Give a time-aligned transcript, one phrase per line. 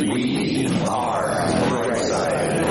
[0.00, 1.28] We are
[1.68, 2.62] Brightside.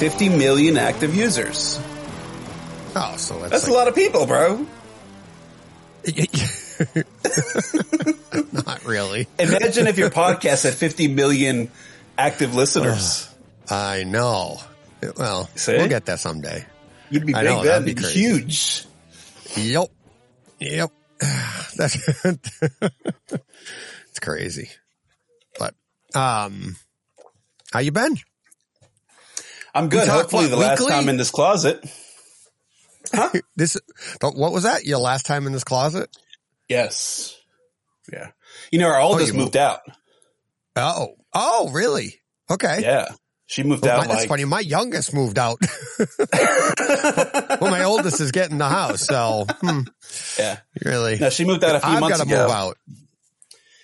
[0.00, 1.78] Fifty million active users.
[2.96, 4.66] Oh, so that's, That's a lot of people, bro.
[8.52, 9.26] not really.
[9.38, 11.70] Imagine if your podcast had 50 million
[12.16, 13.28] active listeners.
[13.70, 14.58] I know.
[15.16, 15.76] Well, See?
[15.76, 16.64] we'll get that someday.
[17.10, 17.66] You'd be big know, then.
[17.66, 18.20] that'd be You'd be crazy.
[18.20, 18.84] huge.
[19.56, 19.88] Yep.
[20.60, 20.90] Yep.
[21.76, 24.70] That's it's crazy.
[25.58, 25.74] But
[26.14, 26.76] um
[27.72, 28.16] how you been?
[29.74, 30.08] I'm good.
[30.08, 30.92] Hopefully what, the last weekly?
[30.92, 31.84] time in this closet.
[33.12, 33.30] Huh?
[33.56, 33.76] this
[34.20, 34.84] what was that?
[34.84, 36.08] Your last time in this closet?
[36.70, 37.36] Yes.
[38.12, 38.30] Yeah.
[38.70, 39.80] You know, our oldest you moved out.
[40.76, 41.08] Oh.
[41.34, 42.20] Oh, really?
[42.50, 42.78] Okay.
[42.82, 43.08] Yeah.
[43.46, 44.44] She moved Well, out that's like, funny.
[44.44, 45.58] My youngest moved out.
[46.32, 49.80] well, my oldest is getting the house, so hmm,
[50.38, 50.58] yeah.
[50.84, 51.18] really.
[51.18, 52.42] No, she moved out a few I've months got to ago.
[52.44, 52.76] move out.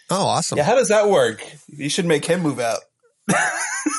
[0.09, 0.59] Oh, awesome.
[0.59, 0.65] Yeah.
[0.65, 1.45] How does that work?
[1.67, 2.79] You should make him move out.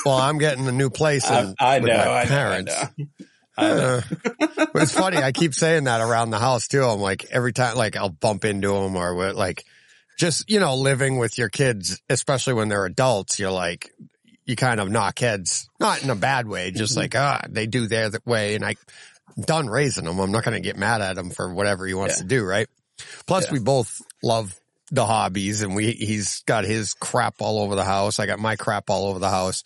[0.06, 1.96] Well, I'm getting a new place I, and I with know.
[1.98, 2.72] my I parents.
[2.74, 2.80] know.
[2.80, 3.26] I know.
[3.58, 4.00] Uh,
[4.74, 5.16] it's funny.
[5.18, 6.82] I keep saying that around the house too.
[6.82, 9.64] I'm like every time, like I'll bump into them or like,
[10.18, 13.38] just you know, living with your kids, especially when they're adults.
[13.38, 13.90] You're like,
[14.46, 17.00] you kind of knock heads, not in a bad way, just Mm-hmm.
[17.00, 18.76] like ah, they do their way, and I,
[19.36, 20.18] I'm done raising them.
[20.18, 22.22] I'm not going to get mad at him for whatever he wants Yeah.
[22.22, 22.68] to do, right?
[23.26, 23.52] Plus, Yeah.
[23.52, 24.58] we both love
[24.90, 28.18] the hobbies, and we he's got his crap all over the house.
[28.18, 29.62] I got my crap all over the house,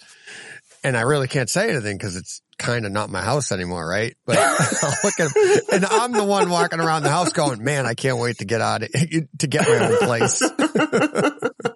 [0.84, 4.14] and I really can't say anything because it's kind of not my house anymore, right?
[4.26, 5.30] But I'll look at
[5.72, 8.60] and I'm the one walking around the house going, "Man, I can't wait to get
[8.60, 8.90] out of
[9.38, 10.40] to get my own place."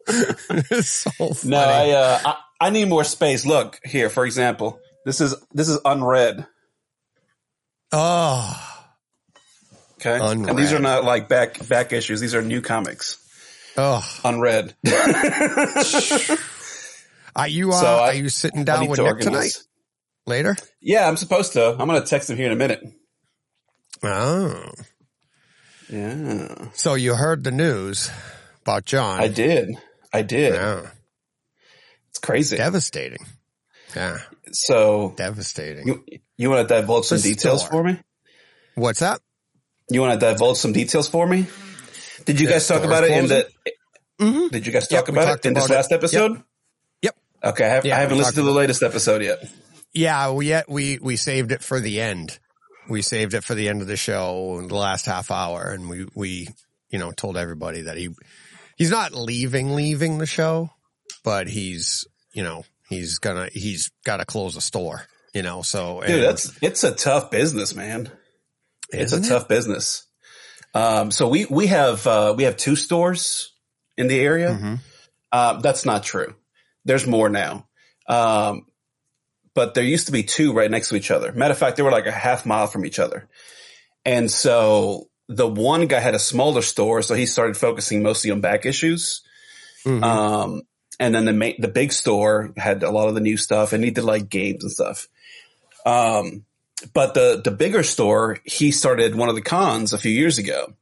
[0.09, 1.51] it's so funny.
[1.51, 3.45] No, I, uh, I, I need more space.
[3.45, 6.47] Look here, for example, this is, this is unread.
[7.93, 8.63] oh,
[10.01, 10.19] Okay.
[10.21, 10.51] Unread.
[10.51, 12.21] And these are not like back, back issues.
[12.21, 13.19] These are new comics.
[13.77, 14.03] oh.
[14.25, 14.75] Unread.
[17.35, 19.53] Are you uh, So I- are you sitting down with to Nick organize.
[19.55, 19.67] tonight?
[20.27, 20.57] Later?
[20.81, 21.71] Yeah, I'm supposed to.
[21.79, 22.83] I'm going to text him here in a minute.
[24.03, 24.71] Oh,
[25.91, 26.69] Yeah.
[26.75, 28.11] so you heard the news
[28.63, 29.21] about John?
[29.21, 29.71] I did.
[30.13, 30.55] I did.
[30.55, 30.91] Yeah,
[32.11, 32.57] It's crazy.
[32.57, 33.25] devastating.
[33.95, 34.19] Yeah,
[34.53, 35.87] So devastating.
[35.87, 36.05] you,
[36.37, 37.71] you want to divulge some details store.
[37.71, 38.01] for me?
[38.75, 39.21] What's that?
[39.89, 41.47] You want to divulge some details for me?
[42.25, 43.49] Did you The guys talk about it in the?
[44.21, 44.51] Mhm.
[44.51, 45.73] Did you guys talk we about it in this it.
[45.73, 46.43] last episode?
[47.03, 47.15] Yep.
[47.45, 49.39] Okay, I, have, Yeah, I haven't we listened to the latest episode yet.
[49.97, 52.39] Yeah, we yet we we saved it for the end.
[52.89, 56.07] We saved it for the end of the show, the last half hour, and we
[56.15, 56.49] we
[56.91, 58.11] you know told everybody that he
[58.77, 60.71] he's not leaving leaving the show,
[61.25, 65.07] but he's you know he's gonna he's got to close a store.
[65.33, 68.11] You know, so Dude, that's it's a tough business, man.
[68.91, 69.25] It's a it?
[69.25, 70.07] tough business.
[70.75, 73.51] Um, so we we have uh, we have two stores
[73.97, 74.51] in the area.
[74.51, 74.79] Mhm.
[75.33, 76.35] Uh, that's not true.
[76.85, 77.67] There's more now.
[78.09, 78.66] Um,
[79.57, 81.33] but there used to be two right next to each other.
[81.33, 83.27] Matter of fact, they were like a half mile from each other.
[84.05, 88.41] And so the one guy had a smaller store, so he started focusing mostly on
[88.41, 89.23] back issues.
[89.85, 90.05] Mhm.
[90.05, 90.63] Um,
[91.01, 93.83] and then the ma- the big store had a lot of the new stuff and
[93.83, 95.09] he did like games and stuff.
[95.85, 96.45] Um,
[96.93, 100.75] but the the bigger store, he started one of the cons a few years ago.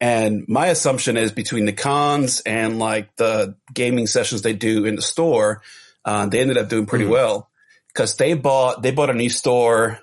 [0.00, 4.94] And my assumption is between the cons and like the gaming sessions they do in
[4.94, 5.62] the store,
[6.04, 7.10] uh, they ended up doing pretty Mhm.
[7.10, 7.50] well
[7.98, 9.98] because they bought they bought a new store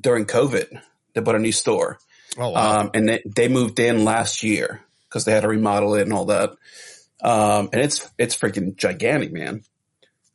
[0.00, 0.80] during COVID.
[1.14, 1.98] They bought a new store,
[2.38, 2.80] oh wow.
[2.80, 6.12] um, and they, they moved in last year because they had to remodel it and
[6.12, 6.50] all that.
[7.20, 9.64] Um, and it's it's freaking gigantic, man.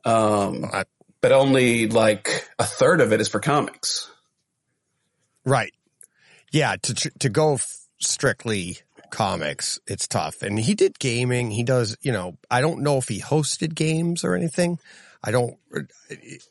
[0.04, 0.84] Um, I-
[1.22, 4.10] but only like a third of it is for comics.
[5.46, 5.72] Right.
[6.52, 6.76] Yeah.
[6.82, 8.80] To, to go f- strictly
[9.12, 10.42] comics, it's tough.
[10.42, 11.52] And he did gaming.
[11.52, 14.80] He does, you know, I don't know if he hosted games or anything.
[15.24, 15.58] I don't,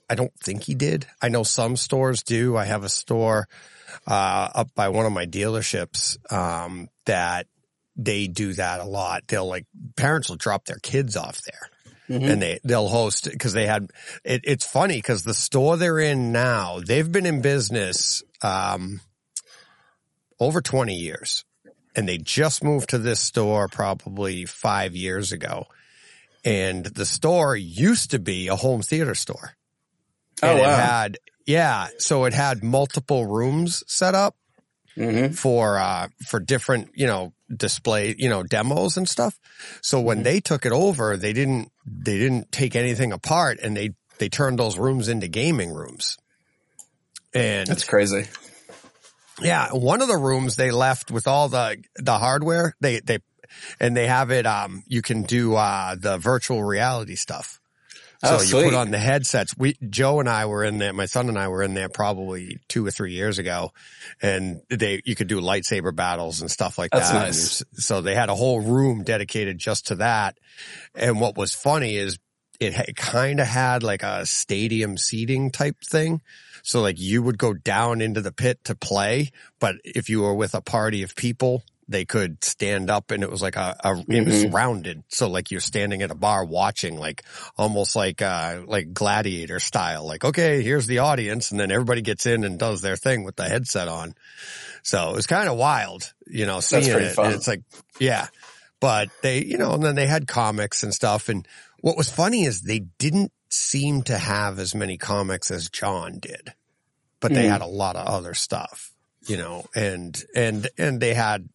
[0.09, 1.07] I don't think he did.
[1.21, 2.57] I know some stores do.
[2.57, 3.49] I have a store,
[4.07, 7.47] uh, up by one of my dealerships, um, that
[7.97, 9.25] they do that a lot.
[9.27, 11.69] They'll like, parents will drop their kids off there
[12.19, 12.31] Mhm.
[12.33, 13.89] and they they'll host because they had
[14.25, 19.01] it, it's funny because the store they're in now they've been in business um
[20.41, 21.45] over 20 years
[21.95, 25.67] and they just moved to this store probably five years ago
[26.45, 29.53] and the store used to be a home theater store
[30.43, 30.77] Oh and it wow!
[30.77, 34.37] had yeah so it had multiple rooms set up
[34.95, 39.39] hmm for uh for different you know display, you know, demos and stuff.
[39.83, 43.91] So when they took it over, they didn't, they didn't take anything apart and they,
[44.19, 46.17] they turned those rooms into gaming rooms.
[47.35, 48.29] And That's crazy.
[49.41, 52.75] yeah, one of the rooms they left with all the the hardware.
[52.81, 53.19] They they
[53.79, 54.47] and they have it.
[54.47, 57.61] Um, you can do uh the virtual reality stuff.
[58.23, 59.57] So Oh, you put on the headsets.
[59.57, 60.93] We Joe and I were in there.
[60.93, 63.73] My son and I were in there probably two or three years ago,
[64.21, 67.15] and they you could do lightsaber battles and stuff like That's that.
[67.15, 67.61] nice.
[67.63, 70.37] And So they had a whole room dedicated just to that.
[70.95, 72.19] And what was funny is
[72.61, 76.21] it ha- kind of had like a stadium seating type thing.
[76.63, 79.31] So like you would go down into the pit to play,
[79.61, 83.31] but if you were with a party of people, they could stand up and it
[83.31, 85.03] was like a, a it was rounded.
[85.09, 87.25] So like you're standing at a bar watching like
[87.59, 90.07] almost like, uh, like gladiator style.
[90.07, 91.51] Like, okay, here's the audience.
[91.51, 94.15] And then everybody gets in and does their thing with the headset on.
[94.83, 97.15] So it was kind of wild, you know, seeing pretty it.
[97.15, 97.33] fun.
[97.33, 97.63] It's like,
[97.99, 98.29] yeah,
[98.81, 101.29] but they, you know, and then they had comics and stuff.
[101.29, 101.47] And
[101.81, 106.55] what was funny is they didn't seem to have as many comics as John did,
[107.19, 107.51] but they Mm.
[107.51, 108.93] had a lot of other stuff,
[109.27, 111.49] you know, and, and, and they had,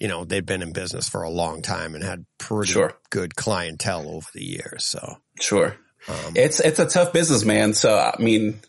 [0.00, 2.94] you know, they'd been in business for a long time and had pretty Sure.
[3.10, 4.84] good clientele over the years.
[4.84, 5.76] So, Sure.
[6.08, 7.74] um, It's it's a tough business, man.
[7.74, 8.60] So I mean,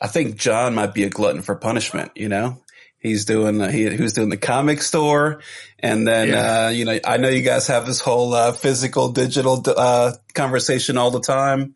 [0.00, 2.12] I think John might be a glutton for punishment.
[2.14, 2.62] You know,
[2.98, 5.42] he's doing uh, he he was doing the comic store,
[5.78, 6.66] and then Yeah.
[6.66, 10.96] uh, you know I know you guys have this whole uh, physical digital uh, conversation
[10.96, 11.74] all the time.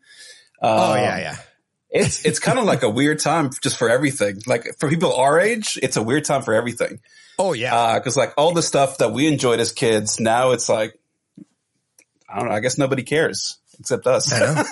[0.61, 1.37] oh Um, yeah, yeah.
[1.91, 4.41] It's it's kind of like a weird time just for everything.
[4.47, 6.99] Like for people our age, it's a weird time for everything.
[7.37, 7.97] Oh yeah.
[7.99, 10.97] Because like all the stuff that we enjoyed as kids, now it's like
[12.29, 12.55] I don't know.
[12.55, 14.31] I guess nobody cares except us.
[14.33, 14.63] I know.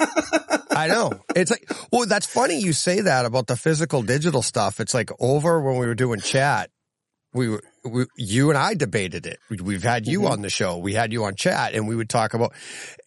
[0.71, 1.11] I know.
[1.35, 4.79] It's like, well, that's funny you say that about the physical digital stuff.
[4.79, 6.71] It's like over when we were doing chat,
[7.33, 9.39] we were, we, you and I debated it.
[9.49, 10.29] We- We've had you Mhm.
[10.31, 10.77] on the show.
[10.77, 12.53] We had you on chat and we would talk about,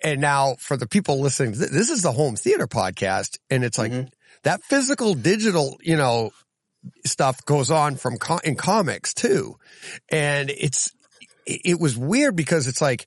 [0.02, 3.93] and now for the people listening, this is the home theater podcast and it's like
[3.93, 4.09] Mhm.
[4.44, 6.31] that physical digital, you know,
[7.05, 9.56] stuff goes on from co- in comics too.
[10.09, 10.93] And it's,
[11.47, 13.06] it, it was weird because it's like,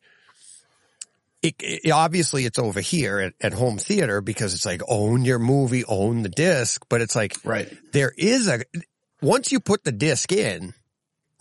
[1.41, 5.39] it, it- obviously it's over here at, at home theater because it's like own your
[5.39, 7.71] movie, own the disc, but it's like right.
[7.93, 8.61] there is a
[9.21, 10.73] once you put the disc in,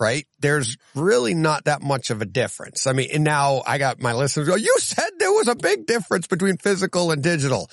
[0.01, 0.27] right?
[0.41, 2.87] There's really not that much of a difference.
[2.87, 4.49] I mean, and now I got my listeners.
[4.49, 7.71] go, You said there was a big difference between physical and digital.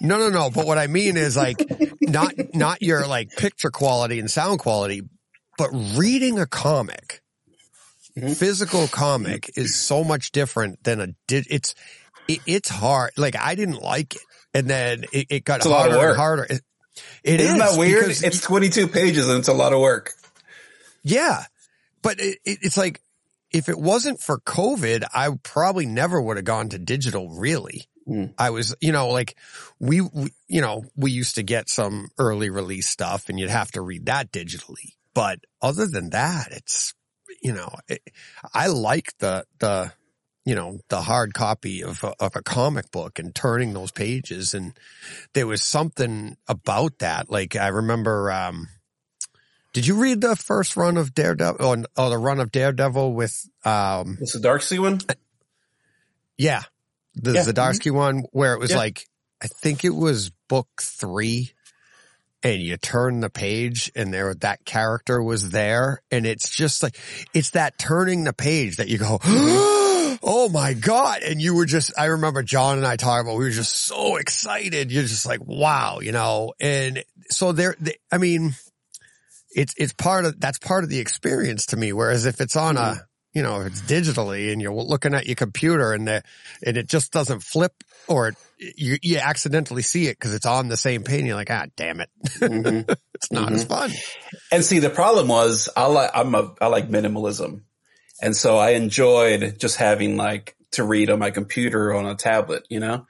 [0.00, 0.50] No, no, no.
[0.50, 1.56] But what I mean is like
[2.00, 5.02] not not your like picture quality and sound quality,
[5.58, 7.20] but reading a comic
[8.16, 8.36] Mhm.
[8.36, 11.46] physical comic is so much different than a did.
[11.50, 11.74] It's
[12.28, 13.10] it, it's hard.
[13.16, 14.22] Like I didn't like it,
[14.54, 16.42] and then it, it got It's a lot of harder and harder.
[16.44, 16.60] It,
[17.24, 18.10] it Isn't is that weird?
[18.10, 20.12] It's 22 pages and it's a lot of work.
[21.02, 21.42] yeah,
[22.04, 23.00] but it, it, it's like
[23.50, 27.30] if it wasn't for COVID, I probably never would have gone to digital.
[27.30, 28.34] Really, Mm.
[28.36, 29.36] I was, you know, like
[29.78, 33.72] we, we, you know, we used to get some early release stuff, and you'd have
[33.72, 34.94] to read that digitally.
[35.14, 36.94] But other than that, it's,
[37.42, 38.02] you know, it,
[38.52, 39.92] I like the the,
[40.44, 44.52] you know, the hard copy of a, of a comic book and turning those pages,
[44.52, 44.74] and
[45.32, 47.30] there was something about that.
[47.30, 48.30] Like I remember.
[48.30, 48.68] um
[49.74, 51.72] did you read the first run of Daredevil?
[51.72, 55.00] N- oh, the run of Daredevil with, um, It's the Zdarsky one?
[56.38, 56.62] yeah,
[57.14, 57.42] the Yeah.
[57.44, 58.78] Zdarsky one where it was Yeah.
[58.78, 59.06] like,
[59.42, 61.52] I think it was book three
[62.42, 66.02] and you turn the page and there, that character was there.
[66.10, 66.96] And it's just like,
[67.32, 69.18] it's that turning the page that you go,
[70.26, 71.22] Oh my God.
[71.22, 74.16] And you were just, I remember John and I talking about, we were just so
[74.16, 74.90] excited.
[74.92, 78.54] You're just like, wow, you know, and so there, they, I mean,
[79.54, 81.92] it's, it's part of, that's part of the experience to me.
[81.92, 85.36] Whereas if it's on a, you know, if it's digitally and you're looking at your
[85.36, 86.22] computer and the,
[86.64, 87.72] and it just doesn't flip
[88.08, 91.36] or it, you, you accidentally see it because it's on the same page and you're
[91.36, 92.10] like, ah, damn it.
[92.38, 92.96] Mhm.
[93.14, 93.90] it's not as fun.
[94.52, 97.62] And see, the problem was I like, I'm a, I like minimalism.
[98.22, 102.14] And so I enjoyed just having like to read on my computer or on a
[102.14, 103.06] tablet, you know?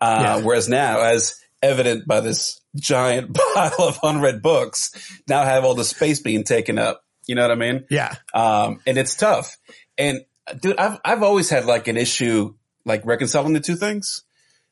[0.00, 0.44] Uh, Yeah.
[0.44, 4.90] whereas now, as evident by this giant pile of unread books,
[5.28, 7.02] now have all the space being taken up.
[7.26, 7.84] You know what I mean?
[7.90, 8.14] Yeah.
[8.34, 9.56] Um, and it's tough.
[9.98, 10.20] And
[10.60, 12.54] dude, I've, I've always had like an issue,
[12.84, 14.22] like reconciling the two things.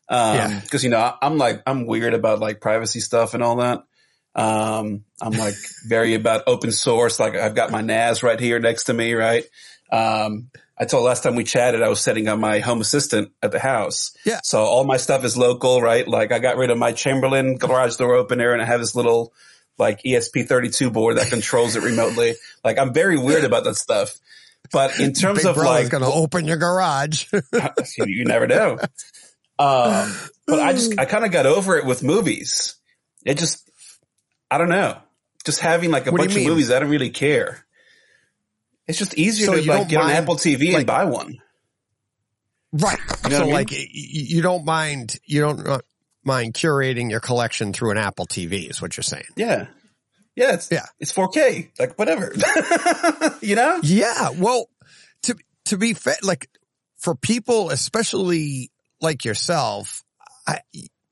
[0.09, 0.61] Um, Yeah.
[0.71, 3.83] cause you know, I, I'm like, I'm weird about like privacy stuff and all that.
[4.37, 5.55] Um, I'm like
[5.87, 7.19] very about open source.
[7.19, 9.45] Like I've got my NAS right here next to me, right?
[9.91, 13.53] Um, I told last time we chatted, I was setting up my home assistant at
[13.53, 14.17] the house.
[14.25, 14.41] Yeah.
[14.43, 16.07] So all my stuff is local, right?
[16.07, 19.33] Like I got rid of my Chamberlain garage door opener and I have this little
[19.79, 22.35] like ESP32 board that controls it remotely.
[22.65, 24.19] Like I'm very weird about that stuff.
[24.73, 27.27] But in terms Big of like, going to open your garage.
[27.31, 27.43] you,
[28.07, 28.79] you never know.
[29.59, 30.15] Um,
[30.47, 32.77] but I just, I kind of got over it with movies.
[33.27, 33.71] It just,
[34.51, 34.97] I don't know.
[35.45, 37.67] Just having like a What bunch of movies, I don't really care.
[38.87, 41.39] It's just easier So to like get an mind, Apple TV like- and buy one.
[42.73, 42.99] right.
[43.25, 43.55] You know so I mean?
[43.55, 45.79] like you don't mind, you don't uh,
[46.25, 49.25] mind curating your collection through an Apple TV is what you're saying.
[49.37, 49.67] Yeah.
[50.37, 50.55] Yeah.
[50.55, 50.85] It's, Yeah.
[51.01, 51.71] it's 4K.
[51.79, 52.33] Like whatever.
[53.43, 53.81] you know?
[53.83, 54.31] Yeah.
[54.31, 54.67] Well,
[55.23, 55.37] to,
[55.67, 56.49] to be fair, like
[56.99, 60.03] for people, especially like yourself,
[60.47, 60.61] I,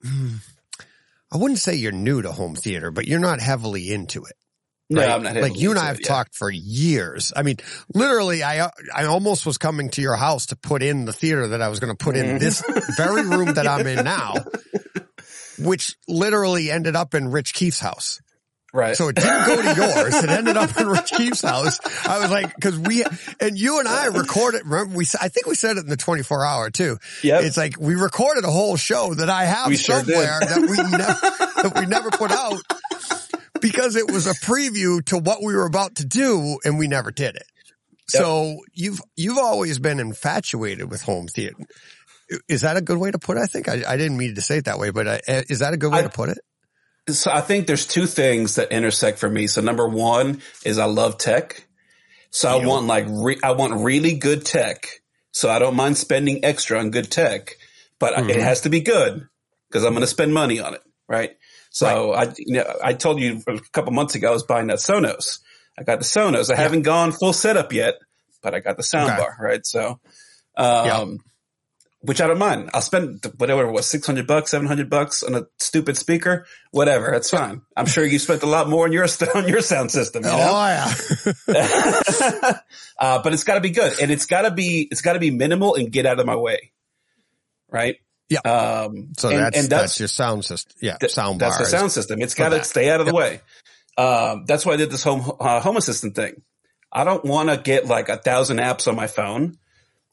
[0.05, 4.35] I wouldn't say you're new to home theater, but you're not heavily into it.
[4.93, 5.11] No, right?
[5.11, 5.37] I'm not.
[5.37, 6.09] like you and into I it, have yeah.
[6.09, 7.33] talked for years.
[7.35, 7.57] I mean,
[7.95, 11.63] literally, I I almost was coming to your house to put in the theater that
[11.63, 12.41] I was going to put in mm.
[12.41, 12.63] this
[12.97, 14.35] very room that I'm in now,
[15.59, 18.21] which literally ended up in Rich Keefe's house.
[18.75, 18.97] Right.
[18.97, 20.15] So it didn't go to yours.
[20.25, 21.79] It ended up in Rich Keefe's house.
[22.07, 23.05] I was like, cause we,
[23.39, 26.47] and you and I recorded, remember we, I think we said it in the 24
[26.47, 26.97] hour too.
[27.23, 27.41] Yeah.
[27.41, 30.15] It's like we recorded a whole show that I have We sure did.
[30.15, 32.63] somewhere that we never, that we never put out
[33.63, 37.11] because it was a preview to what we were about to do and we never
[37.11, 37.45] did it.
[38.09, 41.57] So you've, you've always been infatuated with home theater.
[42.49, 43.41] Is that a good way to put it?
[43.41, 45.73] I think I, I didn't mean to say it that way, but uh, is that
[45.73, 46.39] a good way I- to put it?
[47.09, 49.49] So I think there's two things that intersect for me.
[49.49, 51.67] So number one is I love tech.
[52.31, 54.87] So I want like, re- I want really good tech.
[55.33, 57.57] So I don't mind spending extra on good tech,
[57.99, 58.41] but it Mhm.
[58.41, 59.27] has to be good
[59.69, 60.81] because I'm going to spend money on it.
[61.09, 61.33] Right.
[61.73, 64.79] So I, you know, I told you a couple months ago, I was buying that
[64.79, 65.41] Sonos.
[65.79, 66.53] I got the Sonos.
[66.53, 67.95] I haven't gone full setup yet,
[68.43, 69.33] but I got the soundbar, Okay.
[69.41, 69.67] Right.
[69.67, 69.99] So,
[70.57, 71.19] um,
[72.03, 72.71] which I don't mind.
[72.75, 77.11] I'll spend whatever it was, 600 bucks, 700 bucks on a stupid speaker, whatever.
[77.11, 77.63] That's fine.
[77.75, 80.25] I'm sure you spent a lot more on your, on your sound system.
[80.25, 80.37] You know?
[80.39, 80.67] Oh
[81.47, 82.59] yeah.
[82.99, 85.91] uh, but it's gotta be good and it's gotta be, it's gotta be minimal and
[85.91, 86.73] get out of my way.
[87.71, 87.97] Right.
[88.29, 88.41] Yeah.
[88.41, 90.73] Um, So and, that's, and that's your sound system.
[90.81, 92.21] Yeah, Th- sound That's the sound system.
[92.23, 93.19] It's got to stay out of the Yep.
[93.19, 93.41] way.
[94.03, 96.43] Um, that's why I did this home uh, home assistant thing.
[96.91, 99.59] I don't want to get like a thousand apps on my phone.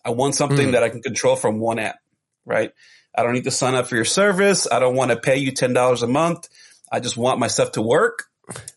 [0.04, 0.72] I want something Mm.
[0.74, 1.98] that I can control from one app.
[2.46, 2.72] Right.
[3.18, 4.68] I don't need to sign up for your service.
[4.70, 6.48] I don't want to pay you ten dollars a month.
[6.92, 8.26] I just want my stuff to work,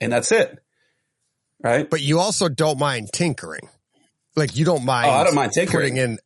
[0.01, 0.59] and that's it.
[1.63, 1.89] Right.
[1.89, 3.69] But you also don't mind tinkering.
[4.37, 5.09] Like you don't mind.
[5.09, 5.91] Oh, I don't mind tinkering.
[5.91, 6.19] putting in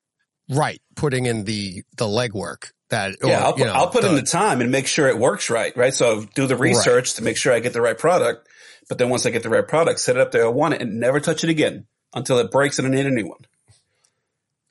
[0.51, 3.16] right, putting in the the legwork that.
[3.23, 5.19] Yeah, I'll put, you know, I'll put in the- the time and make sure it
[5.19, 5.95] works right, right?
[5.95, 8.49] So do the research to make sure I get the right product.
[8.88, 10.81] But then once I get the right product, set it up there I want it
[10.83, 13.40] and never touch it again until it breaks and I need a new one.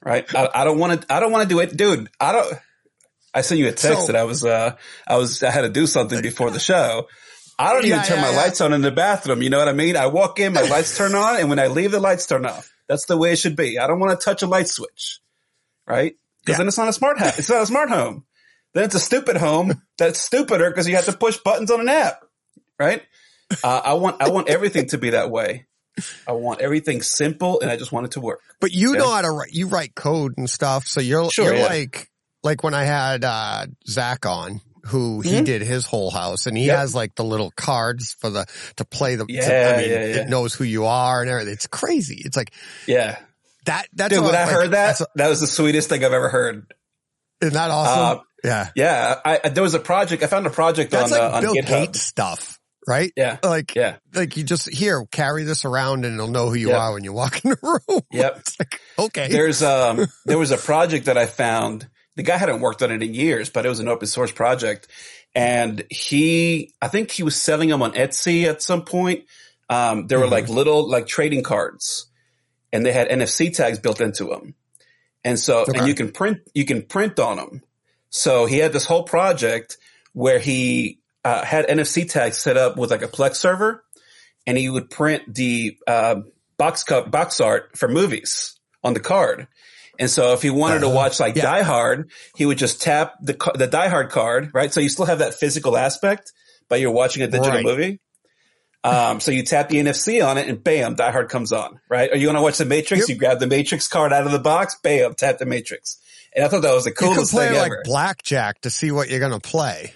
[0.02, 0.26] Right?
[0.36, 1.76] I, don't want to, I don't want to do it.
[1.76, 2.54] Dude, I don't,
[3.34, 4.76] I sent you a text So- that I was, uh,
[5.08, 7.08] I was, I had to do something before the show.
[7.58, 8.38] I don't even turn yeah, my yeah.
[8.38, 9.42] lights on in the bathroom.
[9.42, 9.96] You know what I mean?
[9.96, 12.70] I walk in, my lights turn on, and when I leave, the lights turn off.
[12.88, 13.80] That's the way it should be.
[13.80, 15.20] I don't want to touch a light switch,
[15.88, 16.16] right?
[16.46, 16.58] Because Yeah.
[16.60, 17.40] then it's not a smart house.
[17.40, 18.26] It's not a smart home.
[18.74, 21.90] Then it's a stupid home that's stupider because you have to push buttons on an
[21.90, 22.24] app,
[22.80, 23.02] right?
[23.64, 25.66] Uh, I want I want everything to be that way.
[26.28, 28.42] I want everything simple, and I just want it to work.
[28.60, 29.00] But you Okay.
[29.00, 29.52] know how to write.
[29.54, 30.88] You write code and stuff.
[30.88, 31.68] So you're Sure, you're yeah.
[31.68, 32.10] like
[32.44, 34.62] like when I had uh Zach on.
[34.90, 35.46] Who he Mhm.
[35.46, 36.78] did his whole house and he Yep.
[36.78, 40.16] has like the little cards for the, to play the, to- I mean, yeah, yeah.
[40.22, 41.54] it knows who you are and everything.
[41.54, 42.22] It's crazy.
[42.24, 42.52] It's like
[42.86, 43.18] Yeah,
[43.66, 44.24] that, that's dude.
[44.24, 46.72] When I like, heard that, that's- that was the sweetest thing I've ever heard.
[47.42, 48.20] Isn't that awesome?
[48.20, 48.70] Uh, yeah.
[48.76, 50.24] Yeah, I, I- there was a project.
[50.24, 51.68] I found a project That's on like uh, on Bill GitHub.
[51.68, 53.12] Gates stuff, right?
[53.18, 56.70] Yeah, Like, yeah, like you just here carry this around and it'll know who you
[56.70, 56.80] Yep.
[56.80, 57.58] are when you walk in the
[57.90, 58.02] room.
[58.12, 58.42] yep.
[58.60, 59.28] Like, okay.
[59.30, 61.88] There's um there was a project that I found.
[62.16, 64.88] The guy hadn't worked on it in years, but it was an open source project.
[65.38, 69.26] And he, I think he was selling them on Etsy at some point.
[69.70, 70.32] Um, there were Mhm.
[70.32, 72.06] like little like trading cards,
[72.76, 74.54] and they had NFC tags built into them.
[75.24, 75.78] And so, Okay.
[75.80, 77.62] and you can print you can print on them.
[78.10, 79.78] So he had this whole project
[80.14, 83.84] where he uh, had NFC tags set up with like a Plex server,
[84.46, 86.16] and he would print the uh,
[86.58, 89.48] box cut box art for movies on the card.
[89.98, 91.44] And so if he wanted to Uh, watch like yeah.
[91.44, 94.72] Die Hard, he would just tap the the Die Hard card, right?
[94.72, 96.32] So you still have that physical aspect,
[96.70, 97.64] but you're watching a digital Right.
[97.66, 98.00] movie.
[98.86, 102.12] Um, so you tap the NFC on it and bam, Die Hard comes on, right?
[102.12, 103.10] Are you going to watch the Matrix?
[103.10, 103.10] Yep.
[103.10, 105.98] You grab the Matrix card out of the box, bam, tap the Matrix.
[106.36, 107.82] And I thought that was the you can coolest play thing like ever.
[107.84, 109.94] blackjack to see what you're going to play.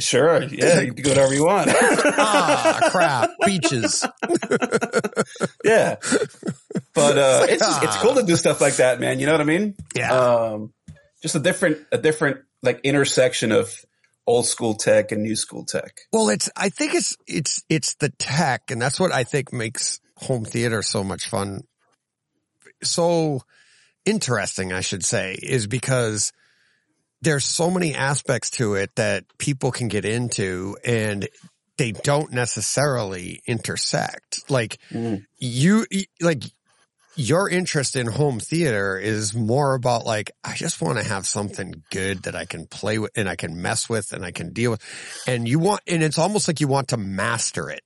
[0.00, 0.42] Sure.
[0.42, 0.80] Yeah.
[0.80, 1.70] You can do whatever you want.
[1.74, 3.30] ah, crap.
[3.46, 4.04] Beaches.
[5.64, 5.96] yeah.
[6.94, 8.00] But, uh, it's just, it's ah.
[8.02, 9.20] cool to do stuff like that, man.
[9.20, 9.76] You know what I mean?
[9.94, 10.12] Yeah.
[10.12, 10.72] Um,
[11.22, 13.72] just a different, a different like intersection of
[14.26, 16.02] old school tech and new school tech.
[16.12, 20.00] Well, it's, I think it's, it's, it's the tech and that's what I think makes
[20.16, 21.62] home theater so much fun.
[22.82, 23.42] So
[24.04, 26.32] interesting, I should say, is because
[27.20, 31.28] there's so many aspects to it that people can get into and
[31.78, 34.50] they don't necessarily intersect.
[34.50, 35.24] Like Mm.
[35.38, 35.86] you,
[36.20, 36.42] like
[37.14, 41.82] your interest in home theater is more about like, I just want to have something
[41.90, 44.72] good that I can play with and I can mess with and I can deal
[44.72, 44.82] with.
[45.26, 47.82] And you want, and it's almost like you want to master it.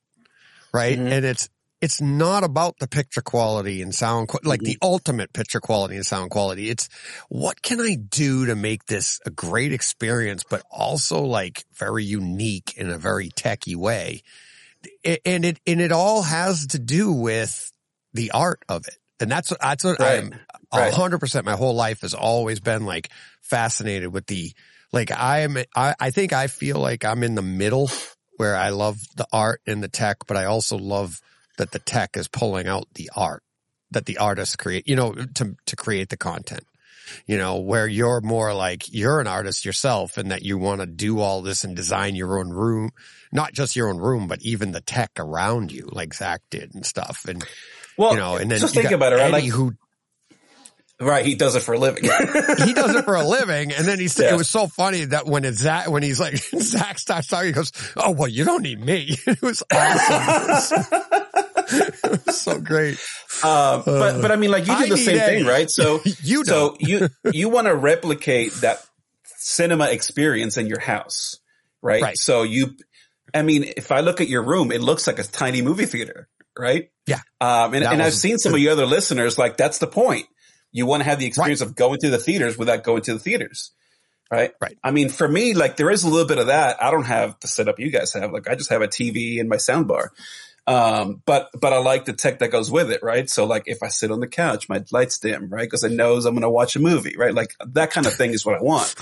[0.72, 0.98] Right.
[0.98, 1.10] Mhm.
[1.10, 1.48] And it's,
[1.80, 6.30] it's not about the picture quality and sound, like the ultimate picture quality and sound
[6.30, 6.70] quality.
[6.70, 6.88] It's
[7.28, 12.74] what can I do to make this a great experience, but also like very unique
[12.76, 14.22] in a very techy way.
[15.14, 17.72] And it, and it all has to do with
[18.14, 18.96] the art of it.
[19.20, 20.24] And that's that's what Right.
[20.24, 20.34] I'm
[20.72, 21.46] a hundred percent.
[21.46, 24.52] My whole life has always been like fascinated with the,
[24.92, 27.90] like I'm, I, I think I feel like I'm in the middle
[28.36, 31.20] where I love the art and the tech, but I also love
[31.56, 33.42] that the tech is pulling out the art
[33.92, 36.64] that the artists create, you know, to, to create the content,
[37.26, 40.86] you know, where you're more like you're an artist yourself and that you want to
[40.86, 42.90] do all this and design your own room,
[43.32, 46.84] not just your own room, but even the tech around you, like Zach did and
[46.84, 47.24] stuff.
[47.26, 47.44] And,
[47.96, 49.32] Well, you know, and then just think about it, right?
[49.32, 49.72] Eddie Like, who
[51.00, 52.04] right, he does it for a living.
[52.64, 53.72] he does it for a living.
[53.72, 54.32] And then he's, Yeah.
[54.34, 57.52] it was so funny that when it's Zach, when he's like, Zach starts talking, he
[57.52, 59.16] goes, Oh, well, you don't need me.
[59.26, 60.84] It was awesome.
[61.68, 62.98] it was so great.
[63.42, 65.68] Um, but but I mean, like you I do the need same thing, right?
[65.70, 66.80] So You so don't.
[66.80, 68.84] you you want to replicate that
[69.36, 71.38] cinema experience in your house,
[71.82, 72.02] right?
[72.02, 72.16] Right.
[72.18, 72.76] So you,
[73.34, 76.28] I mean, if I look at your room, it looks like a tiny movie theater,
[76.58, 76.90] right?
[77.06, 77.20] Yeah.
[77.40, 80.26] Um, and, and I've seen some of your other listeners, like that's the point.
[80.72, 83.18] You want to have the experience of going to the theaters without going to the
[83.18, 83.70] theaters.
[84.30, 84.52] Right.
[84.60, 84.76] Right.
[84.82, 86.82] I mean, for me, like there is a little bit of that.
[86.82, 88.32] I don't have the setup you guys have.
[88.32, 90.12] Like I just have a TV and my sound bar.
[90.66, 93.30] Um, but, but I like the tech that goes with it, right?
[93.30, 95.70] So like if I sit on the couch, my lights dim, right?
[95.70, 97.32] Cause it knows I'm going to watch a movie, right?
[97.32, 98.96] Like that kind of thing is what I want.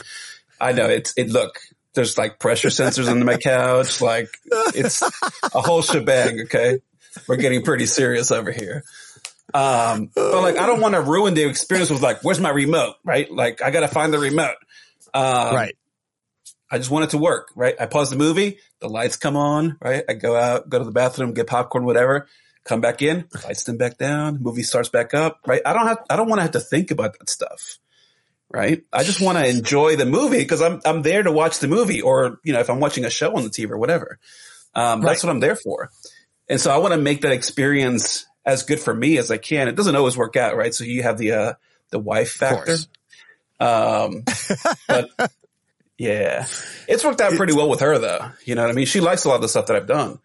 [0.60, 1.58] I know it's, it look,
[1.94, 4.02] there's like pressure sensors under my couch.
[4.02, 4.28] Like
[4.74, 5.02] it's
[5.54, 6.42] a whole shebang.
[6.42, 6.80] Okay.
[7.28, 8.84] We're getting pretty serious over here.
[9.52, 12.96] Um, but like, I don't want to ruin the experience with like, where's my remote?
[13.04, 13.30] Right?
[13.30, 14.56] Like I got to find the remote.
[15.12, 15.76] Um, right.
[16.70, 17.76] I just want it to work, right?
[17.78, 20.02] I pause the movie, the lights come on, right?
[20.08, 22.26] I go out, go to the bathroom, get popcorn, whatever,
[22.64, 25.62] come back in, lights them back down, movie starts back up, right?
[25.64, 27.78] I don't have, I don't want to have to think about that stuff,
[28.50, 28.82] right?
[28.92, 32.02] I just want to enjoy the movie because I'm, I'm there to watch the movie
[32.02, 34.18] or, you know, if I'm watching a show on the TV or whatever,
[34.74, 35.90] um, that's what I'm there for.
[36.48, 39.68] And so I want to make that experience as good for me as I can.
[39.68, 40.74] It doesn't always work out, right?
[40.74, 41.52] So you have the, uh,
[41.90, 42.76] the wife factor.
[43.60, 44.24] Um,
[44.86, 45.08] but
[45.98, 46.46] yeah,
[46.88, 48.30] it's worked out pretty well with her though.
[48.44, 48.86] You know what I mean?
[48.86, 50.18] She likes a lot of the stuff that I've done.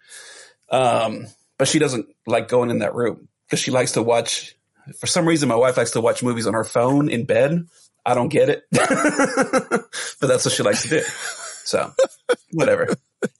[0.69, 1.27] Um,
[1.57, 4.55] but she doesn't like going in that room because she likes to watch,
[4.99, 7.65] for some reason, my wife likes to watch movies on her phone in bed.
[8.05, 9.89] I don't get it, but
[10.21, 11.01] that's what she likes to do.
[11.63, 11.91] So
[12.51, 12.87] whatever.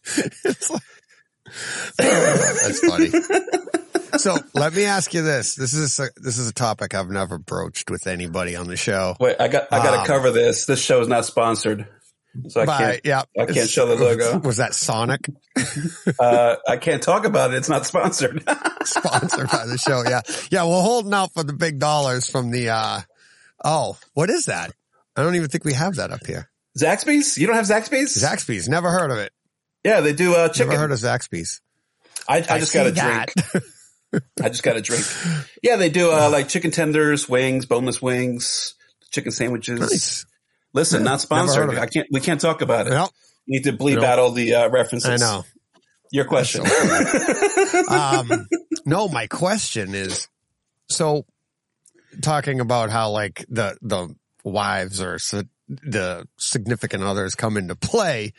[1.98, 3.10] That's funny.
[4.18, 5.56] so let me ask you this.
[5.56, 9.16] This is a, this is a topic I've never broached with anybody on the show.
[9.20, 10.66] Wait, I got, I got to Um, cover this.
[10.66, 11.88] This show is not sponsored.
[12.48, 14.38] So I By- can't, yeah, I can't show the logo.
[14.40, 15.30] Was that Sonic
[16.20, 17.58] uh, I can't talk about it.
[17.58, 18.44] It's not sponsored.
[18.84, 20.04] sponsored by the show?
[20.08, 20.64] Yeah, yeah.
[20.64, 22.70] We're holding out for the big dollars from the.
[22.70, 23.02] uh
[23.64, 24.72] Oh, what is that?
[25.18, 26.50] I don't even think we have that up here.
[26.78, 27.38] Zaxby's?
[27.38, 28.16] You don't have Zaxby's?
[28.16, 28.70] Zaxby's.
[28.70, 29.34] Never heard of it.
[29.84, 30.70] Yeah, they do, uh, chicken.
[30.70, 31.62] Never heard of Zaxby's.
[32.28, 33.34] I, I just got a drink.
[34.42, 35.06] I just got a drink.
[35.64, 38.76] Yeah, they do uh, like chicken tenders, wings, boneless wings,
[39.12, 39.80] chicken sandwiches.
[39.80, 40.26] nice.
[40.74, 41.78] Listen, not sponsored.
[41.78, 42.08] I can't.
[42.12, 42.92] We can't talk about it.
[42.92, 43.12] Well,
[43.46, 44.04] You need to bleep Nope.
[44.04, 45.22] out all the uh, references.
[45.22, 45.46] I know.
[46.12, 46.64] Your question.
[47.90, 48.48] um,
[48.86, 50.28] no, my question is,
[50.90, 51.26] so
[52.22, 58.34] talking about how like the, the wives or si- the significant others come into play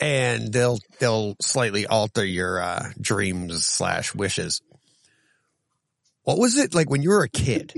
[0.00, 4.60] and they'll, they'll slightly alter your, uh, dreams slash wishes.
[6.24, 7.72] What was it like when you were a kid?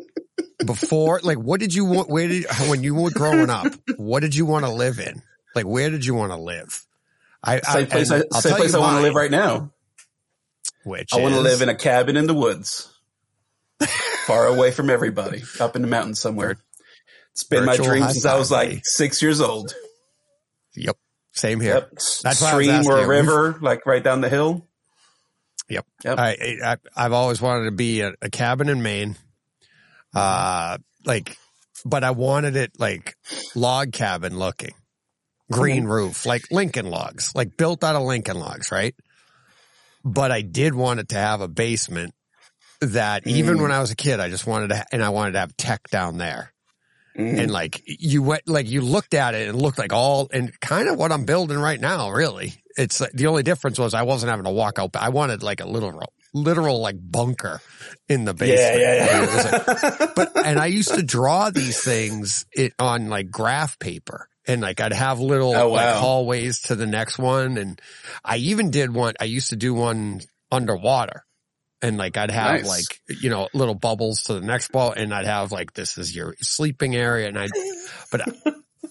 [0.64, 2.08] Before, like, what did you want?
[2.08, 3.66] Where did, when you were growing up,
[3.98, 5.22] what did you want to live in?
[5.54, 6.86] Like, where did you want to live?
[7.44, 8.10] I, same place.
[8.10, 9.72] I, and I'll same place I want to live right now.
[10.84, 12.90] Which I want to live in a cabin in the woods,
[14.26, 16.56] far away from everybody, up in the mountains somewhere.
[17.36, 19.74] It's been my Virtual dream since I was like six years old.
[20.74, 20.96] Yep.
[21.32, 21.74] Same here.
[21.74, 21.90] Yep.
[22.22, 24.66] That's Stream or river, like right down the hill.
[25.68, 25.84] Yep.
[26.02, 26.18] Yep.
[26.18, 29.16] I, I, I've always wanted to be a, a cabin in Maine.
[30.14, 31.36] Uh, like,
[31.84, 33.16] but I wanted it like
[33.54, 34.72] log cabin looking.
[35.52, 38.94] green roof, like Lincoln logs, like built out of Lincoln logs, right?
[40.02, 42.14] But I did want it to have a basement
[42.80, 43.62] that even Mm.
[43.62, 45.90] when I was a kid, I just wanted to, and I wanted to have tech
[45.90, 46.52] down there.
[47.18, 47.38] Mhm.
[47.40, 50.88] And like you went, like you looked at it and looked like all, and kind
[50.88, 52.54] of what I'm building right now, really.
[52.76, 54.90] It's like, the only difference was I wasn't having to walk out.
[54.96, 57.62] I wanted like a literal, literal like bunker
[58.08, 58.80] in the basement.
[58.80, 60.06] yeah, yeah, was like- yeah.
[60.16, 64.28] but and I used to draw these things it on like graph paper.
[64.48, 67.56] And like I'd have little Oh, like hallways to the next one.
[67.56, 67.80] And
[68.24, 70.20] I even did one, I used to do one
[70.52, 71.24] underwater.
[71.82, 72.66] And like I'd have Nice.
[72.68, 76.14] like, you know, little bubbles to the next ball and I'd have like, this is
[76.16, 77.28] your sleeping area.
[77.28, 77.48] And I,
[78.10, 78.22] but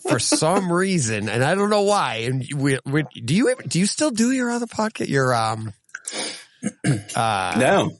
[0.08, 3.80] for some reason, and I don't know why, and we, we do you, ever- do
[3.80, 5.08] you still do your other podcast?
[5.10, 5.74] Your, um,
[7.15, 7.91] uh, no,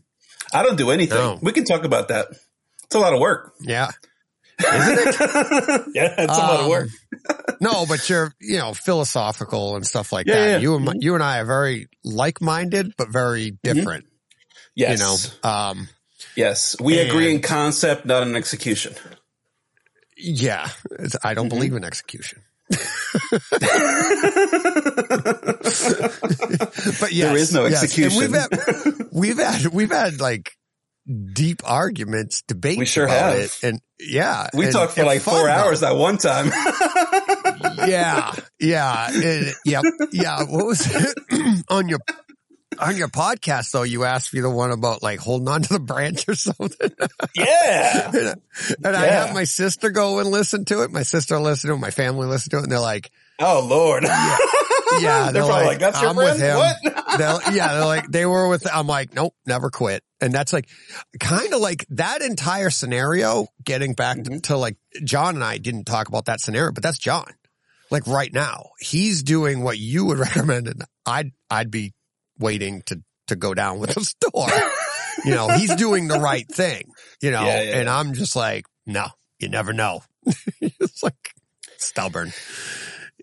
[0.54, 1.18] I don't do anything.
[1.18, 1.40] No.
[1.42, 2.28] We can talk about that.
[2.84, 3.54] It's a lot of work.
[3.62, 3.90] yeah.
[4.62, 6.90] yeah, it's a lot of Um, work.
[7.60, 10.48] No, but you're, you know, philosophical and stuff like Yeah, that.
[10.52, 10.58] yeah.
[10.60, 14.06] You and my, you and I are very like-minded, but very different.
[14.76, 15.00] Yes.
[15.00, 15.88] You know, um,
[16.36, 16.76] yes.
[16.80, 18.94] We agree in concept, not in execution.
[20.18, 20.70] yeah,
[21.24, 21.50] I don't Mhm.
[21.50, 22.42] believe in execution.
[27.00, 27.82] but yes, There is no yes.
[27.82, 28.20] And execution.
[28.20, 28.50] we've had,
[29.12, 30.52] we've had, we've had like
[31.34, 32.78] deep arguments, debates.
[32.80, 33.40] We sure about have.
[33.44, 33.60] it.
[33.64, 35.50] And yeah, We and talked for like four though.
[35.52, 36.48] hours that one time.
[37.88, 40.44] yeah, yeah, and- yep, yeah.
[40.44, 42.00] What was it on your
[42.80, 43.84] on your podcast though?
[43.84, 46.92] You asked me the one about like holding on to the branch or something,
[47.36, 48.12] yeah.
[48.14, 48.42] and,
[48.84, 50.92] and I have my sister go and listen to it.
[50.92, 51.80] My sister listened to it.
[51.80, 54.04] My family listened to it, and they're like, Oh Lord.
[54.04, 56.42] "Yeah, They're probably like, "That's your I'm with friend?
[56.42, 56.78] him." What?
[57.18, 58.68] They're- yeah, they're like they were with.
[58.72, 60.04] I'm like, nope, never quit.
[60.22, 60.68] And that's like
[61.20, 63.48] kind of like that entire scenario.
[63.64, 64.42] Getting back to, Mhm.
[64.44, 67.26] to like John and I didn't talk about that scenario, but that's John.
[67.92, 71.94] Like right now, he's doing what you would recommend, and I'd I'd be
[72.40, 74.48] waiting to to go down with the store.
[75.26, 76.92] you know, he's doing the right thing.
[77.22, 79.08] You know, Yeah, yeah, and I'm just like, no,
[79.40, 80.02] you never know.
[80.62, 81.32] it's like
[81.78, 82.32] stubborn.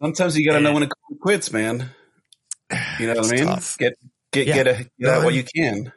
[0.00, 1.90] Sometimes you got to know when to call it quits, man.
[2.98, 3.46] You know what I mean?
[3.46, 3.78] tough.
[3.78, 3.94] Get
[4.32, 4.54] get Yeah.
[4.54, 5.92] get a, get out what you can.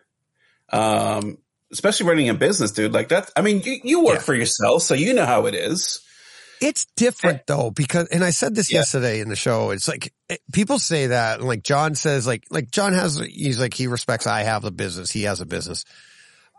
[0.71, 1.37] Um,
[1.71, 2.93] especially running a business, dude.
[2.93, 3.31] Like that.
[3.35, 6.01] I mean, you, you work for yourself, so you know how it is.
[6.65, 7.43] It's different eh.
[7.47, 8.79] though, because, and I said this Yeah.
[8.79, 12.45] yesterday in the show, it's like, it- people say that, and like John says, like,
[12.49, 15.85] like John has, he's like, he respects I have a business, he has a business.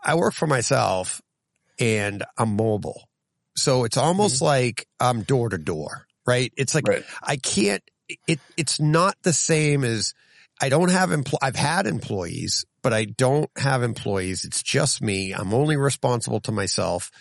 [0.01, 1.21] I work for myself
[1.79, 3.09] and I'm mobile.
[3.55, 4.45] So it's almost mm-hmm.
[4.45, 6.53] like I'm door to door, right?
[6.55, 7.03] It's like, Right.
[7.21, 7.83] I can't,
[8.27, 10.13] it, it's not the same as,
[10.61, 14.45] I don't have empl- I've had employees, but I don't have employees.
[14.45, 15.33] It's just me.
[15.33, 17.11] I'm only responsible to myself.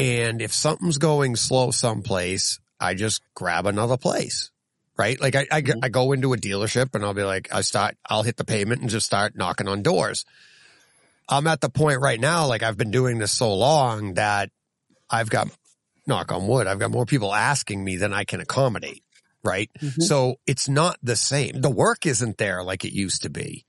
[0.00, 4.50] And if something's going slow someplace, I just grab another place.
[4.96, 5.20] Right?
[5.20, 5.80] Like I, I, Mhm.
[5.82, 8.82] I go into a dealership and I'll be like, I start, I'll hit the pavement
[8.82, 10.24] and just start knocking on doors.
[11.28, 14.50] I'm at the point right now, like I've been doing this so long that
[15.08, 15.48] I've got,
[16.06, 19.02] knock on wood, I've got more people asking me than I can accommodate.
[19.42, 19.70] Right?
[19.80, 20.02] Mm-hmm.
[20.02, 21.62] So it's not the same.
[21.62, 23.64] The work isn't there like it used to be.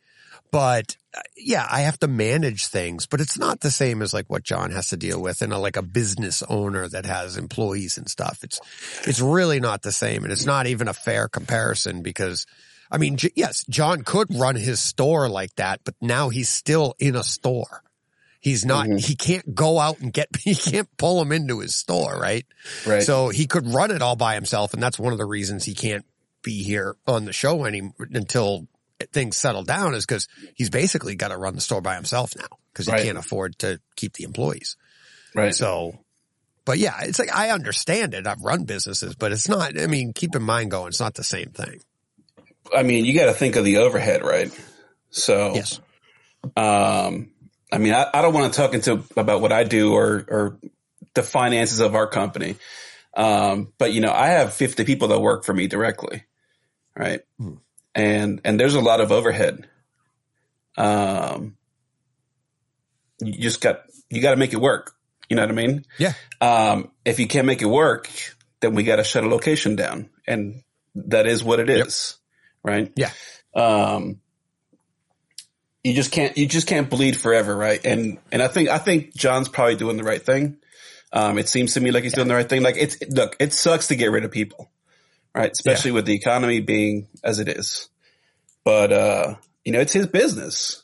[0.51, 4.29] But uh, yeah, I have to manage things, but it's not the same as like
[4.29, 7.97] what John has to deal with and a, like a business owner that has employees
[7.97, 8.39] and stuff.
[8.43, 8.59] It's,
[9.07, 10.23] it's really not the same.
[10.23, 12.45] And it's not even a fair comparison because
[12.91, 16.93] I mean, J- yes, John could run his store like that, but now he's still
[16.99, 17.83] in a store.
[18.41, 18.99] He's not, Mhm.
[18.99, 22.45] he can't go out and get, he can't pull him into his store, right?
[22.85, 23.03] Right.
[23.03, 24.73] So he could run it all by himself.
[24.73, 26.05] And that's one of the reasons he can't
[26.43, 28.67] be here on the show any until
[29.11, 32.47] things settle down is because he's basically got to run the store by himself now
[32.73, 33.03] because he Right.
[33.03, 34.77] can't afford to keep the employees.
[35.35, 35.53] right.
[35.55, 35.99] So,
[36.65, 38.27] but yeah, it's like, I understand it.
[38.27, 41.23] I've run businesses, but it's not, I mean, keep in mind going, it's not the
[41.23, 41.81] same thing.
[42.75, 44.51] I mean, you got to think of the overhead, right?
[45.09, 45.79] So, Yes.
[46.55, 47.31] um,
[47.71, 50.59] I mean, I, I don't want to talk into about what I do or, or
[51.13, 52.55] the finances of our company.
[53.15, 56.23] Um, but you know, I have 50 people that work for me directly.
[56.95, 57.21] Right.
[57.37, 57.55] Hmm.
[57.93, 59.67] And, and there's a lot of overhead.
[60.77, 61.58] Um,
[63.19, 64.93] you just got, you got to make it work.
[65.30, 65.86] You know what I mean?
[65.97, 66.13] Yeah.
[66.39, 68.10] Um, if you can't make it work,
[68.62, 70.63] then we got to shut a location down and
[70.95, 72.17] that is what it is.
[72.63, 72.91] Right.
[72.95, 73.12] Yeah.
[73.54, 74.21] Um,
[75.84, 77.56] you just can't, you just can't bleed forever.
[77.56, 77.84] Right.
[77.86, 80.58] And, and I think, I think John's probably doing the right thing.
[81.13, 82.62] Um, it seems to me like he's doing the right thing.
[82.62, 84.70] Like it's, look, it sucks to get rid of people,
[85.35, 85.51] right?
[85.51, 87.89] Especially with the economy being as it is.
[88.63, 90.83] But, uh, you know, it's his business,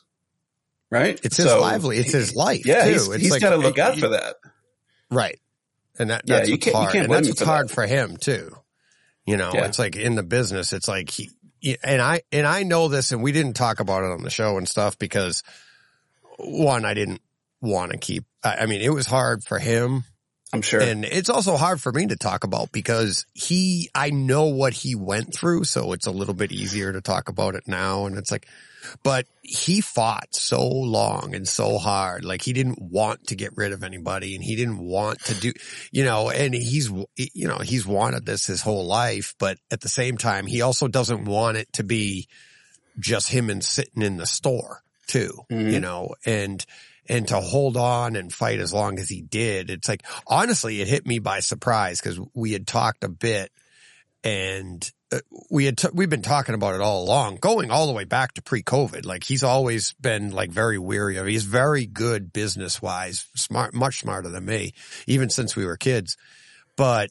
[0.90, 1.18] right?
[1.22, 1.98] It's his So, lively.
[1.98, 2.66] It's his life.
[2.66, 2.84] Yeah.
[2.84, 2.90] too.
[2.92, 4.36] He's, he's like, got to look out for that.
[5.10, 5.38] Right.
[5.98, 6.94] And that, Yeah, that's you what's hard.
[6.94, 7.74] and that's what's for hard that.
[7.74, 8.50] for him too.
[9.26, 9.66] You know, Yeah.
[9.66, 11.30] it's like in the business, it's like he,
[11.84, 14.56] and I, and I know this and we didn't talk about it on the show
[14.58, 15.42] and stuff because
[16.38, 17.20] one, I didn't
[17.60, 20.04] want to keep, I, I mean, it was hard for him
[20.52, 20.80] I'm sure.
[20.80, 24.94] and it's also hard for me to talk about because he, I know what he
[24.94, 25.64] went through.
[25.64, 28.06] So it's a little bit easier to talk about it now.
[28.06, 28.46] And it's like,
[29.02, 32.24] but he fought so long and so hard.
[32.24, 35.52] Like he didn't want to get rid of anybody and he didn't want to do,
[35.92, 39.88] you know, and he's, you know, he's wanted this his whole life, but at the
[39.90, 42.26] same time, he also doesn't want it to be
[42.98, 45.72] just him and sitting in the store too, Mhm.
[45.72, 46.64] you know, and,
[47.08, 50.88] and to hold on and fight as long as he did, it's like, honestly, it
[50.88, 53.50] hit me by surprise because we had talked a bit
[54.22, 57.92] and uh, we had, t- we've been talking about it all along, going all the
[57.92, 59.06] way back to pre-COVID.
[59.06, 64.00] Like he's always been like very weary of, he's very good business wise, smart, much
[64.00, 64.74] smarter than me,
[65.06, 66.16] even since we were kids.
[66.76, 67.10] But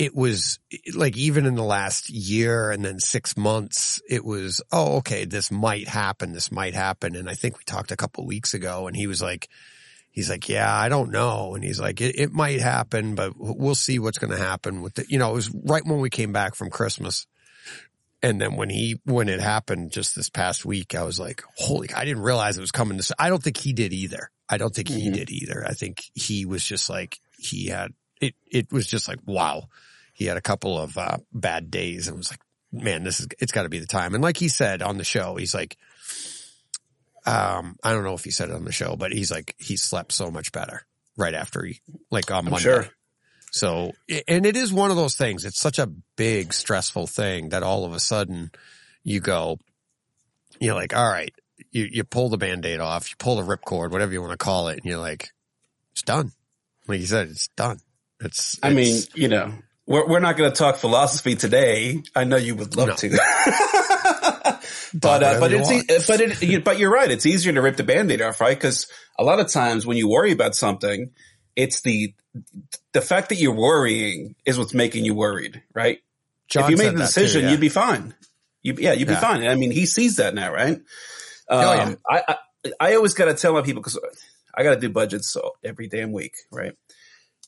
[0.00, 0.58] it was
[0.94, 5.50] like even in the last year and then six months, it was, oh, okay, this
[5.50, 6.32] might happen.
[6.32, 7.14] This might happen.
[7.14, 9.50] And I think we talked a couple weeks ago and he was like,
[10.10, 11.54] he's like, yeah, I don't know.
[11.54, 14.98] And he's like, it, it might happen, but we'll see what's going to happen with
[14.98, 15.10] it.
[15.10, 17.26] You know, it was right when we came back from Christmas.
[18.22, 21.90] And then when he, when it happened just this past week, I was like, holy,
[21.94, 24.30] I didn't realize it was coming to, I don't think he did either.
[24.48, 25.14] I don't think he Mhm.
[25.14, 25.62] did either.
[25.68, 29.68] I think he was just like, he had, it, it was just like, wow.
[30.20, 33.52] He had a couple of, uh, bad days and was like, man, this is, it's
[33.52, 34.12] gotta be the time.
[34.14, 35.78] And like he said on the show, he's like,
[37.24, 39.78] um, I don't know if he said it on the show, but he's like, he
[39.78, 41.80] slept so much better right after he,
[42.10, 42.62] like on I'm Monday.
[42.62, 42.88] sure.
[43.50, 43.92] So,
[44.28, 45.46] and it is one of those things.
[45.46, 48.50] It's such a big stressful thing that all of a sudden
[49.04, 49.58] you go,
[50.60, 51.34] you're like, all right,
[51.70, 54.68] you, you pull the band-aid off, you pull the ripcord, whatever you want to call
[54.68, 54.76] it.
[54.76, 55.30] And you're like,
[55.92, 56.32] it's done.
[56.86, 57.78] Like you said, it's done.
[58.20, 59.54] It's, I mean, you know,
[59.90, 62.00] we're, we're not going to talk philosophy today.
[62.14, 62.94] I know you would love No.
[62.94, 63.08] to.
[64.94, 67.10] but, uh, but it's, e- but it, you- but you're right.
[67.10, 68.58] It's easier to rip the band-aid off, right?
[68.58, 68.86] Cause
[69.18, 71.10] a lot of times when you worry about something,
[71.56, 72.14] it's the,
[72.92, 75.98] the fact that you're worrying is what's making you worried, right?
[76.48, 77.50] John if you made the that too, decision, yeah.
[77.50, 78.14] you'd be fine.
[78.62, 79.20] You, yeah, you'd be Yeah.
[79.20, 79.46] fine.
[79.46, 80.76] I mean, he sees that now, right?
[80.76, 80.82] Um,
[81.48, 81.94] Oh, yeah.
[82.08, 82.36] I, I,
[82.80, 83.98] I always got to tell my people because
[84.54, 86.74] I got to do budgets every damn week, right?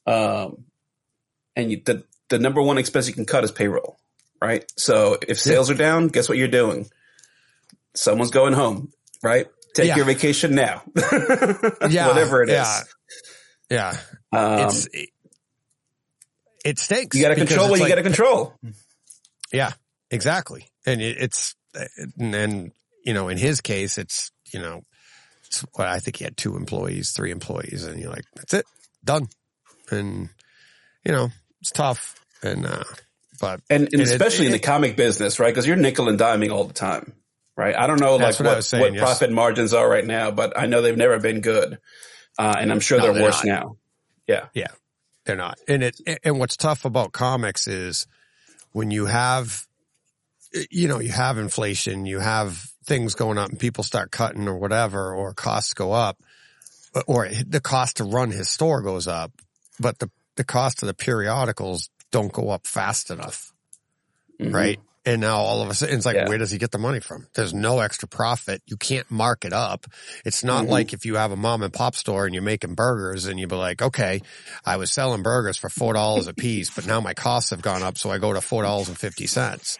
[0.06, 0.64] Um,
[1.54, 3.96] and you, the the number one expense you can cut is payroll,
[4.40, 4.64] right?
[4.76, 6.88] So if sales are down, guess what you're doing?
[7.94, 8.90] Someone's going home,
[9.22, 9.46] right?
[9.74, 9.96] Take Yeah.
[9.96, 10.82] your vacation now,
[11.88, 12.54] Yeah, whatever it is.
[12.54, 12.82] yeah.
[13.70, 13.96] Yeah.
[14.32, 15.08] Um, it's, it,
[16.64, 17.16] it stinks.
[17.16, 18.54] you got to control what you got to control.
[19.52, 19.72] Yeah,
[20.10, 20.68] exactly.
[20.86, 21.54] And it, it's,
[22.18, 22.72] and, and,
[23.04, 24.82] you know, in his case, it's, you know,
[25.46, 28.66] it's what I think he had two employees, three employees, and you're like, that's it,
[29.04, 29.28] done.
[29.90, 30.28] And,
[31.04, 31.28] you know,
[31.60, 32.21] it's tough.
[32.42, 32.84] And, uh,
[33.40, 35.52] but And, and it- especially in the it- comic business, right?
[35.52, 37.12] Because you're nickel and diming all the time,
[37.56, 37.74] right?
[37.76, 39.02] I don't know like what what, saying, what yes.
[39.02, 41.78] profit margins are right now, but I know they've never been good.
[42.38, 43.62] Uh, and I'm sure No, they're, they're worse not.
[43.62, 43.76] now.
[44.26, 44.46] Yeah.
[44.54, 44.68] Yeah.
[45.24, 45.58] They're not.
[45.68, 48.06] And it, and what's tough about comics is
[48.72, 49.66] when you have,
[50.70, 54.56] you know, you have inflation, you have things going up and people start cutting or
[54.58, 56.18] whatever, or costs go up,
[57.06, 59.30] or the cost to run his store goes up,
[59.78, 63.52] but the, the cost of the periodicals don't go up fast enough.
[64.40, 64.54] Mhm.
[64.54, 64.80] Right.
[65.04, 66.28] And now all of a sudden it's like, Yeah.
[66.28, 67.26] where does he get the money from?
[67.34, 68.62] There's no extra profit.
[68.66, 69.86] You can't mark it up.
[70.24, 70.68] It's not Mhm.
[70.68, 73.48] like if you have a mom and pop store and you're making burgers and you'd
[73.48, 74.20] be like, okay,
[74.64, 77.98] I was selling burgers for $4 a piece, but now my costs have gone up.
[77.98, 79.76] So I go to $4.50.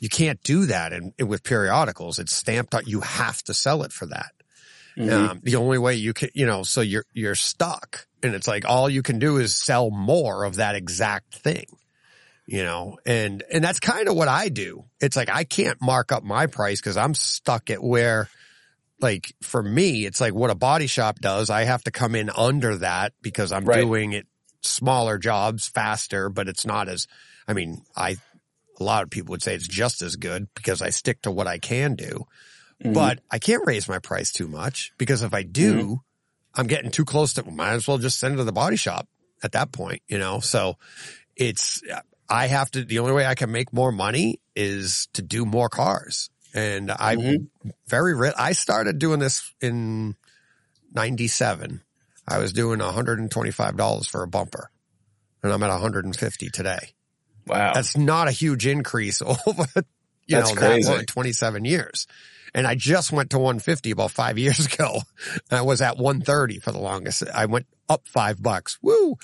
[0.00, 2.18] You can't do that in, with periodicals.
[2.18, 2.88] It's stamped out.
[2.88, 4.32] You have to sell it for that.
[4.96, 5.12] Mhm.
[5.12, 8.64] Um, the only way you can, you know, so you're, you're stuck and it's like
[8.64, 11.66] all you can do is sell more of that exact thing,
[12.46, 14.84] you know, and, and that's kind of what I do.
[15.00, 18.28] It's like, I can't mark up my price cause I'm stuck at where
[19.00, 21.50] like for me, it's like what a body shop does.
[21.50, 23.82] I have to come in under that because I'm Right.
[23.82, 24.26] doing it
[24.62, 27.06] smaller jobs faster, but it's not as,
[27.46, 28.16] I mean, I,
[28.80, 31.46] a lot of people would say it's just as good because I stick to what
[31.46, 32.24] I can do
[32.82, 32.92] Mhm.
[32.92, 35.94] but I can't raise my price too much because if I do, Mm-hmm.
[36.56, 39.08] I'm getting too close to, might as well just send it to the body shop
[39.42, 40.40] at that point, you know?
[40.40, 40.76] So
[41.36, 41.82] it's,
[42.28, 45.68] I have to, the only way I can make more money is to do more
[45.68, 46.30] cars.
[46.54, 47.48] And I Mhm.
[47.88, 50.14] very, re- I started doing this in
[50.94, 51.82] 97.
[52.26, 54.70] I was doing $125 for a bumper
[55.42, 56.94] and I'm at 150 today.
[57.46, 57.72] wow.
[57.74, 59.66] That's not a huge increase over,
[60.26, 60.88] you That's know, crazy.
[60.92, 62.06] that 27 years.
[62.54, 65.00] And I just went to 150 about five years ago.
[65.50, 67.24] And I was at 130 for the longest.
[67.32, 68.78] I went up five bucks.
[68.80, 69.16] Woo.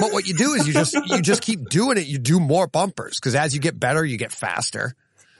[0.00, 2.06] But what you do is you just, you just keep doing it.
[2.06, 4.94] You do more bumpers because as you get better, you get faster.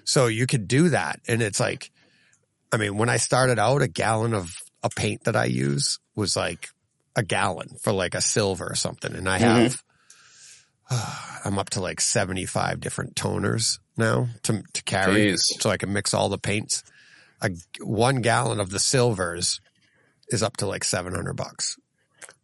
[0.04, 1.20] So you could do that.
[1.26, 1.90] And it's like,
[2.72, 6.36] I mean, when I started out, a gallon of a paint that I use was
[6.36, 6.68] like
[7.16, 9.14] a gallon for like a silver or something.
[9.14, 9.62] And I mm-hmm.
[9.62, 9.82] have,
[11.44, 15.40] I'm up to like 75 different toners now to, to carry Jeez.
[15.60, 16.82] so I can mix all the paints.
[17.44, 19.60] A, one gallon of the silvers
[20.30, 21.76] is up to like 700 bucks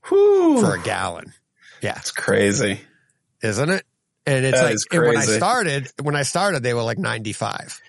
[0.09, 0.61] Whew.
[0.61, 1.33] for a gallon.
[1.81, 1.97] Yeah.
[1.99, 2.81] It's crazy.
[3.43, 3.85] Isn't it?
[4.27, 7.81] And it's That like, and when I started, when I started, they were like 95.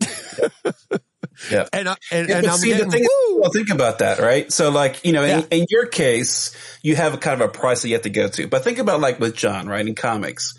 [1.50, 1.66] Yeah.
[1.72, 4.20] And, I- and, Yeah, and I'm see, getting, the thing is, well, think about that,
[4.20, 4.52] right?
[4.52, 5.46] So like, you know, in, Yeah.
[5.50, 8.28] in your case, you have a kind of a price that you have to go
[8.28, 9.84] to, but think about like with John, right?
[9.86, 10.56] In comics,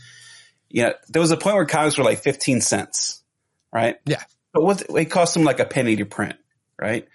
[0.70, 3.24] yeah, there was a point where comics were like 15 cents,
[3.72, 3.98] right?
[4.06, 4.24] Yeah.
[4.54, 6.36] But what, it cost them like a penny to print,
[6.80, 7.08] right?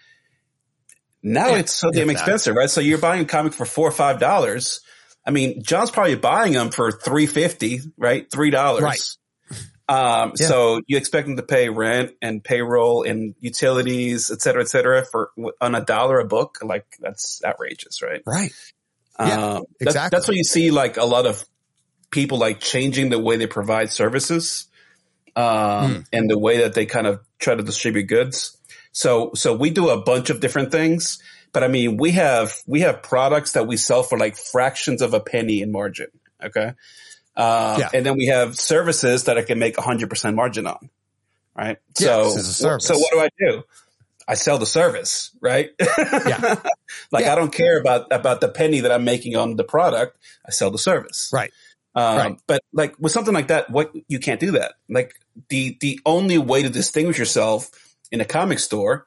[1.22, 2.70] Now Yeah, it's so damn expensive, right?
[2.70, 4.80] So you're buying a comic for four or five dollars.
[5.26, 8.30] I mean, John's probably buying them for three fifty, right?
[8.30, 8.82] Three dollars.
[8.82, 9.00] Right.
[9.90, 10.46] Um, Yeah.
[10.48, 15.04] so you expect them to pay rent and payroll and utilities, et cetera, et cetera,
[15.04, 16.58] for on a dollar a book.
[16.62, 18.22] Like that's outrageous, right?
[18.26, 18.52] right.
[19.18, 19.24] Yeah,
[19.56, 20.16] um, that- exactly.
[20.16, 20.70] that's what you see.
[20.70, 21.44] Like a lot of
[22.10, 24.67] people like changing the way they provide services,
[25.38, 26.00] um, Hmm.
[26.12, 28.56] and the way that they kind of try to distribute goods.
[28.92, 31.18] So, so we do a bunch of different things,
[31.52, 35.14] but I mean, we have, we have products that we sell for like fractions of
[35.14, 36.08] a penny in margin.
[36.42, 36.72] Okay.
[37.36, 37.90] Uh, Yeah.
[37.94, 40.90] and then we have services that I can make hundred percent margin on.
[41.56, 41.78] Right.
[41.98, 42.86] Yeah, so, 'cause it's a service.
[42.86, 43.62] so what do I do?
[44.26, 45.70] I sell the service, right?
[45.80, 46.56] Yeah.
[47.12, 47.32] like Yeah.
[47.32, 50.18] I don't care about, about the penny that I'm making on the product.
[50.46, 51.30] I sell the service.
[51.32, 51.52] Right.
[51.94, 52.40] Um, Right.
[52.46, 54.74] But like with something like that, what you can't do that.
[54.88, 55.14] Like
[55.48, 57.70] the the only way to distinguish yourself
[58.10, 59.06] in a comic store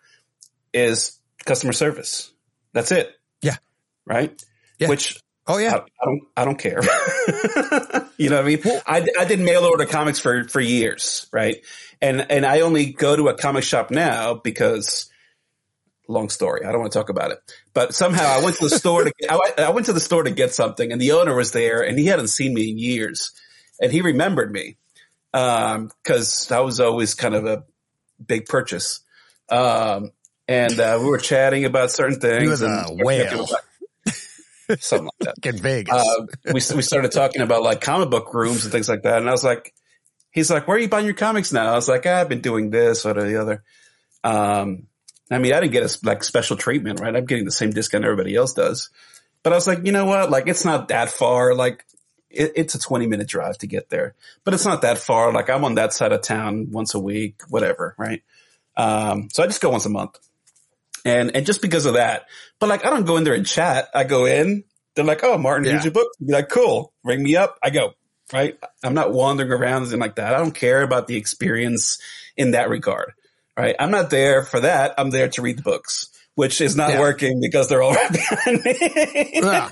[0.74, 2.32] is customer service.
[2.74, 3.13] That's it.
[3.41, 3.58] Yeah.
[4.06, 4.44] Right.
[4.80, 4.89] Yeah.
[4.89, 5.74] Which Oh yeah.
[5.74, 6.82] I, I don't I don't care.
[8.17, 8.62] you know what I mean?
[8.86, 11.58] I, I did mail order comics for for years, right?
[12.02, 15.10] And and I only go to a comic shop now because
[16.08, 16.65] long story.
[16.65, 17.39] I don't want to talk about it.
[17.74, 20.24] But somehow I went to the store to I, went- I went to the store
[20.24, 23.32] to get something, and the owner was there, and he hadn't seen me in years,
[23.80, 24.78] and he remembered me
[25.32, 27.64] because that was always kind of a
[28.26, 29.00] big purchase.
[29.50, 30.12] Um,
[30.48, 32.42] and uh, we were chatting about certain things.
[32.44, 33.48] He was and a whale.
[34.80, 35.46] something like that.
[35.46, 35.94] In Vegas.
[35.94, 39.30] Uh, we we started talking about like comic book rooms and things like that, and
[39.30, 39.74] I was like,
[40.32, 42.42] he's like, "Where are you buying your comics now?" I was like, "Ah, "I've been
[42.42, 43.64] doing this or the other."
[44.24, 44.88] Um,
[45.32, 47.15] I mean, I didn't get a like special treatment, right?
[47.15, 48.89] I'm getting the same discount everybody else does,
[49.44, 50.30] but I was like, you know what?
[50.30, 51.56] Like, it's not that far.
[51.56, 51.86] Like,
[52.30, 54.13] it, it's a 20 minute drive to get there,
[54.44, 55.32] but it's not that far.
[55.34, 58.22] Like, I'm on that side of town once a week, whatever, right?
[58.78, 60.17] Um, so I just go once a month.
[61.04, 62.26] And, and just because of that,
[62.60, 63.89] but like, I don't go in there and chat.
[63.94, 64.63] I go in,
[64.96, 65.72] they're like, Oh, Martin, Yeah.
[65.72, 66.10] here's your book.
[66.24, 66.94] Be like, cool.
[67.04, 67.58] Ring me up.
[67.63, 67.94] I go,
[68.32, 68.58] right?
[68.84, 70.36] I'm not wandering around and like that.
[70.36, 72.00] I don't care about the experience
[72.38, 73.13] in that regard,
[73.58, 73.76] right?
[73.80, 74.94] I'm not there for that.
[74.98, 77.00] I'm there to read the books, which is not Yeah.
[77.00, 79.30] working because they're all right behind me.
[79.34, 79.70] Yeah.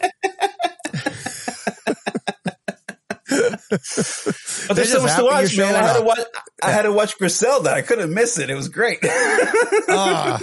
[4.68, 5.76] But there's so much to watch, man.
[5.76, 6.20] I had to watch.
[6.63, 7.72] I had to watch Griselda.
[7.72, 8.50] I couldn't miss it.
[8.50, 9.00] It was great.
[9.92, 10.39] Ah.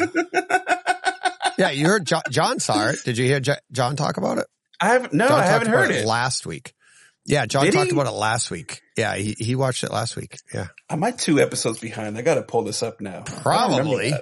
[1.58, 2.98] yeah, you heard John, John saw it.
[3.04, 4.46] Did you hear Jo- John talk about it?
[4.80, 5.12] I haven't.
[5.12, 6.06] No, John I haven't heard it.
[6.06, 6.74] last week.
[7.26, 7.92] Yeah, John Did talked he?
[7.92, 8.80] about it last week.
[8.96, 10.36] Yeah, he, he watched it last week.
[10.54, 10.68] Yeah.
[10.88, 12.16] Am I two episodes behind?
[12.16, 13.24] I got to pull this up now.
[13.26, 14.12] I Probably.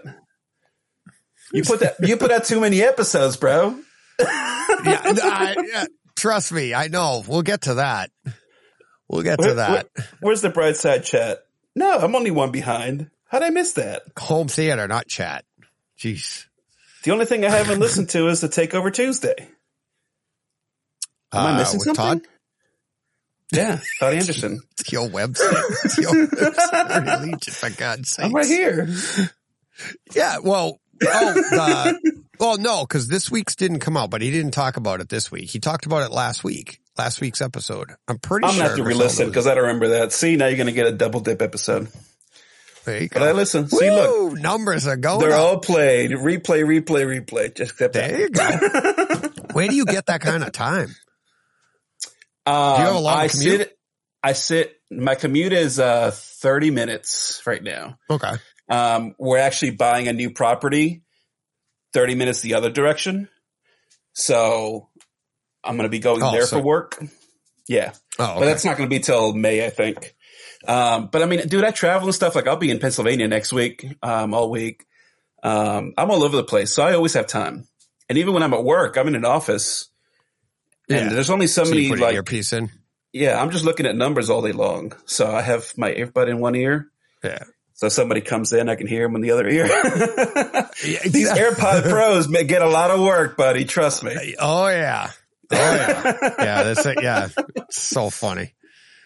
[1.53, 1.97] You put that.
[2.01, 3.79] You put out too many episodes, bro.
[4.85, 5.85] Yeah, I, yeah,
[6.17, 7.23] trust me, I know.
[7.27, 8.11] We'll get to that.
[9.09, 9.89] We'll get to that.
[9.95, 11.39] where- where's the bright side chat?
[11.77, 13.11] No, I'm only one behind.
[13.29, 14.03] How'd I miss that?
[14.19, 15.45] Home theater, not chat.
[15.99, 16.47] Jeez.
[17.05, 19.35] The only thing I haven't listened to is the Takeover Tuesday.
[21.33, 22.21] Am I Uh, missing with something?
[22.21, 22.29] Todd?
[23.53, 24.61] Yeah, Todd Anderson.
[24.77, 25.53] Theo Webster.
[25.89, 26.51] Theo Webster.
[26.73, 28.27] Larry Leach, for God's sake.
[28.27, 28.89] I'm right here.
[30.15, 34.53] Yeah, well, oh, the, well, no, because this week's didn't come out, but he didn't
[34.53, 35.51] talk about it this week.
[35.51, 37.93] He talked about it last week, last week's episode.
[38.09, 38.51] I'm pretty sure.
[38.51, 38.63] I'm sure.
[38.63, 40.13] gonna have to re-listen because I don't remember that.
[40.13, 41.89] See, now you're gonna get a double dip episode.
[42.85, 43.21] There you go.
[43.21, 43.37] But I go.
[43.39, 43.69] listen.
[43.69, 45.41] See, look, numbers are going they're up.
[45.41, 46.11] all played.
[46.11, 47.55] Replay, replay, replay.
[47.55, 48.45] Just kept There you go.
[49.53, 50.95] Where do you get that kind of time?
[52.47, 53.61] Um, Do you have a long I commute?
[53.61, 53.79] sit.
[54.23, 54.77] I sit.
[54.91, 57.99] My commute is uh 30 minutes right now.
[58.11, 58.33] Okay.
[58.69, 61.03] Um, we're actually buying a new property,
[61.93, 63.29] 30 minutes the other direction.
[64.15, 64.89] So
[65.63, 67.03] I'm going to be going Oh, there so- for work.
[67.69, 67.93] Yeah.
[68.19, 70.15] Oh, But that's not going to be till May, I think.
[70.69, 72.35] Um, but I mean, dude, I travel and stuff.
[72.35, 74.85] Like I'll be in Pennsylvania next week, um, all week.
[75.43, 77.67] Um, I'm all over the place, so I always have time.
[78.09, 79.89] And even when I'm at work, I'm in an office,
[80.89, 82.71] and there's only so, So many like earpiece in.
[83.13, 83.41] yeah.
[83.41, 84.93] I'm just looking at numbers all day long.
[85.07, 86.89] So I have my earbud in one ear.
[87.23, 87.45] Yeah.
[87.77, 89.65] So somebody comes in, I can hear them in the other ear.
[91.11, 93.65] These AirPod Pros may get a lot of work, buddy.
[93.65, 94.35] Trust me.
[94.39, 95.11] Oh yeah.
[95.51, 96.13] Oh yeah.
[96.39, 96.63] yeah.
[96.63, 97.03] That's it.
[97.03, 97.29] Yeah.
[97.57, 98.55] It's so funny.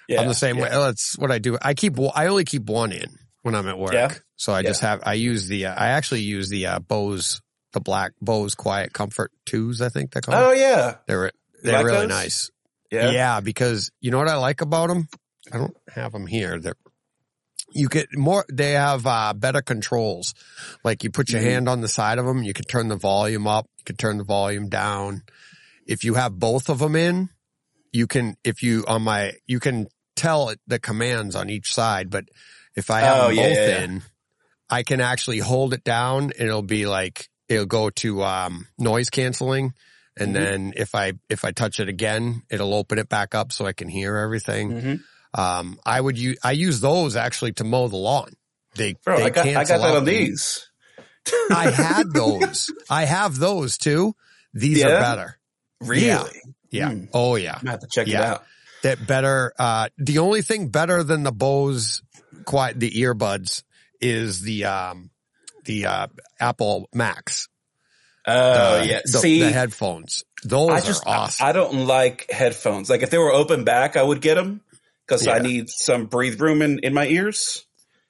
[0.09, 0.65] Yeah, I'm the same yeah.
[0.65, 0.69] way.
[0.71, 1.59] That's what I do.
[1.61, 3.11] I keep, I only keep one in
[3.43, 3.93] when I'm at work.
[3.93, 4.13] Yeah.
[4.37, 7.81] So I just have, I use the, uh, I actually use the, uh, Bose, the
[7.81, 10.39] black Bose Quiet Comfort twos, I think they're called.
[10.39, 12.09] Oh yeah, they're, they're like really those?
[12.09, 12.51] nice.
[12.91, 13.11] yeah.
[13.11, 13.41] Yeah.
[13.41, 15.09] Because you know what I like about them?
[15.53, 16.59] I don't have them here.
[16.59, 16.75] They're,
[17.73, 20.35] you get more, they have, uh, better controls.
[20.85, 21.45] Like you put your Mhm.
[21.51, 24.17] hand on the side of them, you can turn the volume up, you can turn
[24.19, 25.23] the volume down.
[25.87, 27.29] If you have both of them in,
[27.93, 32.25] you can, if you, on my, you can tell the commands on each side, but
[32.75, 33.85] if I have Oh, them both yeah, yeah.
[33.85, 34.03] in,
[34.71, 39.09] I can actually hold it down and it'll be like, it'll go to, um, noise
[39.11, 39.73] canceling.
[40.19, 40.35] And Mhm.
[40.35, 43.73] then if I, if I touch it again, it'll open it back up so I
[43.73, 44.73] can hear everything.
[44.73, 45.01] Mhm.
[45.39, 48.33] Um, I would use, I use those actually to mow the lawn.
[48.77, 50.69] They, Bro, they I got I got that on the- these.
[51.51, 52.71] I had those.
[52.89, 54.15] I have those too.
[54.55, 55.39] These are better.
[55.81, 56.07] Really?
[56.07, 56.25] Yeah.
[56.71, 56.91] Yeah.
[56.91, 57.05] Hmm.
[57.13, 57.55] Oh yeah.
[57.55, 58.45] I'm gonna have to check it out.
[58.83, 62.03] That better, uh, the only thing better than the Bose
[62.45, 63.63] quiet, the earbuds
[64.01, 65.11] is the, um,
[65.65, 66.07] the, uh,
[66.41, 67.49] Apple Max.
[68.29, 69.01] Oh the, yeah.
[69.05, 70.25] the, See, the headphones.
[70.45, 71.47] Those I just are awesome.
[71.47, 72.91] I don't like headphones.
[72.91, 74.61] Like if they were open back, I would get them
[75.07, 77.65] because I need some breathe room in, in my ears.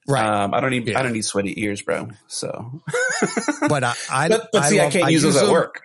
[0.08, 0.26] right.
[0.26, 0.98] Um, I don't need Yeah.
[0.98, 2.08] I don't need sweaty ears, bro.
[2.26, 2.82] So,
[3.68, 5.82] but I, I, but, but see, I can't use those at work.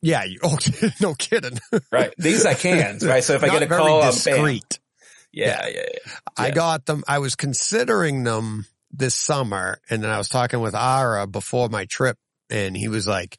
[0.00, 0.24] Yeah.
[0.24, 0.56] You, oh,
[1.00, 1.58] no kidding.
[1.92, 2.14] Right.
[2.16, 2.98] These I can.
[2.98, 3.22] Right.
[3.22, 4.80] So if I get a call, discreet.
[5.32, 6.12] Yeah, yeah, yeah.
[6.38, 7.04] I got them.
[7.06, 11.84] I was considering them this summer and then I was talking with Ara before my
[11.84, 12.16] trip
[12.50, 13.38] and he was like,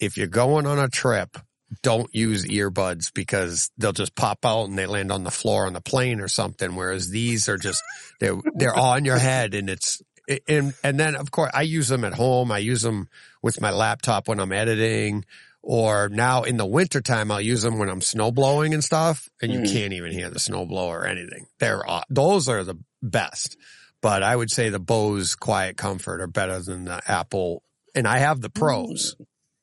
[0.00, 1.36] if you're going on a trip,
[1.82, 5.72] don't use earbuds because they'll just pop out and they land on the floor on
[5.72, 6.76] the plane or something.
[6.76, 7.82] Whereas these are just,
[8.20, 10.00] they're, they're on your head and it's,
[10.48, 12.52] and, and then of course I use them at home.
[12.52, 13.08] I use them
[13.42, 15.24] with my laptop when I'm editing
[15.62, 19.50] or now in the wintertime, I'll use them when I'm snow blowing and stuff and
[19.52, 19.72] you Mhm.
[19.72, 21.46] can't even hear the snow blower or anything.
[21.58, 23.56] They're, those are the best,
[24.02, 27.62] but I would say the Bose Quiet Comfort are better than the Apple.
[27.94, 29.16] And I have the pros.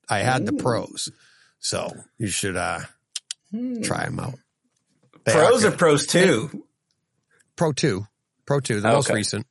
[0.09, 1.09] I had the pros.
[1.59, 2.79] So you should, uh,
[3.51, 3.81] Hmm.
[3.81, 4.35] try them out.
[5.25, 6.65] They Pros are or pros too?
[7.57, 8.07] Pro two,
[8.45, 9.15] pro two, the Oh, most okay.
[9.15, 9.45] recent.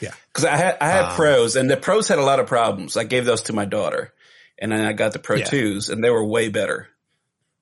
[0.00, 2.46] Yeah, because I had I had Um, pros, and the pros had a lot of
[2.46, 2.96] problems.
[2.96, 4.12] I gave those to my daughter,
[4.58, 5.44] and then I got the Pro Yeah.
[5.46, 6.88] twos, and they were way better.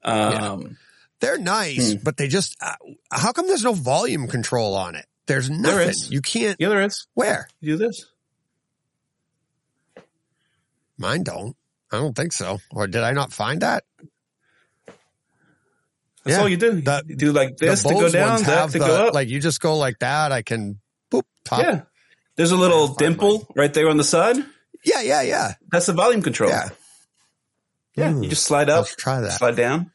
[0.04, 0.76] Um,
[1.20, 1.98] They're nice, Hmm.
[2.04, 2.74] but they just, uh,
[3.10, 5.04] how come there's no volume control on it?
[5.26, 5.62] There's nothing.
[5.62, 6.10] There is.
[6.10, 7.06] You can't, yeah, there is.
[7.14, 7.48] where?
[7.60, 8.04] You do this.
[10.98, 11.56] Mine don't.
[11.92, 12.58] I don't think so.
[12.72, 13.84] Or did I not find that?
[16.24, 16.40] That's Yeah.
[16.42, 16.80] all you do.
[16.80, 19.14] The- you do like this to go down, that to the, go up.
[19.14, 20.32] like you just go like that.
[20.32, 20.80] I can
[21.10, 21.60] boop top.
[21.62, 21.82] yeah,
[22.36, 24.36] there's a little dimple right there on the side.
[24.84, 25.00] Yeah.
[25.00, 25.22] Yeah.
[25.22, 25.54] Yeah.
[25.70, 26.50] That's the volume control.
[26.50, 26.68] Yeah.
[27.96, 28.12] yeah.
[28.12, 28.22] Hmm.
[28.24, 29.32] You just slide up, Let's try that.
[29.32, 29.90] slide down,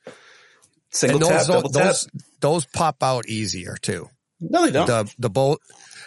[0.91, 1.83] single And those, tap, double tap.
[1.83, 2.07] those,
[2.39, 4.09] those pop out easier too.
[4.39, 4.87] no, they don't.
[4.87, 5.61] The, the bolt,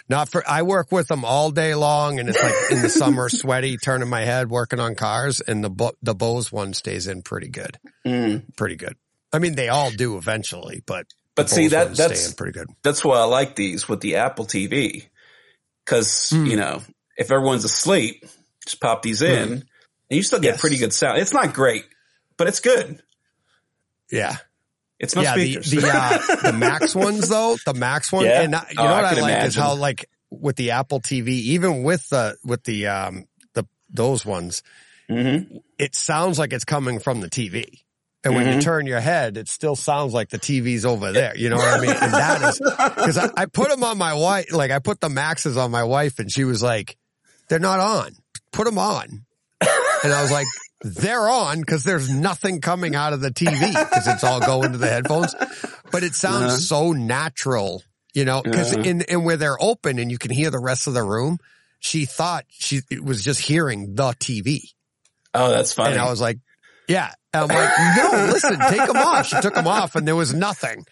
[0.09, 3.29] not for, I work with them all day long and it's like in the summer,
[3.29, 7.49] sweaty, turning my head, working on cars and the, the Bose one stays in pretty
[7.49, 7.77] good.
[8.05, 8.55] Mm.
[8.55, 8.95] Pretty good.
[9.33, 11.05] I mean, they all do eventually, but,
[11.35, 12.69] But the see Bose that that's in pretty good.
[12.83, 15.05] that's why I like these with the Apple TV.
[15.85, 16.45] Cause, Hmm.
[16.45, 16.81] you know,
[17.17, 18.25] if everyone's asleep,
[18.65, 19.63] just pop these in and
[20.09, 20.61] you still get Yes.
[20.61, 21.17] pretty good sound.
[21.19, 21.85] It's not great,
[22.37, 23.01] but it's good.
[24.11, 24.37] Yeah.
[24.99, 25.69] It's no yeah, speakers.
[25.69, 26.17] the the, uh,
[26.51, 28.41] the Max ones though, the Max one, Yeah?
[28.41, 30.99] and I, you Oh, know what I, can like is how like with the Apple
[31.01, 34.63] TV, even with the with the um the those ones,
[35.09, 35.59] Mhm.
[35.77, 37.83] it sounds like it's coming from the TV.
[38.23, 38.61] And when you Mhm.
[38.63, 41.37] turn your head, it still sounds like the TV's over there.
[41.37, 41.91] You know what I mean?
[41.91, 42.59] And that is
[42.95, 45.83] because I, I put them on my wife, like I put the Maxes on my
[45.83, 46.97] wife, and she was like,
[47.47, 48.15] "They're not on.
[48.51, 49.23] Put them on."
[50.03, 50.45] And I was like,
[50.81, 54.77] "They're on because there's nothing coming out of the TV because it's all going to
[54.77, 55.33] the headphones."
[55.91, 56.57] But it sounds Uh-huh.
[56.57, 58.83] so natural, you know, because Uh-huh.
[58.83, 61.39] in and where they're open and you can hear the rest of the room.
[61.79, 64.61] She thought she was just hearing the TV.
[65.33, 65.91] Oh, that's funny.
[65.93, 66.39] And I was like,
[66.87, 67.11] yeah.
[67.33, 69.27] And I'm like, no, listen, take them off.
[69.27, 70.85] She took them off and there was nothing.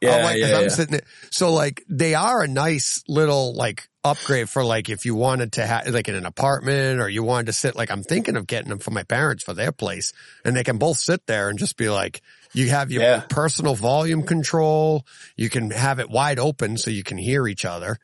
[0.00, 0.68] Yeah, I'm like, yeah, I'm yeah.
[0.68, 1.06] sitting there.
[1.30, 5.66] So like, they are a nice little like upgrade for like, if you wanted to
[5.66, 8.70] have like in an apartment or you wanted to sit, like I'm thinking of getting
[8.70, 10.12] them for my parents for their place
[10.44, 12.22] and they can both sit there and just be like,
[12.52, 13.20] you have your Yeah.
[13.28, 15.06] personal volume control.
[15.36, 17.98] You can have it wide open so you can hear each other,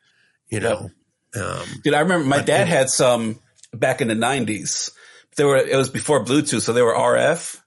[0.49, 0.91] you know?
[1.35, 3.41] Um, Dude, I remember my But dad had some
[3.73, 4.91] back in the nineties.
[5.37, 7.61] They were, it was before Bluetooth, so they were RF.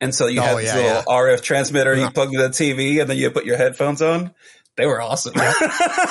[0.00, 1.36] And so you Oh, had this yeah, little yeah.
[1.36, 4.32] RF transmitter, you plug into the TV and then you put your headphones on.
[4.76, 5.32] They were awesome.
[5.36, 5.50] yeah.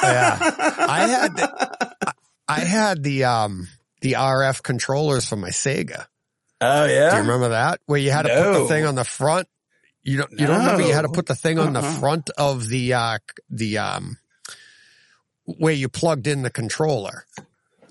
[0.02, 1.96] I had the,
[2.48, 3.68] I had the um
[4.02, 6.08] the RF controllers for my Sega.
[6.62, 7.10] oh yeah.
[7.12, 7.80] Do you remember that?
[7.86, 9.48] Where you had to put the thing on the front.
[10.04, 12.00] You don't you don't remember you had to put the thing on the Uh-uh.
[12.00, 13.18] front of the uh
[13.50, 14.18] the um
[15.46, 17.26] where you plugged in the controller.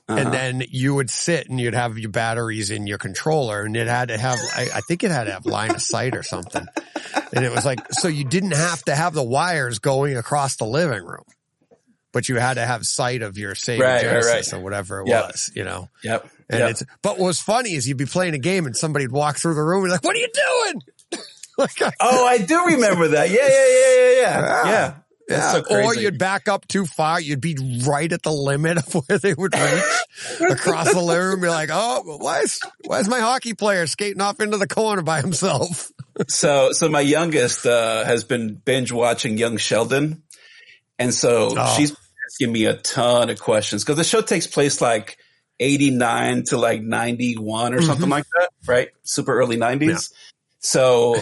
[0.07, 0.19] Uh-huh.
[0.21, 3.87] And then you would sit and you'd have your batteries in your controller and it
[3.87, 6.67] had to have, I, I think it had to have line of sight or something.
[7.33, 10.67] And it was like, so you didn't have to have the wires going across the
[10.67, 11.25] living room,
[12.13, 14.59] but you had to have sight of your Sega Right, right, Genesis right.
[14.59, 15.25] or whatever it Yep.
[15.27, 15.89] was, you know?
[16.03, 16.29] Yep.
[16.51, 16.71] And yep.
[16.73, 19.55] it's, but what was funny is you'd be playing a game and somebody'd walk through
[19.55, 20.83] the room and be like, what are you doing?
[21.57, 23.31] like, I- Oh, I do remember that.
[23.31, 24.71] Yeah, yeah, yeah, yeah, yeah.
[24.71, 24.95] Yeah.
[25.29, 25.53] Yeah.
[25.53, 27.21] So or you'd back up too far.
[27.21, 27.57] You'd be
[27.87, 31.41] right at the limit of where they would reach across the living room.
[31.41, 35.03] Be like, oh, why is, why is my hockey player skating off into the corner
[35.03, 35.91] by himself?
[36.29, 40.23] So, so my youngest, uh, has been binge watching Young Sheldon.
[40.97, 41.75] And so Oh.
[41.77, 41.91] she's
[42.31, 45.19] asking me a ton of questions because the show takes place like
[45.59, 48.91] 89 to like 91 or something like that, right?
[49.03, 49.81] Super early 90s.
[49.81, 49.89] Mm-hmm.
[49.89, 49.97] Yeah.
[50.61, 51.17] So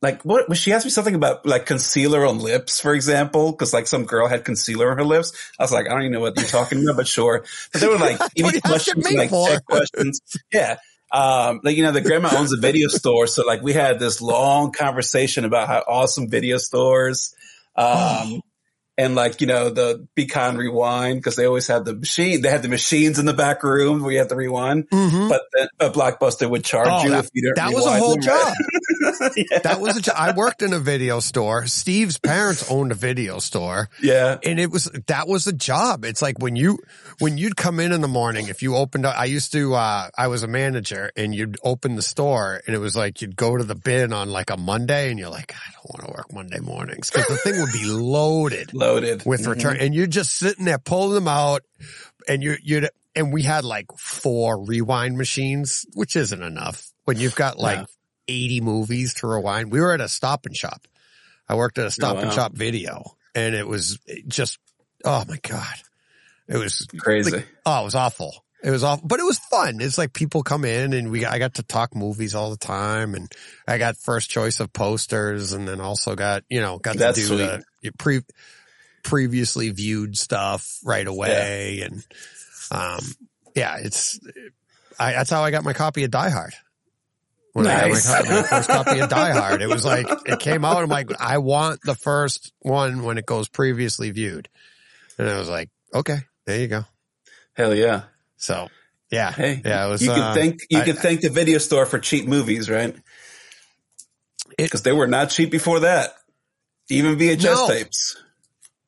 [0.00, 3.72] like what was she asked me something about like concealer on lips, for example, because
[3.72, 5.32] like some girl had concealer on her lips.
[5.58, 7.44] I was like, I don't even know what you're talking about, but sure.
[7.72, 10.20] But they were like What even are you asking questions, like tech questions.
[10.52, 10.76] Yeah.
[11.10, 13.26] Um, like, you know, the grandma owns a video store.
[13.26, 17.34] So like we had this long conversation about how awesome video stores,
[17.76, 18.40] um,
[18.98, 22.50] and like, you know, the Be Kind Rewind, cause they always had the machine, they
[22.50, 25.28] had the machines in the back room where you had to rewind, Mm-hmm.
[25.28, 27.92] but then a Blockbuster would charge Oh, you that- if you didn't that was a
[27.92, 28.54] whole them, job.
[29.36, 29.58] yeah.
[29.60, 30.14] That was a job.
[30.18, 31.66] I worked in a video store.
[31.66, 33.88] Steve's parents owned a video store.
[34.02, 34.38] yeah.
[34.44, 36.78] and it was that was a job it's like when you
[37.20, 40.08] when you'd come in in the morning if you opened up i used to uh
[40.16, 43.56] i was a manager and you'd open the store and it was like you'd go
[43.56, 46.32] to the bin on like a monday and you're like i don't want to work
[46.32, 49.24] monday mornings because the thing would be loaded Loaded.
[49.26, 49.48] with Mhm.
[49.48, 51.62] return and you're just sitting there pulling them out
[52.28, 57.34] and you you'd and we had like four rewind machines which isn't enough when you've
[57.34, 57.86] got like No.
[58.28, 60.86] 80 movies to rewind we were at a stop and shop
[61.48, 62.34] i worked at a stop and wow.
[62.34, 63.02] shop video
[63.34, 64.58] and it was just
[65.04, 65.74] oh my god
[66.48, 67.30] it was Crazy.
[67.30, 68.34] like, oh it was awful.
[68.62, 69.80] It was awful but it was fun.
[69.80, 73.14] It's like people come in and we i got to talk movies all the time
[73.14, 73.30] and
[73.68, 77.28] i got first choice of posters and then also got you know got That's to
[77.28, 78.22] do the pre
[79.04, 81.82] previously viewed stuff right away.
[81.84, 82.04] And
[82.70, 83.00] um
[83.54, 84.18] yeah it's
[84.98, 86.54] I, that's how i got my copy of die hard.
[87.52, 88.08] When Nice.
[88.08, 90.64] I got my, copy, my first copy of Die Hard, it was like it came
[90.64, 90.82] out.
[90.82, 94.48] I'm like, I want the first one when it goes previously viewed,
[95.18, 96.18] and I was like, okay,
[96.48, 96.84] there you go.
[97.54, 98.04] Hell yeah.
[98.38, 98.68] So
[99.10, 100.02] yeah, Hey, yeah, it was.
[100.02, 102.96] you uh, can thank you I- can thank the video store for cheap movies, right?
[104.56, 106.14] Because they were not cheap before that.
[106.88, 107.68] Even VHS No.
[107.68, 108.16] tapes.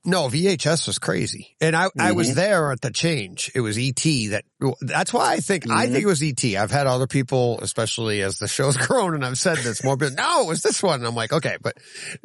[0.07, 1.55] No, VHS was crazy.
[1.61, 2.35] And I, I was Mhm.
[2.37, 3.51] there at the change.
[3.55, 4.45] It was ET that,
[4.81, 5.93] that's why I think, I Mhm.
[5.93, 6.43] think it was ET.
[6.57, 10.15] I've had other people, especially as the show's grown and I've said this more, but
[10.15, 11.01] no, it was this one.
[11.01, 11.77] And I'm like, okay, but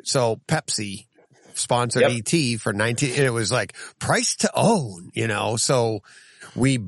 [0.06, 1.08] so Pepsi
[1.56, 2.12] sponsored Yep.
[2.34, 5.56] ET for 19, and it was like price to own, you know?
[5.58, 6.01] So
[6.56, 6.80] we,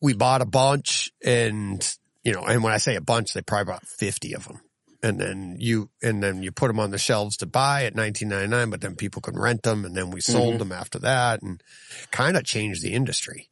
[0.00, 1.86] we bought a bunch and,
[2.22, 4.60] you know, and when I say a bunch, they probably bought 50 of them.
[5.02, 8.70] And then you, and then you put them on the shelves to buy at 1999,
[8.70, 9.84] but then people can rent them.
[9.84, 10.58] And then we sold Mhm.
[10.58, 11.62] them after that and
[12.10, 13.50] kind of changed the industry.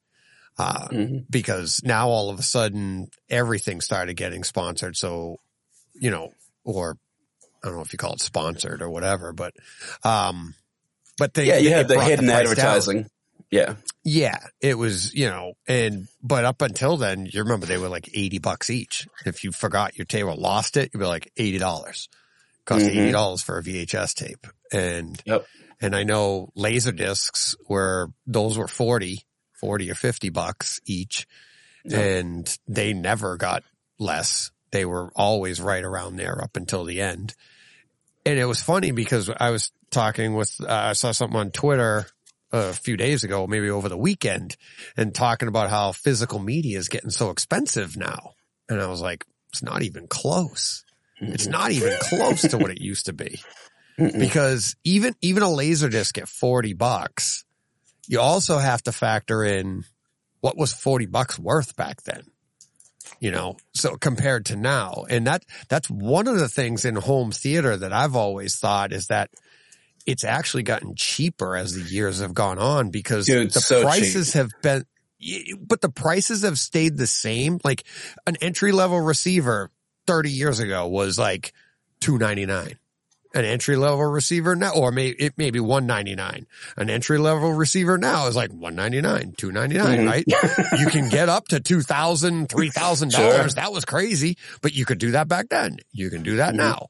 [0.57, 1.25] Uh, Mhm.
[1.29, 4.97] because now all of a sudden everything started getting sponsored.
[4.97, 5.41] So,
[5.95, 6.33] you know,
[6.65, 6.97] or
[7.65, 9.55] I don't know if you call it sponsored or whatever, but,
[10.05, 10.55] um,
[11.19, 12.43] but they, Yeah, you had the hidden down.
[12.43, 13.09] advertising.
[13.51, 13.77] Yeah.
[14.05, 18.09] Yeah, it was, you know, and, but up until then, you remember they were like
[18.13, 19.07] 80 bucks each.
[19.25, 22.09] If you forgot your tape or lost it, you'd be like $80.
[22.67, 23.13] Cost Mhm.
[23.13, 24.47] $80 for a VHS tape.
[24.73, 25.47] And, Yep.
[25.81, 31.27] and I know laser discs were, those were 40, 40 or 50 bucks each.
[31.85, 32.01] Yep.
[32.01, 33.63] And they never got
[33.99, 34.51] less.
[34.73, 37.35] They were always right around there up until the end.
[38.27, 42.07] And it was funny because I was talking with, uh, I saw something on Twitter
[42.53, 44.57] a few days ago, maybe over the weekend,
[44.97, 48.33] and talking about how physical media is getting so expensive now.
[48.69, 50.85] And I was like, it's not even close.
[51.21, 53.41] It's not even close to what it used to be.
[53.97, 57.45] Because even, even a laser disc at 40 bucks,
[58.09, 59.85] you also have to factor in
[60.41, 62.23] what was 40 bucks worth back then.
[63.25, 65.07] You know, so compared to now.
[65.09, 69.07] And that, that's one of the things in home theater that I've always thought is
[69.07, 69.31] that
[70.05, 74.35] it's actually gotten cheaper as the years have gone on because Dude, the so prices
[74.35, 74.85] have been,
[75.59, 77.61] but the prices have stayed the same.
[77.65, 77.85] Like
[78.27, 79.71] an entry level receiver
[80.07, 81.55] 30 years ago was like
[82.01, 82.79] 299
[83.35, 86.47] an entry level receiver now, or maybe it may be 199.
[86.77, 90.07] An entry level receiver now is like 199, 299, Mhm.
[90.07, 90.25] right?
[90.81, 93.13] you can get up to $2,000, $3,000.
[93.13, 93.49] Sure.
[93.49, 95.79] That was crazy, but you could do that back then.
[95.93, 96.59] You can do that Mhm.
[96.59, 96.87] now.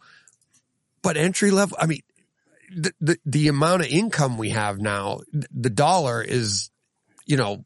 [1.03, 2.01] But entry level, I mean,
[2.75, 6.71] the, the, the amount of income we have now, the dollar is,
[7.27, 7.65] you know,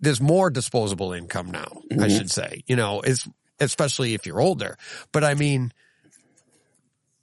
[0.00, 2.16] there's more disposable income now, I Mhm.
[2.16, 3.26] should say, you know, it's,
[3.60, 4.76] especially if you're older.
[5.12, 5.72] But I mean,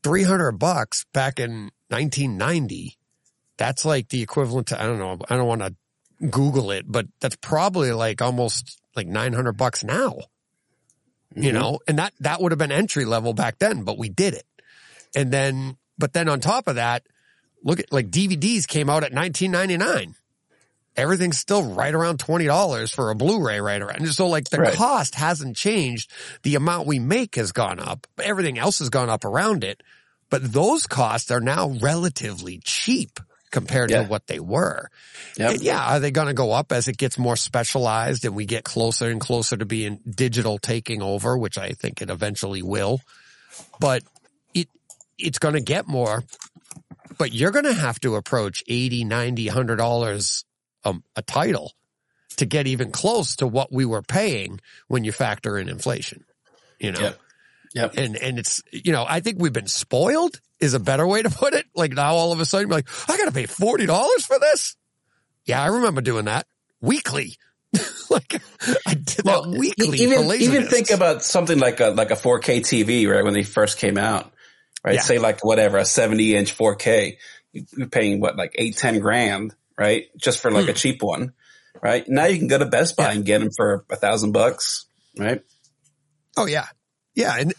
[0.03, 2.97] 300 bucks back in 1990,
[3.57, 5.75] that's like the equivalent to, I don't know, I don't want to
[6.29, 10.19] Google it, but that's probably like almost like 900 bucks now,
[11.35, 11.53] you Mhm.
[11.53, 14.45] know, and that, that would have been entry level back then, but we did it.
[15.15, 17.03] And then, but then on top of that,
[17.63, 20.15] look at like DVDs came out at 1999.
[20.97, 24.05] Everything's still right around $20 for a Blu-ray right around.
[24.13, 24.73] So like the Right.
[24.73, 26.11] cost hasn't changed.
[26.43, 29.81] The amount we make has gone up, everything else has gone up around it.
[30.29, 33.19] But those costs are now relatively cheap
[33.51, 34.03] compared Yeah.
[34.03, 34.89] to what they were.
[35.37, 35.51] Yep.
[35.51, 38.45] And yeah, are they going to go up as it gets more specialized and we
[38.45, 43.01] get closer and closer to being digital taking over, which I think it eventually will.
[43.79, 44.03] But
[44.53, 44.67] it
[45.17, 46.23] it's going to get more.
[47.17, 50.45] But you're going to have to approach 80, 90, 100 dollars
[50.83, 51.73] um, a title
[52.37, 56.23] to get even close to what we were paying when you factor in inflation.
[56.79, 56.99] You know.
[57.01, 57.19] Yep.
[57.73, 57.93] Yep.
[57.97, 61.29] And and it's you know, I think we've been spoiled is a better way to
[61.29, 61.65] put it.
[61.75, 64.75] Like now all of a sudden you're like, I gotta pay forty dollars for this?
[65.45, 66.47] Yeah, I remember doing that.
[66.81, 67.37] Weekly.
[68.09, 68.41] like
[68.85, 73.07] I did that weekly even even think about something like a like a 4K TV,
[73.09, 73.23] right?
[73.23, 74.33] When they first came out,
[74.83, 74.95] right?
[74.95, 75.01] Yeah.
[75.01, 77.17] Say like whatever a 70 inch 4K,
[77.53, 80.05] You- you're paying what like eight ten grand, right?
[80.17, 81.33] Just for like a cheap one,
[81.81, 82.03] right?
[82.07, 83.09] Now you can go to Best Buy Hmm.
[83.09, 83.15] Yeah.
[83.17, 84.85] and get them for a thousand bucks,
[85.17, 85.41] right?
[86.37, 86.67] Oh yeah.
[87.13, 87.35] Yeah.
[87.37, 87.53] And,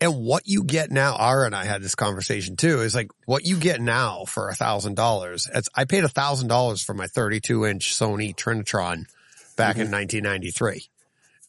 [0.00, 3.44] and what you get now, Ara and I had this conversation too, is like what
[3.44, 5.48] you get now for a thousand dollars.
[5.74, 9.06] I paid a thousand dollars for my 32 inch Sony Trinitron
[9.56, 10.86] back in 1993.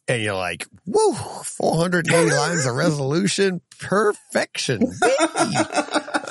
[0.08, 4.82] And you're like, woo, 480 lines of resolution, perfection.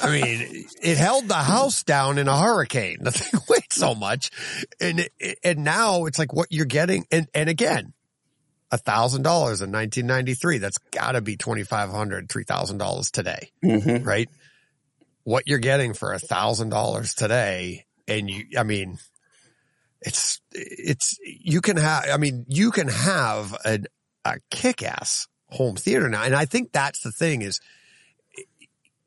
[0.04, 2.98] I mean, it held the house down in a hurricane.
[3.02, 4.30] The thing weighed so much.
[4.80, 5.08] And,
[5.42, 7.06] and now it's like what you're getting.
[7.10, 7.92] And, and again,
[8.70, 10.58] a thousand dollars in 1993.
[10.58, 14.04] That's gotta be $2,500, $3,000 today, Mm-hmm.
[14.04, 14.28] right?
[15.24, 17.86] What you're getting for a thousand dollars today.
[18.06, 18.98] And you, I mean,
[20.02, 23.78] it's, it's, you can have, I mean, you can have a,
[24.24, 26.24] a kick-ass home theater now.
[26.24, 27.60] And I think that's the thing is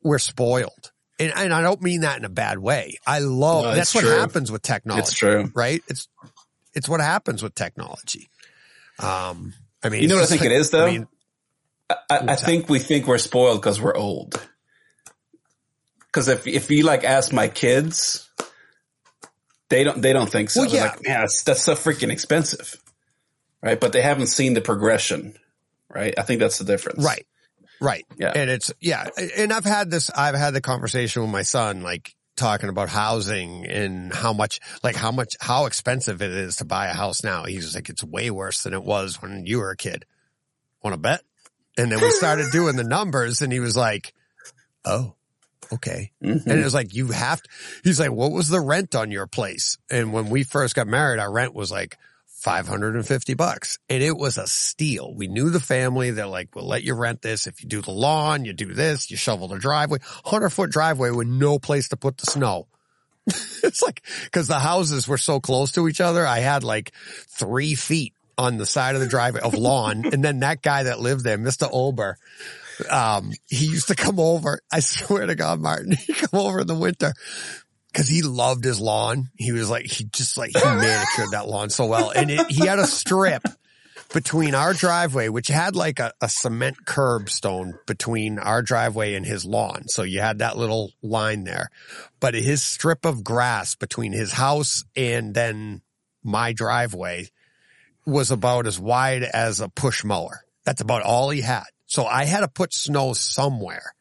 [0.02, 0.92] we're spoiled.
[1.20, 2.98] And, and I don't mean that in a bad way.
[3.06, 4.10] I love, No, that's what true.
[4.10, 5.50] happens with technology It's true.
[5.54, 5.82] right?
[5.88, 6.08] It's
[6.74, 8.28] it's what happens with technology.
[9.00, 10.86] Um, I mean, You know what I think it like- is, though?
[10.86, 11.08] I mean,
[11.90, 12.40] I, I that?
[12.40, 14.40] think we think we're spoiled because we're old.
[16.06, 18.28] Because if if you like ask my kids,
[19.68, 20.62] they don't they don't think so.
[20.62, 20.82] Well, yeah.
[20.84, 22.76] like, man, that's, that's so freaking expensive,
[23.62, 23.78] right?
[23.78, 25.36] But they haven't seen the progression,
[25.88, 26.14] right?
[26.18, 27.26] I think that's the difference, right,
[27.80, 28.32] right, Yeah.
[28.34, 29.06] and it's yeah,
[29.36, 30.10] and I've had this.
[30.10, 34.94] I've had the conversation with my son, like talking about housing and how much, like
[34.96, 37.44] how much, how expensive it is to buy a house now.
[37.44, 40.04] He's like, it's way worse than it was when you were a kid.
[40.82, 41.22] Want to bet?
[41.76, 44.12] And then we started doing the numbers, and he was like,
[44.84, 45.14] "Oh,
[45.72, 46.46] okay." Mhm.
[46.46, 47.48] And it was like, you have to,
[47.84, 49.76] he's like, what was the rent on your place?
[49.90, 51.96] And when we first got married, our rent was like
[52.38, 55.12] 550 bucks and it was a steal.
[55.12, 56.12] We knew the family.
[56.12, 57.48] They're like, we'll let you rent this.
[57.48, 61.10] If you do the lawn, you do this, you shovel the driveway, hundred foot driveway
[61.10, 62.68] with no place to put the snow.
[63.26, 66.24] it's like, cause the houses were so close to each other.
[66.24, 66.92] I had like
[67.26, 70.04] three feet on the side of the driveway of lawn.
[70.12, 71.68] and then that guy that lived there, Mr.
[71.72, 72.18] Ober,
[72.88, 74.60] um, he used to come over.
[74.72, 77.14] I swear to God, Martin, he'd come over in the winter
[77.98, 79.28] because he loved his lawn.
[79.36, 82.10] He was like, he just like, he manicured that lawn so well.
[82.10, 83.42] And it, he had a strip
[84.14, 89.44] between our driveway, which had like a, a cement curbstone between our driveway and his
[89.44, 89.88] lawn.
[89.88, 91.70] So you had that little line there,
[92.20, 95.82] but his strip of grass between his house and then
[96.22, 97.26] my driveway
[98.06, 100.44] was about as wide as a push mower.
[100.64, 101.64] That's about all he had.
[101.86, 103.92] So I had to put snow somewhere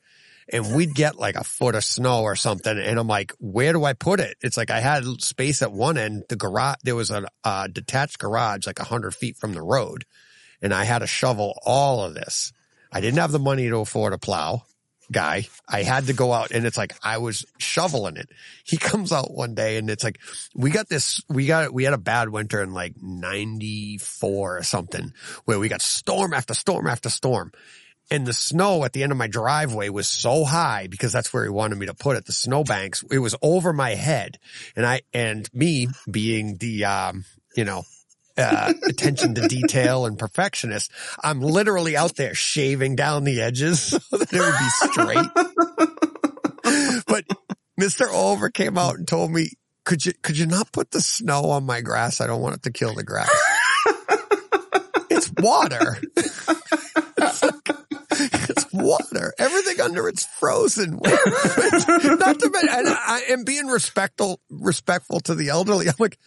[0.51, 2.77] and we'd get like a foot of snow or something.
[2.77, 4.37] And I'm like, where do I put it?
[4.41, 6.23] It's like I had space at one end.
[6.29, 10.05] The garage, there was a detached garage like a hundred feet from the road
[10.61, 12.53] and I had to shovel all of this.
[12.91, 14.63] I didn't have the money to afford a plow.
[15.11, 15.47] guy.
[15.67, 18.29] I had to go out and it's like I was shoveling it.
[18.63, 20.19] He comes out one day and it's like
[20.55, 25.13] we got this we got we had a bad winter in like 94 or something
[25.45, 27.51] where we got storm after storm after storm.
[28.10, 31.43] And the snow at the end of my driveway was so high because that's where
[31.43, 32.26] he wanted me to put it.
[32.26, 34.39] The snowbanks, it was over my head.
[34.76, 37.84] And I, and me being the, um, you know,
[38.38, 40.91] uh, attention to detail and perfectionist.
[41.24, 45.28] I'm literally out there shaving down the edges so that it would be straight.
[47.08, 47.26] but
[47.80, 48.08] Mr.
[48.10, 49.51] Over came out and told me,
[49.84, 52.22] could you, could you not put the snow on my grass?
[52.22, 53.30] I don't want it to kill the grass.
[55.10, 55.97] it's water.
[58.88, 59.33] It's, like, it's water.
[59.38, 60.91] Everything under it's frozen.
[61.03, 65.88] Not to mention, and I am being respectful, respectful to the elderly.
[65.88, 66.17] I'm like,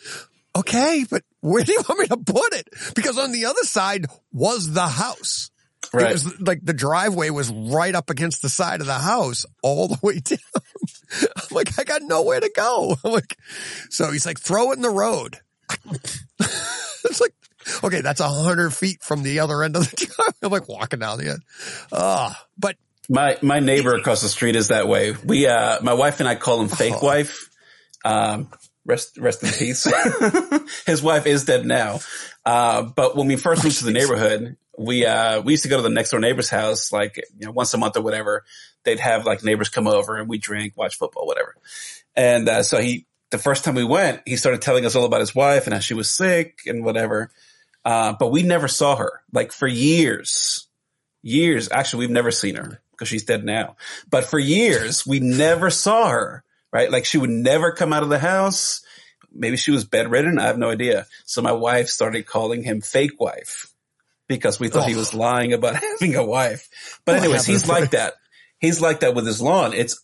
[0.56, 2.68] okay, but where do you want me to put it?
[2.94, 5.50] Because on the other side was the house.
[5.92, 6.10] Right.
[6.10, 9.88] It was like the driveway was right up against the side of the house all
[9.88, 10.38] the way down.
[11.36, 12.96] I'm like, I got nowhere to go.
[13.04, 13.36] I'm like,
[13.88, 15.38] so he's like, throw it in the road.
[15.90, 17.34] it's like,
[17.84, 20.32] okay, that's a hundred feet from the other end of the driveway.
[20.42, 21.42] I'm like walking down the end.
[21.92, 22.76] Oh, but
[23.08, 25.12] My my neighbor across the street is that way.
[25.24, 27.04] We uh my wife and I call him fake Oh.
[27.04, 27.50] wife.
[28.04, 28.48] Um
[28.86, 29.86] rest rest in peace.
[30.86, 32.00] His wife is dead now.
[32.44, 35.76] Uh but when we first moved to the neighborhood, we uh we used to go
[35.76, 38.44] to the next door neighbor's house like you know once a month or whatever.
[38.84, 41.54] They'd have like neighbors come over and we drink, watch football, whatever.
[42.16, 45.20] And uh so he the first time we went, he started telling us all about
[45.20, 47.30] his wife and how she was sick and whatever.
[47.84, 50.66] Uh but we never saw her like for years
[51.22, 51.68] years.
[51.70, 53.76] Actually, we've never seen her because she's dead now.
[54.10, 56.90] But for years, we never saw her, right?
[56.90, 58.82] Like she would never come out of the house.
[59.32, 60.38] Maybe she was bedridden.
[60.38, 61.06] I have no idea.
[61.26, 63.70] So my wife started calling him fake wife
[64.28, 64.98] because we thought he Oh.
[64.98, 66.68] was lying about having a wife.
[67.04, 68.14] But anyways, he's like that.
[68.58, 69.72] He's like that with his lawn.
[69.74, 70.02] It's,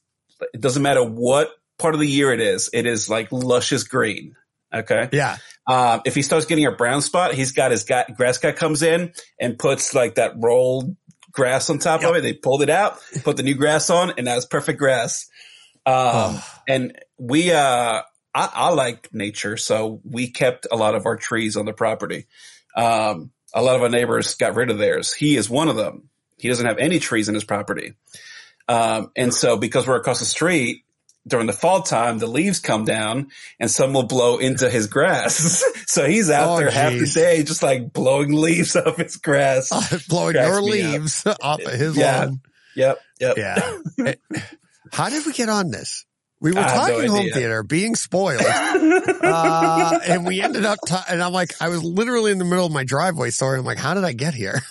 [0.52, 2.68] it doesn't matter what part of the year it is.
[2.74, 4.36] It is like luscious green.
[4.72, 5.08] Okay.
[5.12, 8.52] yeah, Um, if he starts getting a brown spot, he's got his guy, grass guy
[8.52, 10.96] comes in and puts like that rolled
[11.32, 12.10] grass on top Yep.
[12.10, 12.20] of it.
[12.22, 15.26] They pulled it out, put the new grass on, and it's perfect grass.
[15.84, 16.44] Um, Oh.
[16.68, 18.02] and we, uh,
[18.34, 22.26] I, I like nature, so we kept a lot of our trees on the property.
[22.76, 25.12] Um, a lot of our neighbors got rid of theirs.
[25.12, 26.08] He is one of them.
[26.38, 27.94] He doesn't have any trees in his property.
[28.68, 30.84] Um, and so because we're across the street,
[31.26, 35.62] during the fall time, the leaves come down and some will blow into his grass.
[35.86, 39.70] so he's out Oh, there half the day just like blowing leaves off his grass.
[40.08, 40.92] blowing your me up.
[40.92, 42.24] leaves off of his Yeah.
[42.26, 42.40] lawn.
[42.76, 42.98] Yep.
[43.20, 43.36] Yep.
[43.38, 44.14] Yeah.
[44.92, 46.04] How did we get on this?
[46.40, 50.78] We were I have no talking home theater, being spoiled, uh, and we ended up.
[50.86, 53.58] ta- and I'm like, I was literally in the middle of my driveway story.
[53.58, 54.60] I'm like, how did I get here?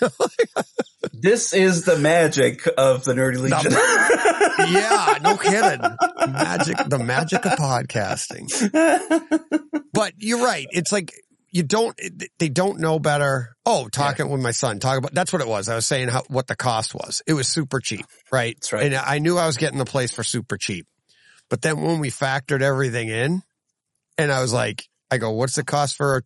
[1.12, 3.72] This is the magic of the Nerdy Legion.
[4.72, 5.80] yeah, no kidding.
[6.30, 8.50] Magic, the magic of podcasting.
[9.92, 10.66] But you're right.
[10.72, 11.12] It's like
[11.50, 11.98] you don't.
[12.38, 13.56] They don't know better.
[13.64, 15.68] Oh, talking with my son, talk about that's what it was.
[15.68, 17.22] I was saying how what the cost was.
[17.26, 18.54] It was super cheap, right?
[18.56, 18.86] That's right.
[18.86, 20.86] And I knew I was getting the place for super cheap.
[21.48, 23.42] But then when we factored everything in,
[24.18, 26.24] and I was like, I go, what's the cost for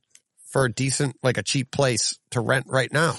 [0.51, 3.17] for a decent, like a cheap place to rent right now?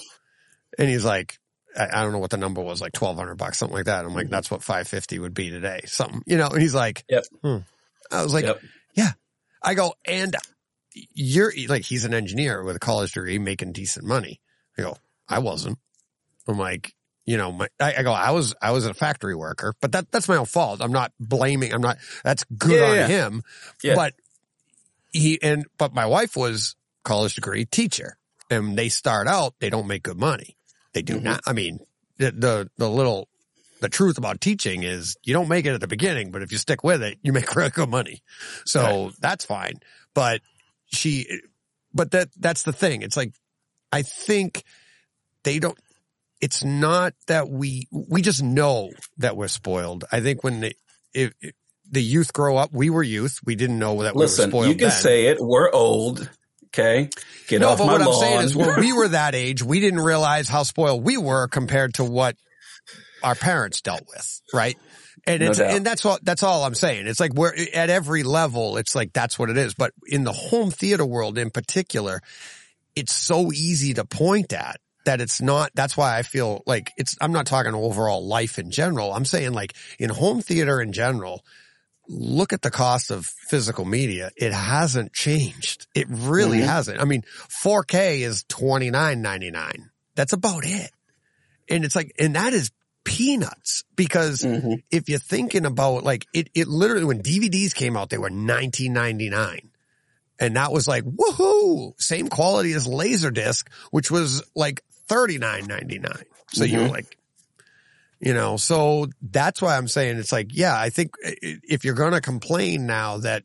[0.80, 1.38] And he's like,
[1.78, 4.06] I, I don't know what the number was, like twelve hundred bucks, something like that.
[4.06, 6.48] I'm like, that's what five fifty would be today, something, you know.
[6.48, 7.26] And he's like, Yep.
[7.44, 7.58] hmm.
[8.12, 8.62] I was like, Yep.
[8.96, 9.12] yeah.
[9.64, 10.36] I go, and
[11.14, 14.42] you're like, he's an engineer with a college degree, making decent money.
[14.78, 14.98] I go,
[15.30, 15.78] I wasn't.
[16.48, 16.94] I'm like,
[17.26, 20.12] you know, my, I, I go, I was, I was a factory worker, but that,
[20.12, 20.82] that's my own fault.
[20.82, 21.74] I'm not blaming.
[21.74, 23.08] I'm not, that's good Yeah, on yeah.
[23.08, 23.44] him.
[23.84, 23.96] Yeah.
[23.96, 24.14] But
[25.12, 28.18] he, and, but my wife was college degree teacher
[28.50, 30.58] and they start out, they don't make good money.
[30.94, 31.24] They do Mhm.
[31.24, 31.42] not.
[31.46, 31.80] I mean,
[32.18, 33.28] the, the, the little,
[33.82, 36.58] the truth about teaching is you don't make it at the beginning, but if you
[36.58, 38.22] stick with it, you make really good money.
[38.66, 39.76] So that's fine.
[40.14, 40.42] But
[40.88, 41.28] she,
[41.94, 43.02] but that, that's the thing.
[43.04, 43.34] It's like,
[43.92, 44.64] I think
[45.44, 45.78] they don't,
[46.42, 50.06] it's not that we, we just know that we're spoiled.
[50.12, 50.76] I think when the,
[51.14, 51.54] if, if
[51.90, 53.40] the youth grow up, we were youth.
[53.46, 54.68] We didn't know that we were spoiled.
[54.68, 54.92] you can then.
[54.92, 55.38] say it.
[55.40, 56.30] We're old.
[56.68, 57.10] Okay.
[57.48, 58.14] Get no, off but my what lawn.
[58.14, 61.48] I'm saying is when we were that age, we didn't realize how spoiled we were
[61.48, 62.38] compared to what
[63.24, 64.42] our parents dealt with.
[64.54, 64.78] Right.
[65.28, 65.72] And No it's, doubt.
[65.76, 67.08] and that's all, that's all I'm saying.
[67.08, 68.78] It's like we're at every level.
[68.78, 69.76] It's like, that's what it is.
[69.76, 72.22] But in the home theater world in particular,
[72.96, 77.18] it's so easy to point at that it's not, that's why I feel like it's,
[77.20, 79.14] I'm not talking overall life in general.
[79.14, 81.44] I'm saying like in home theater in general,
[82.08, 84.32] look at the cost of physical media.
[84.36, 85.88] It hasn't changed.
[85.96, 86.66] It really Mhm.
[86.66, 87.00] hasn't.
[87.00, 87.24] I mean,
[87.64, 89.90] 4K is twenty nine ninety nine.
[90.16, 90.92] That's about it.
[91.70, 92.70] And it's like, and that is
[93.04, 94.84] peanuts because Mhm.
[94.92, 99.70] if you're thinking about like it, it literally when DVDs came out, they were 1999.
[100.40, 106.24] And that was like, woohoo, same quality as Laserdisc, which was like 39.99.
[106.54, 106.92] So you're Mhm.
[106.92, 107.18] like,
[108.20, 112.14] you know, so that's why I'm saying it's like, yeah, I think if you're going
[112.14, 113.44] to complain now that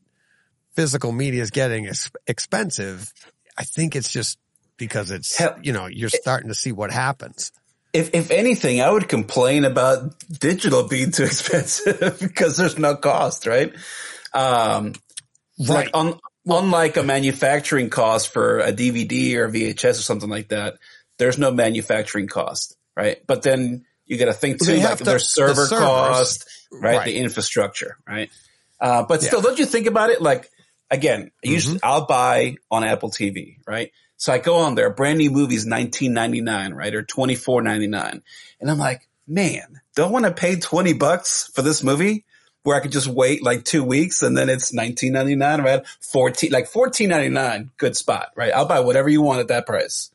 [0.75, 3.11] physical media is getting ex- expensive,
[3.57, 4.37] I think it's just
[4.77, 7.51] because it's, Hell- you know, you're starting to see what happens.
[7.93, 13.47] If if anything, I would complain about digital being too expensive because there's no cost,
[13.47, 13.73] right?
[14.33, 14.93] Um,
[15.59, 15.69] Right.
[15.69, 20.75] Like un, unlike a manufacturing cost for a DVD or VHS or something like that,
[21.17, 23.17] there's no manufacturing cost, right?
[23.25, 25.79] But then you got to think too, like to- there's server the servers.
[25.79, 26.97] cost, right?
[26.97, 27.05] Right.
[27.05, 28.29] The infrastructure, right?
[28.79, 29.39] Uh, but still, Yeah.
[29.39, 29.47] Mm-hmm.
[29.47, 30.21] don't you think about it?
[30.21, 30.49] Like
[30.89, 33.91] again, usually I'll buy on Apple TV, right?
[34.17, 37.61] So I go on there, brand new movies, nineteen ninety nine, right, or twenty four
[37.61, 38.23] ninety nine,
[38.59, 42.25] and I'm like, man, don't want to pay twenty bucks for this movie
[42.63, 45.85] where I could just wait like two weeks and then it's nineteen ninety nine, right?
[45.99, 48.51] Fourteen, like fourteen ninety nine, good spot, right?
[48.53, 50.09] I'll buy whatever you want at that price.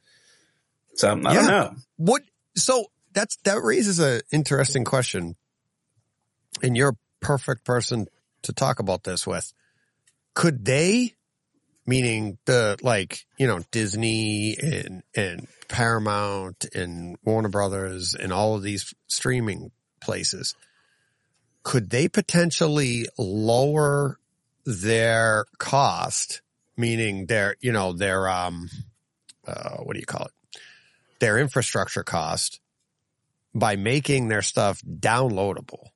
[0.97, 1.75] So I don't know.
[1.97, 2.23] What?
[2.57, 5.37] So that's that raises an interesting question,
[6.63, 8.07] and you're a perfect person
[8.43, 9.53] to talk about this with.
[10.35, 11.15] Could they,
[11.87, 18.63] meaning the like you know Disney and and Paramount and Warner Brothers and all of
[18.63, 19.71] these streaming
[20.01, 20.55] places,
[21.63, 24.19] could they potentially lower
[24.65, 26.43] their cost,
[26.77, 28.69] meaning their you know their um
[29.47, 30.33] uh, what do you call it?
[31.23, 32.61] Their infrastructure cost
[33.55, 35.87] by making their stuff downloadable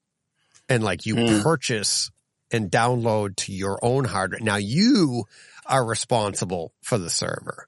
[0.68, 1.42] and like you Hmm.
[1.42, 2.10] purchase
[2.52, 4.40] and download to your own hardware.
[4.40, 5.24] Now you
[5.66, 7.66] are responsible for the server.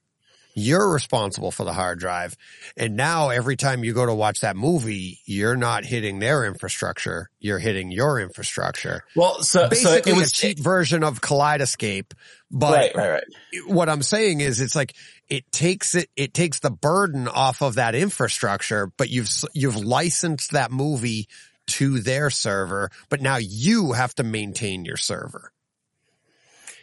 [0.55, 2.35] You're responsible for the hard drive.
[2.75, 7.29] And now every time you go to watch that movie, you're not hitting their infrastructure.
[7.39, 9.03] You're hitting your infrastructure.
[9.15, 12.11] Well, so, so Basically it was a cheap version of Kaleidoscape,
[12.51, 13.23] but right, right, right.
[13.67, 14.95] what I'm saying is it's like
[15.29, 20.51] it takes it it takes the burden off of that infrastructure, but you've you've licensed
[20.51, 21.27] that movie
[21.67, 25.51] to their server, but now you have to maintain your server.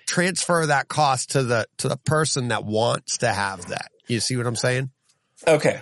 [0.07, 3.91] Transfer that cost to the to the person that wants to have that.
[4.07, 4.91] You see what I'm saying?
[5.47, 5.81] Okay.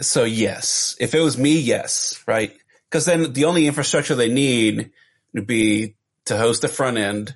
[0.00, 2.52] So yes, if it was me, yes, right?
[2.88, 4.90] Because then the only infrastructure they need
[5.32, 7.34] would be to host the front end,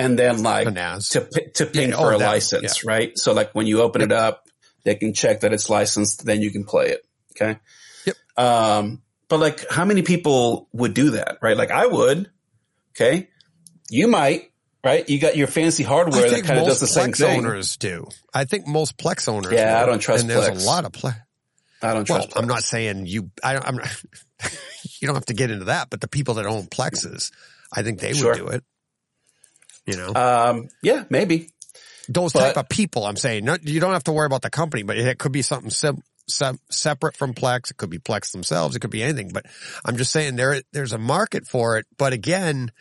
[0.00, 1.10] and then like Finance.
[1.10, 1.20] to
[1.54, 3.12] to ping Yeah, for oh, a that- license, right?
[3.16, 4.44] So like when you open it up,
[4.84, 7.02] they can check that it's licensed, then you can play it.
[7.32, 7.58] Okay.
[8.06, 8.16] Yep.
[8.36, 11.56] Um, but like, how many people would do that, right?
[11.56, 12.30] Like I would.
[12.96, 13.28] Okay.
[13.90, 14.50] You might,
[14.84, 15.08] right?
[15.08, 17.38] You got your fancy hardware that think kind of most does the same Plex thing.
[17.40, 18.08] owners do.
[18.34, 19.52] I think most Plex owners.
[19.52, 19.82] Yeah, do.
[19.82, 21.16] I don't trust And there's a lot of Plex.
[21.82, 22.38] I don't Well, trust.
[22.38, 23.30] I'm not saying you.
[23.42, 23.76] I, I'm.
[23.76, 24.02] Not,
[25.00, 27.30] you don't have to get into that, but the people that own plexes,
[27.72, 28.32] I think they Sure.
[28.32, 28.64] would do it.
[29.90, 31.50] You know, Um, yeah, maybe.
[32.08, 33.04] those but- type of people.
[33.06, 35.42] I'm saying, no, you don't have to worry about the company, but it could be
[35.42, 37.70] something sim, sem, separate from Plex.
[37.70, 38.76] It could be Plex themselves.
[38.76, 39.30] It could be anything.
[39.32, 39.46] But
[39.84, 41.86] I'm just saying there there's a market for it.
[41.98, 42.72] But again,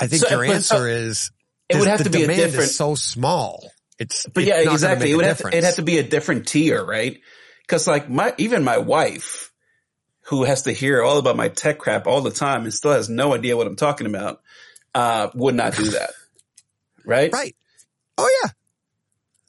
[0.00, 1.30] I think So- your answer so- is
[1.68, 3.70] It would have the to be a demand different- Is so small.
[3.98, 5.04] It's But it's yeah, not exactly.
[5.06, 7.20] make It a would have to, it'd have to be a different tier, right?
[7.68, 9.50] Cause like my, even my wife,
[10.28, 13.08] who has to hear all about my tech crap all the time and still has
[13.08, 14.40] no idea what I'm talking about,
[14.94, 16.10] uh, would not do that.
[17.04, 17.32] right?
[17.32, 17.56] right.
[18.16, 18.50] Oh yeah.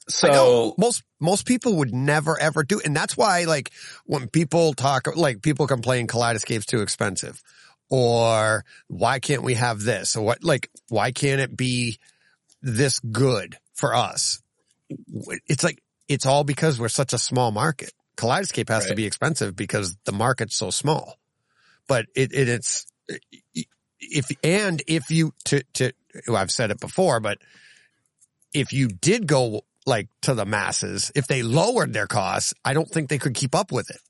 [0.08, 3.72] So, most most people would never ever do, and that's why like
[4.04, 7.42] when people talk, like people complain Kaleidoscape's too expensive,
[7.90, 11.98] or why can't we have this, or what, like why can't it be
[12.62, 14.40] this good for us?
[15.48, 17.92] It's like it's all because we're such a small market.
[18.16, 21.18] Kaleidoscape has to be expensive because the market's so small,
[21.88, 22.86] but it, it it's
[24.10, 25.92] if and if you to to
[26.26, 27.38] well, I've said it before, but
[28.52, 32.88] if you did go like to the masses, if they lowered their costs, I don't
[32.88, 34.00] think they could keep up with it.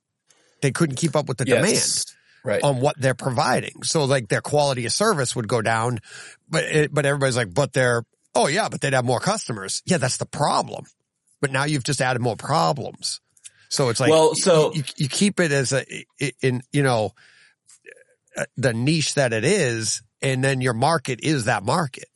[0.62, 2.06] They couldn't keep up with the yes.
[2.44, 2.60] Right.
[2.60, 3.82] demand on what they're providing.
[3.82, 5.98] So like their quality of service would go down,
[6.48, 9.82] but it, but everybody's like, but they're oh yeah, but they'd have more customers.
[9.84, 10.84] Yeah, that's the problem.
[11.40, 13.20] But now you've just added more problems.
[13.68, 15.84] So it's like Well, so- you, you keep it as a
[16.40, 17.12] in you know
[18.56, 22.08] the niche that it is, and then your market is that market.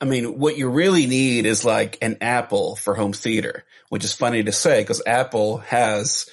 [0.00, 4.12] I mean, what you really need is like an Apple for home theater, which is
[4.14, 6.28] funny to say because Apple has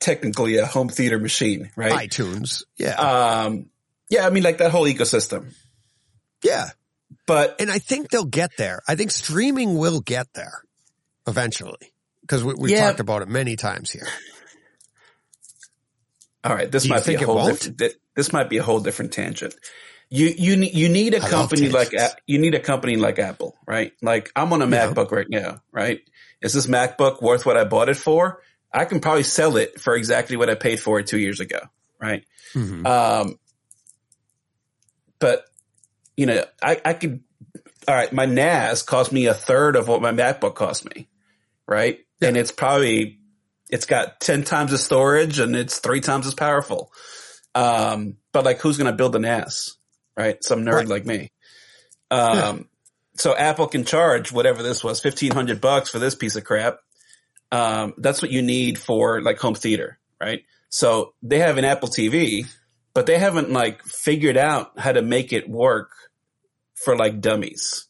[0.00, 2.08] technically a home theater machine, right?
[2.10, 3.66] iTunes, yeah, Um,
[4.10, 5.52] yeah, I mean, like that whole ecosystem.
[6.42, 6.70] yeah.
[7.26, 8.80] But And I think they'll get there.
[8.88, 10.62] I think streaming will get there
[11.26, 11.92] eventually
[12.22, 12.86] because we, we've Yeah.
[12.86, 14.06] talked about it many times here.
[16.44, 17.82] All right, this Do might be a whole different.
[18.14, 19.54] This might be a whole different tangent.
[20.10, 21.92] You you you need a I company like.
[22.26, 23.92] You need a company like Apple, right?
[24.00, 24.92] Like I'm on a Yeah.
[24.92, 26.00] MacBook right now, right?
[26.40, 28.40] Is this MacBook worth what I bought it for?
[28.72, 31.58] I can probably sell it for exactly what I paid for it two years ago,
[32.00, 32.24] right?
[32.54, 32.86] Mhm.
[32.86, 33.38] Um,
[35.18, 35.44] but
[36.16, 37.22] you know, I, I could.
[37.86, 41.08] All right, my NAS cost me a third of what my MacBook cost me,
[41.66, 42.00] right?
[42.20, 43.18] And it's probably
[43.70, 46.92] it's got ten times the storage and it's three times as powerful.
[47.54, 49.76] Um, but like, who's going to build a NAS?
[50.16, 50.42] right?
[50.42, 50.88] Some nerd Right.
[50.88, 51.30] like me.
[52.10, 52.68] Um,
[53.16, 56.78] so Apple can charge whatever this was, fifteen hundred bucks for this piece of crap.
[57.52, 60.42] Um, that's what you need for like home theater, right?
[60.70, 62.46] So they have an Apple TV,
[62.94, 65.90] but they haven't like figured out how to make it work
[66.74, 67.86] for like dummies,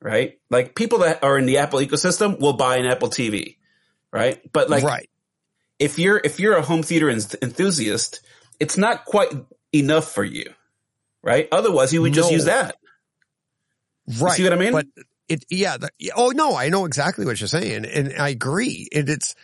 [0.00, 0.38] right?
[0.50, 3.56] Like people that are in the Apple ecosystem will buy an Apple TV,
[4.12, 4.40] right?
[4.52, 5.08] But like right.
[5.78, 8.20] if you're if you're a home theater en- enthusiast,
[8.60, 9.28] it's not quite
[9.72, 10.52] enough for you,
[11.22, 11.48] right?
[11.52, 12.34] Otherwise, you would just No.
[12.36, 12.76] use that.
[14.18, 14.30] Right.
[14.30, 14.72] You see what I mean?
[14.72, 14.86] But
[15.28, 15.76] it, yeah.
[15.76, 18.88] The, oh no, I know exactly what you're saying, and I agree.
[18.94, 19.34] And it's,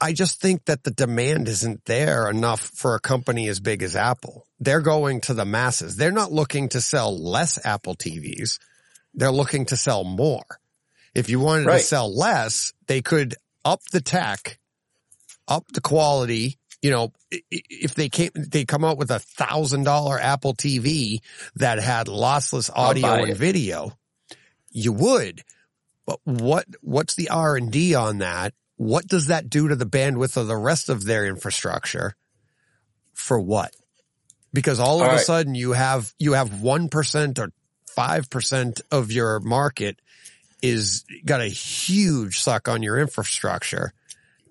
[0.00, 3.96] I just think that the demand isn't there enough for a company as big as
[3.96, 4.46] Apple.
[4.60, 5.96] They're going to the masses.
[5.96, 8.58] They're not looking to sell less Apple TVs.
[9.14, 10.44] They're looking to sell more.
[11.14, 11.80] If you wanted Right.
[11.80, 13.36] to sell less, they could
[13.66, 14.58] up the tech,
[15.48, 16.58] up the quality.
[16.80, 17.12] You know,
[17.50, 21.18] if they came, they come out with a thousand dollar Apple TV
[21.56, 23.36] that had lossless audio and it.
[23.36, 23.98] video,
[24.70, 25.42] you would.
[26.06, 28.54] But what, what's the R and D on that?
[28.76, 32.14] What does that do to the bandwidth of the rest of their infrastructure?
[33.14, 33.74] For what?
[34.52, 37.52] Because all of All a sudden you have, you have 1% or
[37.96, 39.98] 5% of your market
[40.62, 43.92] is got a huge suck on your infrastructure.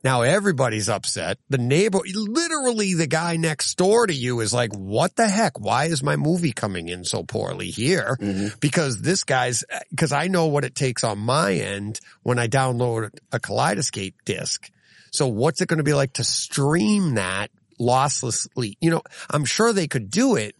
[0.03, 1.39] Now everybody's upset.
[1.49, 5.59] The neighbor, literally the guy next door to you is like, what the heck?
[5.59, 8.15] Why is my movie coming in so poorly here?
[8.21, 8.59] Mm-hmm.
[8.59, 13.17] Because this guy's, because I know what it takes on my end when I download
[13.31, 14.69] a Kaleidoscape disc.
[15.11, 17.49] So what's it going to be like to stream that
[17.79, 18.75] losslessly?
[18.79, 19.01] You know,
[19.31, 20.55] I'm sure they could do it,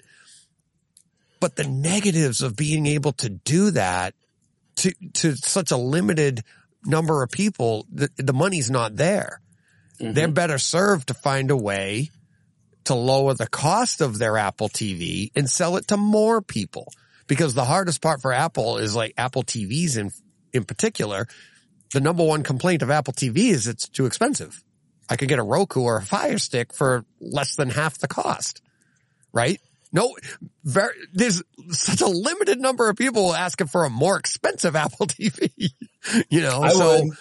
[1.39, 4.15] but the negatives of being able to do that
[4.78, 6.43] to, to such a limited
[6.86, 9.41] number of people, the, the money's not there.
[9.99, 10.34] They're mm-hmm.
[10.34, 12.11] better served to find a way
[12.86, 16.91] to lower the cost of their Apple TV and sell it to more people.
[17.28, 20.11] Because the hardest part for Apple is like Apple TVs in,
[20.53, 21.28] in particular.
[21.91, 24.63] The number one complaint of Apple TV is it's too expensive.
[25.09, 28.61] I could get a Roku or a Fire Stick for less than half the cost.
[29.34, 29.59] Right?
[29.95, 30.13] No,
[30.65, 35.49] very, there's such a limited number of people asking for a more expensive Apple TV.
[36.29, 37.13] you know, I so would.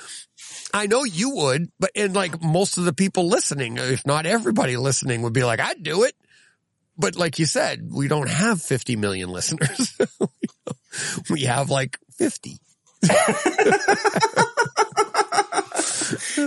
[0.75, 4.77] I know you would, but and like most of the people listening, if not everybody
[4.77, 6.17] listening would be like, I'd do it.
[6.99, 9.97] But like you said, we don't have 50 million listeners.
[11.31, 12.59] we have like 50.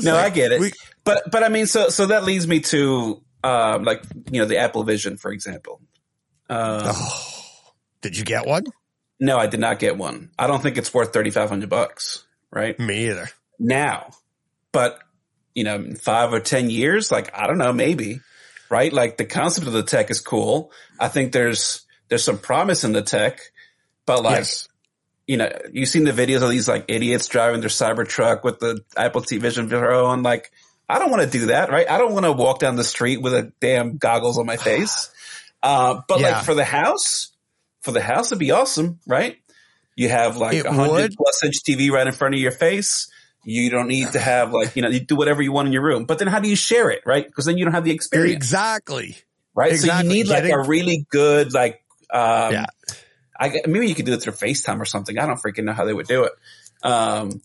[0.01, 0.59] No, I get it.
[0.59, 0.73] we-
[1.05, 4.57] but but I mean, so so that leads me to um, like you know the
[4.57, 5.79] Apple Vision, for example.
[6.49, 7.23] Um, Oh,
[8.01, 8.65] did you get one?
[9.19, 10.29] No, I did not get one.
[10.37, 12.23] I don't think it's worth thirty five hundred bucks.
[12.51, 13.29] Right Me either.
[13.59, 14.11] now,
[14.71, 14.99] but
[15.53, 18.21] you know, in five or ten years, like I don't know, maybe.
[18.69, 20.71] Right, like the concept of the tech is cool.
[20.99, 23.39] I think there's there's some promise in the tech,
[24.05, 24.67] but like yes.
[25.25, 28.81] you know, you've seen the videos of these like idiots driving their Cybertruck with the
[28.95, 30.21] Apple TV Vision Pro on.
[30.21, 30.51] Like,
[30.89, 31.89] I don't want to do that, right?
[31.89, 35.09] I don't want to walk down the street with a damn goggles on my face.
[35.63, 36.37] Uh, but Yeah.
[36.37, 37.31] like for the house,
[37.81, 39.37] for the house, it'd be awesome, right?
[39.95, 43.09] You have like a hundred plus inch TV right in front of your face.
[43.43, 45.81] You don't need to have like, you know, you do whatever you want in your
[45.83, 47.25] room, but then how do you share it, right?
[47.25, 49.15] Because then you don't have the experience Exactly.
[49.55, 49.75] right?
[49.79, 51.81] So you need like Getting- a really good like
[52.13, 52.65] um Yeah.
[53.39, 55.17] I maybe you could do it through FaceTime or something.
[55.17, 56.33] I don't freaking know how they would do it.
[56.83, 57.41] Um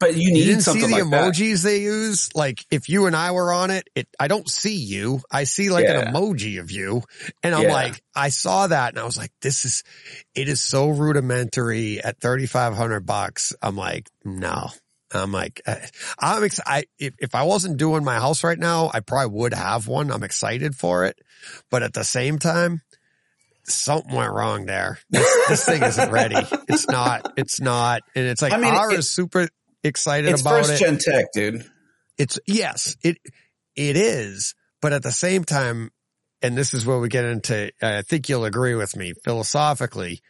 [0.00, 1.34] but you You need didn't see the like that.
[1.34, 2.28] emojis they use?
[2.34, 5.20] Like if you and I were on it, it, I don't see you.
[5.30, 6.00] I see like Yeah.
[6.00, 7.02] an emoji of you.
[7.42, 7.72] And I'm Yeah.
[7.72, 9.82] like, I saw that and I was like, this is,
[10.34, 13.52] it is so rudimentary at 3,500 bucks.
[13.62, 14.68] I'm like, no.
[15.14, 15.76] I'm like, uh,
[16.18, 19.54] I'm ex- I, if, if I wasn't doing my house right now, I probably would
[19.54, 20.10] have one.
[20.10, 21.16] I'm excited for it.
[21.70, 22.82] But at the same time,
[23.68, 24.98] something went wrong there.
[25.10, 26.36] This, this thing isn't ready.
[26.68, 28.02] It's not, it's not.
[28.14, 29.48] And it's like, I mean, it- is super
[29.84, 30.84] excited It's about first it.
[30.84, 31.64] gen tech, dude.
[32.18, 33.18] It's yes, it
[33.74, 35.90] it is, but at the same time,
[36.42, 37.70] and this is where we get into.
[37.82, 40.22] I think you'll agree with me philosophically.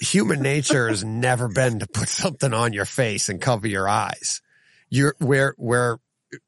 [0.00, 4.40] Human nature has never been to put something on your face and cover your eyes.
[4.90, 5.98] You're we're we're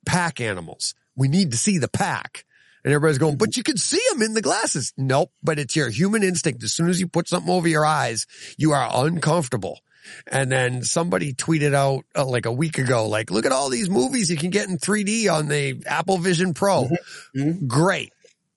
[0.06, 0.94] pack animals.
[1.16, 2.44] We need to see the pack.
[2.84, 4.92] And everybody's going, but you can see them in the glasses.
[4.96, 5.32] Nope.
[5.42, 6.62] But it's your human instinct.
[6.62, 8.26] As soon as you put something over your eyes,
[8.56, 9.80] you are uncomfortable.
[10.26, 13.90] And then somebody tweeted out uh, like a week ago, like, look at all these
[13.90, 16.88] movies you can get in 3D on the Apple Vision Pro.
[17.36, 17.66] Mhm.
[17.68, 18.12] Great.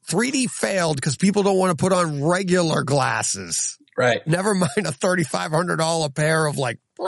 [0.09, 3.78] 3D failed because people don't want to put on regular glasses.
[3.97, 4.26] Right.
[4.26, 6.80] Never mind a $3,500 pair of like,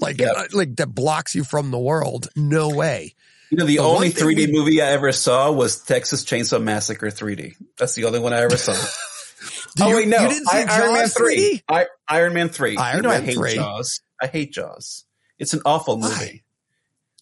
[0.00, 0.34] like, Yep.
[0.36, 2.28] uh, like that blocks you from the world.
[2.36, 3.14] No way.
[3.50, 7.08] You know, the The only 3D we- movie I ever saw was Texas Chainsaw Massacre
[7.08, 7.54] 3D.
[7.78, 8.74] That's the only one I ever saw.
[9.76, 11.36] Do oh you- wait, no, you didn't see I, Iron Man 3.
[11.36, 11.62] 3D?
[11.68, 12.76] I, Iron Man 3.
[12.76, 13.54] Iron you know I hate 3.
[13.54, 14.00] Jaws.
[14.22, 15.04] I hate Jaws.
[15.38, 16.08] It's an awful Why?
[16.08, 16.44] movie.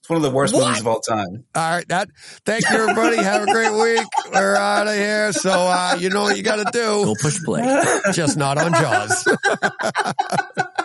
[0.01, 0.67] It's one of the worst What?
[0.67, 1.45] movies of all time.
[1.55, 1.87] All right.
[1.89, 2.09] That,
[2.45, 3.17] thank you everybody.
[3.19, 4.07] Have a great week.
[4.33, 5.33] We're out of here.
[5.33, 6.81] So, uh, you know what you got to do.
[7.05, 7.21] Go do.
[7.21, 7.63] push play.
[8.13, 9.29] Just not on Jaws.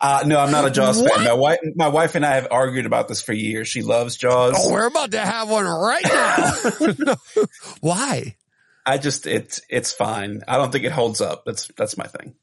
[0.00, 1.12] Uh, no, I'm not a Jaws What?
[1.14, 1.24] fan.
[1.24, 3.68] My wife, my wife and I have argued about this for years.
[3.68, 4.54] She loves Jaws.
[4.56, 7.14] Oh, we're about to have one right now.
[7.80, 8.36] Why?
[8.84, 10.42] I just, it's, it's fine.
[10.48, 11.44] I don't think it holds up.
[11.46, 12.34] That's, that's my thing.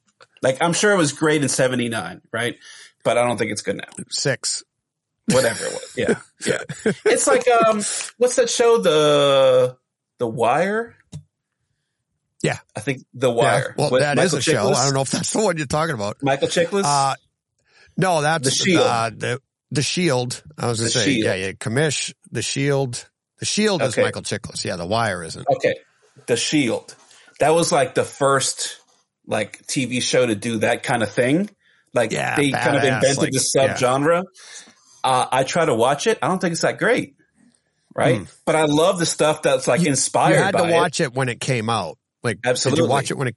[0.42, 2.56] Like, I'm sure it was great in 79, right?
[3.04, 4.04] But I don't think it's good now.
[4.10, 4.64] Six.
[5.28, 5.94] Whatever it was.
[5.98, 6.16] Yeah.
[6.46, 6.64] Yeah.
[7.04, 7.82] It's like, um,
[8.18, 8.78] what's that show?
[8.78, 9.76] The,
[10.20, 10.96] The Wire?
[12.42, 12.60] Yeah.
[12.76, 13.70] I think The Wire.
[13.70, 14.70] Yeah, well, With that is Michael a show.
[14.74, 16.18] I don't know if that's the one you're talking about.
[16.22, 16.84] Michael Chiklis?
[16.86, 17.16] Uh,
[17.98, 18.86] no, that's The Shield.
[18.86, 20.42] Uh, the, the Shield.
[20.58, 21.26] I was going to say, Shield.
[21.26, 21.52] yeah, yeah.
[21.52, 23.10] Commish, the Shield.
[23.40, 24.64] The Shield is Michael Chiklis.
[24.66, 25.46] Yeah, the Wire isn't.
[25.56, 25.76] okay.
[26.28, 26.96] The Shield.
[27.40, 28.80] That was like the first
[29.26, 31.50] like TV show to do that kind of thing.
[31.94, 34.24] Like Yeah, they kind of invented like, the subgenre.
[35.04, 36.20] Uh, I try to watch it.
[36.22, 37.16] I don't think it's that great.
[37.96, 38.28] Right.
[38.46, 40.36] But I love the stuff that's like inspired.
[40.36, 41.14] You had to watch it.
[41.14, 41.98] when it came out.
[42.24, 42.84] Like, did Absolutely.
[42.84, 43.36] you watch it when it.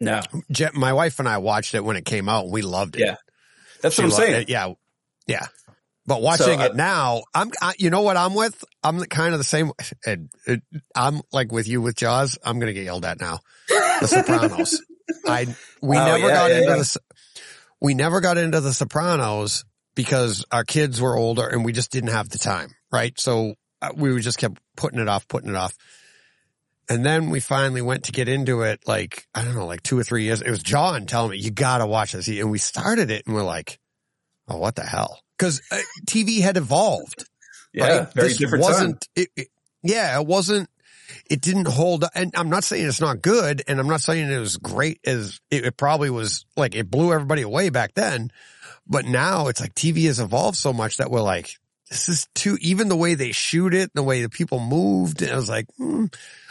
[0.00, 0.20] No.
[0.50, 3.00] Je- my wife and I watched it when it came out and we loved it.
[3.00, 3.16] Yeah.
[3.82, 4.42] That's She what I'm saying.
[4.42, 4.48] it.
[4.48, 4.72] Yeah.
[5.26, 5.46] Yeah.
[6.06, 8.64] But watching I- it now, I'm, I, you know what I'm with?
[8.82, 9.72] I'm kind of the same.
[10.06, 10.62] And it,
[10.96, 12.38] I'm like with you with Jaws.
[12.42, 13.40] I'm going to get yelled at now.
[13.68, 14.80] The Sopranos.
[15.26, 15.46] I,
[15.82, 16.76] we Oh, never yeah, got yeah, into yeah.
[16.76, 16.96] the,
[17.80, 22.10] we never got into the Sopranos because our kids were older and we just didn't
[22.10, 22.70] have the time.
[22.90, 23.18] Right.
[23.20, 25.74] So uh, we just kept putting it off, putting it off.
[26.90, 29.96] And then we finally went to get into it like, I don't know, like two
[29.98, 30.42] or three years.
[30.42, 32.26] It was John telling me, you gotta watch this.
[32.26, 33.78] And we started it and we're like,
[34.48, 35.20] oh, what the hell?
[35.38, 37.24] Cause uh, TV had evolved.
[37.72, 37.98] Yeah.
[37.98, 38.12] right?
[38.12, 39.48] Very This different wasn't, It, it-
[39.82, 40.68] yeah, it wasn't,
[41.30, 42.10] it didn't hold up.
[42.14, 43.62] And I'm not saying it's not good.
[43.66, 47.12] And I'm not saying it was great as it, it probably was like, it blew
[47.12, 48.30] everybody away back then.
[48.86, 51.52] But now it's like TV has evolved so much that we're like,
[51.88, 55.22] this is too, even the way they shoot it, the way the people moved.
[55.22, 56.06] And I was like, hmm.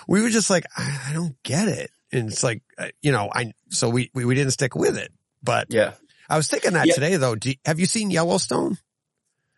[0.08, 1.92] We were just like, I, I don't get it.
[2.12, 5.12] And it's like, uh, you know, I, so we, we, we didn't stick with it,
[5.44, 5.94] but Yeah.
[6.30, 6.94] I was thinking that Yeah.
[6.94, 7.36] today though.
[7.36, 8.78] Do, have you seen Yellowstone?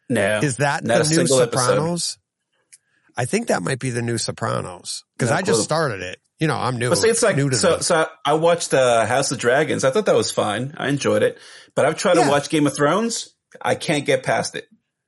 [0.09, 0.39] No.
[0.39, 1.65] Is that the new single episode.
[1.67, 2.17] Sopranos?
[3.15, 6.19] I think that might be the new Sopranos because No I just started it.
[6.39, 6.89] You know, I'm new.
[6.89, 7.49] But see, it's like so.
[7.49, 7.85] this.
[7.87, 9.83] So I watched uh, House of Dragons.
[9.83, 10.73] I thought that was fine.
[10.77, 11.37] I enjoyed it.
[11.75, 12.23] But I've tried Yeah.
[12.25, 13.29] to watch Game of Thrones.
[13.61, 14.67] I can't get past it.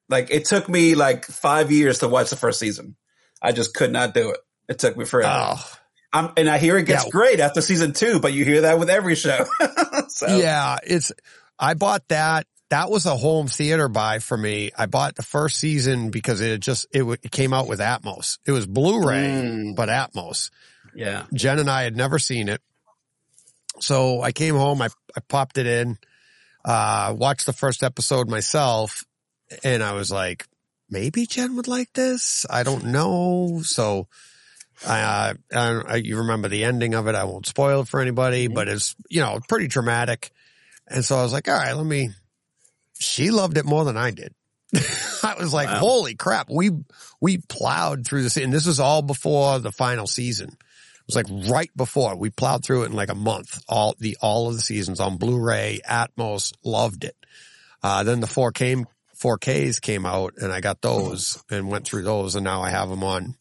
[0.10, 2.96] Like it took me like five years to watch the first season.
[3.42, 4.40] I just could not do it.
[4.70, 5.32] It took me forever.
[5.56, 5.72] Oh,
[6.14, 7.10] I'm, and I hear it gets Yeah.
[7.12, 9.46] great after season two, but you hear that with every show.
[10.10, 10.78] so, yeah.
[10.84, 11.12] It's.
[11.60, 12.48] I bought that.
[12.70, 14.72] That was a home theater buy for me.
[14.78, 18.40] I bought the first season because it just it, w- it came out with Atmos.
[18.48, 19.76] It was Blu-ray, Mm.
[19.76, 20.50] but Atmos.
[20.96, 21.26] yeah.
[21.34, 22.62] Jen and I had never seen it.
[23.80, 25.98] So I came home, I, I popped it in,
[26.66, 29.04] uh, watched the first episode myself
[29.64, 30.48] and I was like,
[30.90, 32.46] maybe Jen would like this.
[32.50, 33.62] I don't know.
[33.64, 34.08] So,
[34.86, 37.16] uh, I, I, you remember the ending of it.
[37.16, 40.32] I won't spoil it for anybody, but it's, you know, pretty dramatic.
[40.88, 42.10] And so I was like, all right, let me,
[43.00, 44.34] she loved it more than I did.
[45.24, 45.80] I was like, Wow.
[45.80, 46.50] holy crap.
[46.50, 46.72] We,
[47.22, 50.50] we plowed through this and this was all before the final season.
[50.50, 53.62] It was like right before we plowed through it in like a month.
[53.68, 57.16] All the, all of the seasons on Blu-ray, Atmos, loved it.
[57.82, 58.86] Uh, then the 4K,
[59.22, 62.90] 4Ks came out and I got those and went through those and now I have
[62.90, 63.36] them on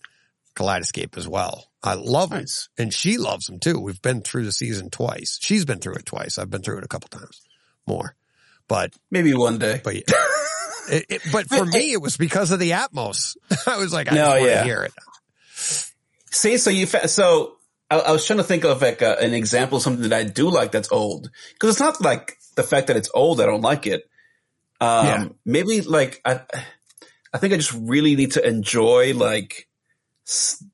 [0.55, 1.67] Kaleidoscape as well.
[1.83, 2.69] I love them Nice.
[2.79, 3.81] and she loves them too.
[3.81, 5.39] We've been through the season twice.
[5.43, 6.39] She's been through it twice.
[6.39, 7.41] I've been through it a couple times
[7.87, 8.15] more,
[8.69, 9.81] but, Maybe one day.
[9.83, 10.03] but, yeah.
[10.91, 13.37] it, it, but for me, it was because of the Atmos.
[13.67, 14.65] I was like, I No, just want to yeah.
[14.65, 14.93] hear it.
[16.31, 17.57] See, so you, fa- so
[17.91, 20.25] I, I was trying to think of like a, an example of something that I
[20.25, 21.31] do like that's old.
[21.59, 24.09] Cause it's not like the fact that it's old, I don't like it.
[24.81, 25.29] Um, Yeah.
[25.45, 26.41] maybe like I,
[27.33, 29.69] I think I just really need to enjoy like
[30.33, 30.65] s-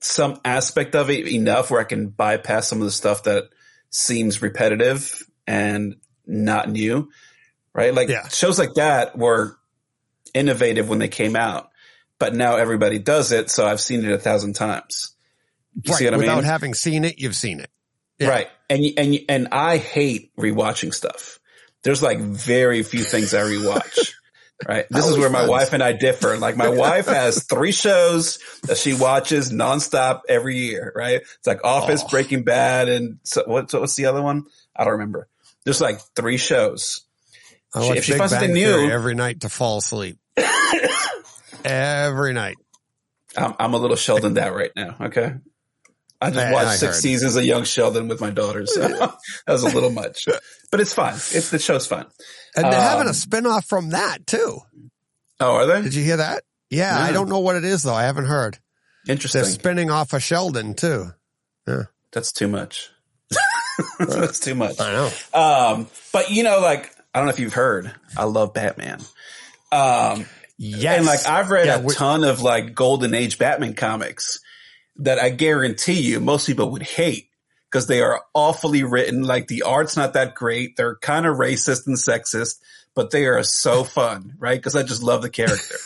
[0.00, 3.44] some aspect of it enough where I can bypass some of the stuff that
[3.90, 5.96] seems repetitive and
[6.26, 7.08] not new.
[7.72, 7.94] Right.
[7.94, 8.28] Like Yeah.
[8.28, 9.56] shows like that were
[10.34, 11.70] innovative when they came out.
[12.20, 13.50] but now everybody does it.
[13.50, 15.14] So I've seen it a thousand times.
[15.82, 15.98] You right.
[15.98, 16.44] see what I Without mean?
[16.44, 17.68] having seen it, you've seen it.
[18.20, 18.28] Yeah.
[18.28, 18.48] Right.
[18.70, 21.40] And, and, and I hate rewatching stuff.
[21.82, 24.12] There's like very few things I rewatch.
[24.66, 24.86] Right.
[24.90, 26.36] This is where my wife and I differ.
[26.38, 30.92] Like my wife has three shows that she watches nonstop every year.
[30.94, 31.20] Right.
[31.20, 32.08] It's like Office, Oh.
[32.08, 34.44] Breaking Bad, and so what, so what's the other one?
[34.76, 35.28] I don't remember.
[35.64, 37.02] There's like three shows.
[37.74, 40.18] I She- watch she Big finds Bang new- every night to fall asleep.
[41.64, 42.56] every night.
[43.36, 44.96] I'm, I'm a little Sheldon that right now.
[45.00, 45.34] Okay.
[46.26, 47.02] I just watched I six heard.
[47.02, 48.66] seasons of Young Sheldon with my daughter.
[48.66, 50.26] So that was a little much,
[50.70, 51.14] but it's fun.
[51.14, 52.06] It's the show's fun.
[52.56, 54.60] And they're having Um, a spinoff from that too.
[55.40, 55.82] Oh, are they?
[55.82, 56.44] Did you hear that?
[56.70, 57.94] Yeah, I don't know what it is though.
[57.94, 58.58] I haven't heard.
[59.08, 59.42] Interesting.
[59.42, 61.10] They're spinning off of Sheldon too.
[61.68, 61.82] Yeah.
[62.12, 62.90] That's too much.
[63.98, 64.80] That's too much.
[64.80, 65.10] I know.
[65.34, 69.00] Um, but you know, like, I don't know if you've heard, I love Batman.
[69.72, 70.26] Um,
[70.56, 70.98] Yes.
[70.98, 74.38] and like I've read Yeah, a ton of like golden age Batman comics
[74.96, 77.28] that I guarantee you most people would hate
[77.70, 79.22] because they are awfully written.
[79.24, 80.76] Like the art's not that great.
[80.76, 82.60] They're kind of racist and sexist,
[82.94, 84.62] but they are so fun, right?
[84.62, 85.76] Cause I just love the character.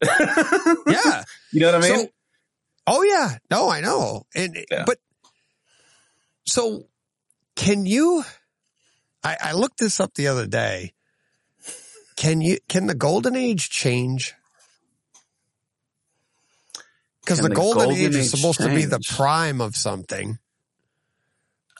[0.86, 1.24] yeah.
[1.50, 2.06] You know what I mean?
[2.06, 2.08] So,
[2.86, 4.26] oh yeah, no, I know.
[4.34, 4.84] And Yeah.
[4.86, 4.98] but
[6.46, 6.86] so
[7.56, 8.24] can you?
[9.24, 10.92] I, I looked this up the other day.
[12.16, 12.58] Can you?
[12.68, 14.34] Can the golden age change?
[17.28, 20.38] Because the, the golden, golden age is age supposed to be the prime of something.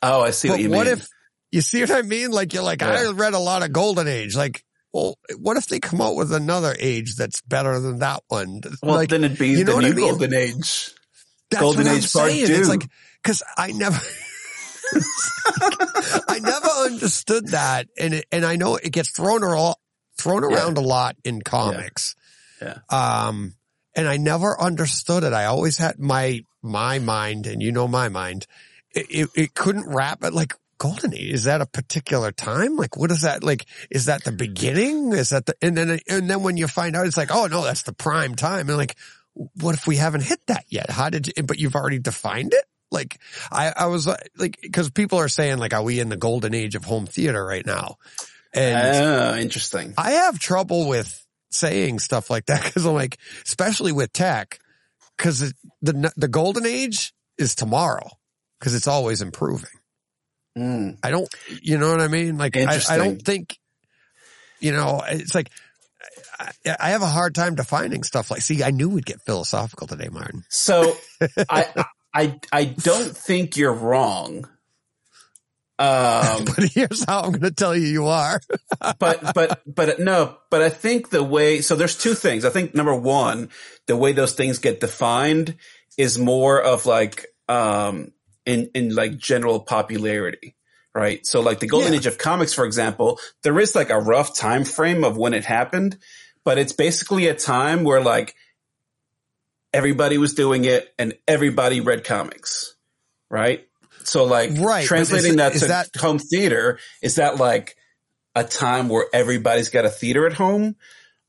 [0.03, 1.09] oh, I see But what you what if
[1.51, 2.31] you see what I mean?
[2.31, 4.37] Like you're like, I read a lot of golden age.
[4.37, 4.63] Like,
[4.93, 8.61] well, what if they come out with another age that's better than that one?
[8.83, 10.09] well, like, then it'd be you know the what I new mean?
[10.11, 10.93] golden age.
[11.51, 12.47] That's Golden what I'm Age Part saying.
[12.47, 12.55] Two.
[12.55, 12.87] It's like
[13.23, 13.99] because I never,
[16.29, 19.77] I never understood that, and it, and I know it gets thrown around
[20.19, 22.15] thrown around a lot in comics.
[22.61, 22.79] Yeah.
[22.91, 23.55] Um,
[23.99, 25.33] and I never understood it.
[25.33, 28.47] I always had my my mind, and you know my mind.
[28.95, 30.55] It it, it couldn't wrap it like.
[30.81, 32.77] Golden Age is that a particular time?
[32.77, 33.43] Like, what is that?
[33.43, 35.13] Like, is that the beginning?
[35.13, 37.65] Is that the and then and then when you find out, it's like, oh no,
[37.65, 38.69] that's the prime time.
[38.69, 38.97] And like,
[39.35, 40.89] what if we haven't hit that yet?
[40.89, 42.65] How did you, but you've already defined it?
[42.93, 43.19] Like,
[43.51, 44.07] I, I was
[44.37, 47.45] like, cause people are saying like, are we in the golden age of home theater
[47.45, 47.97] right now?
[48.55, 49.95] And Oh, interesting.
[49.99, 54.59] I have trouble with saying stuff like that cause I'm like, especially with tech,
[55.17, 55.53] cause
[55.83, 58.09] the, the golden age is tomorrow
[58.61, 59.71] cause it's always improving.
[60.57, 60.99] Mm.
[61.03, 61.29] I don't,
[61.63, 62.37] you know what I mean?
[62.37, 63.57] Like, I, I don't think,
[64.61, 65.51] you know, it's like,
[66.39, 66.51] I,
[66.81, 70.09] I have a hard time defining stuff like, see, I knew we'd get philosophical today,
[70.11, 70.45] Martin.
[70.49, 70.95] So
[71.49, 71.85] I,
[72.15, 74.49] I, I don't think you're wrong.
[75.79, 78.41] Um, But here's how I'm going to tell you you are.
[78.99, 82.45] but, but, but no, but I think the way, so there's two things.
[82.45, 83.51] I think number one,
[83.87, 85.57] the way those things get defined
[85.97, 88.13] is more of like, um,
[88.47, 90.57] in, in like general popularity,
[90.95, 91.25] right?
[91.27, 91.99] So like the golden Yeah.
[91.99, 95.45] age of comics, for example, there is like a rough time frame of when it
[95.45, 95.99] happened,
[96.45, 98.35] but it's basically a time where like
[99.73, 102.75] everybody was doing it and everybody read comics,
[103.31, 103.68] right?
[104.09, 107.77] So like Right, translating that to that- home theater, is that like
[108.35, 110.77] a time where everybody's got a theater at home?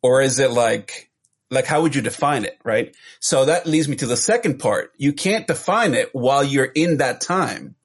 [0.02, 1.10] Or is it like,
[1.52, 2.58] like how would you define it?
[2.64, 2.96] Right.
[3.20, 4.94] So that leads me to the second part.
[4.98, 7.76] You can't define it while you're in that time.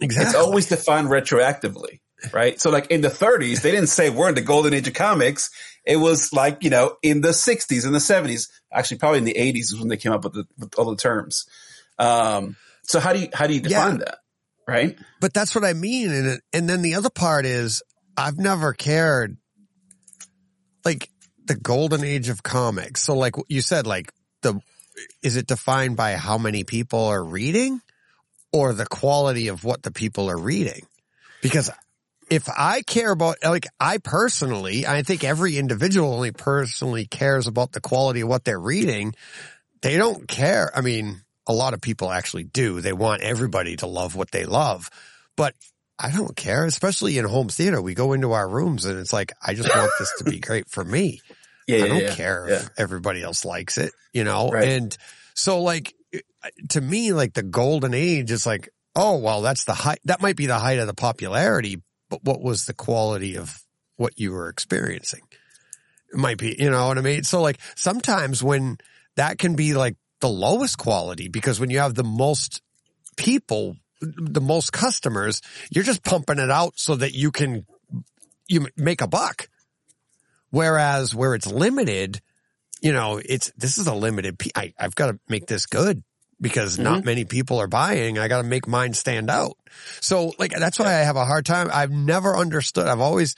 [0.00, 0.26] Exactly.
[0.28, 2.00] It's always defined retroactively.
[2.32, 2.58] Right.
[2.60, 5.50] So like in the 30s, they didn't say we're in the golden age of comics.
[5.84, 9.34] It was like, you know, in the 60s and the 70s, actually probably in the
[9.34, 11.46] 80s is when they came up with, the, with all the terms.
[11.98, 14.18] Um, so how do you, how do you define that?
[14.66, 14.96] Right.
[15.20, 16.10] but that's what I mean.
[16.10, 17.82] And, and then the other part is
[18.16, 19.36] I've never cared
[20.84, 21.08] like
[21.44, 23.02] the golden age of comics.
[23.02, 24.12] So like you said, like
[24.42, 24.60] the,
[25.22, 27.80] is it defined by how many people are reading
[28.52, 30.86] or the quality of what the people are reading?
[31.42, 31.70] Because
[32.30, 37.72] if I care about, like I personally, I think every individual only personally cares about
[37.72, 39.14] the quality of what they're reading.
[39.82, 40.70] They don't care.
[40.74, 42.80] I mean, a lot of people actually do.
[42.80, 44.90] They want everybody to love what they love,
[45.36, 45.54] but
[45.98, 47.80] I don't care, especially in home theater.
[47.80, 50.68] We go into our rooms and it's like, I just want this to be great
[50.68, 51.20] for me.
[51.66, 51.84] Yeah.
[51.84, 52.56] I don't yeah, care Yeah.
[52.56, 54.50] if everybody else likes it, you know?
[54.50, 54.68] Right.
[54.68, 54.96] And
[55.34, 59.74] so like, uh, to me, like the golden age is like, oh, well, that's the
[59.74, 63.62] height, that might be the height of the popularity, but what was the quality of
[63.96, 65.22] what you were experiencing?
[66.12, 67.22] It might be, you know what I mean?
[67.22, 68.78] So like sometimes when
[69.16, 72.62] that can be like the lowest quality because when you have the most
[73.16, 77.66] people, the most customers, you're just pumping it out so that you can,
[78.48, 79.48] you make a buck.
[80.50, 82.22] Whereas where it's limited,
[82.80, 86.02] you know, it's, this is a limited, I, I've got to make this good
[86.40, 87.06] because not mm-hmm.
[87.06, 88.18] many people are buying.
[88.18, 89.56] I got to make mine stand out.
[90.00, 91.68] So like, that's why I have a hard time.
[91.72, 92.86] I've never understood.
[92.86, 93.34] I've always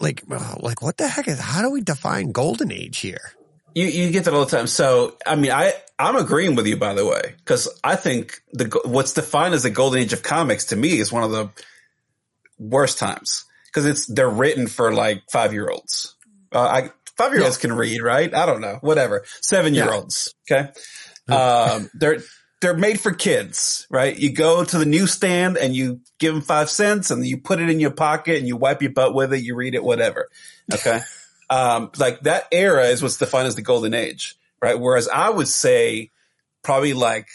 [0.00, 3.32] like, like what the heck is, how do we define golden age here?
[3.74, 4.66] You you get that all the time.
[4.66, 8.80] So I mean, I I'm agreeing with you by the way, because I think the
[8.84, 11.50] what's defined as the golden age of comics to me is one of the
[12.58, 16.14] worst times because it's they're written for like five year olds.
[16.52, 18.32] Uh, I five year olds can read, right?
[18.32, 19.24] I don't know, whatever.
[19.40, 20.70] Seven year olds, okay.
[21.28, 22.20] Um, they're
[22.60, 24.16] they're made for kids, right?
[24.16, 27.68] You go to the newsstand and you give them five cents and you put it
[27.68, 29.42] in your pocket and you wipe your butt with it.
[29.42, 30.30] You read it, whatever.
[30.72, 31.00] Okay.
[31.54, 34.78] um, like that era is what's defined as the golden age, right?
[34.78, 36.10] Whereas I would say
[36.62, 37.28] probably like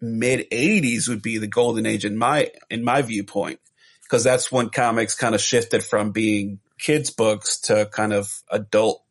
[0.00, 3.60] mid eighties would be the golden age in my, in my viewpoint.
[4.08, 9.02] Cause that's when comics kind of shifted from being kids books to kind of adult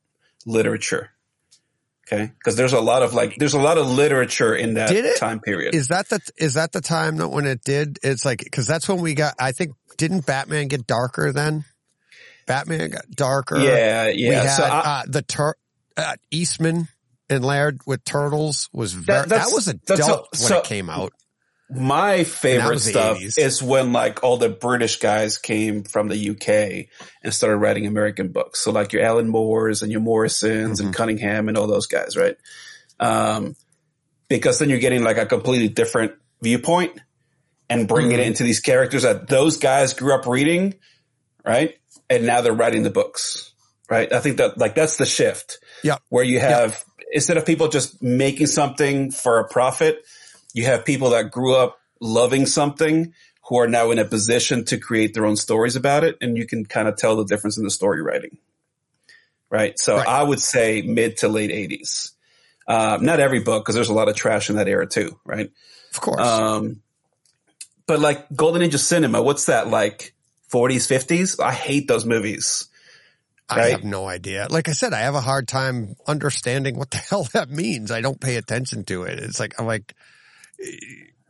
[0.45, 1.11] literature.
[2.07, 2.31] Okay.
[2.43, 5.17] Cause there's a lot of like, there's a lot of literature in that Did it?
[5.17, 5.73] time period.
[5.73, 8.89] Is that the, is that the time that when it did, it's like, cause that's
[8.89, 11.65] when we got, I think, didn't Batman get darker then?
[12.45, 13.57] Batman got darker.
[13.59, 14.07] yeah.
[14.07, 14.29] yeah.
[14.29, 15.55] We had, so I, uh, the tur-
[15.97, 16.87] uh, Eastman
[17.29, 20.89] and Laird with turtles was very, that, that's- was adult a- when so- it came
[20.89, 21.13] out.
[21.67, 23.39] My favorite stuff 80s.
[23.39, 26.89] is when like all the British guys came from the UK
[27.23, 28.59] and started writing American books.
[28.59, 30.85] So like your Alan Moores and your Morrisons Mm-hmm.
[30.89, 32.37] and Cunningham and all those guys, right?
[32.99, 33.55] Um,
[34.27, 36.99] because then you're getting like a completely different viewpoint
[37.67, 38.19] and bringing Mm-hmm.
[38.21, 40.75] it into these characters that those guys grew up reading,
[41.43, 41.73] right?
[42.09, 43.51] And now they're writing the books,
[43.89, 44.11] right?
[44.11, 45.97] I think that like that's the shift Yeah.
[46.09, 50.03] where you have instead of people just making something for a profit,
[50.53, 53.13] you have people that grew up loving something
[53.47, 56.47] who are now in a position to create their own stories about it, and you
[56.47, 58.37] can kind of tell the difference in the story writing.
[59.51, 59.77] Right.
[59.79, 60.07] So Right.
[60.07, 62.11] I would say mid to late eighties.
[62.67, 65.51] Um, not every book, because there's a lot of trash in that era too, right?
[65.93, 66.19] Of course.
[66.19, 66.81] Um,
[67.85, 70.14] but like Golden Age of Cinema, what's that like?
[70.51, 71.43] 40s, 50s?
[71.43, 72.67] I hate those movies.
[73.49, 74.47] I have no idea.
[74.49, 77.91] Like I said, I have a hard time understanding what the hell that means.
[77.91, 79.19] I don't pay attention to it.
[79.19, 79.93] It's like, I'm like,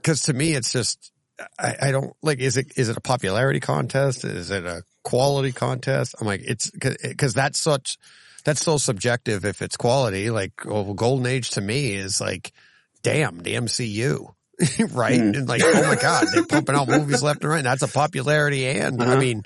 [0.03, 1.11] cause to me, it's just,
[1.59, 4.23] I, I don't like, is it, is it a popularity contest?
[4.23, 6.15] Is it a quality contest?
[6.19, 6.71] I'm like, it's
[7.17, 7.97] cause that's such,
[8.45, 10.29] that's so subjective if it's quality.
[10.29, 12.53] Like, well, golden age to me is like,
[13.01, 14.35] damn, the MCU.
[14.91, 15.19] right?
[15.19, 15.38] Mm.
[15.38, 17.57] And like, oh my God, they're pumping out movies left and right.
[17.57, 19.19] And that's a popularity and I Uh-huh.
[19.19, 19.44] mean,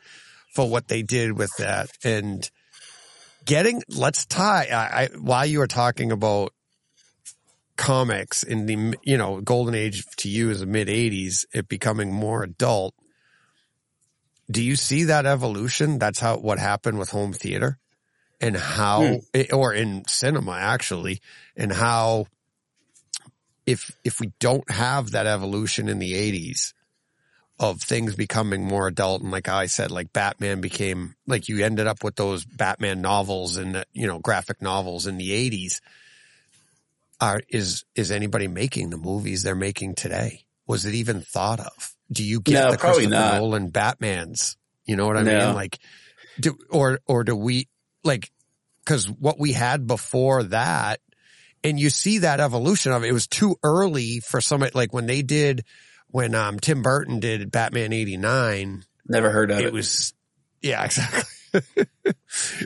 [0.54, 2.50] for what they did with that and
[3.46, 6.54] getting, let's tie, I, I while you were talking about
[7.78, 12.12] comics in the, you know, golden age to you is the mid eighties, it becoming
[12.12, 12.94] more adult.
[14.52, 16.00] Do you see that evolution?
[16.00, 17.78] That's how, what happened with home theater
[18.42, 19.20] and how,
[19.54, 21.22] or in cinema actually,
[21.56, 22.26] and how
[23.70, 26.74] if if we don't have that evolution in the 80s
[27.60, 31.86] of things becoming more adult and like I said like Batman became like you ended
[31.86, 35.82] up with those Batman novels and uh, you know graphic novels in the 80s
[37.22, 41.96] are is is anybody making the movies they're making today was it even thought of
[42.12, 43.34] do you get No, the Christopher not.
[43.42, 44.56] Nolan Batmans
[44.86, 45.38] you know what I No.
[45.40, 45.78] mean like
[46.40, 47.68] do or or do we
[48.04, 48.32] like
[48.86, 51.02] cuz what we had before that
[51.64, 53.08] and you see that evolution of it.
[53.10, 55.64] It was too early for somebody like when they did
[56.08, 59.66] when um Tim Burton did Batman 89, Never heard of it.
[59.66, 60.14] it was
[60.62, 61.24] yeah, exactly.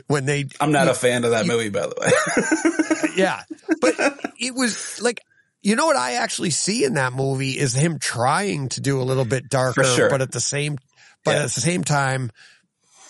[0.06, 3.08] when they I'm not a fan of that movie, by the way.
[3.16, 3.42] yeah.
[3.80, 3.94] But
[4.40, 5.20] it was like
[5.62, 9.04] you know what I actually see in that movie is him trying to do a
[9.04, 10.10] little bit darker, sure.
[10.10, 10.76] but at the same
[11.24, 11.44] but Yeah.
[11.44, 12.30] at the same time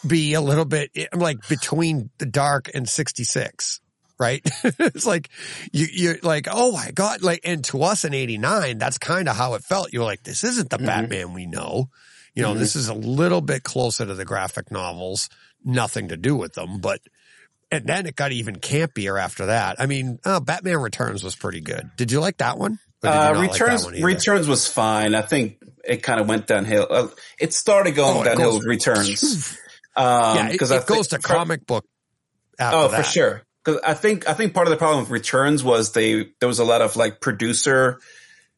[0.07, 3.81] be a little bit like between the dark and 66.
[4.19, 4.43] Right?
[4.65, 5.29] it's like
[5.73, 7.23] you, you're like, oh my God.
[7.23, 9.93] Like, and to us in 89, that's kind of how it felt.
[9.93, 11.89] You're like, this isn't the Batman we know.
[12.35, 15.29] You know, this is a little bit closer to the graphic novels.
[15.65, 17.01] Nothing to do with them, but
[17.71, 19.81] and then it got even campier after that.
[19.81, 21.91] I mean, uh, Batman Returns was pretty good.
[21.97, 22.79] Did you like that one?
[23.03, 24.03] Or did you Uh, not like that Returns one?
[24.03, 25.15] Returns was fine.
[25.15, 26.87] I think it kind of went downhill.
[26.91, 27.09] Uh,
[27.41, 29.59] it started going Oh, it downhill goes- with Returns.
[29.97, 30.03] yeah,
[30.41, 31.85] Um, it, because it I think- goes to comic book.
[32.59, 33.05] After Oh, that.
[33.05, 33.43] for sure.
[33.65, 36.59] Because I think I think part of the problem with Returns was they there was
[36.59, 37.99] a lot of like producer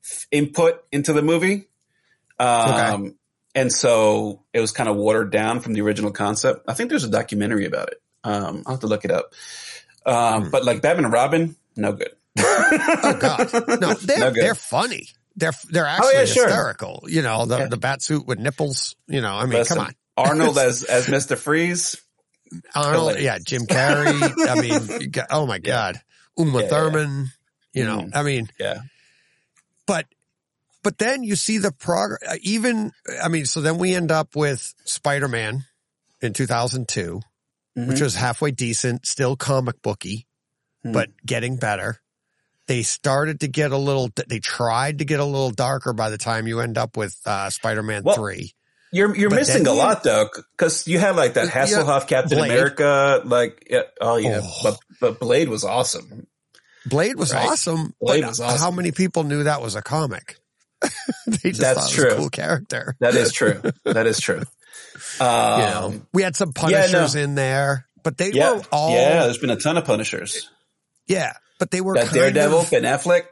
[0.05, 1.69] f- input into the movie,
[2.39, 3.15] um,
[3.55, 6.65] and so it was kind of watered down from the original concept.
[6.69, 8.03] I think there's a documentary about it.
[8.25, 9.33] Um, I'll have to look it up.
[10.05, 10.51] Um, Hmm.
[10.51, 12.11] But like Batman and Robin, no good.
[12.39, 15.09] Oh God, no, they're No they're funny.
[15.37, 16.47] They're they're actually yeah, sure.
[16.47, 17.05] hysterical.
[17.09, 17.67] You know, the Yeah.
[17.69, 18.95] the bat suit with nipples.
[19.07, 19.95] You know, I mean, Listen, come on.
[20.17, 22.01] Arnold as as Mister Freeze.
[22.75, 24.21] Arnold, yeah, Jim Carrey.
[24.49, 24.61] I
[25.01, 26.01] mean, got- oh my God.
[26.39, 27.27] Uma Yeah, Thurman.
[27.73, 28.11] You know, Mhm.
[28.17, 28.81] I mean, Yeah.
[29.87, 30.07] but
[30.83, 32.39] but then you see the progress.
[32.43, 32.93] Even
[33.23, 35.65] I mean, so then we end up with Spider Man
[36.23, 37.21] in 2002,
[37.75, 38.03] which Mhm.
[38.03, 40.27] was halfway decent, still comic booky,
[40.83, 40.93] Hmm.
[40.93, 42.01] but getting better.
[42.67, 44.11] They started to get a little.
[44.29, 47.51] They tried to get a little darker by the time you end up with uh,
[47.51, 48.55] Spider Man Well, three.
[48.97, 52.07] You're you're But missing then a lot though, because you had like that Yeah, Hasselhoff
[52.09, 52.51] Captain Blade.
[52.51, 54.61] America, like yeah, oh yeah, Oh.
[54.63, 56.27] but but Blade was awesome.
[56.87, 57.47] Blade was Right.
[57.49, 57.93] awesome.
[58.01, 60.39] Blade but was How many people knew that was a comic?
[61.27, 62.11] they just That's thought it was true.
[62.13, 62.97] a cool character.
[63.01, 63.61] That is true.
[63.85, 64.43] that is true.
[65.21, 67.21] Um, you know, we had some yeah, Punishers no.
[67.21, 69.25] in there, but they yeah, were all yeah.
[69.25, 70.49] There's been a ton of Punishers.
[71.07, 73.25] yeah, but they were That kind Daredevil, Of, Ben Affleck.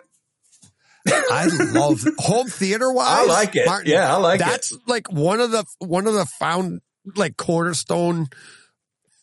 [1.07, 3.07] I love home theater wise.
[3.09, 3.67] I like it.
[3.87, 4.45] Yeah, I like it.
[4.45, 6.81] That's like one of the one of the found
[7.17, 8.29] like cornerstone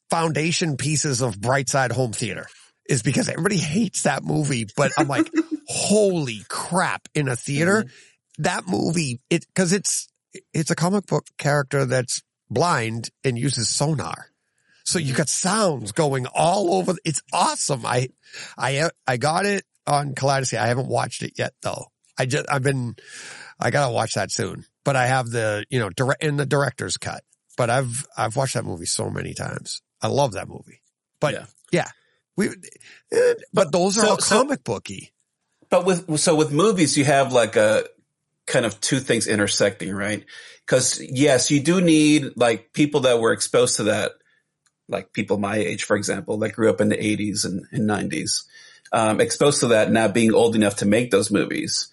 [0.09, 2.47] foundation pieces of Brightside Home Theater
[2.87, 5.29] is because everybody hates that movie, but I'm like,
[5.67, 7.07] holy crap!
[7.13, 8.43] In a theater, Mm-hmm.
[8.43, 10.07] that movie it because it's
[10.53, 14.27] it's a comic book character that's blind and uses sonar.
[14.83, 16.95] So you got sounds going all over.
[17.05, 17.85] It's awesome.
[17.85, 18.09] I,
[18.57, 20.57] I, I got it on Kaleidoscape.
[20.59, 21.85] I haven't watched it yet though.
[22.17, 22.95] I just, I've been,
[23.59, 26.97] I gotta watch that soon, but I have the, you know, direct in the director's
[26.97, 27.23] cut,
[27.57, 29.81] but I've, I've watched that movie so many times.
[30.01, 30.81] I love that movie,
[31.19, 31.45] but Yeah.
[31.71, 31.87] yeah,
[32.35, 32.49] we,
[33.11, 35.11] eh, but those are so- all so- comic booky.
[35.69, 37.85] But with so with movies, you have like a
[38.45, 40.25] kind of two things intersecting, right?
[40.65, 44.11] Because yes, you do need like people that were exposed to that,
[44.89, 48.43] like people my age, for example, that grew up in the '80s and, and '90s,
[48.91, 51.87] um, exposed to that, now being old enough to make those movies.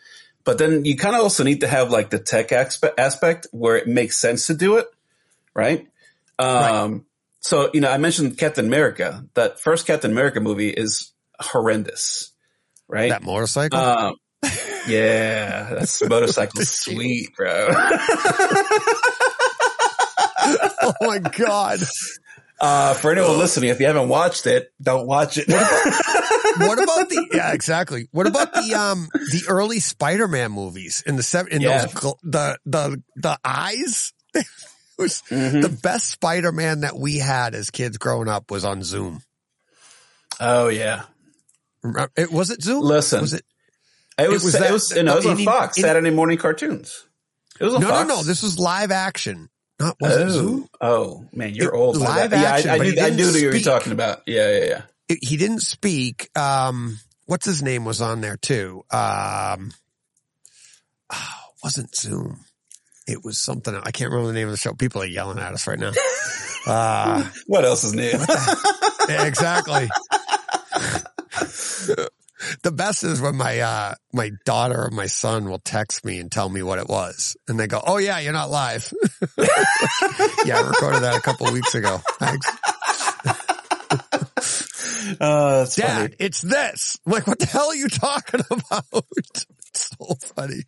[0.45, 3.77] But then you kind of also need to have like the tech aspe- aspect where
[3.77, 4.87] it makes sense to do it,
[5.55, 5.87] right?
[6.39, 7.05] Um,
[7.41, 9.25] So you know, I mentioned Captain America.
[9.35, 12.33] That first Captain America movie is horrendous,
[12.89, 13.11] right?
[13.11, 13.79] That motorcycle.
[13.79, 14.15] Um,
[14.87, 17.69] yeah, that's motorcycle sweet, bro.
[20.83, 21.81] oh my God.
[22.61, 25.47] Uh, for anyone listening, if you haven't watched it, don't watch it.
[26.59, 31.23] what about the yeah exactly what about the um the early spider-man movies in the
[31.23, 31.87] seven in Yeah.
[31.87, 34.47] those the the the eyes it
[34.99, 35.63] was Mhm.
[35.63, 39.23] the best spider-man that we had as kids growing up was on zoom
[40.41, 41.03] oh yeah,
[42.17, 43.45] it was it zoom Listen, was it
[44.19, 44.45] it was.
[44.45, 44.93] was It was.
[44.97, 47.07] know, it was on Fox Saturday morning cartoons.
[47.61, 48.09] It was on no no Fox.
[48.09, 49.49] no this was live action
[49.81, 51.97] not was it oh, zoom oh man, you're It- old.
[51.97, 53.03] live yeah, action, I, I but knew.
[53.03, 54.23] I knew what you were talking about.
[54.27, 54.83] Yeah, yeah, yeah.
[55.09, 59.71] It- he didn't speak um what's his name was on there too um
[61.13, 62.41] oh, wasn't zoom
[63.07, 64.75] it was something I can't remember the name of the show.
[64.75, 65.93] People are yelling at us right now.
[66.67, 68.11] Uh, What else is new?
[69.09, 69.89] Yeah, exactly.
[72.63, 76.31] the best is when my uh my daughter or my son will text me and
[76.31, 77.37] tell me what it was.
[77.49, 78.93] And they go, Oh yeah, you're not live.
[79.39, 82.03] yeah, I recorded that a couple of weeks ago.
[82.19, 82.47] Thanks.
[85.21, 86.15] uh, Dad, funny.
[86.19, 86.99] it's this.
[87.07, 89.05] Like, what the hell are you talking about?
[89.17, 90.63] It's so funny.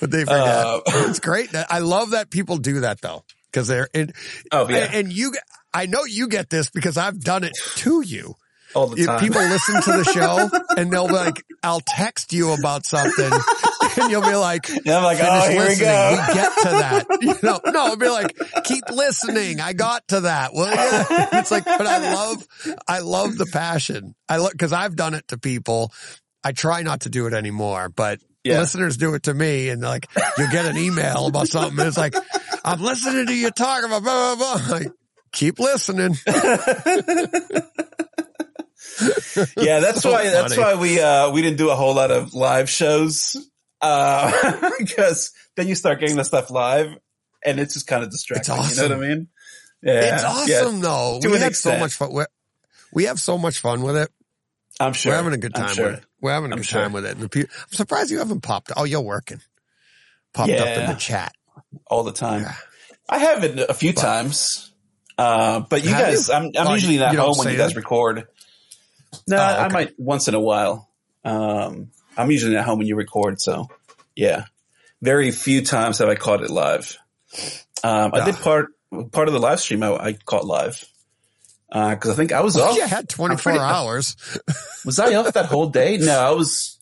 [0.00, 0.38] But they forget.
[0.38, 1.52] Uh, it's great.
[1.52, 3.24] that I love that people do that though.
[3.52, 4.12] Cause they're, and,
[4.52, 5.32] Oh yeah, and, and you,
[5.74, 8.36] I know you get this because I've done it to you.
[8.74, 9.20] All the if time.
[9.20, 13.30] people listen to the show and they'll be like, I'll text you about something
[14.00, 15.88] and you'll be like, yeah, I'm like, oh, here we listening.
[15.88, 16.10] go.
[16.28, 17.06] We get to that.
[17.20, 19.60] You know, no, I'll be like, keep listening.
[19.60, 20.54] I got to that.
[20.54, 21.06] Well, you?
[21.38, 22.46] It's like, but I love,
[22.88, 24.14] I love the passion.
[24.28, 25.92] I love, cause I've done it to people.
[26.42, 28.60] I try not to do it anymore, but Yeah.
[28.60, 30.06] listeners do it to me and like,
[30.38, 32.14] you get an email about something and it's like,
[32.64, 34.76] I'm listening to you talk about blah, blah, blah.
[34.78, 34.88] Like,
[35.32, 36.16] keep listening.
[39.56, 42.34] yeah, that's So why that's why we uh we didn't do a whole lot of
[42.34, 43.36] live shows.
[43.80, 46.96] Uh because then you start getting the stuff live
[47.44, 48.54] and it's just kind of distracting.
[48.56, 49.28] It's You know what I mean?
[49.82, 50.14] Yeah.
[50.14, 51.18] It's yeah, awesome though.
[51.22, 52.12] to we have so much fun.
[52.12, 52.26] We're,
[52.92, 54.10] we have so much fun with it.
[54.78, 55.12] I'm sure.
[55.12, 55.86] We're having a good time sure.
[55.86, 56.04] with it.
[56.20, 56.82] We're having a good sure.
[56.82, 57.16] time with it.
[57.18, 58.72] I'm surprised you haven't popped.
[58.76, 59.40] Oh, you're working.
[60.32, 61.34] Popped up in the chat.
[61.86, 62.42] all the time.
[62.42, 62.54] Yeah.
[63.08, 64.72] I have it a few times.
[65.18, 66.34] Uh but you guys you?
[66.34, 68.26] I'm I'm Oh, usually not home when you guys record.
[69.28, 70.88] No, Oh, I might once in a while.
[71.24, 73.68] Um I'm usually at home when you record, so
[74.16, 74.44] yeah.
[75.02, 76.96] Very few times have I caught it live.
[77.82, 78.40] Um, I did Ah.
[78.42, 78.66] part
[79.12, 79.82] part of the live stream.
[79.82, 80.84] I, I caught live
[81.70, 82.76] because I think I was off.
[82.76, 84.16] You had 24 pretty- hours.
[84.84, 85.96] Was I off that whole day?
[85.98, 86.78] No, I was.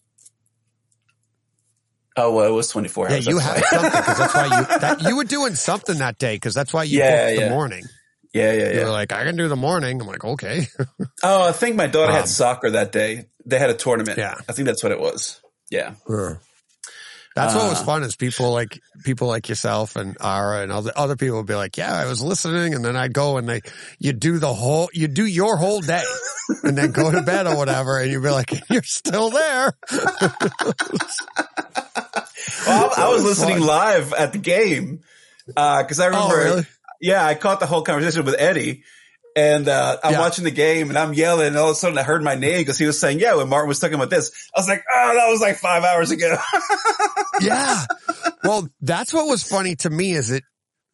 [2.17, 3.27] Oh, well, it was twenty four Yeah, hours.
[3.29, 6.55] you had something because that's why you that, you were doing something that day because
[6.55, 7.45] that's why you Yeah, booked yeah.
[7.49, 7.85] the morning.
[8.39, 8.85] Yeah, yeah, yeah.
[8.85, 10.01] were like, I can do the morning.
[10.01, 10.67] I'm like, okay.
[11.23, 13.27] Oh, I think my daughter Um, had soccer that day.
[13.45, 14.19] They had a tournament.
[14.19, 14.35] Yeah.
[14.49, 15.41] I think that's what it was.
[15.71, 15.95] Yeah.
[17.35, 20.91] That's what was Uh, fun is people like people like yourself and Ara and other
[20.97, 23.61] other people would be like, yeah, I was listening, and then I'd go and they
[24.01, 26.03] you do the whole you do your whole day,
[26.65, 29.73] and then go to bed or whatever, and you'd be like, you're still there.
[32.67, 33.67] Well, I, I was was listening fun.
[33.67, 35.01] live at the game
[35.47, 36.35] because I remember.
[36.35, 36.67] Oh, really?
[37.01, 38.83] Yeah, I caught the whole conversation with Eddie,
[39.37, 40.19] and uh, I'm Yeah.
[40.21, 42.59] watching the game, and I'm yelling, and all of a sudden I heard my name
[42.59, 45.15] because he was saying, "Yeah." When Martin was talking about this, I was like, "Oh,
[45.15, 46.37] that was like five hours ago."
[47.41, 47.87] Yeah.
[48.43, 50.43] Well, that's what was funny to me is it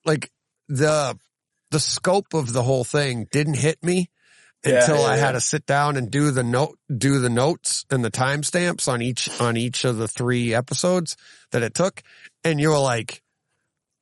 [0.05, 0.31] like
[0.69, 1.19] the
[1.71, 4.11] the scope of the whole thing didn't hit me
[4.63, 7.87] Yeah, until yeah, I had to sit down and do the note do the notes
[7.91, 11.17] and the timestamps on each on each of the three episodes
[11.53, 12.03] that it took.
[12.45, 13.23] And you were like,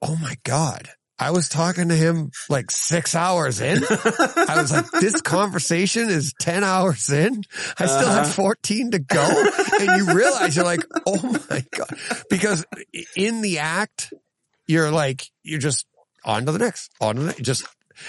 [0.02, 0.88] Oh my God.
[1.18, 3.82] I was talking to him like six hours in.
[3.84, 7.42] I was like, this conversation is 10 hours in.
[7.78, 8.24] I still Uh-huh.
[8.24, 9.44] have 14 to go.
[9.80, 11.90] And you realize you're like, oh my God.
[12.28, 12.64] Because
[13.14, 14.12] in the act,
[14.66, 15.86] you're like, you're just
[16.24, 17.66] on to the next, on to the next, just,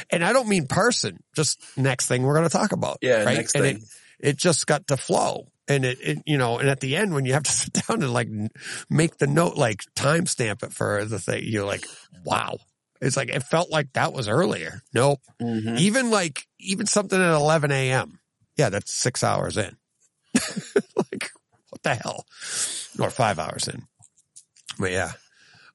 [0.10, 2.98] and I don't mean person, just next thing we're going to talk about.
[3.02, 3.38] Yeah, right?
[3.38, 3.76] next and thing.
[4.20, 5.50] It, it just got to flow.
[5.68, 8.02] And it, it, you know, and at the end when you have to sit down
[8.02, 8.30] and like
[8.90, 11.86] make the note, like timestamp it for the thing, you're like,
[12.26, 12.58] wow.
[13.04, 14.82] It's like, it felt like that was earlier.
[14.94, 15.20] Nope.
[15.42, 15.78] Mhm.
[15.80, 18.20] Even like, even something at 11 a.m.
[18.58, 19.76] Yeah, that's six hours in.
[20.36, 21.30] like,
[21.70, 22.26] what the hell?
[23.00, 23.84] Or five hours in.
[24.80, 25.12] But yeah.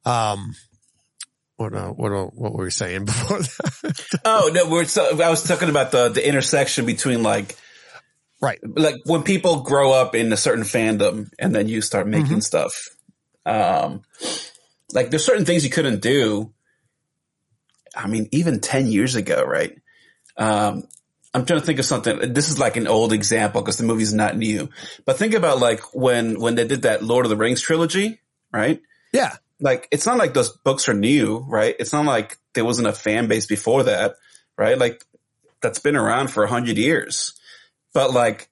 [0.05, 0.55] Um,
[1.57, 4.21] what, uh, what, uh, what were we saying before that?
[4.25, 7.57] Oh no, we're so, I was talking about the the intersection between like
[8.41, 8.61] right.
[8.63, 12.41] like when people grow up in a certain fandom and then you start making Mm-hmm.
[12.41, 12.73] stuff.
[13.45, 14.03] Um,
[14.93, 16.53] like there's certain things you couldn't do.
[17.99, 19.77] I mean, even 10 years ago, right?
[20.37, 20.85] Um,
[21.35, 22.33] I'm trying to think of something.
[22.33, 24.71] This is like an old example because the movie's not new,
[25.05, 28.21] but think about like when, when they did that Lord of the Rings trilogy,
[28.53, 28.81] right?
[29.13, 29.35] Yeah.
[29.61, 31.75] Like, it's not like those books are new, right?
[31.79, 34.15] It's not like there wasn't a fan base before that,
[34.57, 34.79] right?
[34.79, 35.05] Like
[35.61, 37.35] that's been around for a hundred years,
[37.93, 38.49] but like,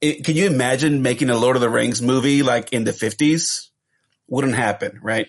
[0.00, 3.70] it, can you imagine making a Lord of the Rings movie like in the fifties?
[4.28, 5.28] Wouldn't happen, right?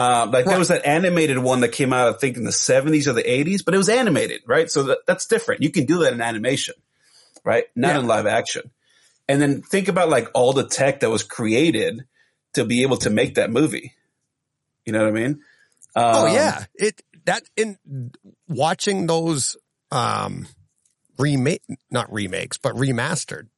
[0.00, 3.06] Uh, like there was that animated one that came out, I think in the seventies
[3.06, 4.70] or the eighties, but it was animated, right?
[4.70, 5.62] So that, that's different.
[5.62, 6.74] You can do that in animation,
[7.44, 7.64] right?
[7.76, 8.00] Not Yeah.
[8.00, 8.70] in live action.
[9.28, 12.04] And then think about like all the tech that was created
[12.54, 13.92] to be able to make that movie.
[14.86, 15.40] You know what I mean?
[15.94, 16.64] Oh Um, yeah.
[16.74, 17.76] It, that in
[18.48, 19.56] watching those,
[19.92, 20.46] um,
[21.18, 23.48] remake, not remakes, but remastered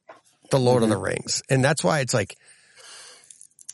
[0.51, 1.41] the Lord of the Rings.
[1.49, 2.35] And that's why it's like,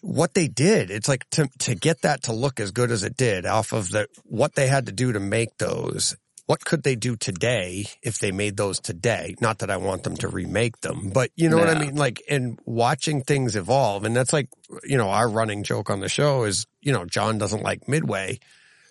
[0.01, 3.17] what they did, it's like to, to get that to look as good as it
[3.17, 6.15] did off of the, what they had to do to make those.
[6.45, 9.35] What could they do today if they made those today?
[9.39, 11.95] Not that I want them to remake them, but you know what I mean?
[11.95, 14.03] Like, and watching things evolve.
[14.03, 14.49] And that's like,
[14.83, 18.39] you know, our running joke on the show is, you know, John doesn't like Midway.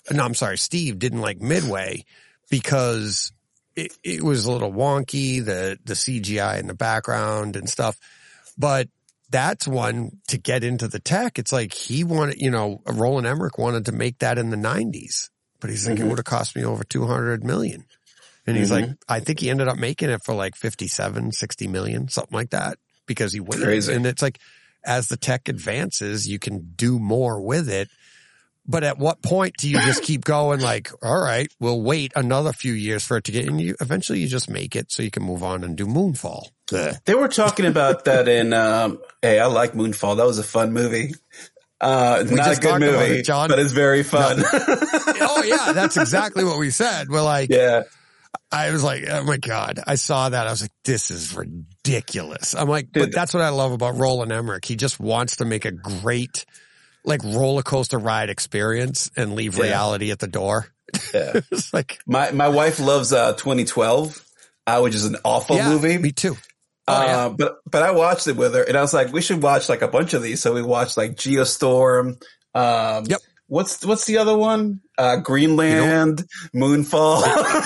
[0.09, 0.57] No, I'm sorry.
[0.57, 2.05] Steve didn't like Midway
[2.49, 3.33] because
[3.75, 7.99] it, it was a little wonky, the, the CGI in the background and stuff.
[8.57, 8.89] But
[9.31, 11.39] that's one to get into the tech.
[11.39, 15.31] It's like he wanted, you know, Roland Emmerich wanted to make that in the nineties,
[15.61, 16.09] but he's like, it Mhm.
[16.11, 17.85] would have cost me over 200 million.
[18.47, 18.73] And he's Mhm.
[18.73, 22.51] like, I think he ended up making it for like 57, 60 million, something like
[22.51, 23.65] that because he waited.
[23.65, 23.93] Crazy.
[23.93, 24.39] And it's like,
[24.85, 27.89] as the tech advances, you can do more with it.
[28.67, 32.53] But at what point do you just keep going like, all right, we'll wait another
[32.53, 35.11] few years for it to get, and you eventually you just make it so you
[35.11, 36.49] can move on and do Moonfall.
[36.71, 37.05] Blech.
[37.05, 40.17] They were talking about that in, um, hey, I like Moonfall.
[40.19, 41.15] That was a fun movie.
[41.81, 43.49] Uh, not a good movie, it, John.
[43.49, 44.39] but it's very fun.
[44.53, 47.09] oh yeah, that's exactly what we said.
[47.09, 47.83] We're like, yeah.
[48.51, 49.81] I was like, oh my God.
[49.87, 50.47] I saw that.
[50.47, 52.55] I was like, this is ridiculous.
[52.55, 54.65] I'm like, but that's what I love about Roland Emmerich.
[54.65, 56.45] He just wants to make a great,
[57.05, 59.65] like roller coaster ride experience and leave Yeah.
[59.65, 60.67] reality at the door.
[61.15, 61.41] Yeah.
[61.53, 64.25] it's like, My, my wife loves, uh, 2012,
[64.67, 65.97] uh, which is an awful yeah, movie.
[65.99, 66.37] me too.
[66.89, 67.29] Oh, uh, yeah.
[67.37, 69.83] but, but I watched it with her and I was like, we should watch like
[69.83, 70.41] a bunch of these.
[70.41, 72.23] So we watched like Geostorm.
[72.55, 73.21] Um, Yep.
[73.51, 74.81] What's, what's the other one?
[74.99, 76.23] Uh, Greenland,
[76.55, 77.23] Moonfall.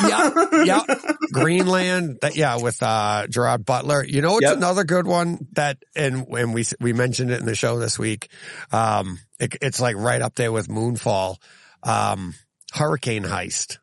[0.09, 0.95] yeah, yeah.
[1.33, 4.05] Greenland, that, yeah, with, uh, Gerard Butler.
[4.05, 4.59] You know, it's Yep.
[4.59, 8.29] another good one that, and when we, we mentioned it in the show this week,
[8.71, 11.37] um, it, it's like right up there with Moonfall,
[11.83, 12.35] um,
[12.73, 13.79] Hurricane Heist.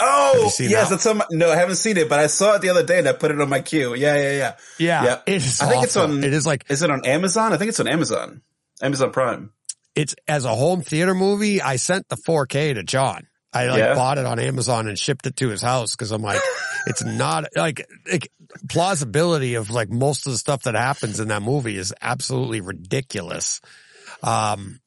[0.00, 0.90] Oh, yes, that?
[0.90, 3.00] that's on my, no, I haven't seen it, but I saw it the other day
[3.00, 3.94] and I put it on my queue.
[3.94, 4.54] Yeah, yeah, yeah.
[4.78, 5.04] Yeah.
[5.04, 5.20] Yeah.
[5.26, 7.52] It is I think it's on- it is like, Is it on Amazon?
[7.52, 8.42] I think it's on Amazon.
[8.80, 9.50] Amazon Prime.
[9.96, 11.60] it's as a home theater movie.
[11.60, 13.26] I sent the 4K to John.
[13.52, 13.94] I like Yeah.
[13.94, 16.40] bought it on Amazon and shipped it to his house because I'm like,
[16.86, 18.30] it's not like, like
[18.68, 23.60] plausibility of like most of the stuff that happens in that movie is absolutely ridiculous.
[24.22, 24.78] Um,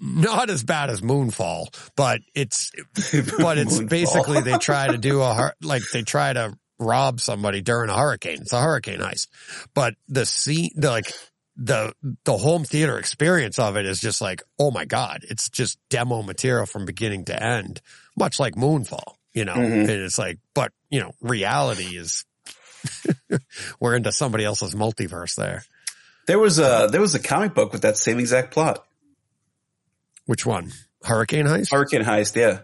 [0.00, 2.70] not as bad as Moonfall, but it's,
[3.38, 7.90] but it's basically they try to do a, like they try to rob somebody during
[7.90, 8.38] a hurricane.
[8.40, 9.26] It's a hurricane heist,
[9.74, 11.12] but the scene, the like,
[11.60, 11.92] the,
[12.24, 16.22] the home theater experience of it is just like, oh my God, it's just demo
[16.22, 17.80] material from beginning to end,
[18.16, 19.80] much like Moonfall, you know, Mhm.
[19.80, 22.24] and it's like, but you know, reality is,
[23.80, 25.64] we're into somebody else's multiverse there.
[26.28, 28.84] There was a there was a comic book with that same exact plot.
[30.28, 30.72] Which one?
[31.02, 31.70] Hurricane Heist?
[31.70, 32.60] Hurricane Heist, yeah.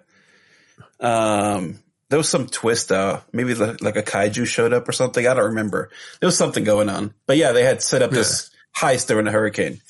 [1.00, 1.78] Um,
[2.10, 5.26] there was some twist, uh, maybe like, like a kaiju showed up or something.
[5.26, 5.88] I don't remember.
[6.20, 9.32] There was something going on, but yeah, they had set up this heist during a
[9.32, 9.80] hurricane.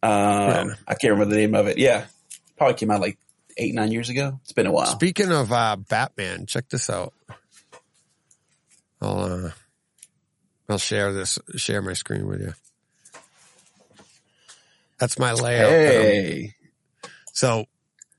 [0.00, 0.64] Um, Yeah.
[0.86, 1.76] I can't remember the name of it.
[1.76, 2.04] Yeah,
[2.56, 3.18] probably came out like
[3.56, 4.38] eight nine years ago.
[4.44, 4.86] It's been a while.
[4.86, 7.14] Speaking of uh, Batman, check this out.
[9.00, 9.50] I'll uh,
[10.68, 12.54] I'll share this, share my screen with you.
[14.98, 15.68] That's my layout.
[15.68, 16.54] Hey,
[17.32, 17.66] So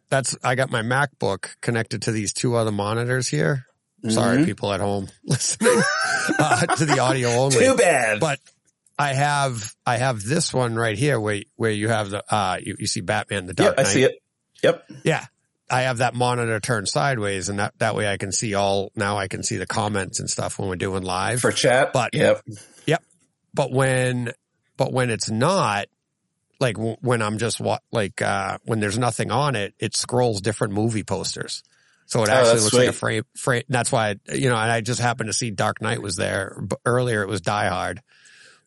[0.10, 3.66] that's I got my MacBook connected to these two other monitors here.
[4.10, 4.46] Sorry, Mhm.
[4.46, 5.82] people at home listening
[6.40, 7.58] uh, to the audio only.
[7.58, 8.20] too bad.
[8.20, 8.40] But
[9.00, 12.76] I have I have this one right here where where you have the uh you,
[12.80, 14.20] you see Batman the Dark yep, I see it.
[14.62, 14.86] Yep.
[15.04, 15.26] Yeah.
[15.70, 19.18] I have that monitor turned sideways and that, that way I can see all, now
[19.18, 21.40] I can see the comments and stuff when we're doing live.
[21.40, 21.94] For chat.
[21.94, 22.42] But- yep.
[22.86, 23.02] yep.
[23.56, 24.34] but when,
[24.78, 25.88] but when it's not,
[26.60, 30.42] like w- when I'm just wa- like, uh, when there's nothing on it, it scrolls
[30.42, 31.64] different movie posters.
[32.06, 33.64] So it Oh, actually that's looks like a frame, frame.
[33.70, 36.56] That's why, you know, and I just happened to see Dark Knight was there.
[36.62, 38.02] But earlier it was Die Hard.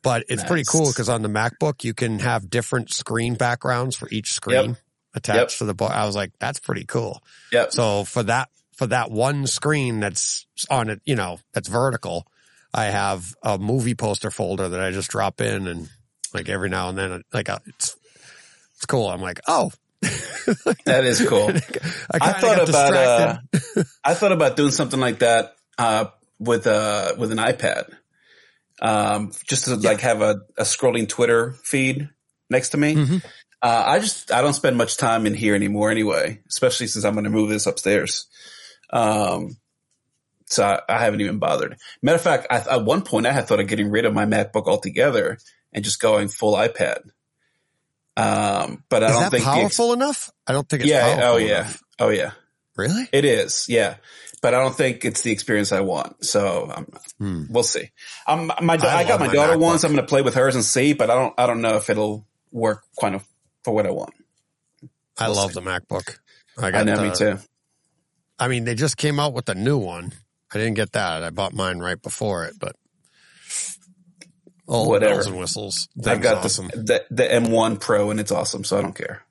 [0.02, 4.08] But it's pretty cool because on the MacBook you can have different screen backgrounds for
[4.10, 4.76] each screen
[5.14, 5.58] attached Yep.
[5.58, 5.90] to the book.
[5.90, 7.22] I was like, that's pretty cool.
[7.52, 7.72] Yep.
[7.72, 12.26] So for that, for that one screen that's on it, you know, that's vertical,
[12.72, 15.88] I have a movie poster folder that I just drop in and
[16.36, 17.96] like every now and then, like uh, it's,
[18.74, 19.08] it's cool.
[19.08, 19.70] I'm like, oh,
[20.84, 21.50] that is cool.
[22.10, 23.38] I, I thought about uh.
[24.04, 26.06] I thought about doing something like that uh,
[26.38, 27.92] with uh with an iPad,
[28.80, 32.08] um, just to like have a, a scrolling Twitter feed
[32.50, 32.94] next to me.
[32.94, 33.24] Mhm.
[33.62, 37.14] Uh, I just I don't spend much time in here anymore anyway, especially since I'm
[37.14, 38.26] going to move this upstairs.
[38.90, 39.56] Um,
[40.46, 41.76] so I, I haven't even bothered.
[42.02, 44.26] Matter of fact, I, at one point I had thought of getting rid of my
[44.26, 45.38] MacBook altogether
[45.76, 47.02] and just going full iPad.
[48.16, 50.30] Um, but I Is don't that think the ex- powerful enough?
[50.46, 51.02] I don't think it's yeah.
[51.02, 51.60] powerful Oh yeah.
[51.60, 51.82] enough.
[52.00, 52.30] Oh yeah.
[52.76, 53.08] Really?
[53.12, 53.96] It is, yeah,
[54.42, 56.24] but I don't think it's the experience I want.
[56.24, 56.86] So um,
[57.18, 57.44] Hmm.
[57.48, 57.90] we'll see.
[58.26, 59.60] Um, my I, I got my my daughter MacBook.
[59.60, 59.84] ones.
[59.84, 61.34] I'm going to play with hers and see, but I don't.
[61.38, 63.24] I don't know if it'll work kind of
[63.64, 64.12] for what I want.
[65.18, 65.60] I We'll love see.
[65.60, 66.18] the MacBook.
[66.58, 67.38] I I got know, the, me too.
[68.38, 70.12] I mean, they just came out with a new one.
[70.52, 71.22] I didn't get that.
[71.22, 72.76] I bought mine right before it, but
[74.66, 75.14] all Whatever.
[75.14, 75.88] bells and whistles.
[75.98, 76.68] I Thing's got awesome.
[76.68, 79.22] the, the the M1 Pro and it's awesome, so I don't care.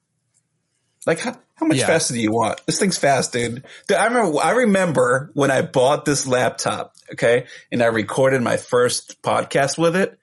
[1.05, 1.87] Like how, how much Yeah.
[1.87, 2.65] faster do you want?
[2.65, 3.63] This thing's fast, dude.
[3.87, 8.57] Dude, I remember I remember when I bought this laptop, okay, and I recorded my
[8.57, 10.17] first podcast with it,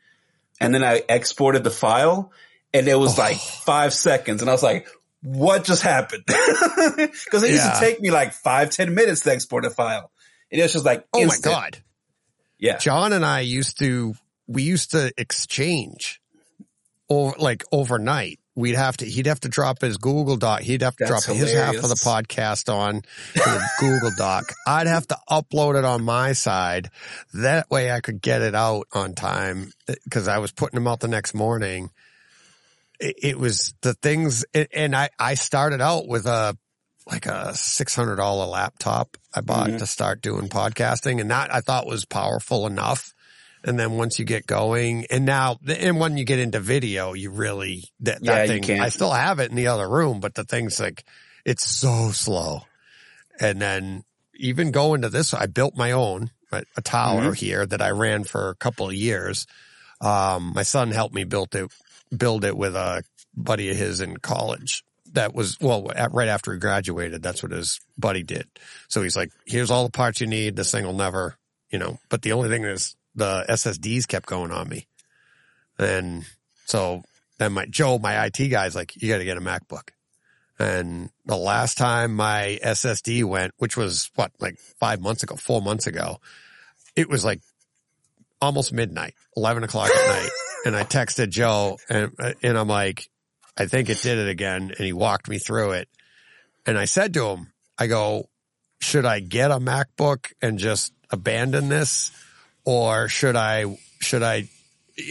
[0.61, 2.33] and then I exported the file,
[2.75, 3.23] and it was Oh.
[3.23, 4.89] like five seconds, and I was like,
[5.23, 9.65] "What just happened?" Because it used to take me like five ten minutes to export
[9.65, 10.11] a file,
[10.51, 11.79] and it was just like, Oh my God.
[12.59, 14.15] yeah, John and I used to,
[14.47, 16.21] we used to exchange
[17.09, 18.39] over, like overnight.
[18.55, 20.61] We'd have to, he'd have to drop his Google Doc.
[20.61, 23.01] He'd have to That's drop his half of the podcast on
[23.35, 24.45] the Google Doc.
[24.67, 26.91] I'd have to upload it on my side.
[27.33, 29.73] That way I could get it out on time
[30.05, 31.91] because I was putting them out the next morning.
[33.01, 34.45] It, it was the things,
[34.75, 36.55] and I, I started out with a,
[37.07, 39.79] like a $600 laptop I bought Mhm.
[39.79, 43.12] to start doing podcasting and that I thought was powerful enough.
[43.65, 47.31] And then once you get going and now, and when you get into video, you
[47.31, 48.81] really, that, Yeah, that thing.
[48.81, 51.05] I still have it in the other room, but the thing's like,
[51.45, 52.63] it's so slow.
[53.41, 57.33] And then even going to this, I built my own, a, tower Mm-hmm.
[57.33, 59.47] here that I ran for a couple of years.
[60.01, 61.71] Um, my son helped me build it,
[62.15, 64.85] build it with a buddy of his in college.
[65.13, 68.47] That was, well, at, right after he graduated, that's what his buddy did.
[68.89, 70.57] So he's like, here's all the parts you need.
[70.57, 71.37] This thing will never,
[71.71, 74.87] you know, but the only thing is the SSDs kept going on me.
[75.79, 76.25] And
[76.67, 77.03] so
[77.39, 79.91] then my Joe, my IT guy's like, you got to get a MacBook.
[80.59, 85.61] And the last time my SSD went, which was what, like five months ago, four
[85.61, 86.19] months ago,
[86.95, 87.41] it was like
[88.41, 90.31] almost midnight, 11 o'clock at night.
[90.65, 93.11] And I texted Joe and, and I'm like,
[93.59, 94.71] I think it did it again.
[94.71, 95.89] And he walked me through it.
[96.65, 98.29] And I said to him, I go,
[98.81, 102.13] should I get a MacBook and just abandon this
[102.65, 104.49] or should I, should I,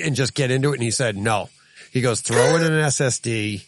[0.04, 0.76] and just get into it?
[0.76, 1.50] And he said, no.
[1.92, 3.66] He goes, throw it in an SSD,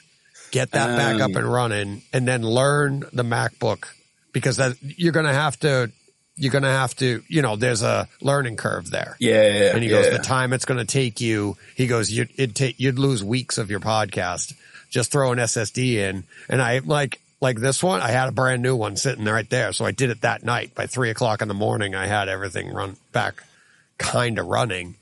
[0.52, 1.38] get that back up um.
[1.38, 3.86] and running and then learn the MacBook
[4.32, 5.92] because that you're going to have to,
[6.36, 9.18] you're going to have to, you know, there's a learning curve there.
[9.20, 10.02] Yeah, yeah, And he yeah.
[10.02, 13.24] goes, the time it's going to take you, he goes, you'd, it'd take, you'd lose
[13.24, 14.54] weeks of your podcast.
[14.90, 16.24] Just throw an SSD in.
[16.50, 19.74] And I like, like this one, I had a brand new one sitting right there.
[19.74, 21.94] So I did it that night by three o'clock in the morning.
[21.94, 23.44] I had everything run back
[24.04, 24.96] kind of running,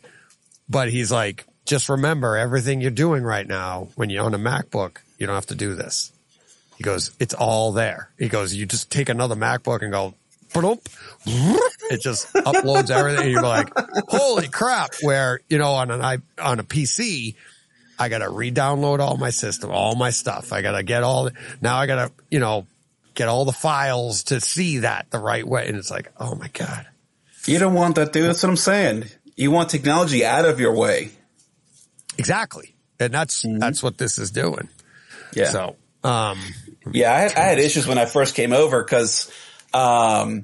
[0.69, 4.97] but he's like, just remember everything you're doing right now when you own a MacBook,
[5.17, 6.11] you don't have to do this.
[6.77, 8.09] He goes, it's all there.
[8.17, 10.13] He goes, you just take another MacBook and go,
[10.55, 13.23] it just uploads everything.
[13.23, 13.69] And you're like,
[14.09, 14.95] holy crap.
[15.01, 17.35] Where, you know, on an i on a PC,
[17.97, 20.51] I got to re-download all my system, all my stuff.
[20.51, 21.29] I got to get all,
[21.61, 22.65] now I got to, you know,
[23.13, 25.67] get all the files to see that the right way.
[25.67, 26.85] And it's like, oh my God.
[27.45, 28.25] You don't want that, dude.
[28.25, 29.05] That's what I'm saying.
[29.35, 31.11] You want technology out of your way.
[32.17, 32.75] Exactly.
[32.99, 34.69] And that's, that's what this is doing.
[35.33, 35.49] Yeah.
[35.49, 36.39] So, um,
[36.91, 39.31] Yeah, I had, I had issues when I first came over because,
[39.73, 40.43] um,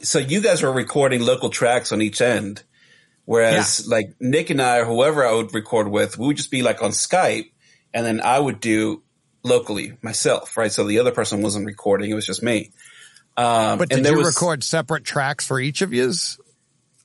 [0.00, 2.62] so you guys were recording local tracks on each end,
[3.24, 6.62] whereas like Nick and I or whoever I would record with, we would just be
[6.62, 7.50] like on Skype,
[7.94, 9.02] and then I would do
[9.42, 10.72] locally myself, right?
[10.72, 12.72] So the other person wasn't recording; it was just me.
[13.36, 16.38] Um, but and did there you was- record separate tracks for each of yous?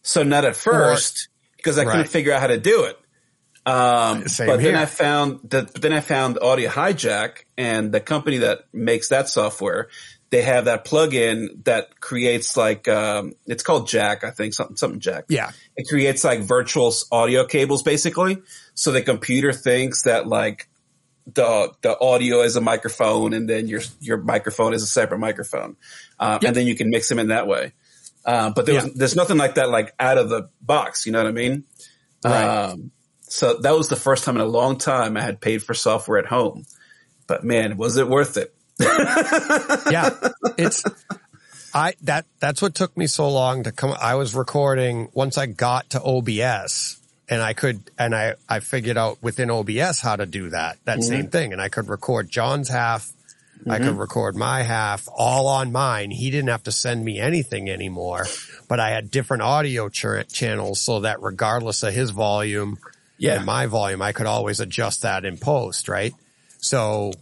[0.02, 2.98] So not at first because I couldn't figure out how to do it.
[3.66, 4.76] Um, Same but then.
[4.76, 9.28] I found that, but then I found Audio Hijack and the company that makes that
[9.28, 9.90] software.
[10.30, 15.02] They have that plugin that creates like, um, it's called Jack, I think something, something
[15.02, 15.26] Jack.
[15.28, 15.52] Yeah.
[15.76, 18.38] It creates like virtual audio cables basically.
[18.74, 20.70] So the computer thinks that like
[21.34, 25.76] the, the audio is a microphone and then your, your microphone is a separate microphone.
[26.20, 27.74] Um, and then you can mix them in that way.
[28.26, 28.92] Uh, but there was, Yeah.
[28.96, 31.06] there's nothing like that, like out of the box.
[31.06, 31.64] You know what I mean?
[32.24, 32.44] Right.
[32.70, 32.92] Um,
[33.22, 36.18] so that was the first time in a long time I had paid for software
[36.18, 36.66] at home.
[37.28, 38.54] But man, was it worth it?
[38.80, 40.12] yeah,
[40.58, 40.84] it's
[41.74, 43.96] I that that's what took me so long to come.
[44.00, 46.98] I was recording once I got to OBS,
[47.30, 51.04] and I could and I I figured out within OBS how to do that that
[51.04, 51.30] same mm-hmm.
[51.30, 53.12] thing, and I could record John's half.
[53.66, 53.98] I could mm-hmm.
[53.98, 56.12] record my half all on mine.
[56.12, 58.26] He didn't have to send me anything anymore,
[58.70, 62.78] but I had different audio ch- channels so that regardless of his volume
[63.18, 63.38] Yeah.
[63.38, 66.14] and my volume, I could always adjust that in post, right?
[66.60, 67.14] So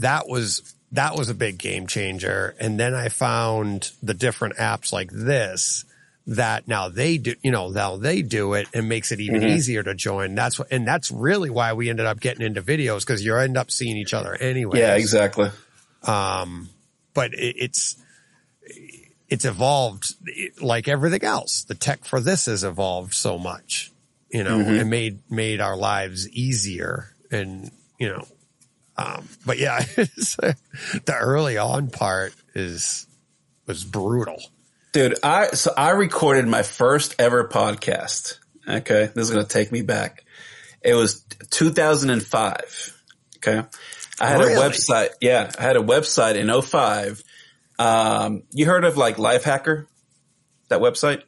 [0.00, 2.54] that was, that was a big game changer.
[2.58, 5.84] And then I found the different apps like this
[6.26, 9.56] that now they do, you know, now they do it and makes it even Mm-hmm.
[9.56, 10.34] easier to join.
[10.34, 13.56] That's what, and that's really why we ended up getting into videos because you end
[13.58, 14.78] up seeing each other anyway.
[14.78, 15.50] Yeah, exactly.
[16.02, 17.96] But it, it's,
[19.28, 20.14] it's evolved
[20.62, 21.64] like everything else.
[21.64, 23.92] The tech for this has evolved so much,
[24.30, 28.26] you know, and made, made our lives easier and, you know,
[28.96, 30.56] um, but yeah, the
[31.18, 33.06] early on part is,
[33.66, 34.40] was brutal.
[34.94, 38.38] Dude, I, so I recorded my first ever podcast.
[38.66, 39.10] Okay.
[39.12, 40.24] This is going to take me back.
[40.82, 43.02] It was 2005.
[43.38, 43.66] Okay.
[44.20, 44.54] I had Really?
[44.54, 45.08] a website.
[45.20, 45.50] Yeah.
[45.58, 47.22] I had a website in 05.
[47.78, 49.86] Um, you heard of like Lifehacker?
[50.68, 51.24] That website?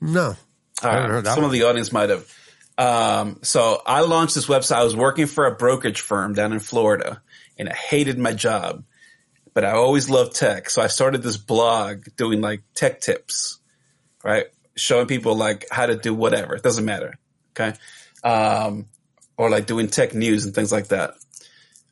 [0.00, 0.36] No.
[0.80, 1.10] I right.
[1.10, 1.46] heard that Some one.
[1.46, 2.32] of the audience might have.
[2.78, 4.76] Um, so I launched this website.
[4.76, 7.20] I was working for a brokerage firm down in Florida
[7.58, 8.84] and I hated my job,
[9.54, 10.70] but I always loved tech.
[10.70, 13.58] So I started this blog doing like tech tips,
[14.24, 14.46] right?
[14.76, 16.54] Showing people like how to do whatever.
[16.54, 17.18] It doesn't matter.
[17.52, 17.76] Okay.
[18.22, 18.86] Um,
[19.36, 21.14] or like doing tech news and things like that.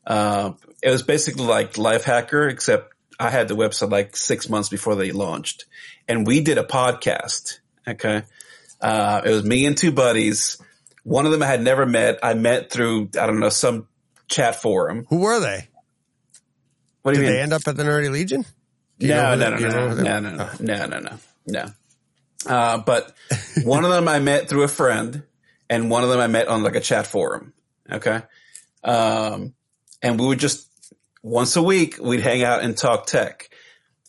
[0.06, 4.94] Um, it was basically like Lifehacker, except I had the website like six months before
[4.94, 5.64] they launched
[6.08, 7.58] and we did a podcast.
[7.86, 8.22] Okay.
[8.80, 10.60] Uh, it was me and two buddies.
[11.04, 12.18] One of them I had never met.
[12.22, 13.88] I met through, I don't know, some
[14.28, 15.06] chat forum.
[15.10, 15.68] Who were they?
[17.08, 18.44] What do Did you they end up at the Nerdy Legion?
[19.00, 21.64] No, no, no, they- do you know no, no, no, no, no, no, no, no.
[22.46, 23.14] Uh, but
[23.64, 25.22] one of them I met through a friend
[25.70, 27.54] and one of them I met on like a chat forum.
[27.90, 28.20] Okay.
[28.84, 29.54] Um,
[30.02, 30.68] and we would just
[31.22, 33.48] once a week, we'd hang out and talk tech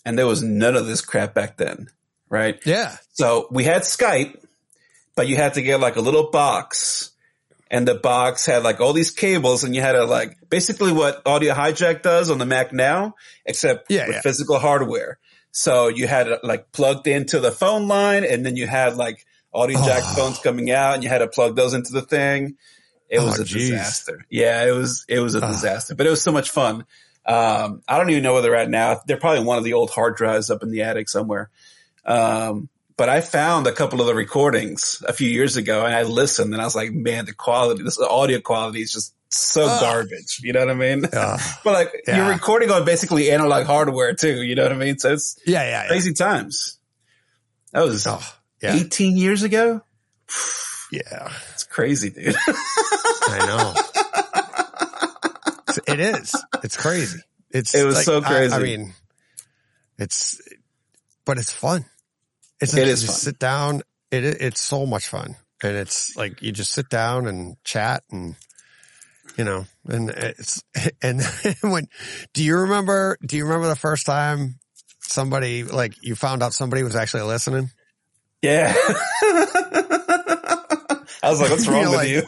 [0.04, 1.88] and there was none of this crap back then.
[2.28, 2.60] Right.
[2.66, 2.98] Yeah.
[3.14, 4.44] So we had Skype,
[5.16, 7.12] but you had to get like a little box
[7.72, 11.22] and the box had like all these cables and you had to like basically what
[11.26, 13.16] audio hijack does on the Mac now,
[13.46, 14.22] except Yeah, with yeah.
[14.22, 15.20] physical hardware.
[15.52, 19.26] So you had it like plugged into the phone line and then you had like
[19.54, 20.16] audio jack Oh.
[20.16, 22.56] phones coming out and you had to plug those into the thing.
[23.10, 23.70] It was Oh, a geez.
[23.70, 24.26] disaster.
[24.30, 25.50] Yeah, it was, it was a Ah.
[25.52, 26.86] disaster, but it was so much fun.
[27.26, 29.02] Um, I don't even know where they're at now.
[29.06, 31.50] They're probably one of the old hard drives up in the attic somewhere.
[32.06, 32.70] Um,
[33.00, 36.52] but I found a couple of the recordings a few years ago and I listened
[36.54, 39.80] and I was like, man, the quality, this audio quality is just so Ugh.
[39.82, 40.42] garbage.
[40.44, 41.06] You know what I mean?
[41.06, 41.40] Ugh.
[41.64, 42.18] but like Yeah.
[42.18, 44.44] you're recording on basically analog hardware too.
[44.44, 45.00] You know what I mean?
[45.00, 45.88] So it's yeah, yeah, yeah.
[45.88, 46.78] crazy times.
[47.72, 48.20] That was Oh,
[48.62, 49.82] yeah, 18 years ago.
[50.92, 51.32] yeah.
[51.54, 52.36] It's crazy, dude.
[52.48, 53.74] I know.
[55.88, 56.36] it is.
[56.64, 57.20] It's crazy.
[57.52, 58.54] It's It was like, so I- crazy.
[58.54, 58.94] I, mean,
[59.98, 60.42] it's,
[61.24, 61.86] but it's fun.
[62.62, 63.20] It's It is just fun.
[63.34, 63.82] sit down.
[64.12, 68.36] It it's so much fun, and it's like you just sit down and chat, and
[69.38, 70.64] you know, and it's
[71.02, 71.22] and
[71.62, 71.88] when
[72.34, 73.18] do you remember?
[73.26, 74.56] Do you remember the first time
[75.00, 77.70] somebody like you found out somebody was actually listening?
[78.42, 78.74] yeah.
[81.22, 82.24] I was like, what's wrong with like- you?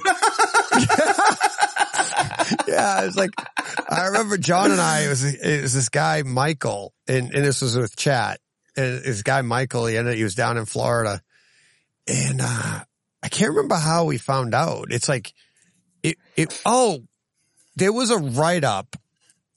[2.68, 3.32] yeah, it's like
[3.90, 5.02] I remember John and I.
[5.06, 8.40] It was it was this guy Michael, and and this was with chat.
[8.76, 11.22] This guy Michael, he ended, he was down in Florida,
[12.08, 12.80] and uh
[13.24, 14.88] I can't remember how we found out.
[14.90, 15.34] It's like
[16.04, 17.04] it it oh,
[17.76, 18.96] there was a write up.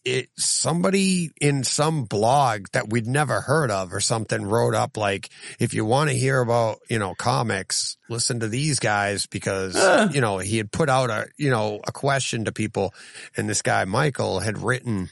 [0.05, 5.31] It somebody in some blog that we'd never heard of or something wrote up like
[5.59, 10.11] if you want to hear about you know comics listen to these guys because Ah.
[10.11, 12.93] you know he had put out a you know a question to people
[13.35, 15.09] and this guy Michael had written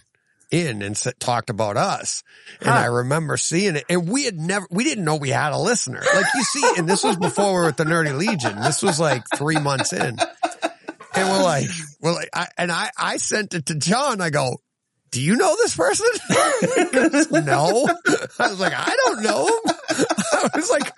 [0.53, 2.23] in and talked about us
[2.61, 2.77] and Huh.
[2.77, 6.03] I remember seeing it and we had never we didn't know we had a listener
[6.15, 9.01] like you see and this was before we were at the Nerdy Legion this was
[9.01, 10.19] like three months in
[11.15, 11.67] and we're like,
[12.01, 14.21] we're like, I, and I, I sent it to John.
[14.23, 14.63] I go,
[15.11, 16.07] do you know this person?
[16.93, 17.87] Goes, no.
[18.39, 19.75] I was like, I don't know him.
[20.33, 20.91] I was like,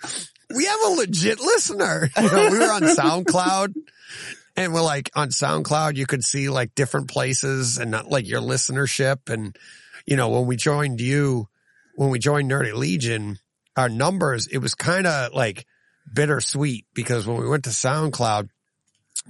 [0.55, 2.09] we have a legit listener.
[2.15, 3.73] You know, we were on SoundCloud
[4.55, 8.41] and we're like on SoundCloud, you could see like different places and not like your
[8.41, 9.29] listenership.
[9.31, 9.57] And,
[10.05, 11.47] you know, when we joined you,
[11.95, 13.39] when we joined Nerdy Legion,
[13.75, 15.65] our numbers, it was kind of like
[16.11, 18.49] bittersweet because when we went to SoundCloud,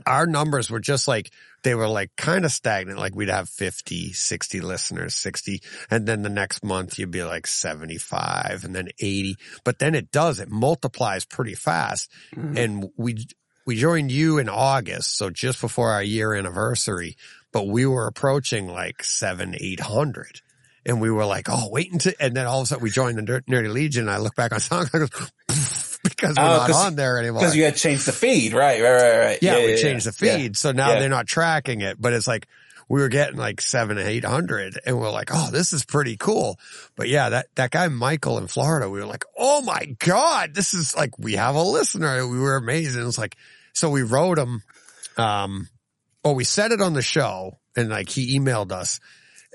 [0.05, 1.31] our numbers were just like,
[1.63, 2.99] they were like kind of stagnant.
[2.99, 5.61] Like we'd have 50, 60 listeners, 60.
[5.89, 9.37] And then the next month you'd be like 75 and then 80.
[9.63, 12.11] But then it does, it multiplies pretty fast.
[12.35, 12.57] Mm-hmm.
[12.57, 13.25] And we,
[13.65, 15.17] we joined you in August.
[15.17, 17.17] So just before our year anniversary,
[17.51, 20.41] but we were approaching like seven, 800.
[20.87, 23.17] And we were like, oh, wait until, and then all of a sudden we joined
[23.17, 24.03] the Ner- Nerdy Legion.
[24.03, 25.25] And I look back on SoundCloud I go,
[26.03, 27.41] because we're Oh, not on there anymore.
[27.41, 28.79] Because you had changed the feed, right?
[28.81, 29.39] Right, right, right.
[29.41, 30.37] Yeah, we changed the yeah.
[30.37, 30.57] feed.
[30.57, 30.99] So now Yeah.
[30.99, 32.47] they're not tracking it, but it's like
[32.87, 36.59] we were getting like seven, eight hundred and we're like, Oh, this is pretty cool.
[36.95, 40.75] But yeah, that, that guy Michael in Florida, we were like, Oh my God, this
[40.75, 42.27] is like, we have a listener.
[42.27, 42.95] We were amazed.
[42.95, 43.35] And it's like,
[43.75, 44.63] so we wrote him,
[45.17, 45.67] um,
[46.23, 48.99] or we said it on the show and like he emailed us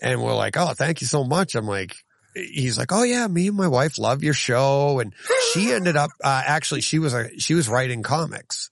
[0.01, 1.55] and we're like, Oh, thank you so much.
[1.55, 1.97] I'm like,
[2.35, 5.01] he's like, Oh yeah, me and my wife love your show.
[5.01, 5.15] And
[5.53, 8.71] she ended up, uh, actually she was a, she was writing comics.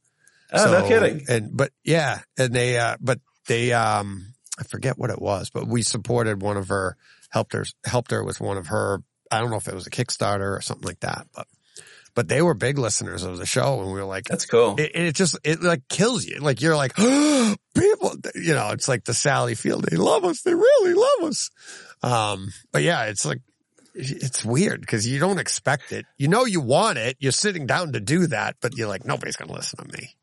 [0.53, 1.25] Oh, no kidding.
[1.29, 5.67] And but yeah, and they uh but they um I forget what it was, but
[5.67, 6.97] we supported one of her
[7.31, 9.91] helped her helped her with one of her I don't know if it was a
[9.91, 11.47] Kickstarter or something like that, but
[12.19, 14.75] but they were big listeners of the show and we were like That's cool.
[14.77, 16.41] it, it just it like kills you.
[16.41, 19.85] Like you're like people you know, it's like the Sally Field.
[19.89, 20.43] They love us.
[20.43, 21.51] They really love us.
[22.03, 23.39] Um but yeah, it's like
[23.95, 26.07] it's weird because you don't expect it.
[26.17, 27.17] You know you want it.
[27.21, 30.17] You're sitting down to do that, but you're like nobody's going to listen to me.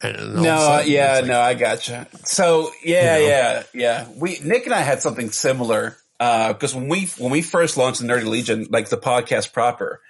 [0.00, 2.06] And then all of a No, uh, sudden, yeah, like- no, I gotcha.
[2.24, 3.28] So yeah, You know?
[3.28, 4.06] yeah, yeah.
[4.16, 8.06] We Nick and I had something similar because when we when we first launched the
[8.06, 10.00] Nerdy Legion, like the podcast proper,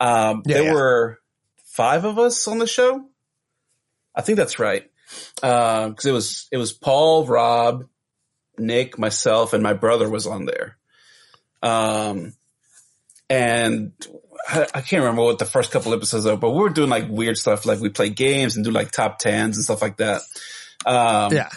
[0.00, 0.72] um, Yeah, there yeah.
[0.72, 1.18] were
[1.64, 3.04] five of us on the show.
[4.14, 4.90] I think that's right
[5.36, 7.84] because it was it was Paul, Rob,
[8.58, 10.76] Nick, myself, and my brother was on there.
[11.62, 12.34] Um,
[13.28, 13.92] and
[14.48, 17.08] I, I can't remember what the first couple episodes are, but we were doing like
[17.08, 20.22] weird stuff, like we play games and do like top tens and stuff like that.
[20.84, 21.50] Um, yeah,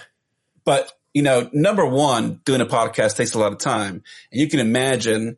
[0.65, 4.47] but you know, number one, doing a podcast takes a lot of time, and you
[4.47, 5.37] can imagine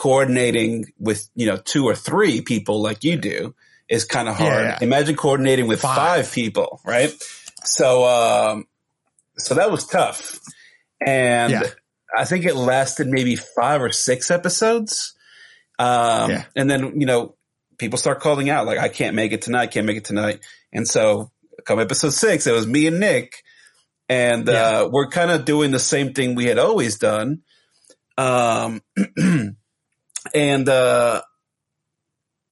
[0.00, 3.54] coordinating with you know two or three people like you do
[3.86, 4.64] is kind of hard.
[4.64, 4.78] Yeah.
[4.80, 5.96] Imagine coordinating with Five.
[5.96, 6.32] five.
[6.32, 7.12] people, right?
[7.64, 8.64] So, um,
[9.36, 10.38] so that was tough,
[11.04, 11.62] and Yeah.
[12.16, 15.12] I think it lasted maybe five or six episodes.
[15.78, 16.44] Um, Yeah.
[16.56, 17.34] and then you know,
[17.76, 19.70] people start calling out like, "I can't make it tonight.
[19.70, 20.40] Can't make it tonight,"
[20.72, 21.30] and so
[21.66, 23.42] come episode six, it was me and Nick.
[24.08, 27.42] And uh, we're kind of doing the same thing we had always done.
[28.16, 28.80] Um,
[30.34, 31.22] and uh,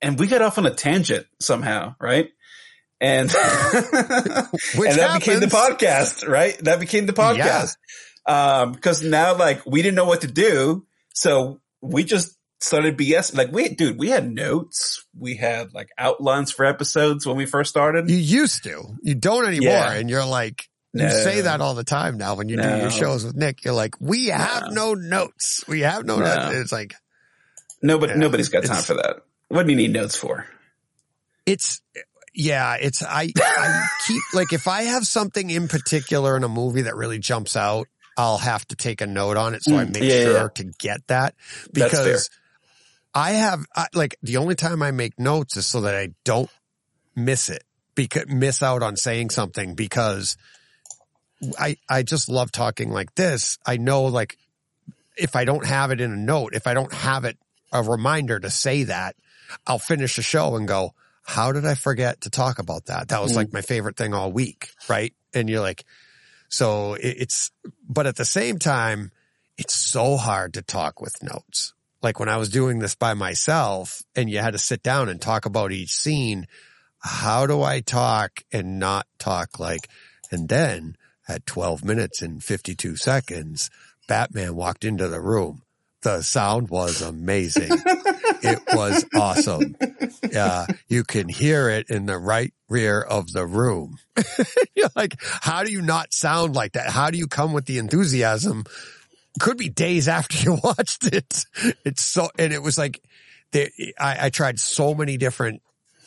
[0.00, 2.30] and we got off on a tangent somehow, right?
[3.00, 6.56] And Which and that became the podcast, right?
[6.64, 7.76] That became the podcast.
[8.26, 13.36] Um, because now like we didn't know what to do, so we just started BS.
[13.36, 15.04] Like we, dude, we had notes.
[15.16, 18.10] We had like outlines for episodes when we first started.
[18.10, 18.82] You used to.
[19.02, 19.68] You don't anymore.
[19.72, 19.92] Yeah.
[19.92, 21.08] And you're like, you No.
[21.10, 23.64] say that all the time now when you do your shows with Nick.
[23.64, 25.62] You're like, we have no notes.
[25.68, 26.24] We have no, No.
[26.24, 26.56] notes.
[26.56, 26.94] It's like,
[27.82, 29.24] Nobody, Yeah, nobody's got time for that.
[29.48, 30.46] What do you need notes for?
[31.46, 31.80] it's,
[32.34, 33.68] yeah, it's, I, I
[34.06, 37.88] keep, like, if I have something in particular in a movie that really jumps out,
[38.16, 39.62] I'll have to take a note on it.
[39.62, 40.48] So I Mm, make yeah, yeah, sure yeah.
[40.56, 41.34] to get that
[41.72, 42.28] because
[43.14, 46.50] I have, I, like, the only time I make notes is so that I don't
[47.16, 47.64] miss it,
[47.94, 50.36] because miss out on saying something because
[51.58, 53.58] I, I just love talking like this.
[53.66, 54.36] I know like
[55.16, 57.38] if I don't have it in a note, if I don't have it,
[57.72, 59.16] a reminder to say that,
[59.66, 63.08] I'll finish the show and go, how did I forget to talk about that?
[63.08, 63.36] That was Mm.
[63.36, 64.70] like my favorite thing all week.
[64.88, 65.14] Right.
[65.34, 65.84] And you're like,
[66.48, 67.50] so it, it's,
[67.88, 69.12] but at the same time,
[69.58, 71.74] it's so hard to talk with notes.
[72.00, 75.20] Like when I was doing this by myself and you had to sit down and
[75.20, 76.46] talk about each scene,
[77.00, 79.88] how do I talk and not talk like,
[80.30, 80.96] and then
[81.26, 83.68] at 12 minutes and 52 seconds,
[84.06, 85.62] Batman walked into the room.
[86.02, 87.70] The sound was amazing.
[87.70, 89.76] it was awesome.
[90.30, 90.66] Yeah.
[90.86, 93.98] You can hear it in the right rear of the room.
[94.94, 96.88] Like, how do you not sound like that?
[96.90, 98.64] How do you come with the enthusiasm?
[99.40, 101.44] Could be days after you watched it.
[101.84, 103.00] It's so, and it was like,
[103.52, 103.68] there,
[103.98, 105.62] I, I tried so many different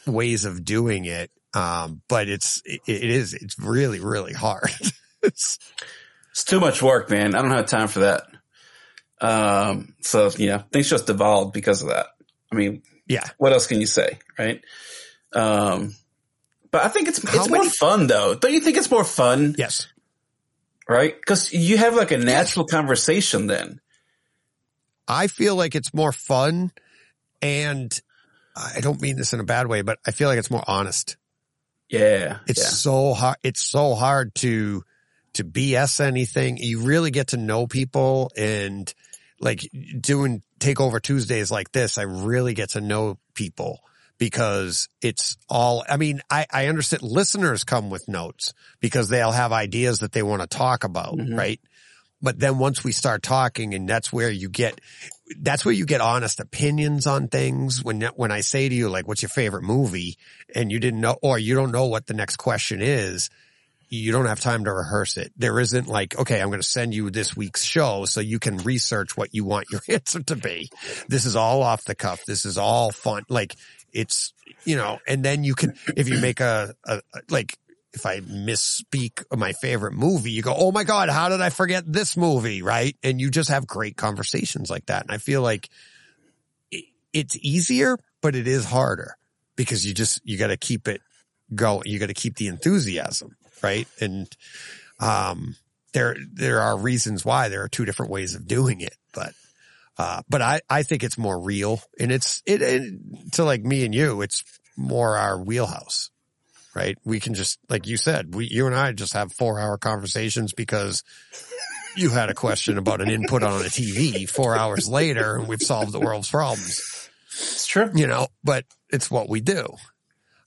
[0.08, 1.32] ways of doing it.
[1.54, 4.72] Um, but it's, it, it is, it's really, really hard.
[5.22, 5.60] it's,
[6.32, 7.36] It's too much work, man.
[7.36, 8.24] I don't have time for that.
[9.22, 12.08] Um, so you know, things just devolved because of that.
[12.52, 13.24] I mean, yeah.
[13.38, 14.62] what else can you say, right?
[15.34, 15.96] Um,
[16.72, 18.36] but I think it's How it's more fun though.
[18.36, 19.88] Don't you think it's more fun, Yes.
[20.90, 21.16] right?
[21.16, 23.80] Because you have like a natural conversation then.
[25.08, 26.72] I feel like it's more fun
[27.42, 27.98] and
[28.56, 31.18] I don't mean this in a bad way, but I feel like it's more honest.
[31.90, 32.68] Yeah, It's yeah.
[32.70, 33.38] so hard.
[33.44, 34.84] It's so hard to,
[35.34, 36.58] to BS anything.
[36.58, 38.94] You really get to know people and
[39.42, 39.68] like
[40.00, 41.98] doing takeover Tuesdays like this.
[41.98, 43.80] I really get to know people
[44.18, 49.52] because it's all, I mean, I, I understand listeners come with notes because they'll have
[49.52, 51.18] ideas that they want to talk about.
[51.18, 51.36] Mhm.
[51.36, 51.60] Right.
[52.22, 54.80] But then once we start talking and that's where you get,
[55.40, 57.84] that's where you get honest opinions on things.
[57.84, 60.18] When, when I say to you, like, what's your favorite movie?
[60.54, 63.32] And you didn't know, or you don't know what the next question is,
[63.92, 65.34] you don't have time to rehearse it.
[65.36, 68.58] There isn't like, okay, I'm going to send you this week's show so you can
[68.58, 70.72] research what you want your answer to be.
[71.10, 72.24] This is all off the cuff.
[72.26, 73.24] This is all fun.
[73.28, 73.54] Like
[73.92, 77.58] it's, you know, and then you can, if you make a, a, like,
[77.94, 81.84] if I misspeak my favorite movie, you go, Oh my God, how did I forget
[81.86, 82.62] this movie?
[82.62, 82.96] Right.
[83.04, 85.02] And you just have great conversations like that.
[85.02, 85.70] And I feel like
[87.12, 89.18] it's easier, but it is harder
[89.58, 91.02] because you just, you got to keep it
[91.54, 91.84] going.
[91.88, 93.36] You got to keep the enthusiasm.
[93.62, 93.88] Right.
[94.00, 94.28] And,
[95.00, 95.56] um,
[95.94, 99.34] there, there are reasons why there are two different ways of doing it, but,
[99.98, 103.84] uh, but I, I think it's more real and it's, it, it, to like me
[103.84, 104.44] and you, it's
[104.78, 106.10] more our wheelhouse,
[106.74, 106.98] right?
[107.04, 110.54] We can just, like you said, we, you and I just have four hour conversations
[110.54, 111.04] because
[111.98, 115.62] you had a question about an input on a TV four hours later and we've
[115.62, 117.92] solved the world's problems It's true.
[117.94, 119.68] you know, but it's what we do.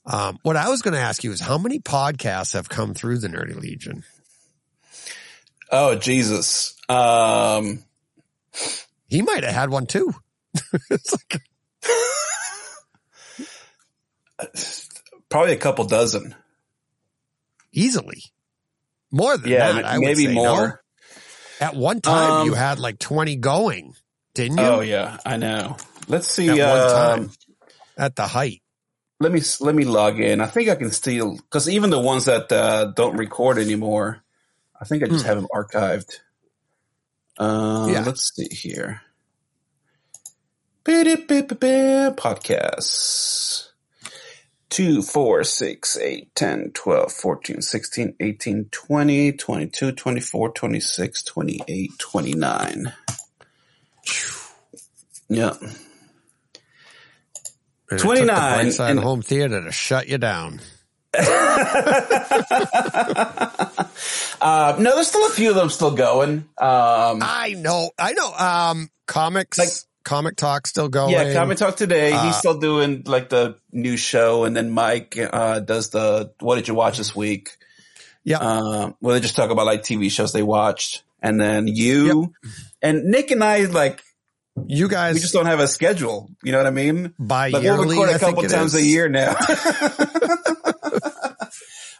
[0.06, 3.18] Um, what I was going to ask you is how many podcasts have come through
[3.18, 4.04] the Nerdy Legion?
[5.70, 6.76] Oh Jesus.
[6.88, 7.82] Um,
[9.08, 10.12] He might have had one too.
[10.90, 11.40] like,
[15.28, 16.34] probably a couple dozen.
[17.72, 18.22] easily
[19.10, 19.84] more than Yeah, that.
[19.84, 20.42] I m- would maybe say, no?
[20.54, 20.82] more.
[21.60, 23.94] At one time, Um, you had like 20 going,
[24.34, 24.64] didn't you?
[24.64, 25.76] Oh yeah, I know.
[26.08, 26.48] Let's see.
[26.50, 27.30] At one um, time.
[27.96, 28.60] At the height.
[29.20, 30.40] Let me let me log in.
[30.40, 34.22] I think I can steal because even the ones that uh, don't record anymore,
[34.80, 35.28] I think I just Hmm.
[35.28, 36.20] have them archived.
[37.38, 38.04] Uh, Yeah.
[38.04, 39.02] Let's see here.
[42.16, 43.68] Podcasts.
[44.70, 52.92] 2, 4, 6, 8, 10, 12, 14, 16, 18, 20, 22, 24, 26, 28, 29.
[55.28, 55.52] Yeah.
[57.90, 58.28] It took the 29
[58.66, 60.60] Brightside and- home theater to shut you down.
[64.40, 66.38] Uh, no, there's still a few of them still going.
[66.58, 67.90] Um, I know.
[67.98, 68.32] I know.
[68.34, 69.68] Um, comics, Like-
[70.04, 71.12] comic talk still going.
[71.12, 72.12] yeah, Comic Talk today.
[72.12, 76.56] Uh, he's still doing like the new show, and then Mike uh, does the "What
[76.56, 77.50] did you watch this week?"
[78.22, 78.38] Yeah.
[78.38, 82.34] uh, where they just talk about like TV shows they watched, and then you
[82.82, 84.02] and Nick and I like
[84.66, 86.30] You guys We just don't have a schedule.
[86.42, 87.12] You know what I mean?
[87.18, 87.96] by Like yearly.
[87.96, 88.82] we'll record I a couple times is.
[88.82, 89.34] a year now.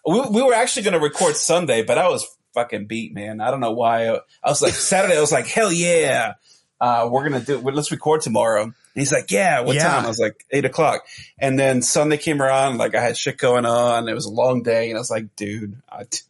[0.07, 3.41] we, we were actually going to record Sunday, but I was fucking beat, man.
[3.41, 4.09] I don't know why.
[4.09, 5.17] I was like Saturday.
[5.17, 6.35] I was like, hell yeah,
[6.81, 7.59] uh, we're gonna do.
[7.59, 8.65] Let's record tomorrow.
[8.65, 9.85] And he's like, yeah, what Yeah.
[9.89, 10.05] time?
[10.05, 11.03] I was like eight o'clock.
[11.39, 12.79] And then Sunday came around.
[12.79, 14.09] Like I had shit going on.
[14.09, 16.21] It was a long day, and I was like, dude, I t-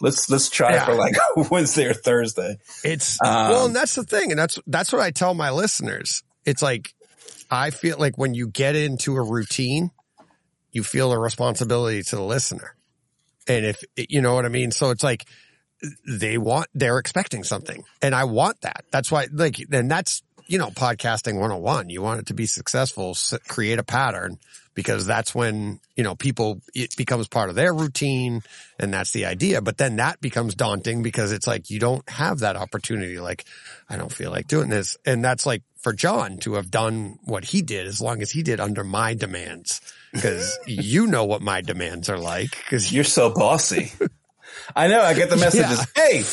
[0.00, 0.86] let's let's try Yeah.
[0.86, 1.14] for like
[1.50, 2.58] Wednesday or Thursday.
[2.84, 6.22] It's Um, well, and that's the thing, and that's that's what I tell my listeners.
[6.44, 6.94] It's like
[7.50, 9.90] I feel like when you get into a routine,
[10.72, 12.74] you feel a responsibility to the listener,
[13.48, 14.70] and if you know what I mean.
[14.70, 15.26] So it's like
[16.06, 18.84] they want, they're expecting something, and I want that.
[18.90, 21.90] That's why, like, and that's you know, podcasting 101.
[21.90, 23.16] You want it to be successful,
[23.46, 24.36] create a pattern
[24.80, 28.42] because that's when, you know, people, it becomes part of their routine
[28.78, 29.60] and that's the idea.
[29.60, 33.20] But then that becomes daunting because it's like you don't have that opportunity.
[33.20, 33.44] Like,
[33.90, 34.96] I don't feel like doing this.
[35.04, 38.42] And that's like for John to have done what he did as long as he
[38.42, 39.82] did under my demands.
[40.18, 42.56] Cause you know what my demands are like.
[42.70, 43.92] Cause You're so bossy.
[44.74, 45.02] I know.
[45.02, 45.86] I get the messages.
[45.94, 46.20] Hey,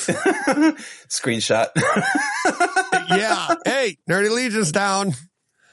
[1.09, 1.67] screenshot.
[3.09, 3.55] yeah.
[3.65, 5.13] Hey, Nerdy Legion's down.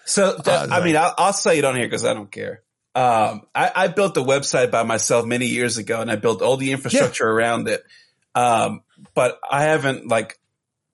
[0.06, 2.63] So, Uh, I mean, I'll, I'll say it on here because I don't care.
[2.94, 6.56] Um, I, I built a website by myself many years ago and I built all
[6.56, 7.82] the infrastructure around it.
[8.34, 8.82] Um,
[9.14, 10.38] but I haven't like,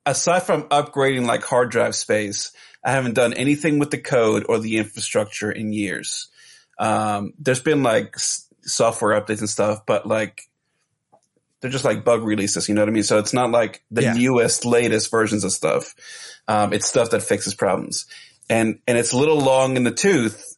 [0.06, 2.52] aside from upgrading like hard drive space,
[2.82, 6.28] I haven't done anything with the code or the infrastructure in years.
[6.78, 10.42] Um, there's been like s- software updates and stuff, but like,
[11.60, 13.02] they're just like bug releases, you know what I mean?
[13.02, 14.14] So it's not like the Yeah.
[14.14, 15.94] newest, latest versions of stuff.
[16.48, 18.06] Um, it's stuff that fixes problems
[18.48, 20.49] and, and it's a little long in the tooth.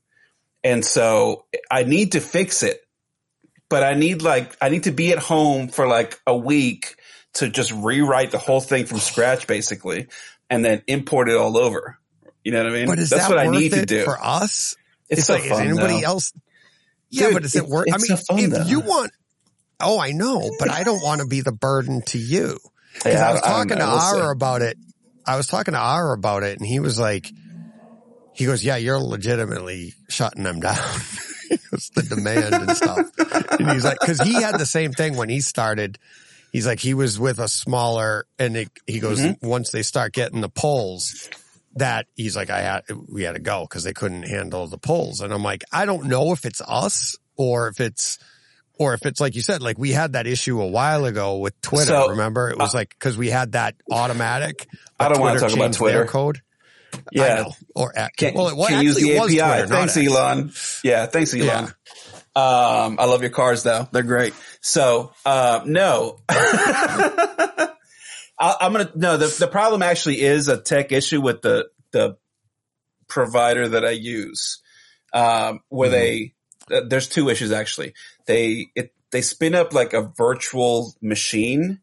[0.64, 2.80] And so I need to fix it,
[3.68, 6.96] but I need like, I need to be at home for like a week
[7.34, 10.06] to just rewrite the whole thing from scratch basically
[10.50, 11.98] and then import it all over.
[12.44, 12.86] You know what I mean?
[12.86, 14.04] But is That's that what I worth need to do.
[14.04, 14.76] for us?
[15.08, 15.52] it's, so like, fun.
[15.52, 16.06] is anybody though.
[16.08, 16.32] else?
[17.10, 17.86] Yeah, Dude, but is it it- worth?
[17.92, 18.62] I mean, so fun, if though.
[18.64, 19.12] you want,
[19.80, 22.58] oh, I know, but I don't want to be the burden to you.
[22.94, 23.86] Because Yeah, I was talking know.
[23.86, 24.16] to.
[24.16, 24.76] Ara about it.
[25.26, 27.30] I was talking to Ara about it, and he was like,
[28.34, 30.76] he goes, "Yeah, you're legitimately shutting them down."
[31.70, 33.10] Goes, the demand and stuff,
[33.60, 35.98] and he's like, because he had the same thing when he started.
[36.50, 39.46] He's like, he was with a smaller, and it, he goes, Mm-hmm.
[39.46, 41.28] once they start getting the polls,
[41.76, 45.20] that he's like, I had, we had to go because they couldn't handle the polls.
[45.20, 48.18] And I'm like, I don't know if it's us or if it's,
[48.78, 51.58] or if it's like you said, like we had that issue a while ago with
[51.60, 51.84] Twitter.
[51.86, 54.66] So, remember, it was like because we had that automatic.
[54.98, 56.04] I don't wanna talk about Twitter.
[56.06, 56.40] code.
[57.16, 57.34] I Yeah.
[57.42, 57.52] know.
[57.74, 59.58] Or at, Can't, well, it was can't use actually the was API.
[59.62, 59.96] Twitter, thanks.
[59.96, 60.52] Elon.
[60.84, 61.46] Yeah, thanks, Elon.
[61.46, 61.68] Yeah.
[62.34, 63.86] Um, I love your cars though.
[63.92, 64.32] They're great.
[64.62, 67.68] So, uh, no, I,
[68.38, 72.16] I'm going to, no, the, the problem actually is a tech issue with the, the
[73.08, 74.60] provider that I use,
[75.12, 76.34] um, where they,
[76.70, 77.94] uh, there's two issues actually.
[78.26, 81.80] They, it, they spin up like a virtual machine.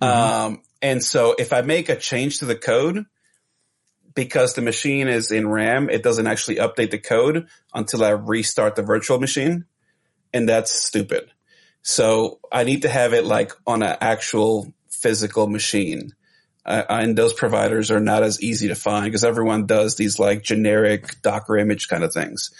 [0.00, 3.04] Um, and so if I make a change to the code,
[4.14, 8.76] because the machine is in RAM, it doesn't actually update the code until I restart
[8.76, 9.64] the virtual machine.
[10.32, 11.30] And that's stupid.
[11.82, 16.12] So I need to have it like on an actual physical machine.
[16.64, 20.42] Uh, and those providers are not as easy to find because everyone does these like
[20.42, 22.50] generic Docker image kind of things.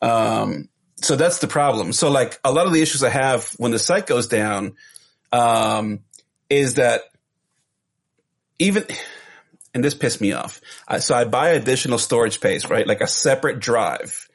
[0.00, 1.92] Um, so that's the problem.
[1.92, 4.76] So like a lot of the issues I have when the site goes down,
[5.32, 6.00] um,
[6.48, 7.02] is that
[8.60, 8.84] even,
[9.74, 10.60] and this pissed me off.
[10.86, 12.86] I, so I buy additional storage space, right?
[12.86, 14.28] Like a separate drive,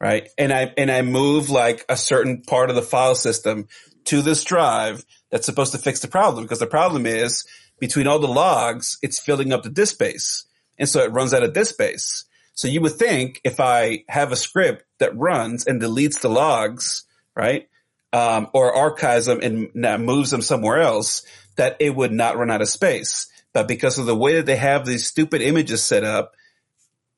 [0.00, 0.28] right?
[0.38, 3.68] And I, and I move like a certain part of the file system
[4.04, 7.44] to this drive that's supposed to fix the problem because the problem is
[7.78, 10.44] between all the logs, it's filling up the disk space.
[10.78, 12.24] And so it runs out of disk space.
[12.54, 17.04] So you would think if I have a script that runs and deletes the logs,
[17.34, 17.68] right?
[18.12, 21.22] Um, or archives them and moves them somewhere else,
[21.56, 23.26] that it would not run out of space.
[23.52, 26.34] But because of the way that they have these stupid images set up,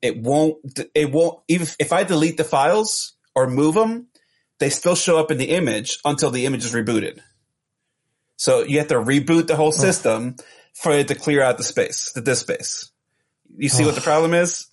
[0.01, 0.57] it won't,
[0.93, 4.07] it won't, even if I delete the files or move them,
[4.59, 7.19] they still show up in the image until the image is rebooted.
[8.37, 10.35] So you have to reboot the whole system
[10.73, 12.91] for it to clear out the space, the disk space.
[13.57, 14.67] You see what the problem is?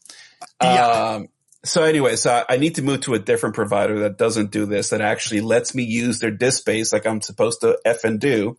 [0.60, 0.86] Yeah.
[0.86, 1.28] Um,
[1.64, 4.66] so anyway, so I, I need to move to a different provider that doesn't do
[4.66, 8.20] this, that actually lets me use their disk space like I'm supposed to F and
[8.20, 8.58] do.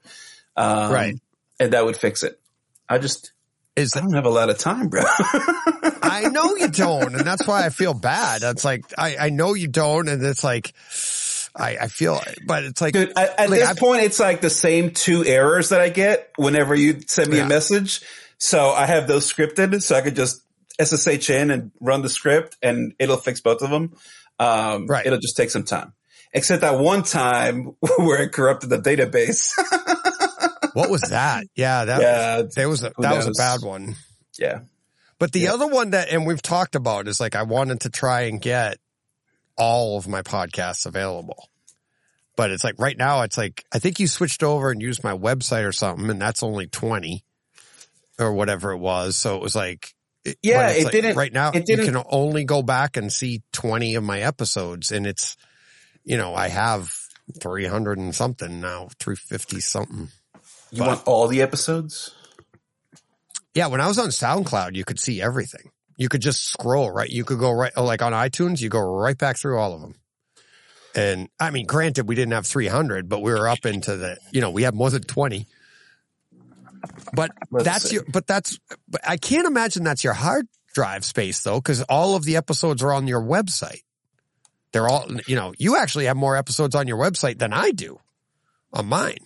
[0.55, 1.15] Um, Right.
[1.59, 2.39] And that would fix it.
[2.89, 3.31] I just,
[3.75, 5.03] Is I don't have a lot of time, bro.
[6.05, 8.41] I know you don't, and that's why I feel bad.
[8.41, 10.73] That's like I, I know you don't, and it's like
[11.55, 14.41] I, I feel, but it's like, Dude, at, at like, this I've- point, it's like
[14.41, 17.45] the same two errors that I get whenever you send me Yeah.
[17.45, 18.01] a message.
[18.37, 20.41] So I have those scripted so I could just
[20.81, 23.93] SSH in and run the script and it'll fix both of them.
[24.39, 25.05] Um, Right.
[25.05, 25.93] It'll just take some time.
[26.33, 29.51] Except that one time where it corrupted the database.
[30.73, 31.45] What was that?
[31.55, 32.41] Yeah, that yeah.
[32.55, 33.95] that was a, that was a bad one.
[34.37, 34.61] Yeah.
[35.19, 35.53] But the Yeah.
[35.53, 38.77] other one that, and we've talked about is like, I wanted to try and get
[39.55, 41.49] all of my podcasts available.
[42.35, 45.15] But it's like right now, it's like, I think you switched over and used my
[45.15, 47.23] website or something, and that's only 20
[48.19, 49.15] or whatever it was.
[49.15, 49.93] So it was like,
[50.41, 53.43] Yeah, it like didn't- right now, it you didn't- can only go back and see
[53.51, 55.37] 20 of my episodes and it's,
[56.03, 56.91] you know, I have
[57.39, 60.09] 300 and something now, 350 something.
[60.73, 62.11] You But- want all the episodes?
[63.53, 65.69] Yeah, when I was on SoundCloud, you could see everything.
[65.97, 67.07] You could just scroll, right?
[67.09, 69.93] You could go right, like on iTunes, you go right back through all of them.
[70.95, 74.41] And I mean, granted, we didn't have 300, but we were up into the, you
[74.41, 75.45] know, we had more than 20.
[77.13, 77.95] But Let's that's see.
[77.95, 82.15] your, but that's, but I can't imagine that's your hard drive space though, because all
[82.15, 83.83] of the episodes are on your website.
[84.71, 87.99] They're all, you know, you actually have more episodes on your website than I do
[88.73, 89.19] on mine.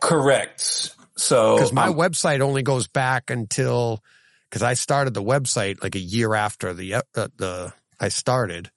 [0.00, 0.94] Correct.
[1.16, 4.02] So because my um, website only goes back until
[4.48, 8.70] because I started the website like a year after the uh, the I started,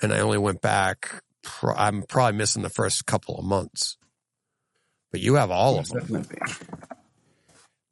[0.00, 1.22] and I only went back.
[1.42, 3.96] Pro- I'm probably missing the first couple of months,
[5.10, 6.00] but you have all of them.
[6.00, 6.36] definitely.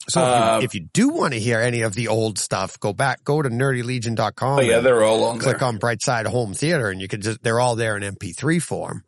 [0.09, 2.79] So if, Um, you, if you do want to hear any of the old stuff,
[2.79, 4.59] go back, go to nerdylegion.com.
[4.61, 5.67] Oh yeah, they're all on click there.
[5.69, 9.03] on Brightside Home Theater, and you can just they're all there in MP3 form.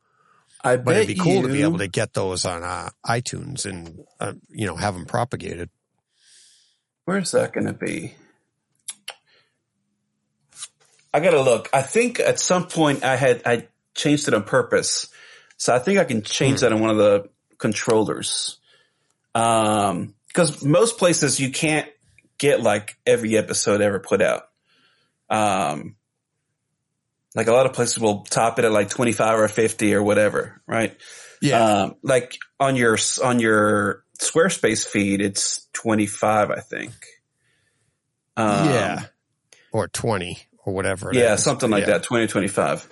[0.68, 3.66] I But bet it'd be cool to be able to get those on uh, iTunes
[3.66, 5.70] and uh, you know have them propagated.
[7.04, 8.14] Where's that going to be?
[11.12, 11.70] I gotta look.
[11.72, 15.08] I think at some point I had I changed it on purpose,
[15.56, 18.58] so I think I can change that on one of the controllers.
[19.34, 21.88] Um, because most places you can't
[22.36, 24.42] get like every episode ever put out.
[25.30, 25.96] Um,
[27.34, 30.02] like a lot of places will top it at like twenty five or fifty or
[30.02, 30.96] whatever, right?
[31.40, 31.62] Yeah.
[31.82, 36.92] Um, like on your on your Squarespace feed, it's twenty five, I think.
[38.36, 39.04] Um, yeah.
[39.72, 41.10] Or 20 or whatever.
[41.12, 41.42] yeah, is.
[41.42, 41.94] something like Yeah.
[41.94, 42.02] that.
[42.04, 42.86] Twenty twenty five.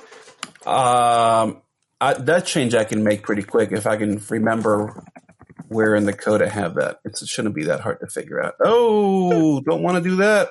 [0.67, 1.63] Um,
[2.01, 5.05] I, that change I can make pretty quick if I can remember
[5.69, 7.01] where in the code I have that.
[7.05, 8.55] It's, it shouldn't be that hard to figure out.
[8.65, 10.51] Oh, don't want to do that.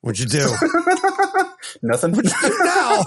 [0.00, 0.48] What'd you do?
[1.82, 2.12] Nothing.
[2.12, 3.02] What'd you do now,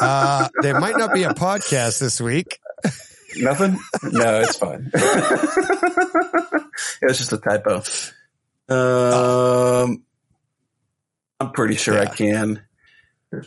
[0.00, 2.58] uh, there might not be a podcast this week.
[3.38, 3.78] Nothing?
[4.02, 4.90] No, it's fine.
[4.94, 6.62] it
[7.02, 7.82] was just a typo.
[8.68, 10.02] Um,
[11.40, 12.14] I'm pretty sure I Yeah.
[12.14, 12.62] can.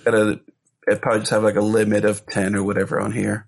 [0.05, 0.39] Gotta,
[0.89, 3.47] I probably just have like a limit of 10 or whatever on here.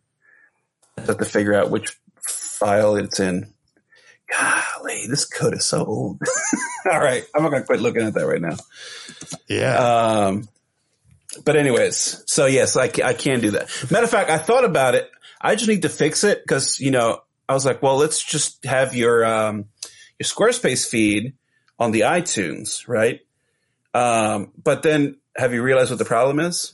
[0.98, 3.53] I have to figure out which file it's in.
[4.32, 6.22] Golly, this code is so old.
[6.92, 7.24] All right.
[7.36, 8.56] I'm not going to quit looking at that right now.
[9.48, 9.76] Yeah.
[9.78, 10.50] Um,
[11.46, 13.70] but anyways, so yes, I, I can do that.
[13.92, 15.10] Matter of fact, I thought about it.
[15.42, 18.64] I just need to fix it because, you know, I was like, well, let's just
[18.66, 19.66] have your, um,
[20.20, 21.34] your Squarespace feed
[21.78, 23.22] on the iTunes, right?
[23.94, 26.74] Um, but then have you realized what the problem is?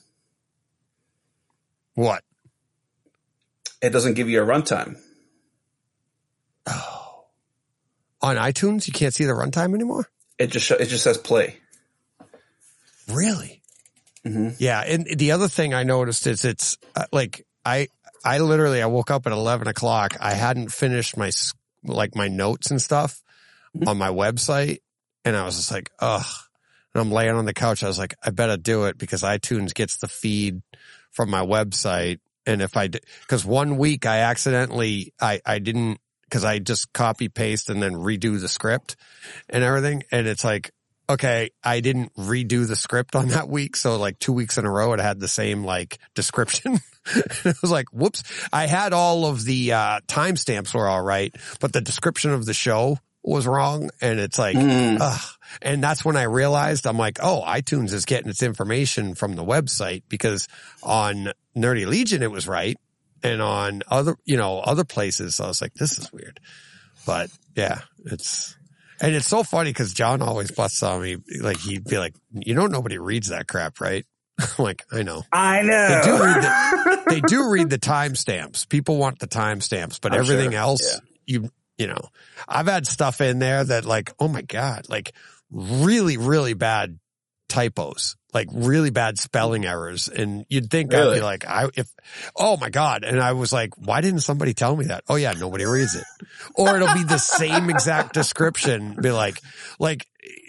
[2.00, 2.24] what?
[3.82, 4.98] It doesn't give you a runtime.
[6.66, 7.26] Oh.
[8.22, 10.10] On iTunes, you can't see the runtime anymore?
[10.38, 11.58] It just, it just says play.
[13.08, 13.62] Really?
[14.26, 14.56] Mhm.
[14.60, 14.82] Yeah.
[14.82, 17.88] And the other thing I noticed is it's uh, like, I,
[18.24, 20.18] I literally, I woke up at 11 o'clock.
[20.20, 21.32] I hadn't finished my,
[21.84, 23.22] like my notes and stuff
[23.88, 24.80] on my website.
[25.24, 26.26] And I was just like, ugh.
[26.94, 27.84] And I'm laying on the couch.
[27.84, 30.62] I was like, I better do it because iTunes gets the feed
[31.12, 32.20] from my website.
[32.46, 36.00] And if I did, cause one week I accidentally, I, I didn't,
[36.30, 38.96] cause I just copy paste and then redo the script
[39.50, 40.04] and everything.
[40.12, 40.72] And it's like,
[41.10, 43.76] okay, I didn't redo the script on that week.
[43.76, 46.80] So like two weeks in a row, it had the same like description.
[47.16, 48.24] it was like, whoops.
[48.54, 52.54] I had all of the, uh, timestamps were all right, but the description of the
[52.54, 53.90] show was wrong.
[54.02, 54.98] And it's like, Mm.
[55.02, 55.22] ugh.
[55.64, 59.44] And that's when I realized I'm like, oh, iTunes is getting its information from the
[59.44, 60.48] website because
[60.84, 62.78] on Nerdy Legion, it was right.
[63.24, 66.40] And on other, you know, other places, I was like, this is weird.
[67.06, 68.56] But yeah, it's,
[69.02, 71.18] and it's so funny because John always busts on me.
[71.42, 74.06] Like he'd be like, you know, nobody reads that crap, right?
[74.40, 75.24] I'm like, I know.
[75.32, 75.88] I know.
[75.88, 78.68] They do read the, they do read the timestamps.
[78.68, 80.60] People want the timestamps, but I'm everything sure.
[80.60, 82.10] else, you, you know,
[82.48, 85.14] I've had stuff in there that like, oh my God, like
[85.52, 87.00] really, really bad
[87.48, 90.08] typos like really bad spelling errors.
[90.08, 91.90] And you'd think I'd be like, I, if,
[92.36, 93.04] oh my God.
[93.04, 95.04] And I was like, why didn't somebody tell me that?
[95.08, 96.04] Oh yeah, nobody reads it.
[96.56, 98.96] Or it'll be the same exact description.
[99.02, 99.42] Be like,
[99.80, 100.06] like,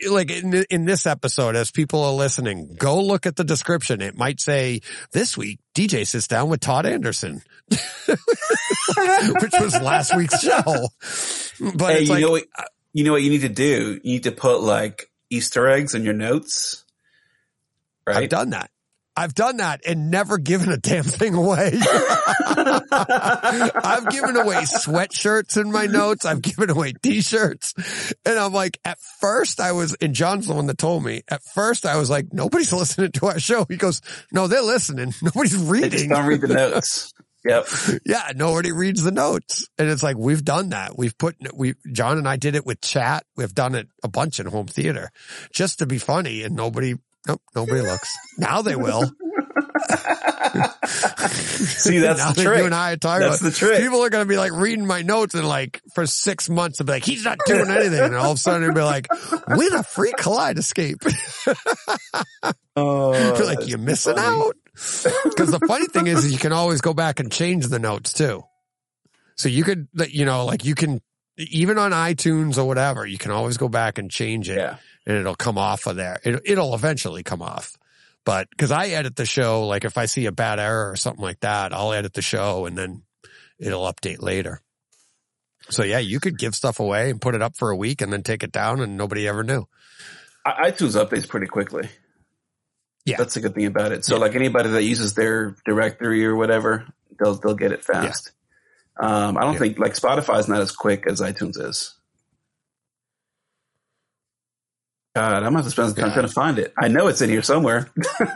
[0.08, 4.02] like in, in this episode, as people are listening, go look at the description.
[4.02, 4.80] It might say
[5.12, 10.88] this week, DJ sits down with Todd Anderson, which was last week's show.
[11.74, 12.44] But Hey, it's you like, know what?
[12.92, 14.00] You know what you need to do?
[14.02, 16.84] You need to put like Easter eggs in your notes,
[18.06, 18.70] I've done that.
[19.16, 21.72] I've done that and never given a damn thing away.
[22.90, 26.24] I've given away sweatshirts in my notes.
[26.24, 27.74] I've given away t-shirts.
[28.24, 31.42] And I'm like, at first I was, and John's the one that told me, at
[31.42, 33.66] first I was like, nobody's listening to our show.
[33.68, 34.00] He goes,
[34.32, 35.12] no, they're listening.
[35.22, 36.08] Nobody's reading.
[36.08, 37.12] don't read the notes.
[37.44, 37.66] Yep.
[38.04, 39.68] yeah, nobody reads the notes.
[39.76, 40.96] And it's like, we've done that.
[40.96, 43.24] We've put, we, John and I did it with chat.
[43.36, 45.10] We've done it a bunch in home theater
[45.52, 46.94] just to be funny and nobody,
[47.26, 48.10] nope, nobody looks.
[48.38, 49.10] Now they will.
[50.86, 52.58] See, that's now the that trick.
[52.60, 53.80] you and I are talking That's about, the trick.
[53.82, 56.86] people are going to be like reading my notes and like for six months and
[56.86, 58.00] be like, he's not doing anything.
[58.00, 59.08] And all of a sudden they'll be like,
[59.48, 61.02] win a free Kaleidoscape.
[62.76, 64.26] Oh, You're like, you're missing funny.
[64.44, 64.54] out.
[64.74, 68.12] Cause the funny thing is, is you can always go back and change the notes
[68.12, 68.42] too.
[69.36, 71.00] So you could, you know, like you can,
[71.48, 74.76] even on iTunes or whatever, you can always go back and change it Yeah.
[75.06, 76.20] and it'll come off of there.
[76.24, 77.76] It, it'll eventually come off.
[78.24, 81.22] But cause I edit the show, like if I see a bad error or something
[81.22, 83.02] like that, I'll edit the show and then
[83.58, 84.60] it'll update later.
[85.70, 88.12] So yeah, you could give stuff away and put it up for a week and
[88.12, 89.66] then take it down and nobody ever knew.
[90.44, 91.88] I- iTunes updates pretty quickly.
[93.06, 93.16] Yeah.
[93.16, 94.04] That's a good thing about it.
[94.04, 94.20] So Yeah.
[94.20, 96.86] like anybody that uses their directory or whatever,
[97.18, 98.32] they'll, they'll get it fast.
[99.02, 99.58] Um, I don't Yeah.
[99.60, 101.94] think like Spotify's not as quick as iTunes is.
[105.16, 106.72] God, I'm gonna have to spend some time trying to find it.
[106.78, 107.90] I know it's in here somewhere.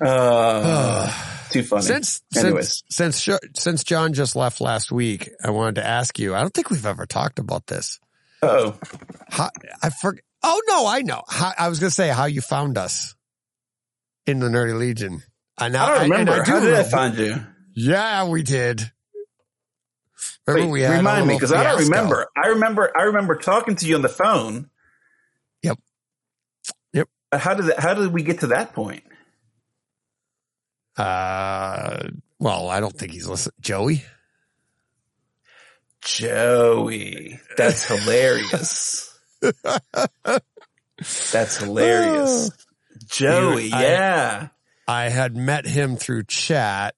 [0.00, 1.12] uh,
[1.50, 1.82] too funny.
[1.82, 2.82] Since Anyways.
[2.88, 6.34] since since since John just left last week, I wanted to ask you.
[6.34, 7.98] I don't think we've ever talked about this.
[8.42, 8.78] oh,
[9.82, 10.24] I forget.
[10.42, 11.22] Oh no, I know.
[11.28, 13.14] How, I was going to say how you found us
[14.26, 15.22] in the Nerdy Legion.
[15.60, 15.68] I I
[16.08, 16.90] don't and I do How did I remember.
[16.90, 17.36] find you?
[17.74, 18.90] Yeah, we did.
[20.46, 22.26] Remember Wait, we had remind me because I don't remember.
[22.36, 22.90] I remember.
[22.98, 24.68] I remember talking to you on the phone.
[25.62, 25.78] Yep.
[26.92, 27.08] Yep.
[27.30, 29.04] But how did that, how did we get to that point?
[30.96, 32.08] Uh,
[32.38, 33.54] well, I don't think he's listening.
[33.60, 34.02] Joey.
[36.02, 39.18] Joey, that's hilarious.
[41.32, 42.50] that's hilarious.
[43.06, 44.48] Joey, Dude, I- yeah.
[44.90, 46.94] I had met him through chat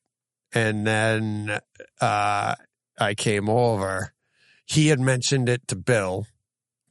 [0.54, 1.58] and then,
[2.00, 2.54] uh,
[2.98, 4.12] I came over.
[4.66, 6.26] He had mentioned it to Bill.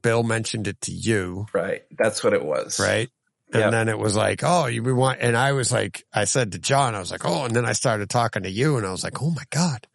[0.01, 1.83] Bill mentioned it to you, right.
[1.97, 2.79] That's what it was.
[2.79, 3.09] right?
[3.53, 3.71] And Yep.
[3.71, 6.59] then it was like, oh, you we want, and I was like, I said to
[6.59, 9.03] John, I was like, oh, and then I started talking to you and I was
[9.03, 9.87] like, oh my God,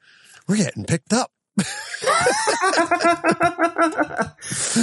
[0.46, 1.30] we're getting picked up.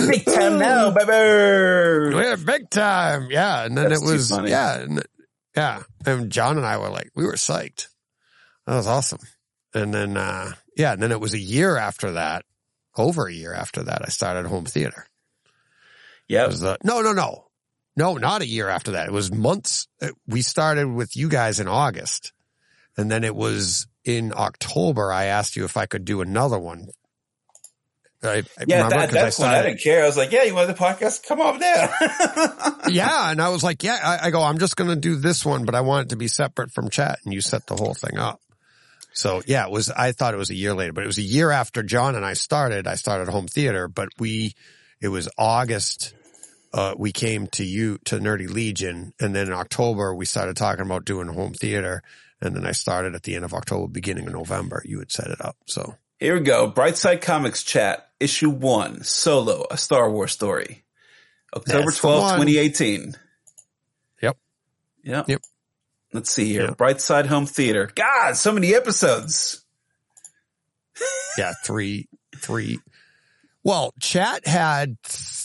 [0.08, 2.16] Big time now, baby.
[2.16, 3.28] We're big time.
[3.30, 3.64] Yeah.
[3.66, 4.50] And then That's it was, funny.
[4.50, 4.80] yeah.
[4.82, 5.04] And,
[5.56, 5.84] yeah.
[6.06, 7.88] And John and I were like, we were psyched.
[8.66, 9.20] That was awesome.
[9.74, 10.94] And then, uh, yeah.
[10.94, 12.46] And then it was a year after that,
[12.98, 15.06] over a year after that, I started home theater.
[16.28, 16.48] Yeah.
[16.48, 17.46] The, no, no, no.
[17.96, 19.08] No, not a year after that.
[19.08, 19.88] It was months.
[20.02, 22.34] uh, We started with you guys in August.
[22.98, 25.12] And then it was in October.
[25.12, 26.88] I asked you if I could do another one.
[28.24, 30.04] I, Yeah, remember that, 'cause I that's I didn't care.
[30.04, 31.26] I was like, yeah, you want the podcast?
[31.28, 31.90] Come on down.
[32.90, 33.30] yeah.
[33.32, 35.66] And I was like, yeah, I, I go, I'm just going to do this one,
[35.66, 37.20] but I want it to be separate from chat.
[37.26, 38.40] And you set the whole thing up.
[39.14, 41.24] So yeah, it was, I thought it was a year later, but it was a
[41.24, 42.88] year after John and I started.
[42.88, 44.54] I started home theater, but we,
[45.02, 46.14] it was August.
[46.74, 49.14] Uh, we came to you to Nerdy Legion.
[49.20, 52.02] And then in October, we started talking about doing home theater.
[52.42, 54.82] And then I started at the end of October, beginning of November.
[54.86, 55.56] You had set it up.
[55.68, 56.72] So Here we go.
[56.72, 60.84] Brightside Comics chat, issue one, solo, a Star Wars story.
[61.56, 63.16] October That's twelfth, 2018.
[64.22, 64.38] Yep.
[65.04, 65.28] Yep.
[65.30, 65.42] Yep.
[66.14, 66.68] Let's see here.
[66.70, 66.78] Yep.
[66.78, 67.90] Brightside Home Theater.
[67.96, 69.64] God, so many episodes.
[71.38, 72.80] yeah, three, three.
[73.64, 74.98] Well, chat had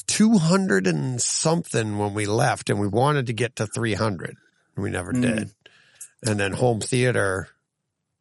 [0.06, 4.36] 200 and something when we left and we wanted to get to 300
[4.76, 5.22] we never Mm.
[5.22, 5.50] did.
[6.24, 7.48] And then home theater,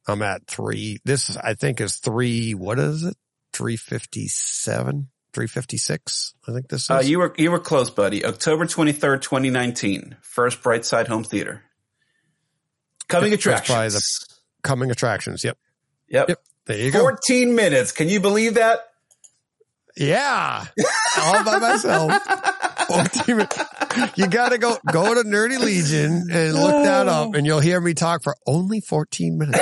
[0.08, 1.00] I'm at three.
[1.04, 2.54] This I think is three.
[2.54, 3.16] What is it?
[3.58, 6.34] 357, 356.
[6.48, 6.90] I think this is.
[6.90, 8.24] Uh, you were you were close, buddy.
[8.26, 10.18] October 23rd, 2019.
[10.22, 11.64] First Brightside Home Theater.
[13.08, 13.94] Coming Yep, attractions.
[13.94, 15.44] the- coming attractions.
[15.44, 15.58] Yep.
[16.10, 16.30] yep.
[16.30, 16.40] Yep.
[16.66, 17.00] There you go.
[17.00, 17.92] 14 minutes.
[17.92, 18.80] Can you believe that?
[19.96, 20.66] Yeah.
[21.20, 22.12] All by myself.
[22.88, 23.58] 14 minutes.
[24.16, 27.94] You gotta go, go to Nerdy Legion and look that up and you'll hear me
[27.94, 29.60] talk for only 14 minutes.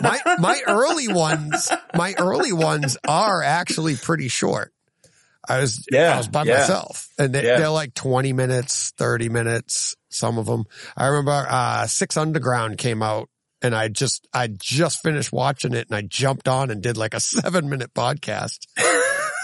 [0.00, 4.72] My, my early ones, my early ones are actually pretty short.
[5.48, 6.58] I was, Yeah, I was by yeah.
[6.58, 7.58] myself and they, Yeah.
[7.58, 10.64] they're like 20 minutes, 30 minutes, some of them.
[10.96, 13.28] I remember, uh, Six Underground came out
[13.62, 17.14] and I just, I just finished watching it and I jumped on and did like
[17.14, 18.58] a seven minute podcast.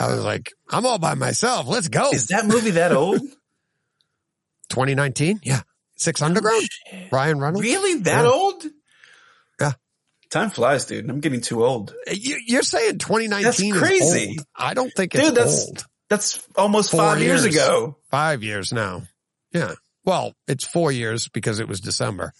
[0.00, 1.66] I was like, I'm all by myself.
[1.68, 2.10] Let's go.
[2.10, 3.20] Is that movie that old?
[4.68, 5.40] 2019?
[5.42, 5.62] Yeah.
[5.96, 6.68] Six Underground?
[7.12, 7.66] Ryan Reynolds?
[7.66, 8.00] Really?
[8.00, 8.30] That Yeah.
[8.30, 8.64] old?
[9.60, 9.72] Yeah.
[10.30, 11.08] Time flies, dude.
[11.08, 11.94] I'm getting too old.
[12.10, 14.38] You, you're saying 2019 That's crazy.
[14.56, 15.86] I don't think it's Dude, that's old.
[16.08, 17.44] that's almost Four five years.
[17.44, 17.54] years.
[17.54, 17.96] ago.
[18.10, 19.02] Five years now.
[19.52, 19.74] Yeah.
[20.04, 22.32] Well, it's four years because it was December,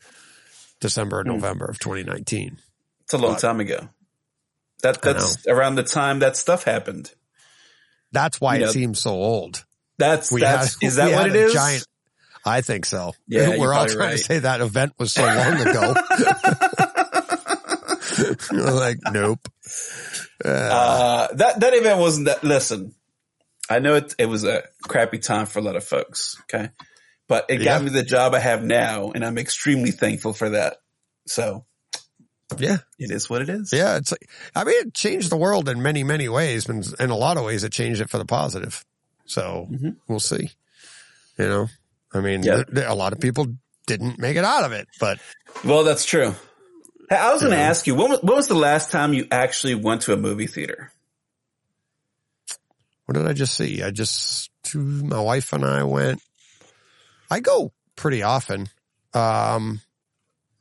[0.81, 1.31] December Hmm.
[1.31, 2.59] and November of 2019.
[3.05, 3.89] It's a long But- time ago.
[4.83, 7.11] That that's around the time that stuff happened.
[8.13, 9.65] That's why You it know, seems so old.
[9.99, 11.53] That's We that's had- is that what it is?
[11.55, 11.87] Giant,
[12.45, 13.15] I think so.
[13.27, 14.19] Yeah, We're all trying right.
[14.19, 15.95] to say that event was so long ago.
[18.53, 19.49] Like, nope.
[20.45, 22.45] Uh, that that event wasn't that.
[22.45, 22.95] Listen,
[23.69, 26.37] I know it it was a crappy time for a lot of folks.
[26.43, 26.71] Okay,
[27.29, 27.85] but it got Yeah.
[27.87, 30.77] me the job I have now, and I'm extremely thankful for that.
[31.27, 31.65] So
[32.59, 32.79] Yeah.
[32.99, 33.73] it is what it is.
[33.73, 37.11] Yeah, it's like, I mean, it changed the world in many, many ways, and in
[37.11, 38.85] a lot of ways, it changed it for the positive.
[39.27, 39.97] So Mhm.
[40.07, 40.51] we'll see.
[41.39, 41.69] You know,
[42.15, 43.47] I mean, there- a lot of people
[43.87, 45.19] didn't make it out of it, but
[45.65, 46.35] Well, that's true.
[47.11, 49.75] I was going to ask you, when was, when was the last time you actually
[49.75, 50.91] went to a movie theater?
[53.07, 53.83] what did I just see?
[53.83, 56.23] I just, my wife and I went,
[57.31, 58.69] I go pretty often.
[59.13, 59.81] Um,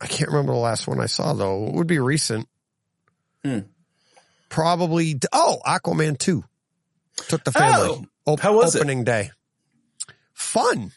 [0.02, 1.68] I can't remember the last one I saw though.
[1.68, 2.50] It would be recent.
[3.46, 3.60] Hmm.
[4.50, 6.44] Probably, oh, Aquaman 2.
[7.30, 8.06] Took the family.
[8.28, 8.80] Oh, Op- how was it?
[8.80, 9.32] opening day.
[10.34, 10.92] Fun.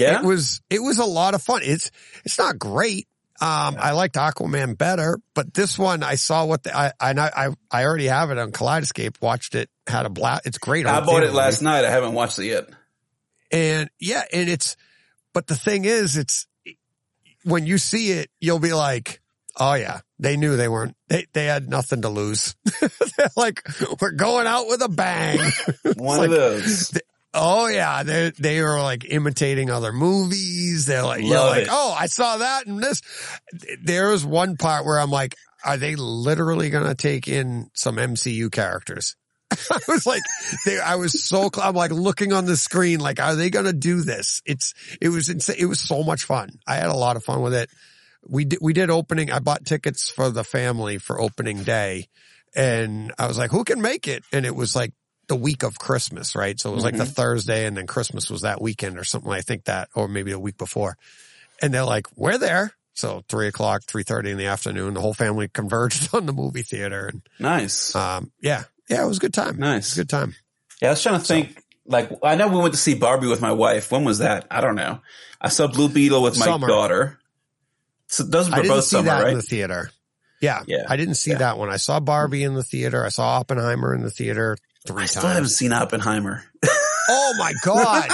[0.00, 0.20] Yeah.
[0.20, 1.60] It was it was a lot of fun.
[1.62, 1.90] It's
[2.24, 3.06] it's not great.
[3.42, 7.48] Um, I liked Aquaman better, but this one I saw what the, I I I
[7.70, 9.22] I already have it on Kaleidoscape.
[9.22, 10.46] Watched it, had a blast.
[10.46, 10.84] It's great.
[10.86, 11.84] I bought it last night.
[11.86, 12.68] I haven't watched it yet.
[13.50, 14.76] and yeah, and it's.
[15.32, 16.46] But the thing is, it's
[17.44, 19.22] when you see it, you'll be like,
[19.58, 20.96] "Oh yeah, they knew they weren't.
[21.08, 22.56] They they had nothing to lose.
[22.80, 23.62] They're like,
[24.02, 25.38] we're going out with a bang."
[25.96, 26.92] One like- of those.
[27.32, 30.86] Oh yeah, they they were like imitating other movies.
[30.86, 31.68] They're like, you're like, it.
[31.70, 33.02] oh, I saw that and this.
[33.82, 38.50] There was one part where I'm like, are they literally gonna take in some MCU
[38.50, 39.14] characters?
[39.70, 40.22] I was like,
[40.64, 43.72] they, I was so, cl- I'm like looking on the screen, like, are they gonna
[43.72, 44.42] do this?
[44.44, 45.56] It's, it was insane.
[45.58, 46.50] It was so much fun.
[46.66, 47.68] I had a lot of fun with it.
[48.28, 49.30] We did, we did opening.
[49.30, 52.08] I bought tickets for the family for opening day,
[52.54, 54.24] and I was like, who can make it?
[54.32, 54.92] And it was like
[55.30, 56.58] the week of Christmas, right?
[56.58, 59.30] So it was like the Thursday and then Christmas was that weekend or something.
[59.32, 60.96] I think that, or maybe a week before.
[61.62, 62.72] And they're like, we're there.
[62.94, 66.62] So three o'clock, three thirty in the afternoon, the whole family converged on the movie
[66.62, 67.06] theater.
[67.06, 67.94] And, Nice.
[67.94, 69.56] um, yeah, yeah, it was a good time.
[69.58, 69.86] Nice.
[69.86, 70.34] It was a good time.
[70.82, 71.62] Yeah, I was trying to think.
[71.86, 73.90] Like, I know we went to see Barbie with my wife.
[73.92, 74.46] When was that?
[74.50, 75.00] I don't know.
[75.40, 76.66] I saw Blue Beetle with my Summer.
[76.68, 77.18] daughter.
[78.08, 79.30] So those I were didn't both see summer, that right?
[79.30, 79.90] in the theater.
[80.40, 80.62] Yeah.
[80.66, 80.84] Yeah.
[80.88, 81.38] I didn't see Yeah.
[81.38, 81.68] that one.
[81.70, 83.04] I saw Barbie in the theater.
[83.04, 84.56] I saw Oppenheimer in the theater
[84.92, 86.44] three I still haven't seen Oppenheimer.
[87.12, 88.06] Oh my God.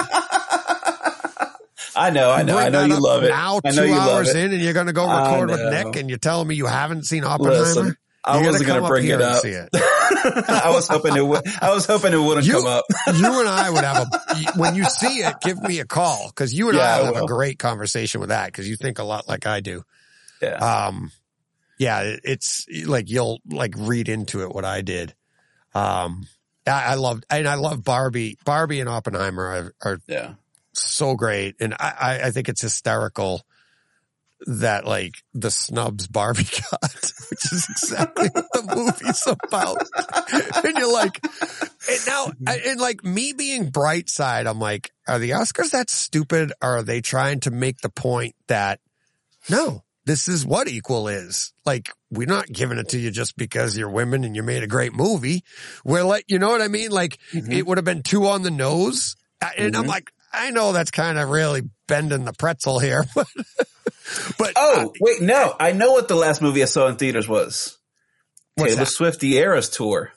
[1.95, 3.29] I know, I know, I know you love it.
[3.29, 4.37] Now, I know two you love hours it.
[4.37, 5.61] in and you're going to go record with.
[5.73, 7.59] Nick and you're telling me you haven't seen Oppenheimer?
[7.59, 9.45] Listen, I You wasn't going to bring it up.
[9.45, 9.69] it.
[9.75, 11.43] I was hoping it would.
[11.63, 12.85] I was hoping it wouldn't You- come up.
[13.15, 16.53] you and I would have a, when you see it, give me a call because
[16.55, 19.05] you and Yeah, I I have a great conversation with that because you think a
[19.05, 19.83] lot like I do.
[20.43, 20.57] Yeah.
[20.87, 21.13] Um,
[21.79, 25.15] yeah, it's like you'll like read into it what I did.
[25.75, 26.27] Um,
[26.67, 30.35] I, I loved, and I love Barbie, Barbie and Oppenheimer are, are yeah.
[30.73, 31.57] so great.
[31.61, 33.43] And I, I, I think it's hysterical
[34.47, 36.95] that like the snubs Barbie got,
[37.31, 39.79] which is exactly what the movie's about.
[40.65, 42.69] and you're like, and now, mm-hmm.
[42.71, 46.53] and like me being bright side, I'm like, are the Oscars that stupid?
[46.61, 48.81] Or are they trying to make the point that
[49.49, 51.53] no, this is what equal is?
[51.67, 54.67] Like, we're not giving it to you just because you're women and you made a
[54.69, 55.45] great movie.
[55.85, 56.91] We're like, you know what I mean?
[56.91, 57.53] Like, Mhm.
[57.53, 59.17] it would have been two on the nose.
[59.59, 59.89] And I'm Mhm.
[59.89, 63.27] like, I know that's kind of really bending the pretzel here, but,
[64.39, 65.55] but Oh, wait, no.
[65.61, 67.77] I know what the last movie I saw in theaters was.
[68.59, 68.87] Taylor that?
[68.89, 70.13] Swift, The Eras Tour.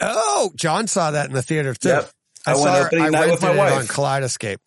[0.00, 1.88] oh, John saw that in the theater too.
[1.88, 2.10] Yep.
[2.46, 3.72] I went saw I night with my wife.
[3.72, 4.58] on Kaleidoscape.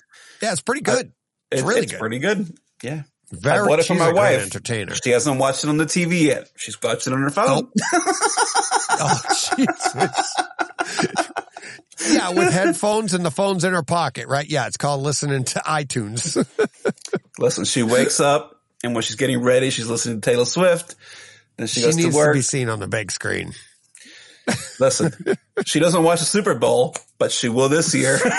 [0.42, 1.12] Yeah, it's pretty good.
[1.52, 2.00] It's It- really it's good.
[2.00, 2.58] pretty good.
[2.82, 3.04] Yeah.
[3.32, 4.44] Very, bought it for my wife.
[4.44, 4.96] entertainer.
[4.96, 6.50] She hasn't watched it on the TV yet.
[6.56, 7.72] She's watched it on her phone.
[8.98, 9.20] Oh,
[9.58, 10.34] Jesus.
[12.14, 14.50] yeah, with headphones and the phone's in her pocket, right?
[14.50, 16.38] Yeah, it's called listening to iTunes.
[17.40, 20.96] Listen, she wakes up and when she's getting ready, she's listening to Taylor Swift.
[21.58, 23.54] Then she, she goes needs to to be seen on the big screen.
[24.80, 25.12] Listen,
[25.66, 28.20] she doesn't watch the Super Bowl, but she will this year.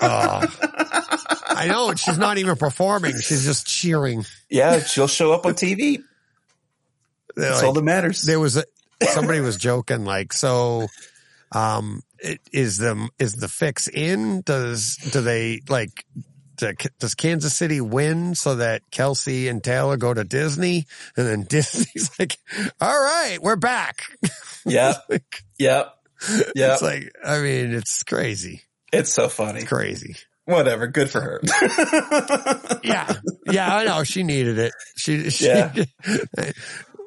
[0.00, 0.40] Oh.
[1.58, 4.24] I know she's not even performing; she's just cheering.
[4.48, 6.02] yeah, she'll show up on TV.
[7.36, 8.22] That's like- all that matters.
[8.22, 8.64] there was a,
[9.12, 10.88] somebody was joking like so
[11.52, 16.04] um it, is the is the fix in does do they like
[16.56, 20.86] do- does Kansas City win so that Kelce and Taylor go to Disney
[21.16, 22.38] and then Disney's like
[22.80, 24.02] all right we're back
[24.66, 25.84] Yeah, Like, yeah,
[26.56, 26.72] yeah.
[26.74, 28.62] it's like I mean it's crazy
[28.92, 29.62] It's so funny.
[29.64, 30.16] crazy
[30.48, 30.86] Whatever.
[30.86, 31.40] Good for her.
[32.82, 33.12] yeah
[33.50, 35.74] yeah I know she needed it she, she Yeah.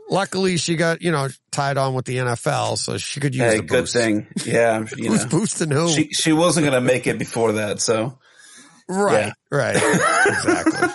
[0.09, 3.57] luckily she got you know tied on with the NFL so she could use hey,
[3.57, 3.93] the good boost.
[3.93, 4.27] thing.
[4.45, 5.29] Yeah, you Who's know.
[5.31, 5.89] boosting who?
[5.89, 8.19] She she wasn't gonna make it before that, so
[8.87, 9.75] Right, right.
[9.75, 10.87] exactly.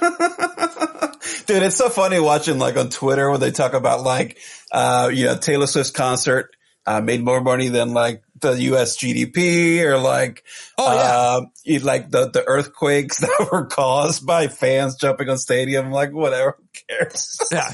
[1.47, 4.39] dude, it's so funny watching like on Twitter when they talk about like
[4.70, 6.51] uh you know Taylor Swift's concert
[6.86, 8.96] uh, made more money than like the U.S.
[8.96, 10.44] GDP or like
[10.78, 11.76] Oh, yeah.
[11.78, 15.90] uh, like the the earthquakes that were caused by fans jumping on stadium.
[15.90, 17.38] Like whatever, who cares?
[17.52, 17.70] Yeah.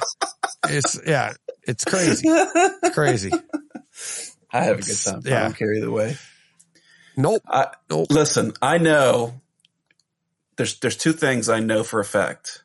[0.68, 1.32] It's, yeah,
[1.64, 2.28] it's crazy.
[2.28, 3.30] It's crazy.
[4.52, 5.22] I have a good time.
[5.24, 5.42] I Yeah.
[5.44, 6.16] don't care either way.
[7.16, 7.42] Nope.
[7.48, 8.06] I, Nope.
[8.10, 9.40] listen, I know
[10.56, 12.62] there's there's two things I know for a fact.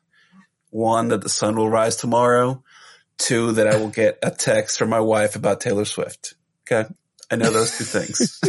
[0.70, 2.62] One that the sun will rise tomorrow.
[3.16, 6.34] Two that I will get a text from my wife about Taylor Swift.
[6.70, 6.88] Okay,
[7.30, 8.40] I know those two things.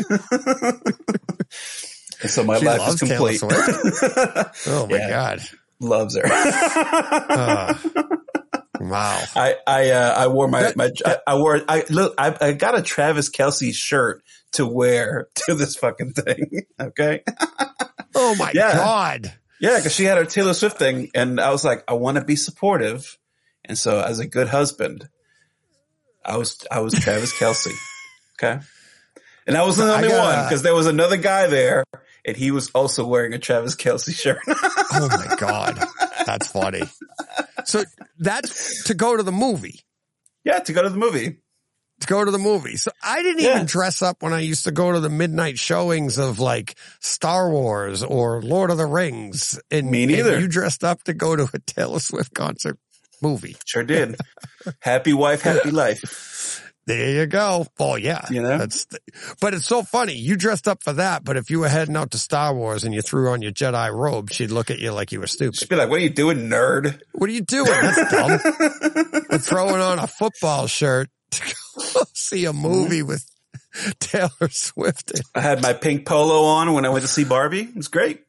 [2.21, 3.41] and so my She life is complete.
[4.67, 5.09] Oh my Yeah.
[5.09, 5.41] God.
[5.81, 6.23] Loves her.
[6.25, 7.73] Uh,
[8.79, 9.21] wow.
[9.35, 12.77] I I uh, I wore my my I, I wore I look I, I got
[12.77, 14.21] a Travis Kelce shirt
[14.53, 16.63] to wear to this fucking thing.
[16.79, 17.23] Okay.
[18.15, 18.73] Oh my Yeah.
[18.75, 19.33] God.
[19.61, 22.23] Yeah, because she had her Taylor Swift thing, and I was like, I want to
[22.23, 23.17] be supportive,
[23.65, 25.09] and so as a good husband,
[26.25, 27.73] I was I was Travis Kelce,
[28.41, 28.59] okay,
[29.47, 31.83] and I wasn't the only gotta- one because there was another guy there,
[32.25, 34.39] and he was also wearing a Travis Kelce shirt.
[34.91, 35.79] Oh my God.
[36.25, 36.81] That's funny.
[37.65, 37.83] So
[38.17, 39.81] that's to go to the movie.
[40.43, 41.37] yeah, to go to the movie.
[42.01, 42.75] To go to the movie.
[42.77, 43.55] So I didn't Yeah.
[43.55, 47.51] even dress up when I used to go to the midnight showings of like Star
[47.51, 49.59] Wars or Lord of the Rings.
[49.69, 50.39] And, Me and neither.
[50.39, 52.79] you dressed up to go to a Taylor Swift concert
[53.21, 53.57] movie.
[53.65, 54.15] Sure did.
[54.79, 56.01] happy wife, happy life.
[56.89, 57.67] There you go.
[57.79, 58.25] Oh yeah.
[58.31, 58.57] You know?
[58.57, 58.99] That's, the-
[59.39, 60.13] but it's so funny.
[60.15, 62.95] You dressed up for that, but if you were heading out to Star Wars and
[62.95, 65.55] you threw on your Jedi robe, she'd look at you like you were stupid.
[65.59, 67.65] She'd be like, "What are you doing, nerd?" What are you doing?
[67.69, 68.39] That's dumb.
[69.39, 71.55] Throwing on a football shirt to
[71.93, 73.23] go see a movie with
[73.99, 75.11] Taylor Swift.
[75.35, 77.61] I had my pink polo on when I went to see Barbie.
[77.61, 78.23] It was great.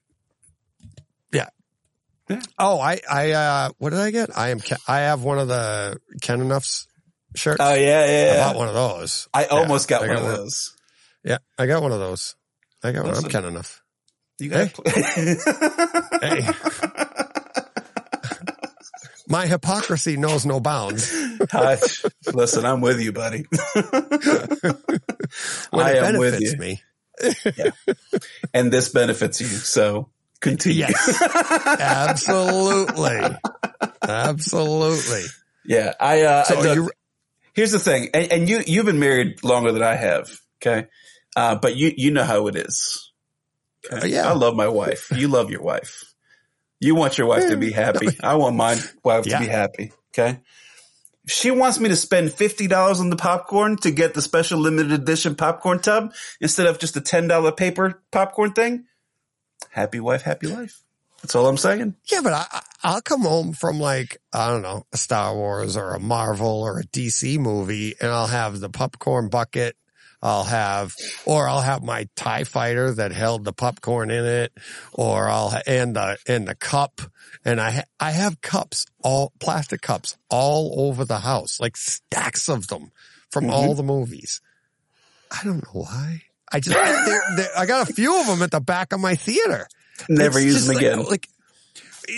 [1.33, 1.49] Yeah.
[2.29, 2.43] yeah.
[2.59, 4.37] Oh, I, I, uh, what did I get?
[4.37, 6.87] I am, I have one of the Ken Enough's
[7.35, 7.59] shirts.
[7.61, 8.33] Oh yeah, yeah.
[8.33, 8.47] I yeah.
[8.47, 9.29] bought one of those.
[9.35, 10.77] I almost got I one got of those.
[11.25, 12.35] Yeah, I got one of those.
[12.83, 13.15] I got one.
[13.15, 13.83] I'm kind Ken Enough.
[14.39, 14.73] You got.
[16.23, 16.47] Hey.
[19.29, 21.15] My hypocrisy knows no bounds.
[21.53, 21.79] I,
[22.33, 23.47] listen, I'm with you, buddy.
[25.71, 26.83] When I it am with you, me.
[28.53, 29.47] and this benefits you.
[29.47, 30.09] So
[30.41, 30.81] continue.
[30.81, 31.23] Yes.
[31.81, 33.21] Absolutely.
[34.03, 35.23] Absolutely.
[35.65, 36.23] Yeah, I.
[36.23, 36.91] Uh, So I don't- you,
[37.55, 40.31] here's the thing, and, and you you've been married longer than I have.
[40.63, 40.87] Okay,
[41.37, 43.13] uh, but you you know how it is.
[43.91, 44.29] Uh, yeah.
[44.29, 45.11] I love my wife.
[45.15, 46.13] You love your wife.
[46.81, 48.09] You want your wife to be happy.
[48.23, 49.39] I want my wife Yeah.
[49.39, 49.93] to be happy.
[50.13, 50.41] Okay.
[51.27, 54.93] She wants me to spend fifty dollars on the popcorn to get the special limited
[54.93, 58.85] edition popcorn tub instead of just a ten dollar paper popcorn thing.
[59.71, 60.81] Happy wife, happy life.
[61.23, 61.95] That's all I'm saying.
[62.11, 65.95] yeah, but I- I'll come home from like, I don't know, a Star Wars or
[65.95, 69.77] a Marvel or a DC movie and I'll have the popcorn bucket.
[70.23, 70.95] I'll have,
[71.25, 74.53] or I'll have my TIE fighter that held the popcorn in it,
[74.93, 77.01] or I'll, and the, and the cup.
[77.43, 82.67] And I, I have cups, all plastic cups all over the house, like stacks of
[82.67, 82.93] them
[83.31, 83.53] from Mhm.
[83.53, 84.43] all the movies.
[85.31, 86.21] I don't know why.
[86.53, 89.15] I just, they're, they're, I got a few of them at the back of my
[89.15, 89.69] theater.
[90.11, 91.03] Never It's use them like- again.
[91.03, 91.29] Like,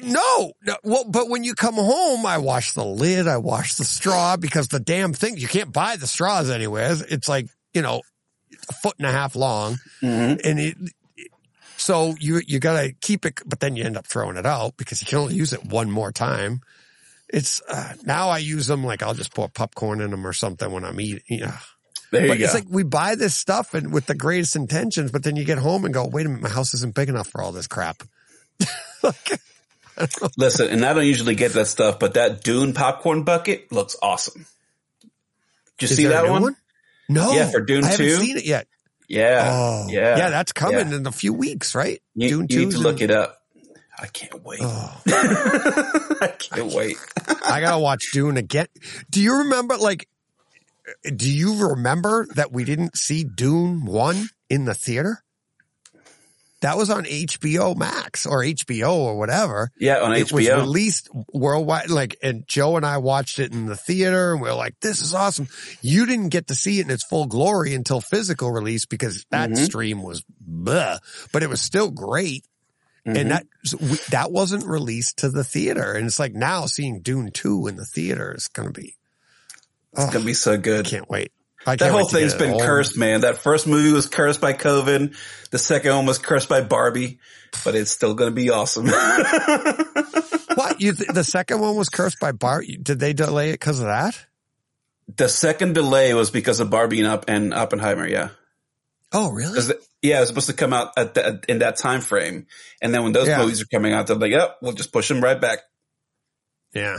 [0.02, 3.84] no, no, well, but when you come home, I wash the lid, I wash the
[3.84, 6.96] straw because the damn thing, you can't buy the straws anywhere.
[7.10, 8.02] It's like, you know,
[8.68, 10.40] a foot and a half long Mhm.
[10.44, 10.76] and it,
[11.76, 15.00] so you, you gotta keep it, but then you end up throwing it out because
[15.02, 16.60] you can only use it one more time.
[17.28, 20.70] It's, uh, now I use them like I'll just pour popcorn in them or something
[20.70, 21.22] when I'm eating.
[21.28, 21.58] Yeah.
[22.10, 22.44] There you but go.
[22.44, 25.56] it's like we buy this stuff and with the greatest intentions, but then you get
[25.58, 28.02] home and go, wait a minute, my house isn't big enough for all this crap.
[29.02, 29.40] Like,
[30.38, 34.46] Listen, and I don't usually get that stuff, but that Dune popcorn bucket looks awesome.
[35.78, 36.56] Did you is see that new one?
[37.08, 37.32] No.
[37.32, 38.66] Yeah, for Dune I haven't seen it yet.
[39.08, 39.50] Yeah.
[39.52, 40.16] Oh, yeah.
[40.16, 40.96] Yeah, that's coming Yeah.
[40.96, 42.00] in a few weeks, right?
[42.14, 43.38] You, Dune you need to look in- it up.
[43.98, 44.60] I can't wait.
[44.62, 46.96] Oh, I can't wait.
[47.44, 48.66] I gotta watch Dune again.
[49.10, 50.08] Do you remember, like,
[51.14, 55.22] do you remember that we didn't see Dune 1 in the theater?
[56.62, 59.70] That was on HBO Max or HBO or whatever.
[59.78, 60.18] Yeah, on HBO.
[60.20, 61.90] It was released worldwide.
[61.90, 65.00] Like, and Joe and I watched it in the theater and we are like, this
[65.02, 65.48] is awesome.
[65.80, 69.50] You didn't get to see it in its full glory until physical release because that
[69.50, 69.64] Mhm.
[69.64, 70.98] stream was bleh,
[71.32, 72.44] but it was still great.
[73.06, 73.16] Mhm.
[73.20, 73.46] And that,
[74.10, 75.92] that wasn't released to the theater.
[75.92, 78.94] And it's like now seeing Dune 2 in the theater is going to be,
[79.96, 80.86] it's gonna be so good.
[80.86, 81.32] can't wait.
[81.66, 83.20] I That whole wait to get thing's been cursed, man.
[83.22, 85.14] That first movie was cursed by COVID.
[85.50, 87.18] The second one was cursed by Barbie,
[87.64, 88.86] but it's still going to be awesome.
[90.54, 90.80] What?
[90.82, 92.66] You, th- the second one was cursed by Bart.
[92.82, 94.18] Did they delay it because of that?
[95.16, 98.06] the second delay was because of Barbie and, Up- and Oppenheimer.
[98.06, 98.28] Yeah.
[99.12, 99.60] Oh, really?
[100.00, 102.46] yeah, it was supposed to come out at the, in that time frame.
[102.80, 103.38] And then when those Yeah.
[103.40, 105.60] movies are coming out, they're like, yep, we'll just push them right back.
[106.74, 106.96] Yeah.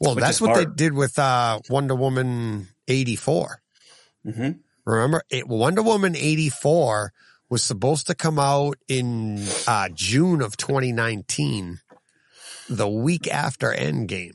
[0.00, 3.61] Well, Which that's what they did with uh, Wonder Woman 84.
[4.24, 4.50] Hmm
[4.84, 5.22] Remember?
[5.30, 7.12] It, Wonder Woman 84
[7.48, 11.78] was supposed to come out in uh, June of 2019,
[12.68, 14.34] the week after Endgame.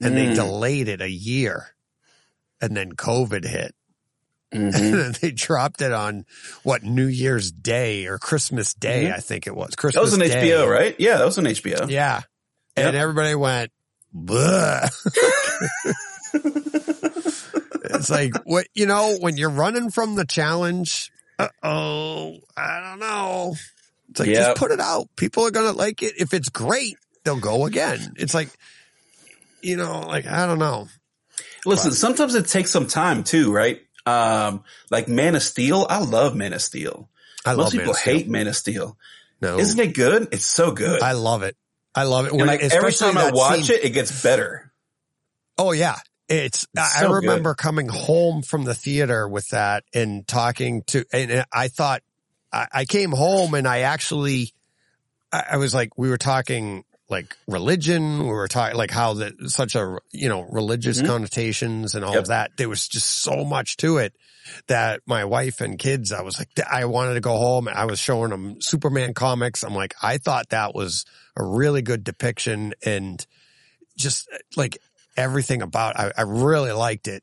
[0.00, 0.34] And they Mm.
[0.34, 1.74] delayed it a year.
[2.60, 3.74] And then COVID hit.
[4.52, 6.24] hmm And then they dropped it on
[6.62, 9.74] what New Year's Day or Christmas Day, I think it was.
[9.74, 10.40] Christmas That was an.
[10.40, 10.94] HBO, right?
[10.98, 11.90] Yeah, that was an HBO.
[11.90, 12.22] Yeah.
[12.76, 12.86] Yep.
[12.86, 13.72] And everybody went,
[14.14, 14.88] Bleh.
[17.94, 21.10] it's like, what, you know, when you're running from the challenge,
[21.62, 23.54] oh, I don't know.
[24.10, 24.36] It's like, Yep.
[24.36, 25.08] just put it out.
[25.16, 26.14] People are going to like it.
[26.18, 28.14] If it's great, they'll go again.
[28.16, 28.48] It's like,
[29.62, 30.88] you know, like, I don't know.
[31.66, 33.80] Listen, sometimes it takes some time too, right?
[34.06, 35.86] Um, like Man of Steel.
[35.88, 37.08] I love Man of Steel.
[37.46, 38.14] I Most love Man people of Steel.
[38.14, 38.98] hate Man of Steel.
[39.40, 40.28] No, Isn't it good?
[40.32, 41.02] It's so good.
[41.02, 41.56] I love it.
[41.94, 42.32] I love it.
[42.32, 44.72] and like every time I watch scene- it, it gets better.
[45.56, 45.96] Oh yeah.
[46.28, 51.04] It's, It's I so remember coming home from the theater with that and talking to,
[51.12, 52.02] and I thought,
[52.52, 54.52] I, I came home and I actually,
[55.32, 58.20] I, I was like, we were talking like religion.
[58.20, 61.06] We were talking like how that such a, you know, religious Mhm.
[61.06, 62.22] connotations and all Yep.
[62.22, 62.50] of that.
[62.56, 64.14] There was just so much to it
[64.68, 67.68] that my wife and kids, I was like, I wanted to go home.
[67.68, 69.62] I was showing them Superman comics.
[69.62, 71.04] I'm like, I thought that was
[71.36, 73.24] a really good depiction and
[73.98, 74.78] just like
[75.16, 77.22] everything about I, I really liked it.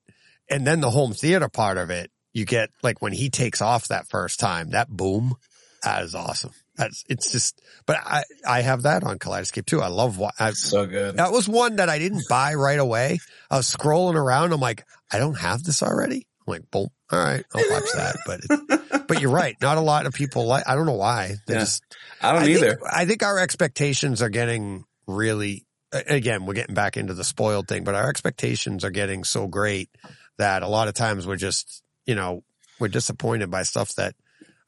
[0.50, 3.88] And then the home theater part of it, you get like when he takes off
[3.90, 5.36] that first time, that boom,
[5.84, 6.52] that is awesome.
[6.78, 9.82] That's it's just but I I have that on Kaleidoscape too.
[9.82, 11.18] I love what I, So good.
[11.18, 13.20] that was one that I didn't buy right away.
[13.50, 14.54] I was scrolling around.
[14.54, 16.26] I'm like, I don't have this already.
[16.48, 16.88] I'm like, boom.
[17.12, 18.16] All right, I'll watch that.
[18.26, 19.56] But it, but you're right.
[19.62, 20.64] Not a lot of people like.
[20.68, 21.36] I don't know why.
[21.46, 21.60] They Yeah.
[21.60, 21.84] just
[22.22, 22.76] I don't I either.
[22.76, 27.68] Think, I think our expectations are getting really, again, we're getting back into the spoiled
[27.68, 29.90] thing, but our expectations are getting so great
[30.38, 32.44] that a lot of times we're just, you know,
[32.80, 34.16] we're disappointed by stuff that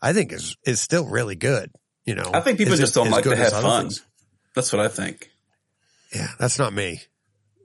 [0.01, 1.71] I think is, is still really good.
[2.05, 3.83] You know, I think people just don't like to have fun.
[3.83, 4.05] things?
[4.55, 5.29] That's what I think.
[6.13, 6.27] Yeah.
[6.37, 7.01] That's not me.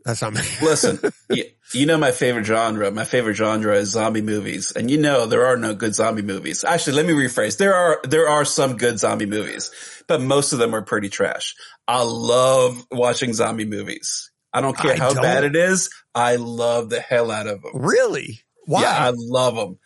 [0.05, 0.41] That's not me.
[0.62, 2.91] Listen, you, you know my favorite genre.
[2.91, 6.65] My favorite genre is zombie movies, and you know there are no good zombie movies.
[6.65, 7.59] Actually, let me rephrase.
[7.59, 9.70] There are there are some good zombie movies,
[10.07, 11.55] but most of them are pretty trash.
[11.89, 14.31] I love watching zombie movies.
[14.52, 15.23] I don't care I how don't.
[15.23, 15.91] bad it is.
[16.15, 17.73] I love the hell out of them.
[17.75, 18.41] really?
[18.67, 18.83] Why?
[18.83, 19.78] Yeah, I love them.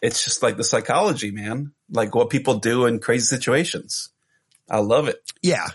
[0.00, 1.72] It's just like the psychology, man.
[1.90, 4.10] Like what people do in crazy situations.
[4.70, 5.20] I love it.
[5.42, 5.66] yeah.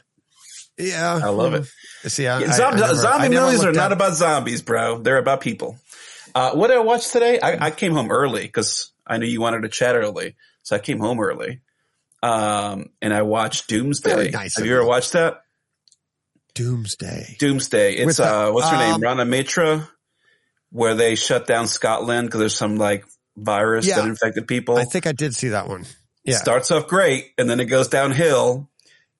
[0.78, 1.20] Yeah.
[1.24, 1.66] I love it.
[2.10, 5.00] See, I, Yeah, zombie, I never- zombie movies are looked not about zombies, bro.
[5.00, 5.78] They're about people.
[6.34, 7.40] Uh, what did I watch today?
[7.40, 10.80] I, I came home early because I knew you wanted to chat early, so I
[10.80, 11.60] came home early.
[12.24, 14.32] Um, and I watched Doomsday.
[14.32, 15.42] Nice Have you ever watched that?
[16.56, 17.36] Doomsday.
[17.40, 17.96] Doomsday.
[17.96, 18.96] It's the- uh, what's her name?
[18.96, 19.90] um, Rhona Mitra,
[20.70, 23.98] where they shut down Scotland because there's some like virus Yeah.
[23.98, 24.78] that infected people.
[24.78, 25.86] I think I did see that one.
[26.24, 26.38] Yeah.
[26.38, 28.70] Starts off great and then it goes downhill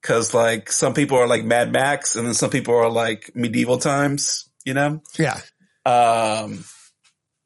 [0.02, 3.78] because like some people are like Mad Max and then some people are like medieval
[3.78, 4.48] times.
[4.64, 5.02] You know.
[5.20, 5.42] Yeah.
[5.86, 6.64] Um,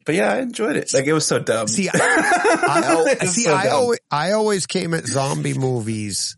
[0.07, 0.93] but yeah, I enjoyed it.
[0.93, 1.67] Like it was so dumb.
[1.67, 5.53] See, I, I, al- It was see, so I always, I always came at zombie
[5.53, 6.37] movies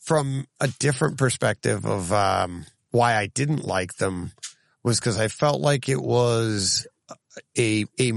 [0.00, 4.32] from a different perspective of, um, why I didn't like them
[4.82, 6.86] was because I felt like it was
[7.58, 8.12] a, a,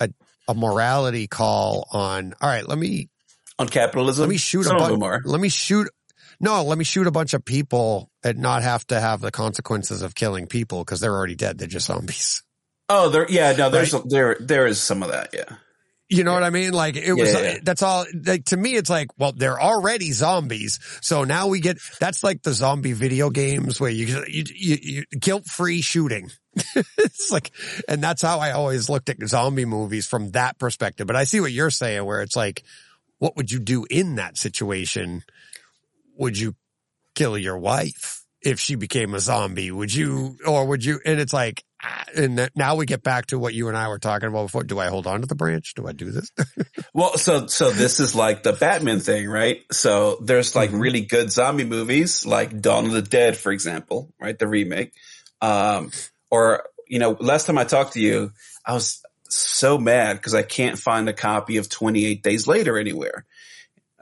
[0.00, 0.08] a,
[0.48, 3.10] a morality call on, all right, let me,
[3.58, 5.86] On capitalism, let me shoot Some a of them bunch, let me shoot,
[6.40, 10.00] no, let me shoot a bunch of people and not have to have the consequences
[10.00, 11.58] of killing people because they're already dead.
[11.58, 12.42] They're just zombies.
[12.88, 13.26] Oh, there.
[13.28, 15.30] Yeah, no, there's there there is some of that.
[15.32, 15.56] Yeah.
[16.10, 16.72] You know what I mean?
[16.72, 17.58] Like it was, Yeah, yeah.
[17.62, 20.78] that's all, like to me, it's like, well, they're already zombies.
[21.02, 25.04] So now we get, that's like the zombie video games where you, you, you, you
[25.20, 26.30] guilt free shooting.
[26.74, 27.50] it's like,
[27.88, 31.06] and that's how I always looked at zombie movies from that perspective.
[31.06, 32.64] But I see what you're saying where it's like,
[33.18, 35.24] what would you do in that situation?
[36.16, 36.54] Would you
[37.14, 39.70] kill your wife if she became a zombie?
[39.70, 41.64] Would you, or would you, and it's like,
[42.16, 44.64] and now we get back to what you and I were talking about before.
[44.64, 45.74] Do I hold on to the branch?
[45.74, 46.30] Do I do this?
[46.94, 49.62] Well, so so this is like the Batman thing, right?
[49.70, 50.80] So there's like Mhm.
[50.80, 54.36] really good zombie movies, like Dawn of the Dead, for example, right?
[54.36, 54.92] The remake.
[55.40, 55.92] Um,
[56.30, 58.32] or you know, last time I talked to you,
[58.66, 63.24] I was so mad because I can't find a copy of 28 Days Later anywhere.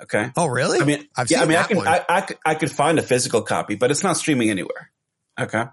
[0.03, 0.31] Okay.
[0.37, 0.81] Oh, really?
[0.81, 1.79] I mean, I've yeah, I mean, I can.
[1.79, 4.91] I, I, I could find a physical copy, but it's not streaming anywhere.
[5.39, 5.65] Okay.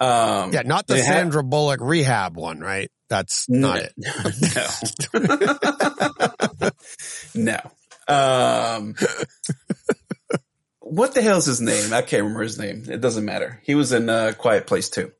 [0.00, 2.90] Um, yeah, not the Sandra Bullock rehab one, right?
[3.08, 3.92] That's not it.
[7.34, 7.34] no.
[7.34, 7.58] no.
[8.08, 8.94] Um,
[10.80, 11.92] what the hell's his name?
[11.92, 12.84] I can't remember his name.
[12.88, 13.60] It doesn't matter.
[13.64, 15.12] He was in uh, Quiet Place too.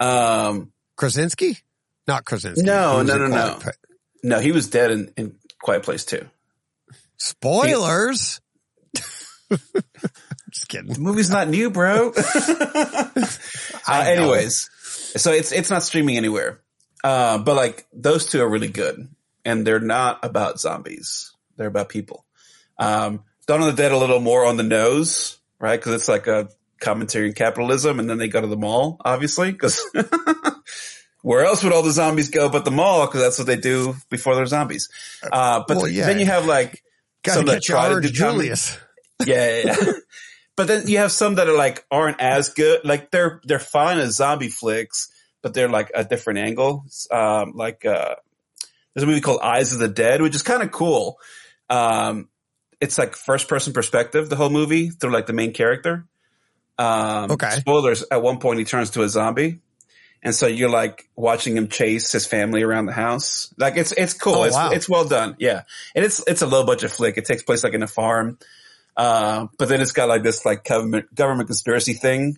[0.00, 1.58] Um, Krasinski?
[2.06, 2.62] Not Krasinski.
[2.62, 3.58] No, He no, no, no.
[4.22, 6.26] No, he was dead in, in Quiet Place too.
[7.18, 8.40] Spoilers.
[10.68, 12.12] Just The movie's not new, bro.
[13.88, 14.70] uh, anyways,
[15.16, 16.60] so it's it's not streaming anywhere.
[17.02, 19.08] Uh, but like those two are really good,
[19.44, 21.32] and they're not about zombies.
[21.56, 22.24] They're about people.
[22.78, 25.78] Um, Dawn of the Dead a little more on the nose, right?
[25.78, 26.48] Because it's like a
[26.80, 29.80] commentary on capitalism, and then they go to the mall, obviously, because
[31.22, 33.06] where else would all the zombies go but the mall?
[33.06, 34.88] Because that's what they do before they're zombies.
[35.30, 36.06] Uh, but Well, yeah.
[36.06, 36.82] then you have like
[37.22, 38.38] Gotta some that get try to orange do comedy.
[38.44, 38.78] Julius.
[39.26, 39.92] yeah, yeah, yeah.
[40.56, 42.84] But then you have some that are like aren't as good.
[42.84, 45.10] Like they're they're fine as zombie flicks,
[45.42, 46.84] but they're like a different angle.
[47.10, 48.16] Um, like uh,
[48.94, 51.18] there's a movie called Eyes of the Dead, which is kind of cool.
[51.68, 52.28] Um,
[52.80, 56.06] it's like first person perspective the whole movie through like the main character.
[56.78, 57.50] Um, Okay.
[57.50, 59.60] Spoilers: At one point, he turns to a zombie.
[60.24, 63.52] And so you're like watching him chase his family around the house.
[63.58, 64.36] Like it's it's cool.
[64.36, 64.70] Oh, it's wow.
[64.70, 65.36] it's well done.
[65.38, 65.64] Yeah.
[65.94, 67.18] And it's it's a low budget flick.
[67.18, 68.38] It takes place like in a farm.
[68.96, 72.36] Uh, but then it's got like this like government government conspiracy thing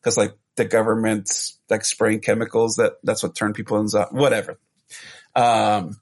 [0.00, 4.58] because like the government's like spraying chemicals that that's what turned people into whatever.
[5.34, 6.00] Um,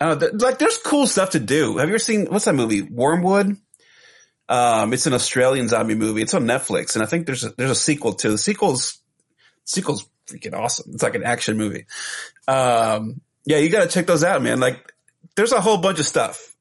[0.00, 1.76] I don't know, th- like there's cool stuff to do.
[1.76, 3.58] Have you ever seen what's that movie Wyrmwood?
[4.48, 6.22] Um, it's an Australian zombie movie.
[6.22, 8.30] It's on Netflix, and I think there's a, there's a sequel too.
[8.30, 8.98] The sequel's
[9.64, 10.92] sequel's freaking awesome.
[10.94, 11.86] It's like an action movie.
[12.48, 14.60] Um, yeah, you got to check those out, man.
[14.60, 14.92] Like,
[15.36, 16.51] there's a whole bunch of stuff.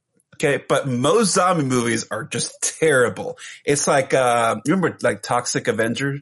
[0.44, 3.38] Okay, but most zombie movies are just terrible.
[3.64, 6.22] It's like uh, you remember like Toxic Avenger,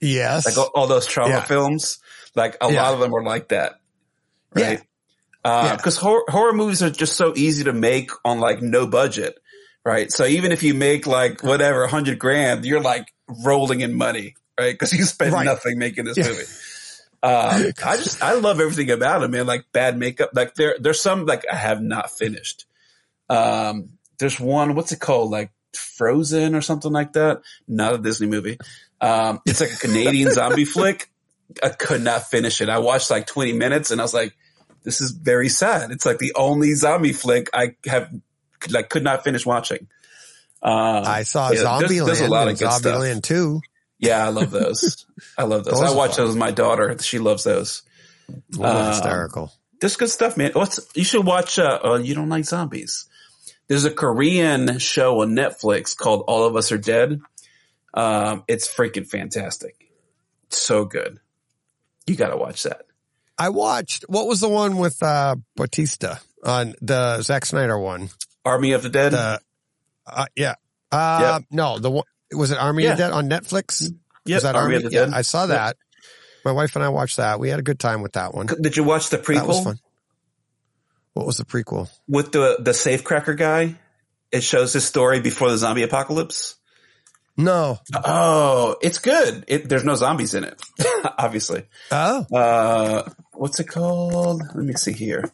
[0.00, 0.46] Yes.
[0.46, 1.44] like all, all those Troma Yeah.
[1.44, 1.98] films.
[2.34, 2.82] Like a Yeah.
[2.82, 3.80] lot of them are like that,
[4.54, 4.80] right?
[5.44, 5.76] Yeah.
[5.76, 9.38] Because horror, horror movies are just so easy to make on like no budget,
[9.84, 10.10] right?
[10.10, 13.12] So even if you make like whatever hundred grand, you're like
[13.44, 14.72] rolling in money, right?
[14.72, 15.44] Because you spent Right.
[15.44, 16.28] nothing making this Yeah.
[16.28, 16.44] movie.
[17.22, 19.46] Um, I just I love everything about it, man.
[19.46, 22.64] Like bad makeup, like there there's some like I have not finished.
[23.28, 27.42] Um, there's one what's it called, like Frozen or something like that.
[27.66, 28.58] Not a Disney movie.
[29.00, 31.10] Um, it's like a Canadian zombie flick.
[31.62, 32.68] I could not finish it.
[32.68, 34.36] I watched like 20 minutes and I was like,
[34.82, 35.90] this is very sad.
[35.90, 38.10] It's like the only zombie flick I have
[38.70, 39.88] like could not finish watching.
[40.62, 42.82] Um, I saw yeah, there's- Zombieland there's a lot of good stuff.
[42.82, 43.60] Zombieland 2.
[43.98, 45.06] yeah, I love those.
[45.38, 45.74] I love those.
[45.80, 46.96] Those I watch those with my daughter.
[47.00, 47.82] She loves those.
[48.58, 49.52] Oh, Um, hysterical.
[49.80, 50.52] Just good stuff, man.
[50.54, 51.58] What's you should watch?
[51.58, 53.06] Uh, uh, you don't like zombies?
[53.68, 57.20] There's a Korean show on Netflix called All of Us Are Dead.
[57.94, 59.88] Um, it's freaking fantastic.
[60.50, 61.18] So good.
[62.06, 62.82] You got to watch that.
[63.38, 68.10] I watched, what was the one with, uh, Batista on the Zack Snyder one?
[68.44, 69.12] Army of the Dead.
[69.12, 69.40] The,
[70.06, 70.54] uh, yeah.
[70.92, 72.92] Uh, no, the one, was it Army Yeah.
[72.92, 73.90] of the Dead on Netflix?
[74.26, 74.76] Yep, was that Army Army?
[74.76, 75.14] of the yeah, Dead.
[75.14, 75.48] I saw Yep.
[75.48, 75.76] that.
[76.44, 77.40] My wife and I watched that.
[77.40, 78.46] We had a good time with that one.
[78.46, 79.78] Did you watch the prequel That was fun.
[81.14, 81.88] What was the prequel?
[82.08, 83.76] with the the safecracker guy?
[84.32, 86.56] It shows his story before the zombie apocalypse.
[87.36, 87.78] No.
[88.04, 89.44] Oh, it's good.
[89.48, 90.60] It, there's no zombies in it,
[91.18, 91.64] obviously.
[91.90, 94.42] Oh, Uh, what's it called?
[94.54, 95.24] Let me see here.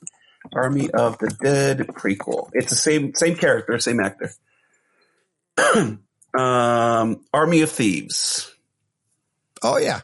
[0.54, 2.50] Army of the Dead prequel.
[2.54, 4.30] It's the same same character, same actor.
[6.38, 8.54] um, Army of Thieves.
[9.62, 10.00] oh yeah.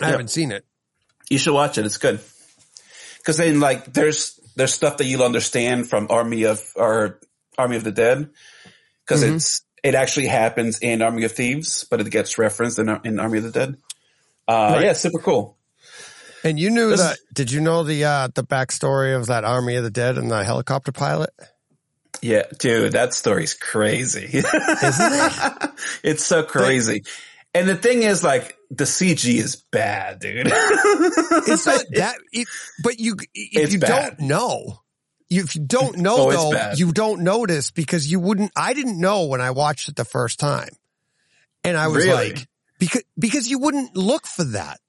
[0.00, 0.10] I Yep.
[0.10, 0.64] haven't seen it.
[1.28, 1.84] You should watch it.
[1.84, 2.20] It's good.
[3.18, 7.18] Because then, like, there's there's stuff that you'll understand from Army of or
[7.56, 8.28] Army of the Dead,
[9.04, 9.36] because Mhm.
[9.36, 13.38] it's it actually happens in Army of Thieves, but it gets referenced in, in Army
[13.38, 13.76] of the Dead.
[14.48, 14.84] Uh, Right.
[14.86, 15.56] Yeah, super cool.
[16.44, 17.18] And you knew This that?
[17.32, 20.44] Did you know the uh, the backstory of that Army of the Dead and the
[20.44, 21.30] helicopter pilot?
[22.20, 24.28] Yeah, dude, that story's crazy.
[24.32, 25.70] Isn't it?
[26.02, 27.04] it's so crazy.
[27.54, 30.46] And the thing is, like, the CG is bad, dude.
[30.50, 32.16] It's not that.
[32.32, 32.48] It,
[32.82, 34.16] but you, if you bad.
[34.18, 34.80] don't know,
[35.28, 38.52] you, if you don't know Oh, though, you don't notice because you wouldn't.
[38.56, 40.70] I didn't know when I watched it the first time,
[41.64, 42.30] and I was Really?
[42.34, 42.46] like,
[42.78, 44.80] because because you wouldn't look for that.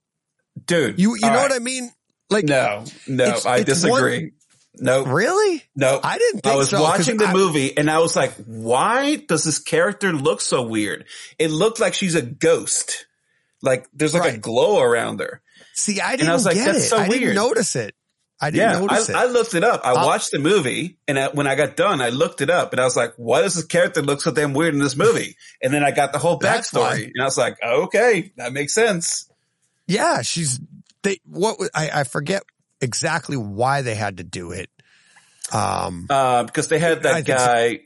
[0.66, 1.00] dude.
[1.00, 1.42] You you know right.
[1.44, 1.92] what I mean?
[2.30, 4.34] Like No, no, It's- I it's disagree.
[4.76, 5.64] no, really?
[5.76, 6.00] no.
[6.04, 9.16] I didn't think I was so, watching the I- movie and I was like, why
[9.16, 11.06] does this character look so weird?
[11.40, 13.08] It looked like she's a ghost.
[13.62, 15.42] Like there's like a glow around her.
[15.74, 16.82] See, I didn't I was like, that's it.
[16.90, 17.36] so I didn't weird.
[17.36, 17.96] notice it.
[18.42, 19.16] I didn't Yeah, I, notice it.
[19.16, 19.82] I looked it up.
[19.84, 22.72] I Uh, watched the movie and I, when I got done, I looked it up
[22.72, 25.36] and I was like, why does this character look so damn weird in this movie?
[25.62, 29.30] And then I got the whole backstory and I was like, okay, that makes sense.
[29.88, 30.60] yeah, she's
[31.04, 31.20] they.
[31.26, 32.44] What I I forget
[32.82, 34.70] exactly why they had to do it.
[35.52, 37.34] Um, Uh, because they had that think so.
[37.36, 37.80] guy,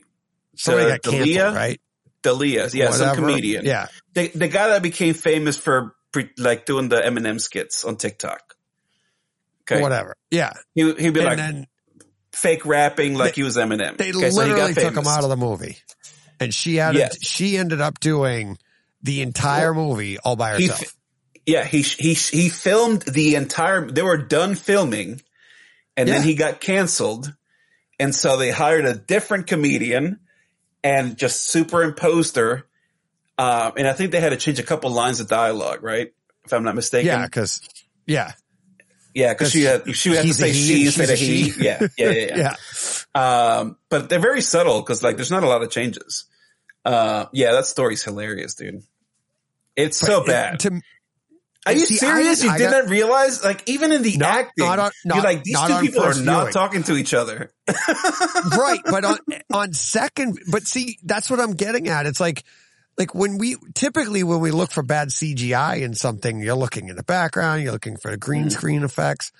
[0.56, 1.80] somebody the- got canceled, right?
[2.24, 2.68] D'Elia.
[2.72, 3.64] Yeah, some comedian.
[3.64, 7.96] Yeah, the the guy that became famous for pre, like doing the Eminem skits on
[7.96, 8.40] TikTok.
[9.62, 10.16] Okay, whatever.
[10.32, 11.66] Yeah, he he'd be and like then
[12.32, 13.96] fake rapping like he was Eminem.
[13.96, 15.76] they okay, so he literally got took him out of the movie,
[16.40, 17.22] and she had Yes.
[17.24, 18.58] she ended up doing
[19.02, 20.82] the entire movie all by herself.
[20.82, 20.96] f-
[21.46, 23.86] Yeah, he he he filmed the entire.
[23.90, 25.20] They were done filming,
[25.96, 27.32] and then he got canceled,
[28.00, 30.20] and so they hired a different comedian
[30.84, 32.64] and just superimposed her.
[33.38, 36.12] Um, and I think they had to change a couple lines of dialogue, right?
[36.44, 37.06] If I'm not mistaken.
[37.08, 37.60] yeah, because
[38.06, 38.32] yeah,
[39.14, 41.50] Yeah, because she had she had to say he she instead of he.
[41.50, 41.64] she.
[41.64, 42.36] Yeah, yeah, yeah.
[42.36, 42.54] yeah.
[43.16, 43.56] yeah.
[43.56, 46.26] Um, but they're very subtle because like there's not a lot of changes.
[46.84, 48.82] Uh, yeah, that story's hilarious, dude.
[49.74, 50.60] It's so It- bad.
[50.60, 50.80] to
[51.66, 52.40] Are you see, serious?
[52.40, 54.92] didn't- you I did got- not realize, like, even in the Not- acting, not on-
[55.04, 56.52] you're like these two people are not viewing.
[56.52, 57.50] talking to each other.
[58.56, 59.18] right, but on
[59.52, 62.06] on second, but see, that's what I'm getting at.
[62.06, 62.44] It's like
[62.98, 66.96] like when we typically when we look for bad CGI in something, you're looking in
[66.96, 68.50] the background, you're looking for the green mm-hmm.
[68.50, 69.32] screen effects.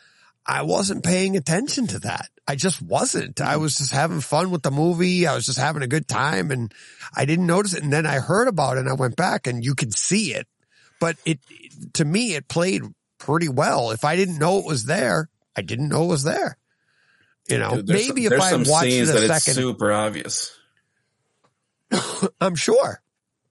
[0.47, 2.29] I wasn't paying attention to that.
[2.47, 3.41] I just wasn't.
[3.41, 3.63] I mm-hmm.
[3.63, 5.27] was just having fun with the movie.
[5.27, 6.73] I was just having a good time and
[7.17, 7.83] I didn't notice it.
[7.83, 10.47] And then I heard about it and I went back and you could see it,
[11.01, 11.39] but it,
[11.95, 12.83] to me, it played
[13.19, 13.91] pretty well.
[13.91, 16.57] If I didn't know it was there, I didn't know it was there.
[17.49, 20.57] You know, Dude, maybe some, if I watched it a second, super obvious.
[22.41, 23.01] I'm sure.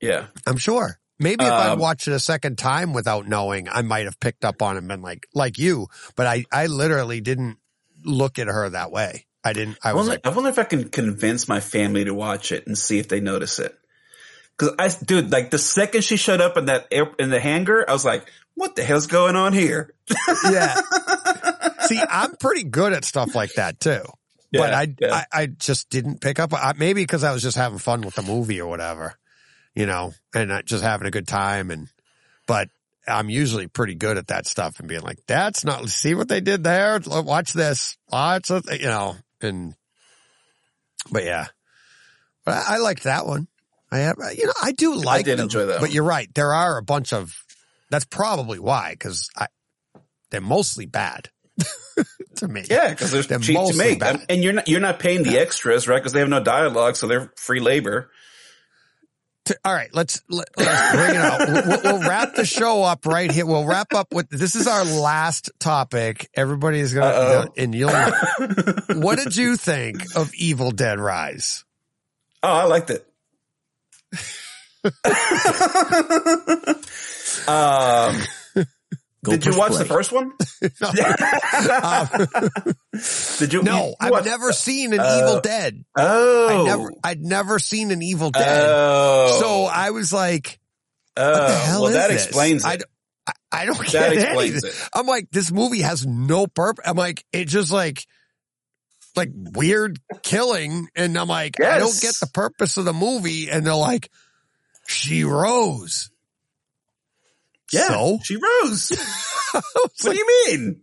[0.01, 0.99] Yeah, I'm sure.
[1.19, 4.43] Maybe if I Um, watched it a second time without knowing, I might have picked
[4.43, 7.57] up on it and been like, like you, but I, I literally didn't
[8.03, 9.27] look at her that way.
[9.43, 12.03] I didn't, I I was wonder, like, I wonder if I can convince my family
[12.05, 13.77] to watch it and see if they notice it.
[14.63, 17.83] Cause I, dude, like the second she showed up in that air, in the hangar,
[17.87, 19.93] I was like, "What the hell's going on here?"
[20.49, 20.75] yeah.
[21.81, 24.01] See, I'm pretty good at stuff like that too.
[24.53, 25.13] but I, yeah.
[25.13, 26.53] I, I just didn't pick up.
[26.53, 29.15] I, maybe because I was just having fun with the movie or whatever,
[29.75, 31.69] you know, and I- just having a good time.
[31.71, 31.89] And,
[32.47, 32.69] but
[33.05, 36.39] I'm usually pretty good at that stuff and being like, that's not, see what they
[36.39, 37.01] did there?
[37.05, 37.97] Watch this.
[38.09, 39.75] Watch it, you know, and,
[41.11, 41.47] but yeah,
[42.45, 43.47] but I, I liked that one.
[43.93, 45.91] I have, uh, you know, I do like I did them, enjoy that But one.
[45.91, 46.27] you're right.
[46.33, 47.33] There are a bunch of,
[47.89, 49.47] that's probably why, cause I,
[50.31, 51.29] they're mostly bad
[52.37, 52.63] to me.
[52.69, 54.25] Yeah, because they're, They're cheap to make, bad.
[54.29, 55.97] and you're not you're not paying the extras, right?
[55.97, 58.09] Because they have no dialogue, so they're free labor.
[59.45, 61.39] to- all right, let's let, let's bring it out.
[61.47, 63.45] We'll, we'll- we'll wrap the show up right here.
[63.45, 66.27] We'll wrap up with this is our last topic.
[66.33, 67.53] Everybody is gonna Uh-oh.
[67.57, 67.91] and you'll.
[69.01, 71.63] what did you think of Evil Dead Rise?
[72.41, 73.05] Oh, I liked it.
[77.47, 78.17] Um,
[79.23, 79.83] did you watch play.
[79.83, 80.31] the first one?
[83.39, 83.59] did you?
[83.59, 85.83] Um, No, you I've watched- never seen an uh, Evil Dead.
[85.97, 88.65] Oh, I never, I'd never seen an Evil Dead.
[88.69, 90.59] Oh, So I was like,
[91.17, 92.25] oh, what the hell well, is that this?
[92.25, 92.83] explains I, it.
[93.27, 94.69] I- I don't That get explains anything.
[94.71, 94.89] it.
[94.95, 96.83] I'm like, this movie has no purpose.
[96.87, 98.03] I'm like, it just like,
[99.15, 100.87] like weird killing.
[100.95, 103.49] And I'm like, I don't get the purpose of the movie.
[103.49, 104.09] And they're like,
[104.87, 106.09] she rose.
[107.71, 108.19] Yeah, So?
[108.23, 108.91] she rose.
[109.51, 110.81] what do you mean?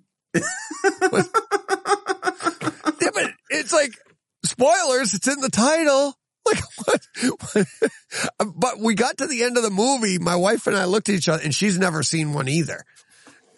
[3.01, 3.93] Yeah, but it's like,
[4.45, 6.15] spoilers, it's in the title.
[6.47, 7.01] Like what?
[7.53, 7.67] what?
[8.57, 10.19] but we got to the end of the movie.
[10.19, 12.83] My wife and I looked at each other and she's never seen one either.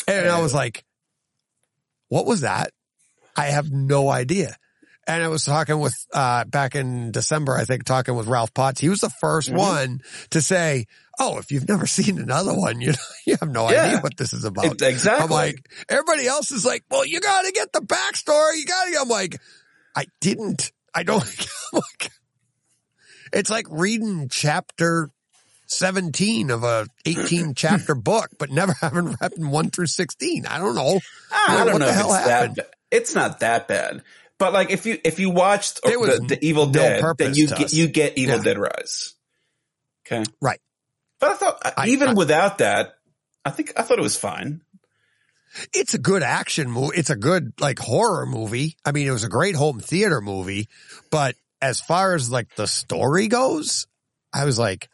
[0.09, 0.85] And I was like,
[2.09, 2.73] what was that?
[3.37, 4.57] I have no idea.
[5.07, 8.81] And I was talking with, uh, back in December, I think talking with Ralph Potts.
[8.81, 9.57] He was the 1st Mhm.
[9.59, 10.01] one
[10.31, 10.87] to say,
[11.19, 12.95] Oh, if you've never seen another one, you,
[13.27, 13.83] you have no Yeah.
[13.85, 14.67] idea what this is about.
[14.67, 15.25] It- exactly.
[15.25, 18.57] I'm like, everybody else is like, well, you got to get the backstory.
[18.59, 19.41] You got to I'm like,
[19.95, 21.23] I didn't, I don't,
[21.73, 22.11] like,
[23.33, 25.11] it's like reading chapter
[25.67, 30.47] 17 of a 18 chapter book, but never having read one through 16.
[30.47, 31.01] I don't know.
[31.31, 32.57] I don't know the if hell it's happened?
[32.57, 32.71] that.
[32.71, 34.03] Ba- it's not that bad.
[34.43, 37.61] But like if you if you watched the, the Evil no Dead, then you get
[37.61, 37.73] us.
[37.75, 38.43] you get Evil Yeah.
[38.43, 39.15] Dead Rise.
[40.05, 40.59] Okay, Right.
[41.21, 42.95] But I thought I- even I- without that,
[43.45, 44.63] I think I thought it was fine.
[45.73, 46.97] It's a good action movie.
[46.97, 48.77] It's a good like horror movie.
[48.85, 50.67] I mean, it was a great home theater movie,
[51.13, 53.87] but as far as like the story goes,
[54.33, 54.89] I was like,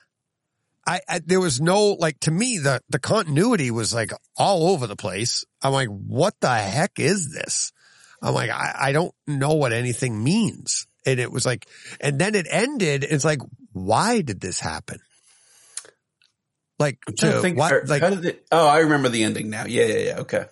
[0.86, 4.86] I, I there was no like to me the the continuity was like all over
[4.86, 5.46] the place.
[5.62, 7.72] I'm like, what the heck is this?
[8.22, 10.86] I'm like, I, I don't know what anything means.
[11.06, 11.66] And it was like,
[12.00, 13.04] and then it ended.
[13.04, 13.40] It's like,
[13.72, 14.98] why did this happen?
[16.78, 17.58] Like, to think.
[17.58, 19.64] what- or- like, it, oh, I remember the ending now.
[19.66, 20.18] Yeah, yeah, yeah.
[20.20, 20.44] Okay.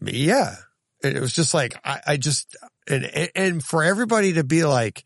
[0.00, 0.54] Yeah.
[1.02, 2.56] And it was just like, I, I just,
[2.88, 5.04] and, and for everybody to be like,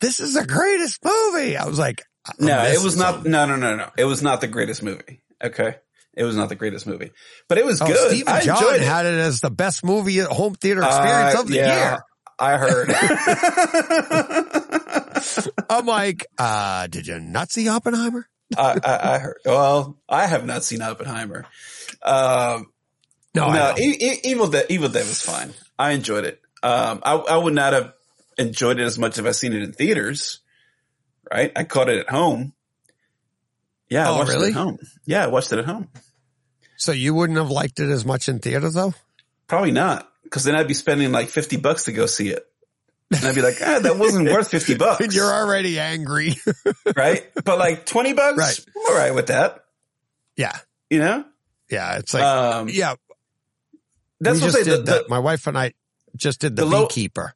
[0.00, 1.56] this is the greatest movie.
[1.56, 2.02] I was like,
[2.38, 3.14] No, it was not.
[3.14, 3.32] something.
[3.32, 3.90] No, no, no, no.
[3.98, 5.22] It was not the greatest movie.
[5.42, 5.76] Okay,
[6.20, 7.10] it was not the greatest movie,
[7.48, 8.10] but it was Oh, good.
[8.10, 8.86] Stephen I John enjoyed it.
[8.86, 11.98] had it as the best movie at home theater experience Uh, of the yeah, year.
[12.38, 12.90] I heard.
[15.70, 18.26] I'm like, uh, did you not see Oppenheimer?
[18.56, 19.38] I, I, I heard.
[19.44, 21.46] Well, I have not seen Oppenheimer.
[22.02, 22.66] Um,
[23.34, 23.74] No, no.
[23.78, 24.66] E- E- Evil Dead.
[24.68, 25.52] Evil Dead was fine.
[25.78, 26.40] I enjoyed it.
[26.62, 27.92] Um, I, I would not have
[28.38, 30.40] enjoyed it as much if I seen it in theaters.
[31.32, 31.52] Right?
[31.54, 32.54] I caught it at home.
[33.88, 34.78] Yeah, I Oh, watched it at home.
[35.06, 35.88] Yeah, I watched it at home.
[36.80, 38.94] So you wouldn't have liked it as much in theater though?
[39.46, 42.46] Probably not, because then I'd be spending like fifty bucks to go see it,
[43.12, 46.34] and I'd be like, ah, that wasn't worth fifty bucks, you're already angry.
[46.96, 47.28] right?
[47.44, 48.60] But like twenty bucks, Right.
[48.76, 49.64] I'm all right with that.
[50.36, 50.56] yeah.
[50.88, 51.24] You know,
[51.70, 51.98] Yeah.
[51.98, 52.94] It's like, um, yeah,
[54.20, 55.08] that's we what just they did the, that.
[55.08, 55.74] My wife and I
[56.16, 57.34] just did the, the low- beekeeper.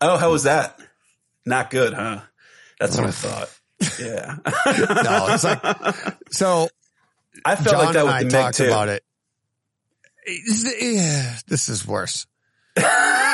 [0.00, 0.78] Oh, how was that?
[1.44, 2.20] Not good, huh?
[2.78, 3.50] That's what I thought.
[4.00, 4.36] Yeah.
[4.44, 5.60] No, it's like,
[6.30, 6.68] so
[7.44, 8.66] I felt John like that with the Meg too.
[8.66, 9.02] about it.
[10.26, 12.26] Yeah, This is worse.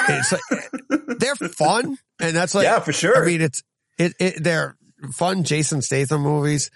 [0.06, 3.22] It's like they're fun, and that's like yeah, for sure.
[3.22, 3.62] I mean, it's
[3.96, 4.76] it, it they're
[5.12, 6.70] fun Jason Statham movies,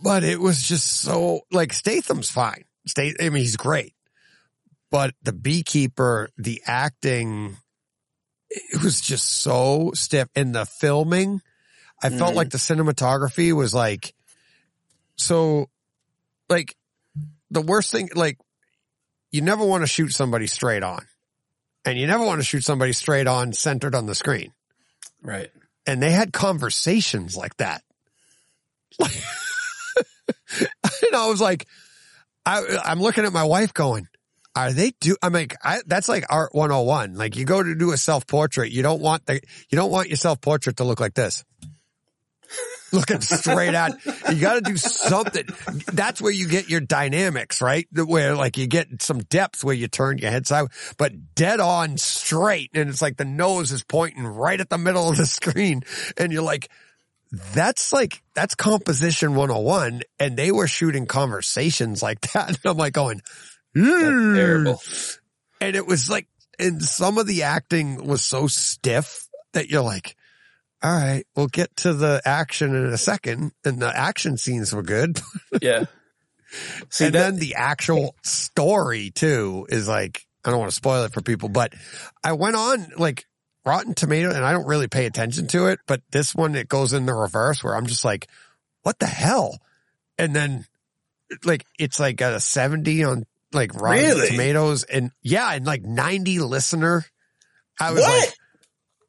[0.00, 2.62] but it was just so like Statham's fine.
[2.86, 3.92] State, I mean, he's great,
[4.92, 7.56] but the beekeeper, the acting,
[8.50, 11.40] it was just so stiff, and the filming.
[12.04, 12.36] I felt Mhm.
[12.36, 14.13] like the cinematography was like
[15.16, 15.68] so,
[16.48, 16.76] like
[17.50, 18.38] the worst thing, like
[19.34, 21.04] you never want to shoot somebody straight on.
[21.84, 24.52] And you never want to shoot somebody straight on centered on the screen.
[25.22, 25.50] right.
[25.86, 27.82] And they had conversations like that.
[29.00, 29.10] and
[31.14, 31.66] I was like,
[32.46, 34.06] I, I'm looking at my wife going,
[34.56, 37.14] are they do, I'm like, I, that's like art 101.
[37.14, 38.70] Like you go to do a self portrait.
[38.70, 41.44] You don't want the, you don't want your self portrait to look like this.
[42.94, 43.92] Looking straight at,
[44.30, 45.46] you got to do something.
[45.92, 47.86] That's where you get your dynamics, right?
[47.92, 51.98] Where like you get some depth where you turn your head side, but dead on
[51.98, 52.70] straight.
[52.74, 55.82] And it's like the nose is pointing right at the middle of the screen.
[56.16, 56.70] And you're like,
[57.52, 60.02] that's like, that's composition 101.
[60.18, 62.48] And they were shooting conversations like that.
[62.48, 63.22] And I'm like going,
[63.76, 64.82] "Mm." terrible.
[65.60, 70.16] And it was like, and some of the acting was so stiff that you're like,
[70.84, 73.52] all right, we'll get to the action in a second.
[73.64, 75.18] And the action scenes were good.
[75.62, 75.84] Yeah.
[76.90, 81.04] See and that, then the actual story too is like, I don't want to spoil
[81.04, 81.72] it for people, but
[82.22, 83.24] I went on like
[83.64, 86.92] Rotten Tomato and I don't really pay attention to it, but this one, it goes
[86.92, 88.28] in the reverse where I'm just like,
[88.82, 89.58] what the hell?
[90.18, 90.66] And then
[91.44, 94.28] like, it's like got a 70 on like Rotten Really?
[94.28, 97.04] Tomatoes and yeah, and like 90 listener.
[97.80, 98.20] I was What?
[98.28, 98.34] like,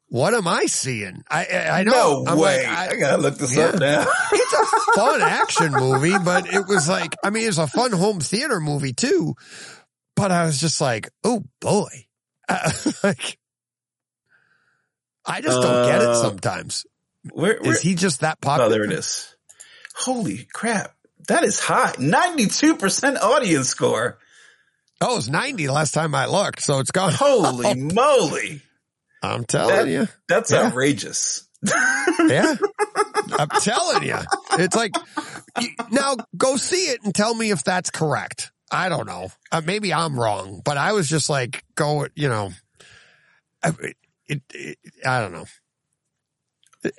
[0.08, 1.22] what am I seeing?
[1.30, 2.24] I, I, I no know.
[2.28, 2.64] I'm way.
[2.66, 3.66] like, I- I, gotta look this Yeah.
[3.66, 4.06] up now.
[4.32, 8.20] it's a fun action movie, but it was like, I mean, it's a fun home
[8.20, 9.34] theater movie too.
[10.14, 12.06] But I was just like, oh boy,
[12.48, 12.70] Uh,
[13.04, 13.38] like,
[15.24, 16.86] I just don't get it Uh, sometimes.
[17.32, 18.68] Where, where, Is he just that popular?
[18.68, 19.34] oh, there it is.
[19.96, 20.94] Holy crap.
[21.28, 21.92] That is high.
[21.98, 24.18] 92% audience score.
[25.00, 26.62] Oh, it was 90 last time I looked.
[26.62, 27.12] So it's gone.
[27.16, 28.62] Holy moly.
[29.34, 30.08] I'm telling That- you.
[30.28, 30.66] That's Yeah.
[30.66, 31.46] outrageous.
[32.28, 32.54] Yeah.
[33.38, 34.18] I'm telling you.
[34.52, 34.92] It's like,
[35.90, 38.50] now go see it and tell me if that's correct.
[38.70, 39.30] I don't know.
[39.52, 42.50] Uh, maybe I'm wrong, but I was just like, go, you know,
[43.62, 43.72] I,
[44.26, 45.46] it, it, I don't know.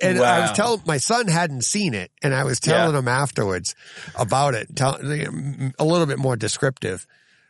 [0.02, 3.74] And I was telling my son hadn't seen it, and I was telling him afterwards
[4.16, 7.06] about it, tell, a little bit more descriptive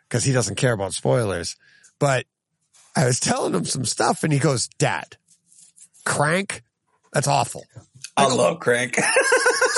[0.08, 1.56] because he doesn't care about spoilers.
[2.00, 2.26] But
[2.98, 5.18] I was telling him some stuff, and he goes, "Dad,
[6.06, 6.64] crank,
[7.14, 7.64] that's awful."
[8.18, 8.98] I love Crank.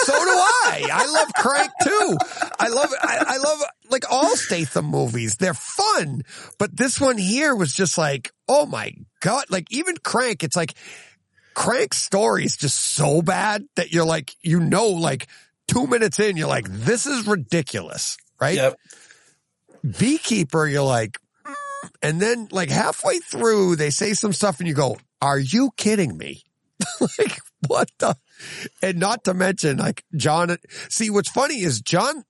[0.05, 0.87] So do I.
[0.91, 2.17] I love Crank too.
[2.59, 5.35] I love, I, I love like all Statham movies.
[5.35, 6.23] They're fun,
[6.57, 9.43] but this one here was just like, oh my God.
[9.49, 10.73] Like even Crank, it's like
[11.53, 15.27] Crank's story is just so bad that you're like, you know, like
[15.67, 18.55] two minutes in, you're like, this is ridiculous, right?
[18.55, 18.77] yep.
[19.99, 21.19] Beekeeper, you're like,
[22.01, 26.17] and then like halfway through, they say some stuff and you go, are you kidding
[26.17, 26.43] me?
[27.19, 28.15] like what the,
[28.81, 30.55] and not to mention like John,
[30.89, 32.23] see what's funny is John,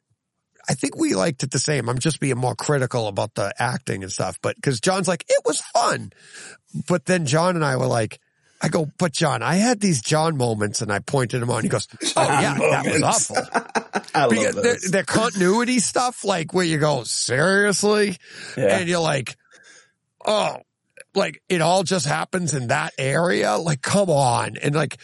[0.67, 1.89] I think we liked it the same.
[1.89, 5.41] I'm just being more critical about the acting and stuff, but cause John's like, it
[5.45, 6.11] was fun.
[6.87, 8.19] But then John and I were like,
[8.61, 11.63] I go, but John, I had these John moments and I pointed him on.
[11.63, 11.87] He goes,
[12.17, 13.37] oh yeah, that was awful.
[14.13, 18.17] I love Because the, the continuity stuff, like where you go, seriously?
[18.57, 18.79] yeah.
[18.79, 19.37] And you're like,
[20.25, 20.57] oh,
[21.15, 23.57] like it all just happens in that area.
[23.57, 24.57] Like, come on.
[24.57, 24.97] And like,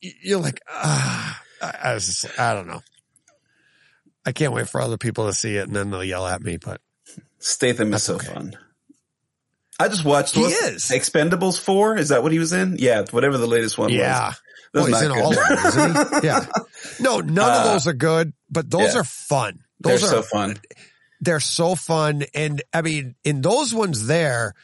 [0.00, 2.82] you're like, ah, I, was just, I don't know.
[4.24, 6.56] I can't wait for other people to see it and then they'll yell at me,
[6.56, 6.80] but
[7.38, 8.32] Statham is so okay.
[8.32, 8.56] fun.
[9.78, 10.84] I just watched He is.
[10.86, 11.98] Expendables 4.
[11.98, 12.76] Is that what he was in?
[12.78, 14.28] Yeah, whatever the latest one yeah.
[14.28, 14.40] was.
[14.74, 15.96] Well, Those he's in not all good.
[15.98, 16.20] of them?
[16.24, 16.46] Yeah.
[17.00, 19.00] No, none of Uh, those are good, but those yeah.
[19.00, 19.58] are fun.
[19.80, 20.56] They're Those are so fun.
[21.20, 22.24] They're so fun.
[22.34, 24.54] And I mean, in those ones there,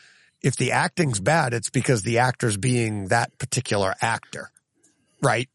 [0.42, 4.50] if the acting's bad, it's because the actor's being that particular actor,
[5.22, 5.48] right?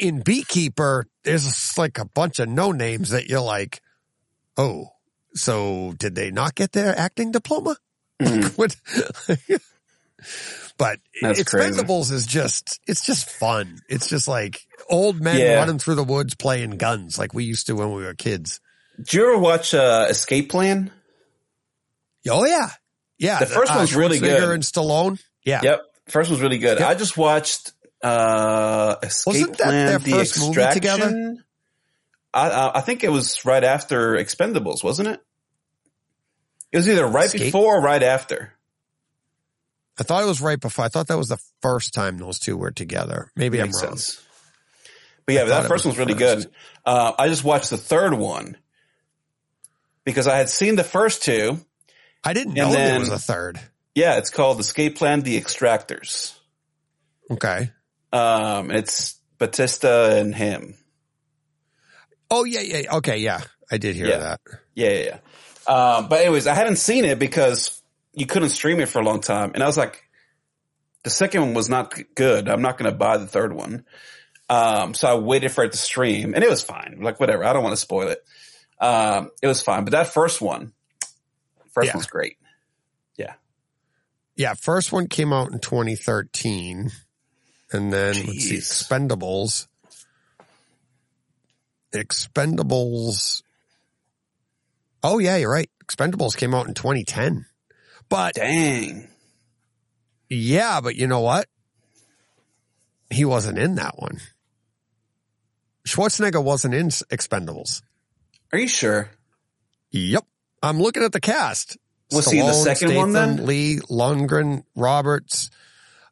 [0.00, 3.80] In Beekeeper, there's like a bunch of no names that you're like,
[4.56, 4.88] oh,
[5.34, 7.76] so did they not get their acting diploma?
[8.20, 9.60] Mhm.
[10.76, 11.80] But That's crazy.
[11.80, 13.78] Expendables is just, it's just fun.
[13.88, 15.54] It's just like old men Yeah.
[15.54, 18.60] running through the woods playing guns like we used to when we were kids.
[19.00, 20.90] Did you ever watch uh, Escape Plan?
[22.28, 22.68] Oh yeah,
[23.18, 23.38] yeah.
[23.38, 24.42] The first one's really good.
[24.42, 25.20] and Stallone.
[25.44, 25.82] Yeah, Yep.
[26.08, 26.78] First one's really good.
[26.80, 26.88] Yep.
[26.88, 27.72] I just watched
[28.02, 30.80] uh Escape Wasn't that Plan their The first movie Extraction.
[30.82, 31.34] together?
[32.34, 35.20] I, I I think it was right after Expendables, wasn't it?
[36.72, 37.40] It was either right Escape?
[37.42, 38.52] before or right after.
[39.98, 40.84] I thought it was right before.
[40.84, 43.30] I thought that was the first time those two were together.
[43.36, 43.96] Maybe Makes I'm wrong.
[43.98, 44.22] sense.
[45.26, 46.46] But yeah, but that first was one's really first.
[46.48, 46.54] good.
[46.84, 48.56] Uh, I just watched the third one
[50.04, 51.58] because I had seen the first two.
[52.22, 53.58] I didn't know there was a third.
[53.94, 56.36] Yeah, it's called Escape Plan: The Extractors.
[57.30, 57.70] Okay.
[58.12, 60.74] Um, it's Batista and him.
[62.30, 62.96] Oh yeah, yeah.
[62.96, 63.40] Okay, yeah.
[63.70, 64.18] I did hear Yeah.
[64.18, 64.40] that.
[64.74, 65.18] Yeah, yeah, yeah.
[65.72, 67.80] Um, but anyways, I hadn't seen it because
[68.12, 70.02] you couldn't stream it for a long time, and I was like,
[71.04, 72.48] the second one was not good.
[72.48, 73.84] I'm not going to buy the third one.
[74.48, 76.98] Um, so I waited for it to stream, and it was fine.
[77.00, 78.24] Like whatever, I don't want to spoil it.
[78.80, 80.72] Um, it was fine, but that first one,
[81.72, 81.94] first Yeah.
[81.96, 82.38] one's great.
[83.16, 83.34] Yeah,
[84.36, 84.54] yeah.
[84.54, 86.90] first one came out in 2013,
[87.72, 89.66] and then let's see, Expendables.
[91.92, 93.42] Expendables.
[95.02, 95.70] Oh yeah, you're right.
[95.84, 97.46] Expendables came out in 2010.
[98.08, 99.08] But Dang.
[100.28, 101.46] Yeah, but you know what?
[103.10, 104.20] He wasn't in that one.
[105.86, 107.82] Schwarzenegger wasn't in Expendables.
[108.52, 109.10] Are you sure?
[109.92, 110.24] Yep.
[110.62, 111.76] I'm looking at the cast.
[112.10, 113.46] He in the second one Statham, then?
[113.46, 115.48] Li, Lundgren, Roberts,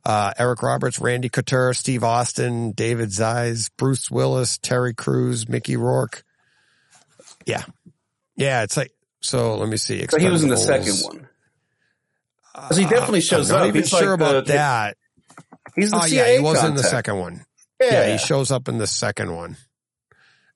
[0.05, 6.23] uh, Eric Roberts, Randy Couture, Steve Austin, David Zayas, Bruce Willis, Terry Crews, Mickey Rourke.
[7.47, 7.65] Yeah.
[8.36, 10.07] Yeah, it's like, so let me see.
[10.08, 11.28] So he was in the second one.
[12.55, 13.68] 'Cause he definitely shows I'm not up.
[13.68, 14.97] even He's sure like about the- that.
[15.76, 17.44] He's the Oh yeah, he was in the second one.
[17.81, 19.57] Yeah, Yeah, he shows up in the second one.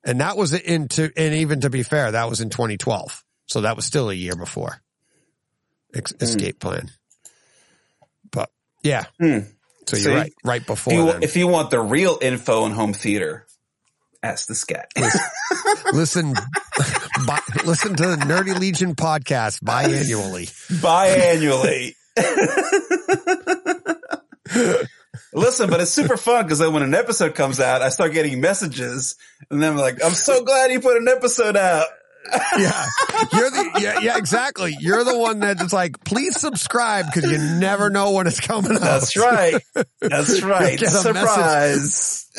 [0.05, 3.23] And that was into, and even to be fair, that was in 2012.
[3.47, 4.81] So that was still a year before
[5.95, 6.23] Ex- Hmm.
[6.23, 6.89] Escape Plan.
[8.31, 8.49] But
[8.83, 9.05] yeah.
[9.19, 9.39] Hmm.
[9.87, 10.03] So See?
[10.03, 10.33] you're right.
[10.43, 11.23] Right if, before you, then.
[11.23, 13.45] if you want the real info in home theater,
[14.21, 14.89] ask the scat.
[15.93, 16.33] listen,
[17.65, 20.49] listen to the Nerdy Legion podcast biannually.
[20.81, 21.95] biannually.
[25.33, 28.41] Listen, but it's super fun because then when an episode comes out, I start getting
[28.41, 29.15] messages,
[29.49, 31.87] and then I'm like, "I'm so glad you put an episode out."
[32.57, 32.85] yeah,
[33.33, 34.75] you're the yeah, yeah, exactly.
[34.79, 38.79] You're the one that's like, please subscribe because you never know when it's coming out.
[38.79, 39.61] That's right.
[39.99, 40.79] That's right.
[40.79, 42.29] Surprise.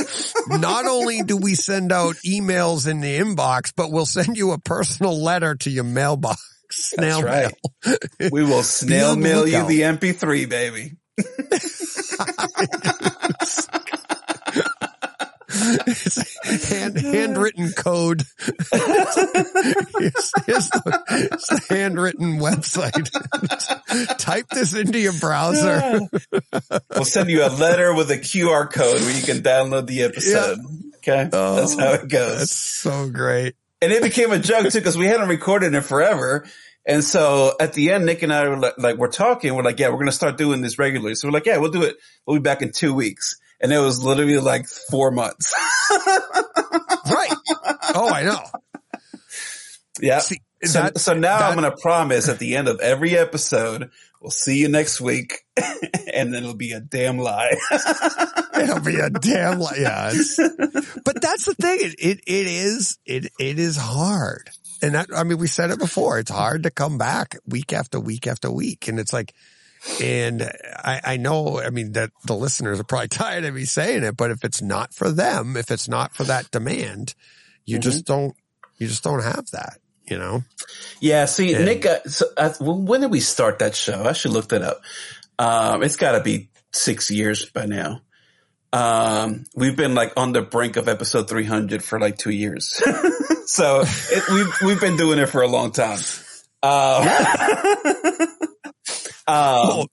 [0.49, 4.59] Not only do we send out emails in the inbox, but we'll send you a
[4.59, 6.41] personal letter to your mailbox.
[6.71, 7.53] Snail right.
[7.85, 7.99] mail.
[8.33, 10.93] We will snail mail you the MP3, baby.
[15.57, 18.23] It's hand, handwritten code.
[18.39, 19.15] Here's,
[20.47, 21.03] here's the,
[21.33, 23.09] it's the handwritten website.
[24.19, 26.01] Type this into your browser.
[26.95, 30.59] We'll send you a letter with a QR code where you can download the episode.
[30.97, 31.29] Okay.
[31.33, 32.39] Oh, That's how it goes.
[32.39, 33.55] That's so great.
[33.83, 36.47] and it became a joke too because we hadn't recorded it forever.
[36.87, 39.55] And so at the end, Nick and I were like, like, we're talking.
[39.55, 41.15] We're like, yeah, we're going to start doing this regularly.
[41.15, 41.97] So we're like, yeah, we'll do it.
[42.27, 43.37] We'll be back in two weeks.
[43.61, 45.55] And it was literally like four months.
[47.07, 47.33] Right.
[47.95, 48.41] Oh, I know.
[50.01, 50.19] yeah.
[50.21, 53.17] See, So, that- so now that- I'm going to promise at the end of every
[53.17, 53.91] episode,
[54.21, 55.35] we'll see you next week.
[55.57, 57.55] and then it'll be a damn lie.
[58.55, 59.77] It'll be a damn lie.
[59.79, 60.13] yeah.
[61.05, 61.79] But that's the thing.
[61.81, 64.49] It, it it is it it is hard,
[64.85, 66.19] and that I mean we said it before.
[66.19, 69.35] It's hard to come back week after week after week, and it's like,
[70.03, 70.43] and
[70.77, 74.17] I I know I mean that the listeners are probably tired of me saying it,
[74.17, 77.15] but if it's not for them, if it's not for that demand,
[77.65, 78.35] you just don't
[78.79, 79.79] you just don't have that.
[80.07, 80.45] You know,
[81.01, 84.05] Yeah, see, And- Nick, uh, so, uh, when did we start that show?
[84.05, 84.83] I should look that up.
[85.39, 88.03] Um, it's got to be six years by now.
[88.71, 92.83] Um, we've been like on the brink of episode 300 for like two years.
[93.47, 95.99] so it, we've, we've been doing it for a long time.
[96.65, 97.07] Um,
[99.27, 99.87] um,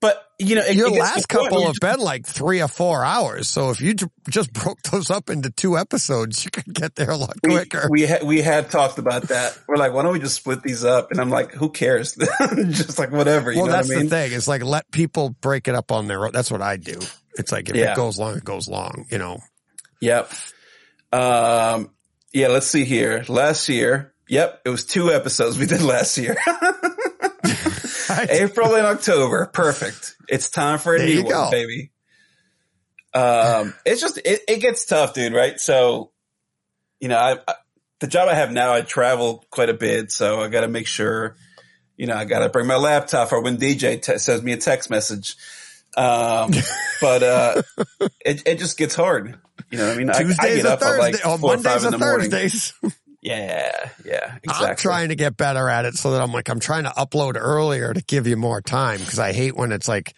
[0.00, 3.48] but you know, it, your it last couple have been like three or four hours.
[3.48, 3.94] So if you
[4.28, 7.86] just broke those up into two episodes, you could get there a lot quicker.
[7.88, 9.58] we had we had talked about that.
[9.68, 11.12] We're like, why don't we just split these up?
[11.12, 12.14] And I'm like, who cares?
[12.56, 13.52] just like whatever.
[13.52, 14.08] You well, know that's what I mean?
[14.08, 14.32] the thing.
[14.32, 16.32] It's like let people break it up on their own.
[16.32, 16.98] That's what I do.
[17.38, 17.92] It's like if Yeah.
[17.92, 19.06] it goes long, it goes long.
[19.10, 19.38] You know.
[20.00, 20.32] Yep.
[21.12, 21.90] Um,
[22.32, 23.24] yeah, let's see here.
[23.28, 26.36] Last year, yep, it was two episodes we did last year.
[28.30, 29.46] April and October.
[29.46, 30.16] Perfect.
[30.28, 31.50] It's time for a There new one, go.
[31.50, 31.90] baby.
[33.14, 35.58] Um, it's just, it, it gets tough, dude, right?
[35.60, 36.12] So,
[37.00, 37.54] you know, I, I,
[38.00, 40.10] the job I have now, I travel quite a bit.
[40.10, 41.36] So I got to make sure,
[41.96, 44.56] you know, I got to bring my laptop or when DJ te- sends me a
[44.56, 45.36] text message.
[45.96, 46.52] Um,
[47.00, 47.62] but, uh,
[48.24, 49.38] it, it just gets hard.
[49.72, 50.10] You know what I mean?
[50.10, 51.20] I, I Tuesdays get or up at like Thursdays.
[51.24, 52.30] Oh, Mondays in or the morning.
[52.30, 52.72] Thursdays.
[53.24, 53.88] Yeah.
[54.04, 54.38] Yeah.
[54.42, 54.66] Exactly.
[54.66, 57.36] I'm trying to get better at it so that I'm like, I'm trying to upload
[57.36, 60.12] earlier to give you more time because I hate when it's like,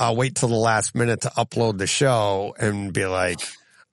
[0.00, 3.38] I'll wait till the last minute to upload the show and be like,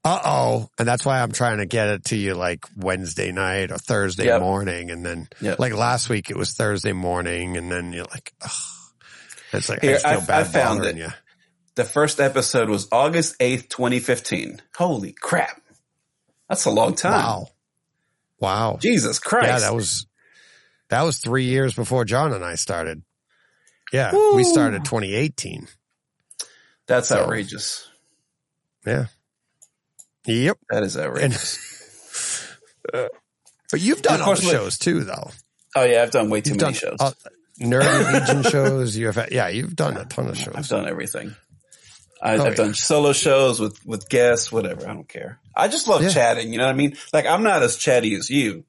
[0.04, 0.70] uh oh.
[0.80, 4.26] And that's why I'm trying to get it to you like Wednesday night or Thursday
[4.26, 4.42] Yep.
[4.42, 4.90] morning.
[4.90, 5.60] And then Yep.
[5.60, 8.52] like last week it was Thursday morning and then you're like, ugh.
[9.54, 11.02] It's like, Here, I I- just feel bad I found bothering it.
[11.02, 11.10] you.
[11.78, 14.64] The first episode was August 8th, 2015.
[14.76, 15.62] Holy crap.
[16.50, 17.12] That's a long time.
[17.14, 17.48] Wow.
[18.40, 18.78] Wow.
[18.82, 19.48] Jesus Christ.
[19.48, 20.08] Yeah, that was
[20.90, 23.04] that was three years before John and I started.
[23.94, 24.36] Yeah, Woo.
[24.36, 25.68] we started 2018.
[26.88, 27.88] That's so- outrageous.
[28.84, 29.06] Yeah.
[30.26, 30.58] Yep.
[30.72, 32.58] That is And outrageous.
[32.92, 33.12] but
[33.82, 35.30] you've done other shows too, though.
[35.76, 36.98] oh yeah, I've done way too You've many done shows.
[37.00, 37.12] uh,
[37.62, 38.98] Nerdy Legion shows.
[38.98, 40.56] You have, yeah, you've done a ton of shows.
[40.56, 41.36] I've done everything.
[42.22, 42.56] I, Oh, I've yeah.
[42.56, 44.84] done solo shows with, with guests, whatever.
[44.90, 45.40] I don't care.
[45.56, 46.10] I just love Yeah.
[46.10, 46.52] chatting.
[46.52, 46.96] You know what I mean?
[47.14, 48.64] Like I'm not as chatty as you.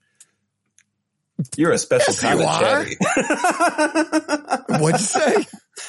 [1.56, 2.96] You're a special Yes, kind of chatty.
[4.82, 5.46] What'd you say?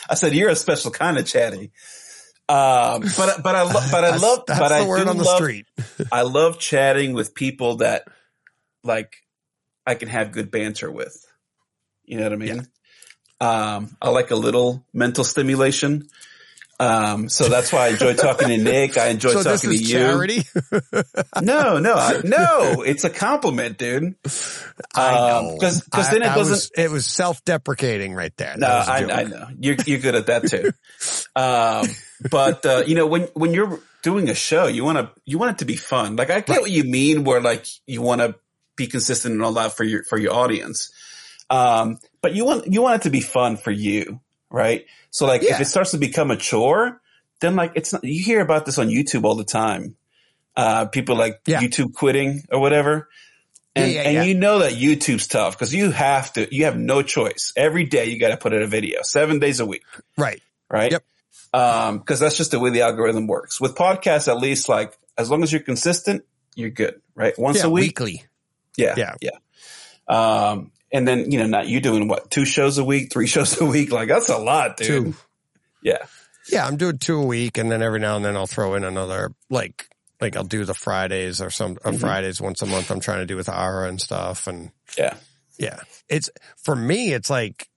[0.09, 1.71] I said you're a special kind of chatty.
[2.47, 5.17] Um, but but I lo- but I love that's but the I word do on
[5.17, 5.65] the love, street.
[6.11, 8.05] I love chatting with people that
[8.83, 9.17] like
[9.85, 11.25] I can have good banter with.
[12.05, 12.67] You know what I mean?
[13.41, 16.07] Um, I like a little mental stimulation.
[16.81, 18.97] Um, so that's why I enjoy talking to Nick.
[18.97, 19.85] I enjoy So talking to you.
[19.87, 20.43] charity.
[21.41, 24.15] No, no, I, no, it's a compliment, dude.
[24.95, 25.57] I Um, know.
[25.59, 28.55] 'cause- 'cause I- then it I doesn't- was- it was self-deprecating right there.
[28.57, 29.19] No, That was a I.
[29.19, 30.71] I know you're you're good at that too.
[31.35, 31.87] um,
[32.31, 35.51] but uh, you know when when you're doing a show, you want to you want
[35.51, 36.15] it to be fun.
[36.15, 38.35] Like I get what you mean, where like you want to
[38.75, 40.91] be consistent and all that for your for your audience.
[41.49, 44.85] Um, but you want you want it to be fun for you, right?
[45.11, 47.01] So like if it starts to become a chore,
[47.41, 48.03] then like it's not.
[48.03, 49.95] You hear about this on YouTube all the time.
[50.55, 51.61] Uh, people like Yeah.
[51.61, 53.07] YouTube quitting or whatever.
[53.75, 54.23] And, Yeah, yeah, and yeah.
[54.23, 57.53] you know that YouTube's tough because you have to, you have no choice.
[57.55, 59.83] Every day you got to put in a video, seven days a week,
[60.17, 60.41] Right.
[60.69, 60.91] right?
[60.91, 61.03] Yep.
[61.53, 63.61] Um, cause that's just the way the algorithm works.
[63.61, 67.37] With podcasts, at least like, as long as you're consistent, you're good, right?
[67.37, 67.99] Once Yeah, a week.
[67.99, 68.23] weekly.
[68.75, 68.95] Yeah.
[68.97, 69.15] Yeah.
[69.21, 69.31] Yeah.
[70.07, 73.59] Um, and then, you know, not you doing what, two shows a week, three shows
[73.61, 73.91] a week?
[73.91, 74.87] Like that's a lot, dude.
[74.87, 75.13] Two.
[75.83, 76.05] Yeah.
[76.51, 78.83] Yeah, I'm doing two a week, and then every now and then I'll throw in
[78.83, 79.87] another like
[80.19, 81.99] like I'll do the Fridays or some uh, Mhm.
[81.99, 82.89] Fridays once a month.
[82.91, 85.13] I'm trying to do with Ara and stuff, and Yeah.
[85.57, 87.13] yeah, it's for me.
[87.13, 87.67] It's like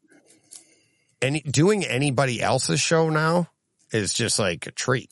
[1.21, 3.49] any doing anybody else's show now
[3.93, 5.11] is just like a treat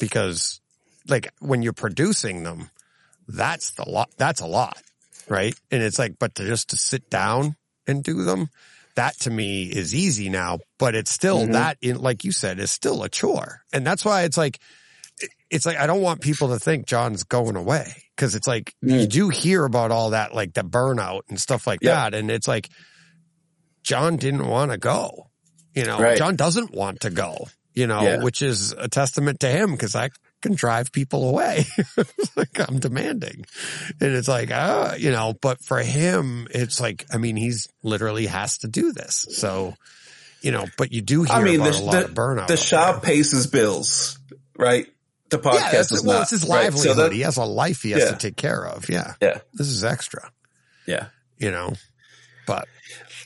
[0.00, 0.60] because
[1.08, 2.70] like when you're producing them,
[3.28, 4.10] that's the lot.
[4.18, 4.82] That's a lot,
[5.30, 5.54] right?
[5.70, 8.48] And it's like, but to just to sit down and do them,
[8.96, 10.58] that to me is easy now.
[10.78, 11.52] But it's still Mhm.
[11.52, 14.58] that in, like you said, is still a chore, and that's why it's like.
[15.50, 19.00] It's like I don't want people to think John's going away because it's like you
[19.06, 19.08] Mm.
[19.10, 22.70] do hear about all that, like the burnout and stuff like that, and it's like
[23.82, 25.30] John didn't want to go.
[25.74, 26.16] You know, Right.
[26.16, 28.22] John doesn't want to go, you know, Yeah.
[28.22, 30.08] which is a testament to him because I
[30.40, 31.64] can drive people away.
[32.36, 33.44] Like I'm demanding.
[34.00, 38.26] And it's like, uh, you know, but for him, it's like, I mean, he's literally
[38.26, 39.26] has to do this.
[39.32, 39.74] So,
[40.40, 42.46] you know, but you do hear I mean, the, a lot the, of burnout.
[42.46, 43.10] the shop there.
[43.12, 44.18] pays his bills,
[44.56, 44.86] right?
[45.28, 46.22] The podcast Yeah, is well, not.
[46.22, 46.64] it's his right?
[46.64, 46.80] livelihood.
[46.82, 48.10] So that- he has a life he has Yeah.
[48.12, 48.88] to take care of.
[48.88, 49.14] Yeah.
[49.20, 49.38] yeah.
[49.52, 50.30] This is extra,
[50.86, 51.06] Yeah.
[51.36, 51.74] you know,
[52.46, 52.68] but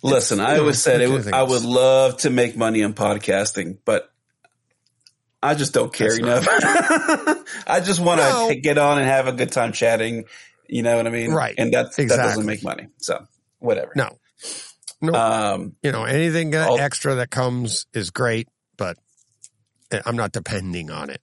[0.03, 2.95] Listen, I know, always said it, I would- I would love to make money on
[2.95, 4.11] podcasting, but
[5.45, 6.47] I just don't care That's enough.
[7.67, 10.25] I just want to get on and have a good time chatting.
[10.69, 11.31] You know what I mean?
[11.33, 11.55] Right.
[11.59, 12.17] And that Exactly.
[12.17, 12.89] doesn't make money.
[12.99, 13.27] So
[13.59, 13.93] whatever.
[13.95, 14.17] no,
[15.03, 18.49] no, Um, you know, anything I'll- extra that comes is great,
[18.79, 18.97] but
[19.93, 21.21] uh, I'm not depending on it.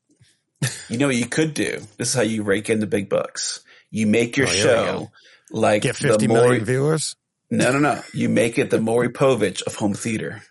[0.89, 1.79] you know what you could do?
[1.97, 3.61] This is how you rake in the big bucks.
[3.89, 5.11] You make your Oh, show
[5.49, 7.15] like Get the 50 million viewers.
[7.49, 8.01] no, no, no.
[8.13, 10.43] You make it the Maury Povich of home theater.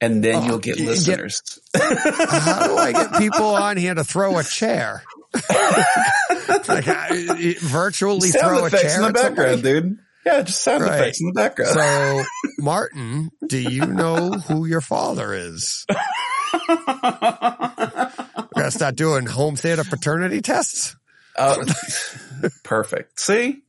[0.00, 1.42] And then Oh, you'll get you get- listeners.
[1.74, 5.02] How do I get people on here to throw a chair?
[5.34, 9.98] like I, virtually sound throw a chair in the background, dude.
[10.24, 11.00] Yeah, just sound Right.
[11.00, 11.72] effects in the background.
[11.74, 12.24] So,
[12.58, 15.86] Martin, do you know who your father is?
[16.68, 16.76] We're
[18.54, 20.96] gonna start doing home theater paternity tests.
[21.38, 21.62] Oh,
[22.64, 23.20] perfect.
[23.20, 23.62] See,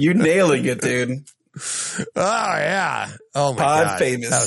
[0.00, 1.24] you nailing it, dude.
[1.56, 3.08] Oh yeah.
[3.34, 3.98] Oh my Pod god.
[3.98, 4.30] famous.
[4.30, 4.42] That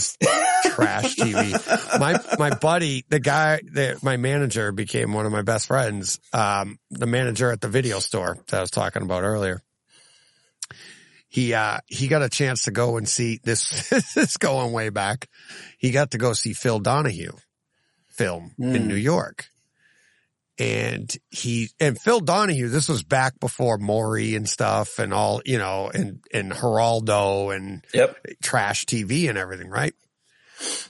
[0.65, 1.99] was trash TV.
[1.99, 6.19] My my buddy, the guy that my manager became one of my best friends.
[6.33, 9.61] Um, the manager at the video store that I was talking about earlier.
[11.29, 13.89] He uh he got a chance to go and see this.
[14.15, 15.27] this going way back.
[15.77, 17.31] He got to go see Phil Donahue
[18.09, 18.87] film in Mm.
[18.87, 19.45] New York.
[20.59, 25.57] And he and Phil Donahue, this was back before Maury and stuff and all, you
[25.59, 28.17] know, and and Geraldo and Yep.
[28.41, 29.93] trash TV and everything, right?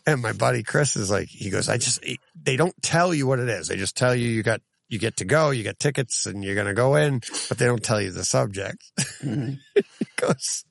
[0.05, 1.99] And my buddy Chris is like, he goes, I just,
[2.41, 3.67] they don't tell you what it is.
[3.67, 6.55] They just tell you you got, you get to go, you get tickets and you're
[6.55, 8.81] going to go in, but they don't tell you the subject.
[9.21, 9.57] Mhm.
[9.75, 10.63] he goes,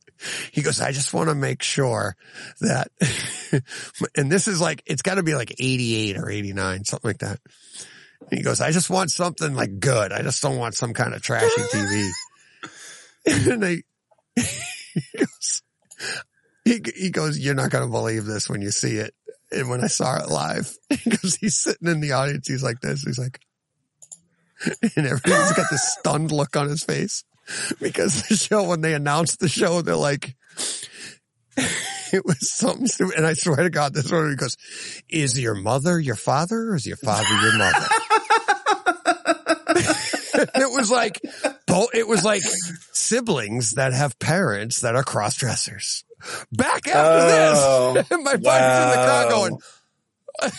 [0.51, 2.17] he goes, I just want to make sure
[2.63, 2.89] that,
[4.17, 7.39] and this is like, it's got to be like 88 or 89, something like that.
[8.31, 10.13] He goes, I just want something like good.
[10.13, 12.11] I just don't want some kind of trashy TV.
[13.53, 13.83] and I,
[14.37, 15.63] he goes,
[16.65, 19.15] he, he goes, you're not going to believe this when you see it.
[19.53, 20.75] And when I saw it live,
[21.05, 23.03] because he's sitting in the audience, he's like this.
[23.03, 23.41] He's like,
[24.97, 27.25] and everybody's got this stunned look on his face
[27.81, 30.35] because the show, when they announced the show, they're like,
[32.13, 33.17] it was something stupid.
[33.17, 34.57] And I swear to God, this one he goes,
[35.09, 37.87] is your mother your father or is your father your mother?
[40.55, 41.21] it was like,
[41.95, 42.43] it was like
[42.93, 46.05] siblings that have parents that are cross dressers.
[46.53, 49.59] Back after Oh, this, my buddy's in the car going,
[50.43, 50.53] it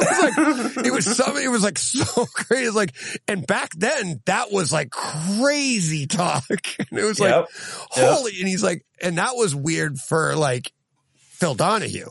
[0.00, 1.44] was like it was something.
[1.44, 2.66] It was like so crazy.
[2.66, 2.94] It's like,
[3.28, 6.44] and back then that was like crazy talk.
[6.50, 7.48] And it was like, Yep.
[7.96, 8.08] Yep.
[8.08, 8.32] holy.
[8.40, 10.72] And he's like, and that was weird for like
[11.16, 12.10] Phil Donahue.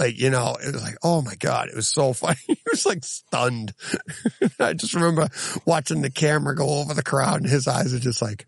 [0.00, 2.38] Like, you know, it was like, oh my God, it was so funny.
[2.46, 3.74] He was like stunned.
[4.58, 5.28] I just remember
[5.66, 8.46] watching the camera go over the crowd and his eyes are just like,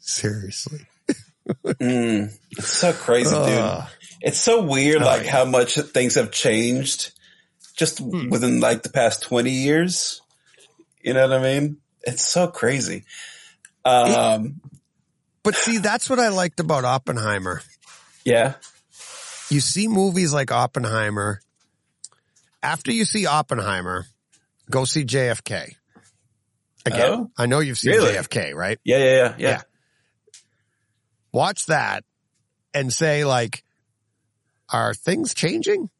[0.00, 0.80] seriously.
[1.64, 2.36] Mm.
[2.50, 3.48] It's so crazy, dude.
[3.58, 3.88] Ugh.
[4.20, 5.30] It's so weird, like yeah.
[5.30, 7.12] how much things have changed
[7.76, 8.28] just Hmm.
[8.28, 10.20] within like the past 20 years.
[11.00, 11.76] You know what I mean?
[12.02, 13.04] It's so crazy.
[13.84, 14.60] Um,
[15.44, 17.62] But see, that's what I liked about Oppenheimer.
[18.24, 18.54] yeah.
[19.50, 21.40] You see movies like Oppenheimer.
[22.62, 24.06] After you see Oppenheimer,
[24.70, 25.74] go see JFK.
[26.86, 27.30] Again, Oh?
[27.36, 28.12] I know you've seen Really?
[28.14, 28.78] JFK, right?
[28.84, 29.48] Yeah, yeah, yeah, yeah.
[29.50, 29.62] Yeah.
[31.32, 32.04] Watch that
[32.74, 33.62] and say like,
[34.72, 35.90] are things changing?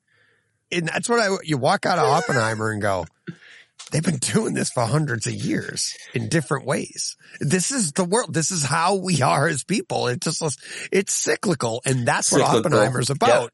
[0.70, 3.06] And that's what I, you walk out of Oppenheimer and go,
[3.90, 7.16] they've been doing this for hundreds of years in different ways.
[7.40, 8.34] This is the world.
[8.34, 10.08] This is how we are as people.
[10.08, 10.60] It's just,
[10.92, 11.82] it's cyclical.
[11.84, 12.58] And that's what Cyclical.
[12.58, 13.52] Oppenheimer's about,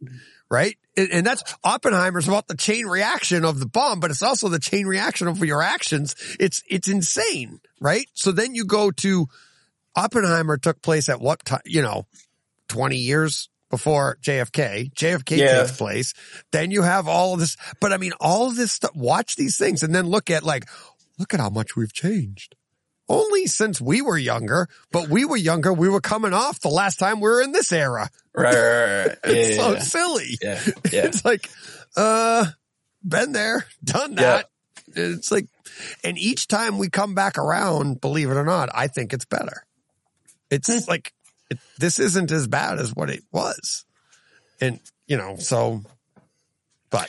[0.50, 0.76] right?
[0.96, 4.58] And, and that's Oppenheimer's about the chain reaction of the bomb, but it's also the
[4.58, 6.14] chain reaction of your actions.
[6.40, 8.06] It's, it's insane, right?
[8.14, 9.26] So then you go to
[9.96, 12.06] Oppenheimer took place at what time, you know,
[12.68, 14.92] 20 years before JFK.
[14.94, 15.62] JFK Yeah.
[15.62, 16.14] takes place.
[16.52, 19.58] Then you have all of this, but I mean, all of this stuff, watch these
[19.58, 20.68] things and then look at like,
[21.18, 22.54] look at how much we've changed.
[23.08, 26.98] Only since we were younger, but we were younger, we were coming off the last
[26.98, 28.08] time we were in this era.
[28.34, 29.18] Right, right, right.
[29.24, 29.78] It's yeah, so yeah.
[29.80, 30.38] silly.
[30.40, 30.60] yeah,
[30.92, 31.04] yeah.
[31.06, 31.50] It's like,
[31.96, 32.46] uh,
[33.06, 34.48] been there, done that.
[34.94, 35.48] It's like,
[36.04, 39.64] and each time we come back around, believe it or not, I think it's better.
[40.50, 41.12] It's like,
[41.54, 43.84] it, this isn't as bad as what it was.
[44.60, 45.82] And, you know, so,
[46.90, 47.08] but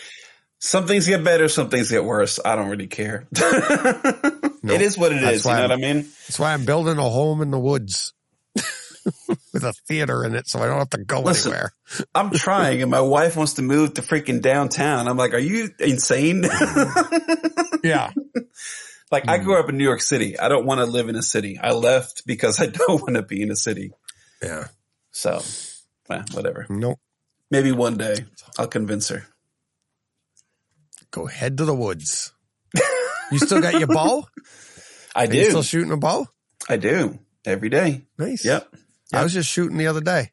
[0.59, 2.39] Some things get better, some things get worse.
[2.43, 3.27] I don't really care.
[3.31, 5.45] it is what it is.
[5.45, 5.97] You know I'm- what I mean?
[6.03, 8.13] that's why I'm building a home in the woods
[9.53, 11.51] with a theater in it so I don't have to go Listen.
[11.51, 11.71] anywhere.
[12.15, 15.07] I'm trying, and my wife wants to move to freaking downtown.
[15.07, 16.43] I'm like, are you insane?
[17.83, 18.09] Yeah.
[19.11, 19.43] like, I hmm.
[19.43, 20.39] grew up in New York City.
[20.39, 21.59] I don't want to live in a city.
[21.61, 23.91] I left because I don't want to be in a city.
[24.41, 24.67] Yeah.
[25.11, 25.41] So,
[26.09, 26.65] eh, whatever.
[26.69, 26.99] Nope.
[27.51, 28.25] Maybe one day
[28.57, 29.25] I'll convince her.
[31.11, 32.33] Go head to the woods.
[33.31, 34.27] You still got your bow?
[35.15, 36.27] I Are you still shooting a bow?
[36.69, 38.05] I do every day.
[38.17, 38.43] Nice.
[38.45, 38.75] Yep.
[39.13, 40.31] I was just shooting the other day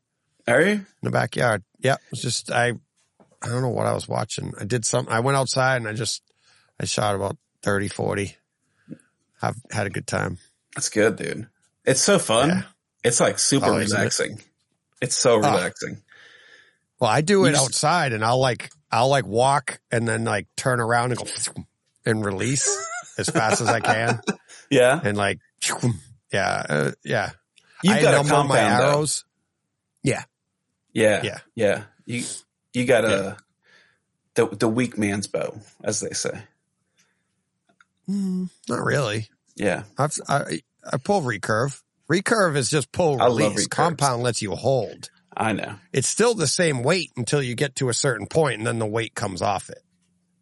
[0.48, 0.72] Are you?
[0.72, 1.62] in the backyard.
[1.80, 1.98] Yep.
[1.98, 2.72] It was just, I,
[3.40, 4.52] I don't know what I was watching.
[4.58, 5.12] I did something.
[5.12, 6.22] I went outside and I just,
[6.80, 8.36] I shot about 30, 40.
[9.40, 10.38] I've had a good time.
[10.74, 11.46] That's good, dude.
[11.84, 12.48] It's so fun.
[12.48, 12.62] Yeah.
[13.04, 13.98] It's like super Oh, isn't it?
[14.00, 14.40] relaxing.
[15.00, 16.02] It's so relaxing.
[17.00, 20.46] Well, I do it just- outside and I'll like, I'll like walk and then like
[20.56, 21.26] turn around and go
[22.06, 22.68] and release
[23.18, 24.20] as fast as I can.
[24.70, 24.98] Yeah.
[25.04, 25.38] And like,
[26.32, 27.32] yeah, uh, yeah.
[27.82, 28.88] You've I got a number my compound though.
[28.90, 29.24] arrows.
[30.02, 30.22] Yeah.
[30.94, 31.20] Yeah.
[31.22, 31.38] Yeah.
[31.54, 31.82] Yeah.
[32.06, 32.24] You
[32.72, 33.36] you got a
[34.34, 36.40] the the weak man's bow, as they say.
[38.08, 39.28] Mm, not really.
[39.56, 39.82] Yeah.
[39.98, 41.82] I've, I, I pull recurve.
[42.12, 43.66] Recurve is just pull release.
[43.66, 45.08] Compound lets you hold.
[45.34, 45.76] I know.
[45.94, 48.86] It's still the same weight until you get to a certain point and then the
[48.86, 49.82] weight comes off it.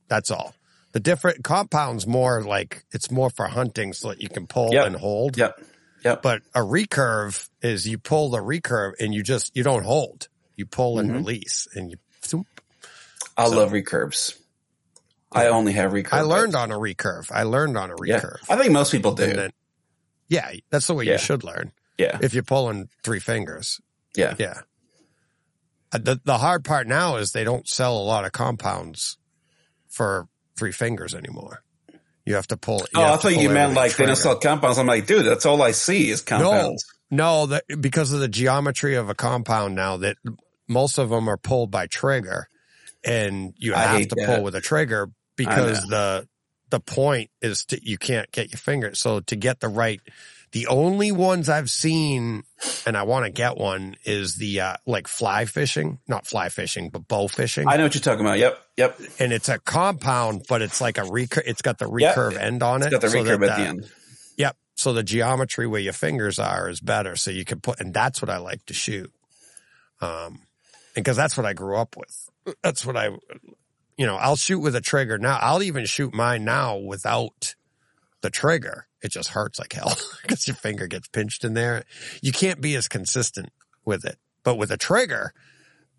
[0.08, 0.54] That's all.
[0.92, 4.86] The different compounds more like it's more for hunting so that you can pull Yep.
[4.86, 5.36] and hold.
[5.38, 5.60] Yep.
[6.04, 6.22] Yep.
[6.22, 10.26] But a recurve is you pull the recurve and you just, you don't hold.
[10.56, 11.14] You pull and Mhm.
[11.14, 11.98] release and you.
[13.36, 14.36] I love recurves.
[15.30, 16.12] I only have recurve.
[16.14, 17.30] I learned on a recurve.
[17.30, 18.18] I learned on a Yeah.
[18.20, 18.38] recurve.
[18.50, 19.32] I think most people do.
[19.32, 19.52] Then-
[20.30, 21.12] yeah, that's the way Yeah.
[21.12, 21.72] you should learn.
[21.98, 22.18] yeah.
[22.22, 23.78] If you're pulling three fingers.
[24.16, 24.34] Yeah.
[24.38, 24.60] Yeah.
[25.92, 29.18] Uh, The the hard part now is they don't sell a lot of compounds
[29.88, 30.26] for
[30.56, 31.62] three fingers anymore.
[32.24, 32.86] You have to pull.
[32.94, 34.78] Oh, I thought you meant like they don't sell compounds.
[34.78, 36.84] I'm like, dude, that's all I see is compounds.
[37.10, 40.16] No, that because of the geometry of a compound now that
[40.68, 42.46] most of them are pulled by trigger,
[43.04, 44.26] and you I have to that.
[44.26, 46.28] pull with a trigger because the
[46.70, 48.94] the point is to you can't get your finger.
[48.94, 50.00] So to get the right,
[50.52, 52.42] the only ones I've seen,
[52.86, 56.90] and I want to get one is the uh, like fly fishing, not fly fishing,
[56.90, 58.38] but bow fishing, I know what you're talking about.
[58.38, 58.58] Yep.
[58.76, 59.00] Yep.
[59.18, 61.42] and it's a compound, but it's like a recur.
[61.44, 62.16] It's got the Yep.
[62.16, 62.86] recurve end on it.
[62.86, 63.90] It's got the so that recurve at the- the end.
[64.38, 64.56] Yep.
[64.74, 67.14] So the geometry where your fingers are is better.
[67.16, 69.12] So you can put, and that's what I like to shoot.
[70.00, 70.40] Um,
[70.94, 72.28] because that's what I grew up with.
[72.62, 73.10] That's what I,
[74.00, 75.38] you know, I'll shoot with a trigger now.
[75.42, 77.54] I'll even shoot mine now without
[78.22, 78.86] the trigger.
[79.02, 81.84] It just hurts like hell because your finger gets pinched in there.
[82.22, 83.50] You can't be as consistent
[83.84, 84.16] with it.
[84.42, 85.34] But with a trigger,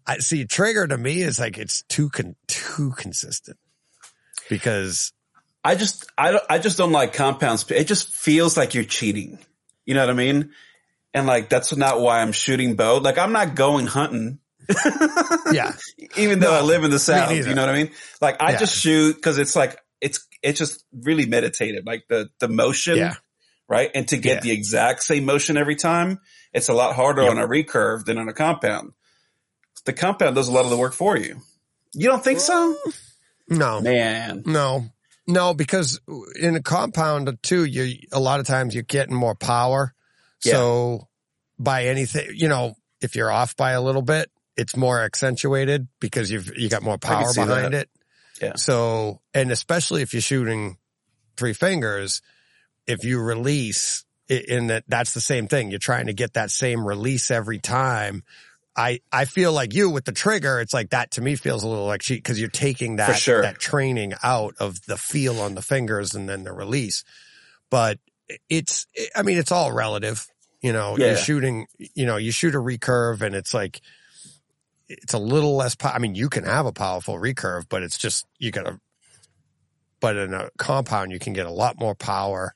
[0.08, 3.60] I see trigger to me is like it's too con- too consistent
[4.50, 5.14] because
[5.64, 7.70] I just, I, I just don't like compounds.
[7.70, 9.38] It just feels like you're cheating.
[9.86, 10.54] You know what I mean?
[11.14, 12.98] And like, that's not why I'm shooting bow.
[12.98, 14.40] Like, I'm not going hunting,
[15.52, 15.74] yeah,
[16.18, 17.32] even though I live in the South.
[17.32, 17.92] You know what I mean?
[18.22, 18.58] Like, I Yeah.
[18.60, 21.86] just shoot because it's like, it's, it's just really meditative.
[21.86, 22.98] Like the, the motion.
[22.98, 23.16] Yeah.
[23.68, 23.90] Right.
[23.96, 24.40] And to get Yeah.
[24.42, 26.20] the exact same motion every time,
[26.54, 28.92] it's a lot harder on a recurve than on a compound.
[29.86, 31.38] The compound does a lot of the work for you.
[31.94, 32.76] You don't think so?
[33.50, 33.58] Mm.
[33.58, 34.44] no, Man.
[34.46, 34.86] No,
[35.28, 36.00] no, because
[36.40, 39.94] in a compound too, you a lot of times you're getting more power.
[40.40, 41.08] So
[41.60, 46.32] by anything, you know, if you're off by a little bit, it's more accentuated because
[46.32, 47.84] you've you got more power behind that.
[47.84, 47.90] it.
[48.42, 48.56] Yeah.
[48.56, 50.78] So, and especially if you're shooting
[51.38, 52.22] three fingers,
[52.88, 55.70] if you release in that, that's the same thing.
[55.70, 58.24] You're trying to get that same release every time.
[58.76, 61.68] I, I feel like you with the trigger, it's like that to me feels a
[61.68, 63.42] little like cheat because you're taking that, sure.
[63.42, 67.04] that training out of the feel on the fingers and then the release.
[67.70, 68.00] But
[68.50, 70.26] it's, I mean, it's all relative.
[70.62, 71.08] You know, Yeah.
[71.08, 73.82] you're shooting, you know, you shoot a recurve and it's like,
[75.02, 78.26] it's a little less, I mean, you can have a powerful recurve, but it's just,
[78.40, 78.80] you gotta,
[80.00, 82.54] but in a compound, you can get a lot more power.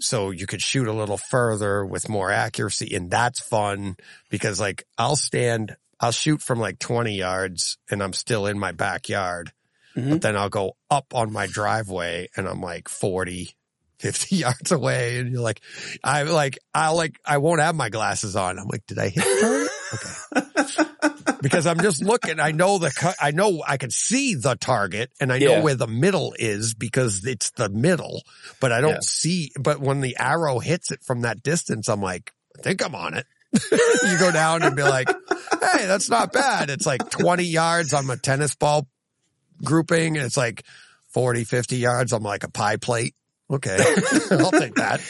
[0.00, 2.94] So you could shoot a little further with more accuracy.
[2.96, 3.96] And that's fun
[4.30, 8.72] because like I'll stand, I'll shoot from like 20 yards and I'm still in my
[8.72, 9.52] backyard,
[9.96, 10.10] Mhm.
[10.10, 13.54] but then I'll go up on my driveway and I'm like 40,
[13.98, 15.18] 50 yards away.
[15.20, 15.60] And you're like,
[16.02, 18.58] I like, I like, I won't have my glasses on.
[18.58, 19.70] I'm like, did I hit?
[19.94, 21.34] Okay.
[21.40, 22.40] because I'm just looking.
[22.40, 25.86] I know the, I know I can see the target and I know where the
[25.86, 28.22] middle is because it's the middle,
[28.60, 28.98] but I don't Yeah.
[29.02, 32.94] see, but when the arrow hits it from that distance, I'm like, I think I'm
[32.94, 33.26] on it.
[33.72, 35.08] you go down and be like,
[35.60, 36.70] Hey, that's not bad.
[36.70, 37.92] It's like 20 yards.
[37.92, 38.86] I'm a tennis ball
[39.62, 40.64] grouping and it's like
[41.08, 42.12] 40, 50 yards.
[42.12, 43.14] I'm like a pie plate.
[43.50, 43.76] Okay.
[44.30, 45.00] I'll take that.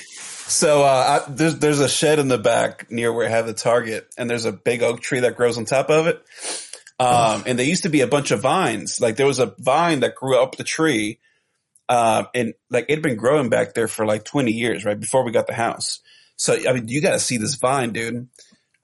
[0.52, 3.54] So uh, I, there's there's a shed in the back near where I have the
[3.54, 6.22] target, and there's a big oak tree that grows on top of it.
[7.00, 9.00] Um, and there used to be a bunch of vines.
[9.00, 11.20] Like there was a vine that grew up the tree,
[11.88, 15.32] um, and like it'd been growing back there for like 20 years, right before we
[15.32, 16.00] got the house.
[16.36, 18.28] So I mean, you got to see this vine, dude.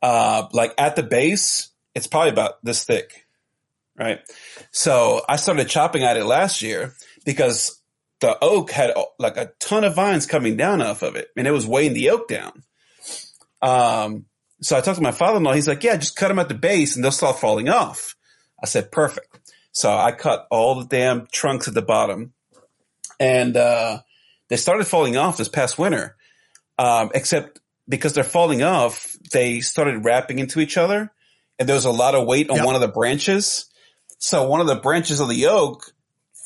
[0.00, 3.26] Uh, like at the base, it's probably about this thick,
[3.94, 4.20] right?
[4.70, 6.94] So I started chopping at it last year
[7.26, 7.77] because
[8.20, 11.52] the oak had like a ton of vines coming down off of it and it
[11.52, 12.62] was weighing the oak down.
[13.62, 14.26] Um,
[14.60, 15.52] so I talked to my father-in-law.
[15.52, 18.16] He's like, yeah, just cut them at the base and they'll start falling off.
[18.62, 19.52] I said, perfect.
[19.72, 22.32] So I cut all the damn trunks at the bottom
[23.20, 24.00] and, uh,
[24.48, 26.16] they started falling off this past winter.
[26.78, 31.12] Um, except because they're falling off, they started wrapping into each other
[31.58, 32.66] and there was a lot of weight on Yep.
[32.66, 33.66] one of the branches.
[34.18, 35.92] So one of the branches of the oak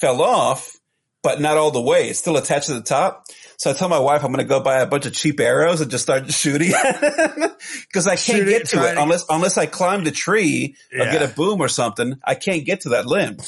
[0.00, 0.76] fell off,
[1.22, 2.08] but not all the way.
[2.08, 3.24] It's still attached to the top.
[3.56, 5.80] So I told my wife I'm going to go buy a bunch of cheap arrows
[5.80, 10.10] and just start shooting because I can't get to it unless unless I climb the
[10.10, 12.16] tree or get a boom or something.
[12.24, 13.38] I can't get to that limb.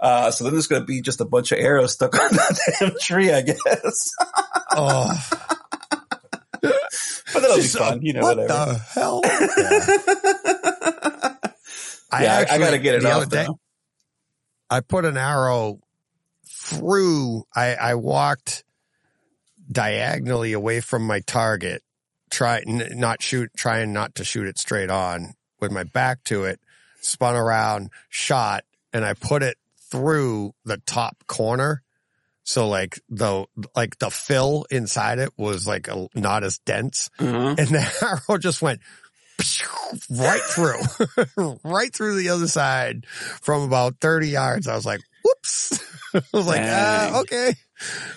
[0.00, 2.58] Uh, so then there's going to be just a bunch of arrows stuck on that
[2.80, 4.12] damn tree, I guess.
[4.72, 5.10] Oh,
[6.62, 6.72] but
[7.34, 8.20] that'll be fun, you know.
[8.22, 8.72] what whatever.
[8.72, 9.20] the hell?
[12.12, 12.22] Yeah.
[12.22, 13.48] yeah, I, I actually- got to get it the off other day.
[14.70, 15.80] I put an arrow
[16.68, 18.64] through, I, I walked
[19.70, 21.82] diagonally away from my target,
[22.30, 26.44] try, n- not shoot, trying not to shoot it straight on with my back to
[26.44, 26.60] it,
[27.00, 29.56] spun around, shot, and I put it
[29.90, 31.82] through the top corner.
[32.44, 33.44] So like the,
[33.76, 37.54] like the fill inside it was like a, not as dense Uh-huh.
[37.58, 38.80] and the arrow just went
[40.10, 40.80] right through,
[41.64, 44.66] right through the other side from about 30 yards.
[44.66, 45.84] I was like, whoops.
[46.14, 47.54] I was like, ah, okay.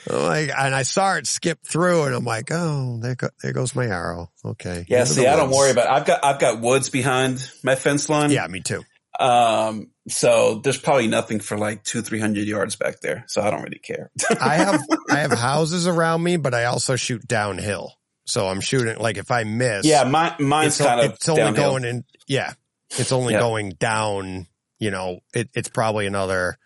[0.09, 3.53] I'm like, and I saw it skip through and I'm like, oh, there, go, there
[3.53, 4.31] goes my arrow.
[4.43, 4.85] Okay.
[4.87, 5.87] Yeah, see, I don't worry about.
[5.89, 8.31] I've got I've got woods behind my fence line.
[8.31, 8.83] Yeah, me too.
[9.19, 13.23] Um, so there's probably nothing for like two, three hundred yards back there.
[13.27, 14.09] So I don't really care.
[14.41, 17.93] I have, I have houses around me, but I also shoot downhill.
[18.25, 21.41] So I'm shooting, like if I miss, yeah, my, mine's it's, kind of it's only
[21.43, 21.71] downhill.
[21.71, 22.03] going in.
[22.27, 22.53] Yeah.
[22.91, 23.39] It's only Yeah.
[23.39, 24.47] going down,
[24.79, 26.57] you know, it, it's probably another,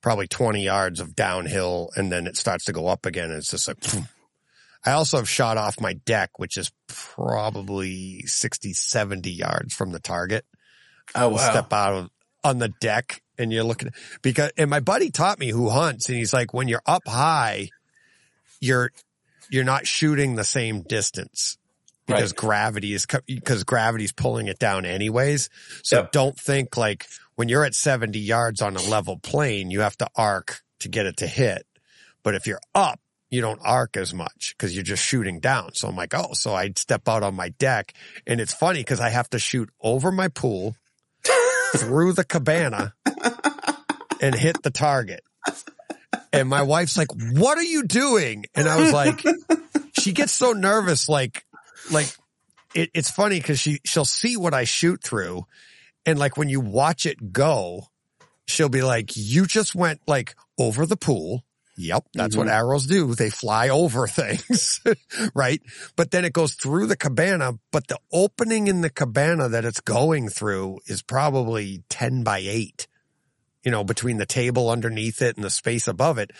[0.00, 3.30] probably 20 yards of downhill and then it starts to go up again.
[3.30, 3.78] And it's just like.
[4.84, 9.98] I also have shot off my deck, which is probably 60, 70 yards from the
[9.98, 10.44] target.
[11.16, 11.38] oh wow.
[11.50, 12.10] Step out of
[12.44, 13.90] on the deck and you're looking
[14.22, 17.70] because, and my buddy taught me who hunts and he's like, when you're up high,
[18.60, 18.92] you're,
[19.50, 21.58] you're not shooting the same distance
[22.06, 22.36] because Right.
[22.36, 25.50] gravity is because gravity's pulling it down anyways.
[25.82, 26.12] So Yep.
[26.12, 30.08] don't think like when you're at 70 yards on a level plane, you have to
[30.16, 31.66] arc to get it to hit.
[32.22, 33.00] But if you're up,
[33.30, 35.74] you don't arc as much because you're just shooting down.
[35.74, 37.92] So I'm like, oh, so I'd step out on my deck
[38.26, 40.76] and it's funny because I have to shoot over my pool
[41.76, 42.94] through the cabana
[44.20, 45.22] and hit the target.
[46.32, 48.46] And my wife's like, what are you doing?
[48.54, 49.22] And I was like,
[49.98, 51.08] she gets so nervous.
[51.08, 51.44] Like,
[51.90, 52.14] like
[52.74, 55.46] it, it's funny because she, she'll see what I shoot through.
[56.06, 57.88] And like when you watch it go,
[58.46, 61.44] she'll be like, you just went like over the pool.
[61.78, 62.06] Yep.
[62.14, 62.56] That's what mm-hmm.
[62.56, 63.14] arrows do.
[63.14, 64.80] They fly over things.
[65.34, 65.60] right.
[65.96, 69.80] But then it goes through the cabana, but the opening in the cabana that it's
[69.80, 72.86] going through is probably 10 by eight
[73.66, 76.30] you know, between the table underneath it and the space above it.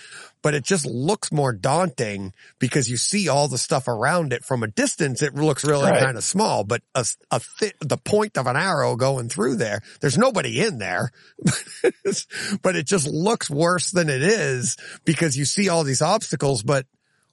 [0.43, 4.63] But it just looks more daunting because you see all the stuff around it from
[4.63, 5.23] a distance.
[5.23, 6.01] It looks really Right.
[6.05, 9.81] kind of small, but a, a thi- the point of an arrow going through there,
[10.01, 11.11] there's nobody in there,
[12.63, 16.87] but it just looks worse than it is because you see all these obstacles, but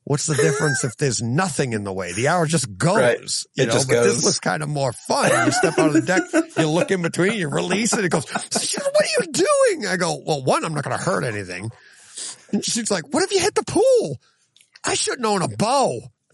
[0.05, 2.11] What's the difference if there's nothing in the way?
[2.11, 3.19] The arrow just goes, Right.
[3.55, 5.45] you It know, just but this was kind of more fun.
[5.45, 6.23] You step out of the deck,
[6.57, 9.87] you look in between, you release it, it goes, "What are you doing?
[9.87, 11.69] I go, well, one, I'm not going to hurt anything.
[12.51, 14.19] And she's like, what if you hit the pool?
[14.85, 16.01] I shouldn't own a bow.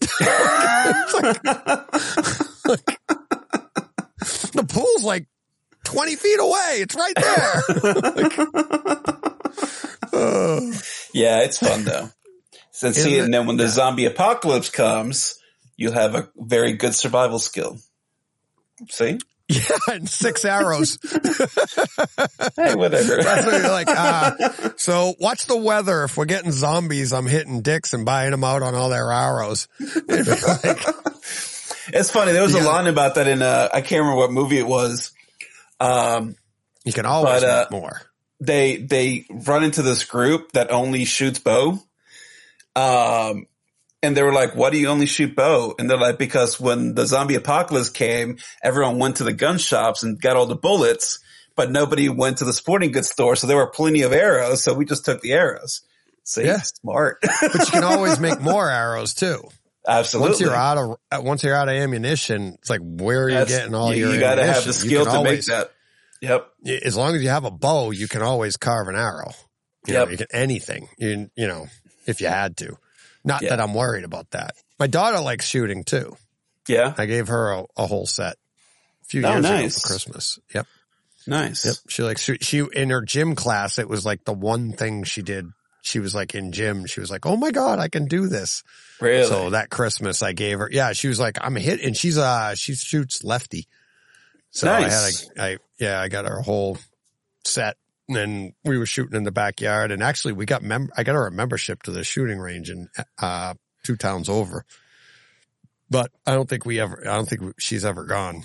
[4.52, 5.26] the pool's like
[5.84, 6.78] 20 feet away.
[6.82, 7.62] It's right there.
[11.12, 12.08] Yeah, it's fun though.
[12.80, 13.24] So see, it?
[13.24, 15.38] and then when the zombie apocalypse comes,
[15.76, 17.76] you'll have a very good survival skill.
[18.88, 19.18] See?
[19.48, 20.98] yeah, and six arrows.
[22.56, 23.14] Hey, whatever.
[23.16, 24.72] You're like, ah.
[24.76, 26.04] So watch the weather.
[26.04, 29.68] If we're getting zombies, I'm hitting Dick's and buying them out on all their arrows.
[30.08, 30.78] Like,
[31.92, 32.32] it's funny.
[32.32, 32.62] There was Yeah.
[32.62, 35.12] a line about that in uh I can't remember what movie it was.
[35.80, 36.36] Um,
[36.84, 38.00] you can always But, uh, more.
[38.40, 41.78] they they run into this group that only shoots bow.
[42.80, 43.46] Um,
[44.02, 46.94] and they were like, "Why do you only shoot bow?" And they're like, "Because when
[46.94, 51.18] the zombie apocalypse came, everyone went to the gun shops and got all the bullets,
[51.56, 54.62] but nobody went to the sporting goods store, so there were plenty of arrows.
[54.62, 55.82] So we just took the arrows."
[56.24, 56.60] See, Yeah.
[56.60, 57.18] smart.
[57.22, 59.42] But you can always make more arrows too.
[59.88, 60.28] Absolutely.
[60.30, 63.34] Once you're out of uh, once you're out of ammunition, it's like where are you
[63.36, 64.14] That's- getting all you, your?
[64.14, 65.72] you gotta have the skill to always- make that.
[66.22, 66.46] Yep.
[66.84, 69.32] As long as you have a bow, you can always carve an arrow.
[69.86, 70.88] You know, you can anything.
[70.98, 71.66] You you know,
[72.10, 72.76] if you had to.
[73.24, 73.50] Not Yeah.
[73.50, 74.54] that I'm worried about that.
[74.78, 76.16] My daughter likes shooting too.
[76.68, 76.94] Yeah.
[76.96, 78.34] I gave her a, a whole set
[79.02, 79.76] a few Oh, years nice.
[79.76, 80.38] ago for Christmas.
[80.54, 80.66] Yep.
[81.26, 81.64] Nice.
[81.66, 81.74] Yep.
[81.88, 82.42] She likes shoot.
[82.44, 85.46] She in her gym class, it was like the one thing she did.
[85.82, 86.86] She was like in gym.
[86.86, 88.62] She was like, "Oh my god, I can do this."
[89.00, 89.26] Really.
[89.26, 90.68] So that Christmas, I gave her.
[90.70, 93.66] Yeah, she was like, "I'm a hit," and she's uh she shoots lefty.
[94.50, 95.28] So Nice.
[95.38, 96.76] I had a, I yeah, I got her a whole
[97.44, 97.76] set,
[98.16, 99.90] and we were shooting in the backyard.
[99.92, 100.90] And actually, we got mem.
[100.96, 104.64] I got our membership to the shooting range in uh two towns over.
[105.88, 107.00] But I don't think we ever.
[107.02, 108.42] I don't think she's ever gone.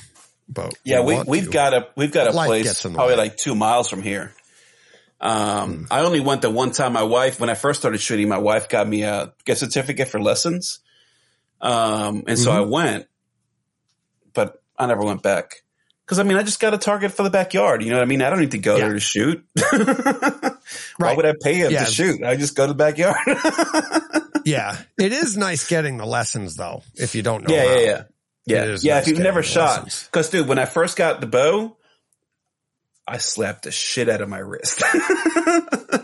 [0.47, 1.51] But Yeah, we, we've to.
[1.51, 3.19] got a we've got a place gets in the probably way.
[3.19, 4.33] like two miles from here.
[5.21, 5.83] Um, Hmm.
[5.91, 6.93] I only went the one time.
[6.93, 10.19] My wife, when I first started shooting, my wife got me a gift certificate for
[10.21, 10.79] lessons.
[11.61, 12.69] Um, and so I Mm-hmm.
[12.69, 13.07] went,
[14.33, 15.63] but I never went back
[16.05, 17.83] because I mean I just got a target for the backyard.
[17.83, 18.21] You know what I mean?
[18.21, 18.85] I don't need to go Yeah.
[18.85, 19.43] there to shoot.
[20.97, 21.85] Why would I pay him Yeah.
[21.85, 22.23] to shoot?
[22.23, 23.17] I just go to the backyard.
[24.47, 26.83] Yeah, it is nice getting the lessons though.
[26.93, 27.73] If you don't know, yeah, how.
[27.73, 28.03] yeah, yeah,
[28.45, 28.93] yeah, yeah.
[28.93, 31.75] nice if you've never shot, because dude, when I first got the bow,
[33.07, 34.83] I slapped the shit out of my wrist.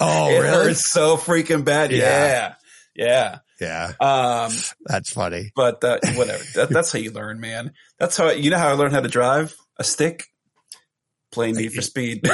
[0.04, 0.48] Oh, it really?
[0.48, 1.92] hurts so freaking bad.
[1.92, 2.56] Yeah.
[2.96, 4.46] Yeah, Yeah, yeah.
[4.48, 4.52] Um,
[4.88, 5.52] that's funny.
[5.56, 6.44] but uh, whatever.
[6.56, 7.74] That, that's how you learn, man.
[8.00, 10.24] That's how you know how I learned how to drive a stick.
[11.32, 12.22] Playing Need for Speed.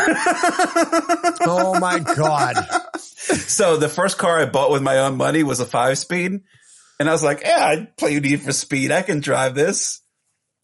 [1.49, 2.55] Oh my god!
[3.21, 6.41] so the first car I bought with my own money was a five speed,
[6.99, 8.91] and I was like, "Yeah, I play Need for Speed.
[8.91, 10.01] I can drive this."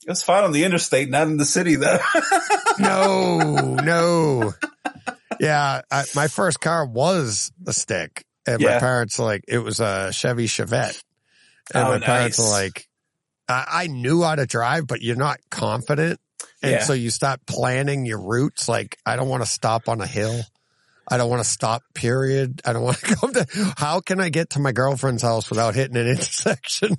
[0.06, 2.00] It was fine on the interstate, not in the city though.
[2.80, 4.54] No, no.
[5.40, 8.80] Yeah, I, my first car was a stick, and my Yeah.
[8.80, 11.02] parents like it was a Chevy Chevette,
[11.74, 12.88] and Oh, my parents were like,
[13.48, 16.20] I, I knew how to drive, but you're not confident,
[16.62, 16.84] and Yeah.
[16.84, 18.68] so you start planning your routes.
[18.70, 20.42] Like, I don't want to stop on a hill.
[21.10, 21.84] I don't want to stop.
[21.94, 22.62] Period.
[22.66, 23.46] I don't want to come to.
[23.78, 26.96] How can I get to my girlfriend's house without hitting an intersection?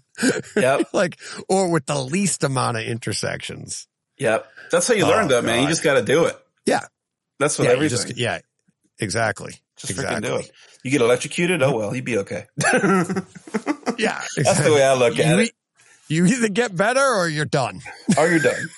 [0.55, 3.89] yep, like, or with the least amount of intersections.
[4.19, 4.47] yep.
[4.71, 5.63] That's how you Oh, learn, though, man.
[5.63, 6.37] You just got to do it.
[6.67, 6.81] Yeah.
[7.39, 7.97] That's what yeah, everything.
[7.99, 8.39] just, yeah,
[9.01, 9.55] exactly.
[9.77, 10.51] Just freaking do it.
[10.85, 11.63] You get electrocuted.
[11.63, 12.45] Oh well, you'd be okay.
[12.63, 15.51] Yeah, That's the way I look at you, it.
[16.09, 17.81] You either get better or you're done.
[18.19, 18.69] Or you're done.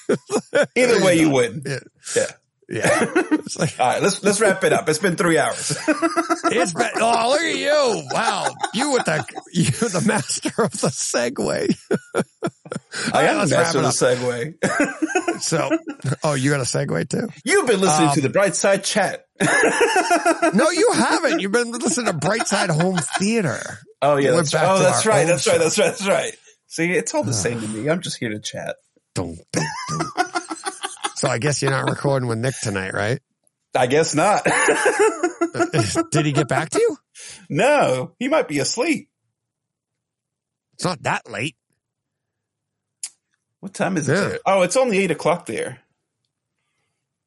[0.76, 1.62] Either way, you win.
[1.66, 1.78] Yeah.
[2.16, 2.26] Yeah.
[2.68, 3.12] Yeah.
[3.46, 4.88] It's like, All right, let's let's wrap it up.
[4.88, 5.70] It's been three hours.
[6.46, 8.02] it's been, oh, look at you.
[8.10, 8.48] Wow.
[8.74, 11.76] You with the, you're the master of the segue.
[13.14, 15.40] I am let's the master of the segue.
[15.42, 15.70] So,
[16.24, 17.28] oh, you got a segue too?
[17.44, 19.26] You've been listening Um, to the Bright Side Chat.
[19.40, 21.40] No, you haven't.
[21.40, 23.60] You've been listening to Brightside Home Theater.
[24.02, 24.64] Oh yeah, We're that's right.
[24.68, 25.26] Oh, to that's right.
[25.26, 25.58] That's right.
[25.58, 25.86] That's right.
[25.86, 26.34] That's right.
[26.68, 27.88] See, it's all the same to me.
[27.88, 28.76] I'm just here to chat.
[29.14, 30.06] Dun, dun, dun.
[31.16, 33.20] so I guess you're not recording with Nick tonight, right?
[33.74, 34.46] I guess not.
[34.46, 36.96] Uh, uh, did he get back to you?
[37.48, 39.08] no, he might be asleep.
[40.74, 41.56] It's not that late.
[43.60, 44.12] What time is it?
[44.14, 44.20] Yeah.
[44.28, 44.38] there?
[44.44, 45.80] Oh, it's only eight o'clock there.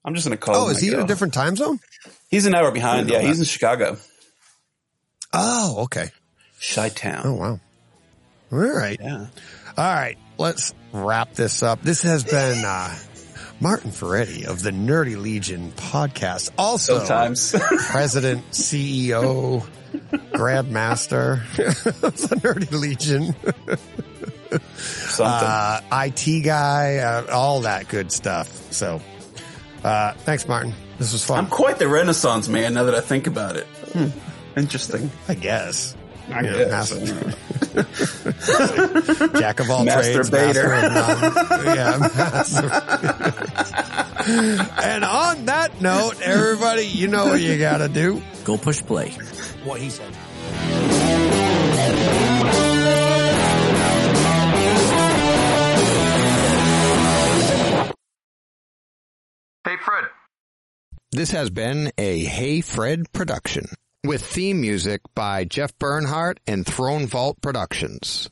[0.06, 0.56] I'm just gonna call.
[0.56, 1.80] Oh, is he in a different time zone?
[2.30, 3.09] He's an hour behind.
[3.09, 3.98] Yeah, he's in Chicago,
[5.34, 6.11] Oh, okay.
[6.74, 7.22] Chi Town.
[7.26, 7.59] Oh, wow.
[8.52, 8.98] All right.
[9.00, 9.28] Yeah.
[9.78, 10.18] All right.
[10.38, 11.82] Let's wrap this up.
[11.82, 12.95] This has been, uh,
[13.61, 16.50] Martin Ferretti of the Nerdy Legion podcast.
[16.58, 17.52] Also, Sometimes.
[17.90, 19.68] president, CEO,
[20.32, 21.42] grandmaster
[22.03, 23.36] of the Nerdy Legion,
[24.78, 25.48] Something.
[25.48, 28.48] uh, IT guy, uh, all that good stuff.
[28.72, 29.02] So,
[29.84, 30.74] uh, thanks, Martin.
[30.98, 31.40] This was fun.
[31.40, 33.66] I'm quite the Renaissance man now that I think about it.
[33.94, 34.08] Hmm.
[34.58, 35.11] Interesting.
[35.28, 35.95] I guess.
[36.32, 36.91] I Yeah, guess.
[36.93, 37.35] master-
[39.40, 40.67] Jack of all Master trades, Bader.
[40.67, 41.75] master of none.
[41.75, 42.69] yeah, master.
[44.83, 48.22] and on that note, everybody, you know what you got to do.
[48.43, 49.11] Go push play.
[49.64, 50.14] What he said.
[59.66, 60.06] Hey, Fred.
[61.11, 63.66] This has been a Hey Fred production
[64.06, 68.30] with theme music by Jeff Bernhardt and Throne Vault Productions.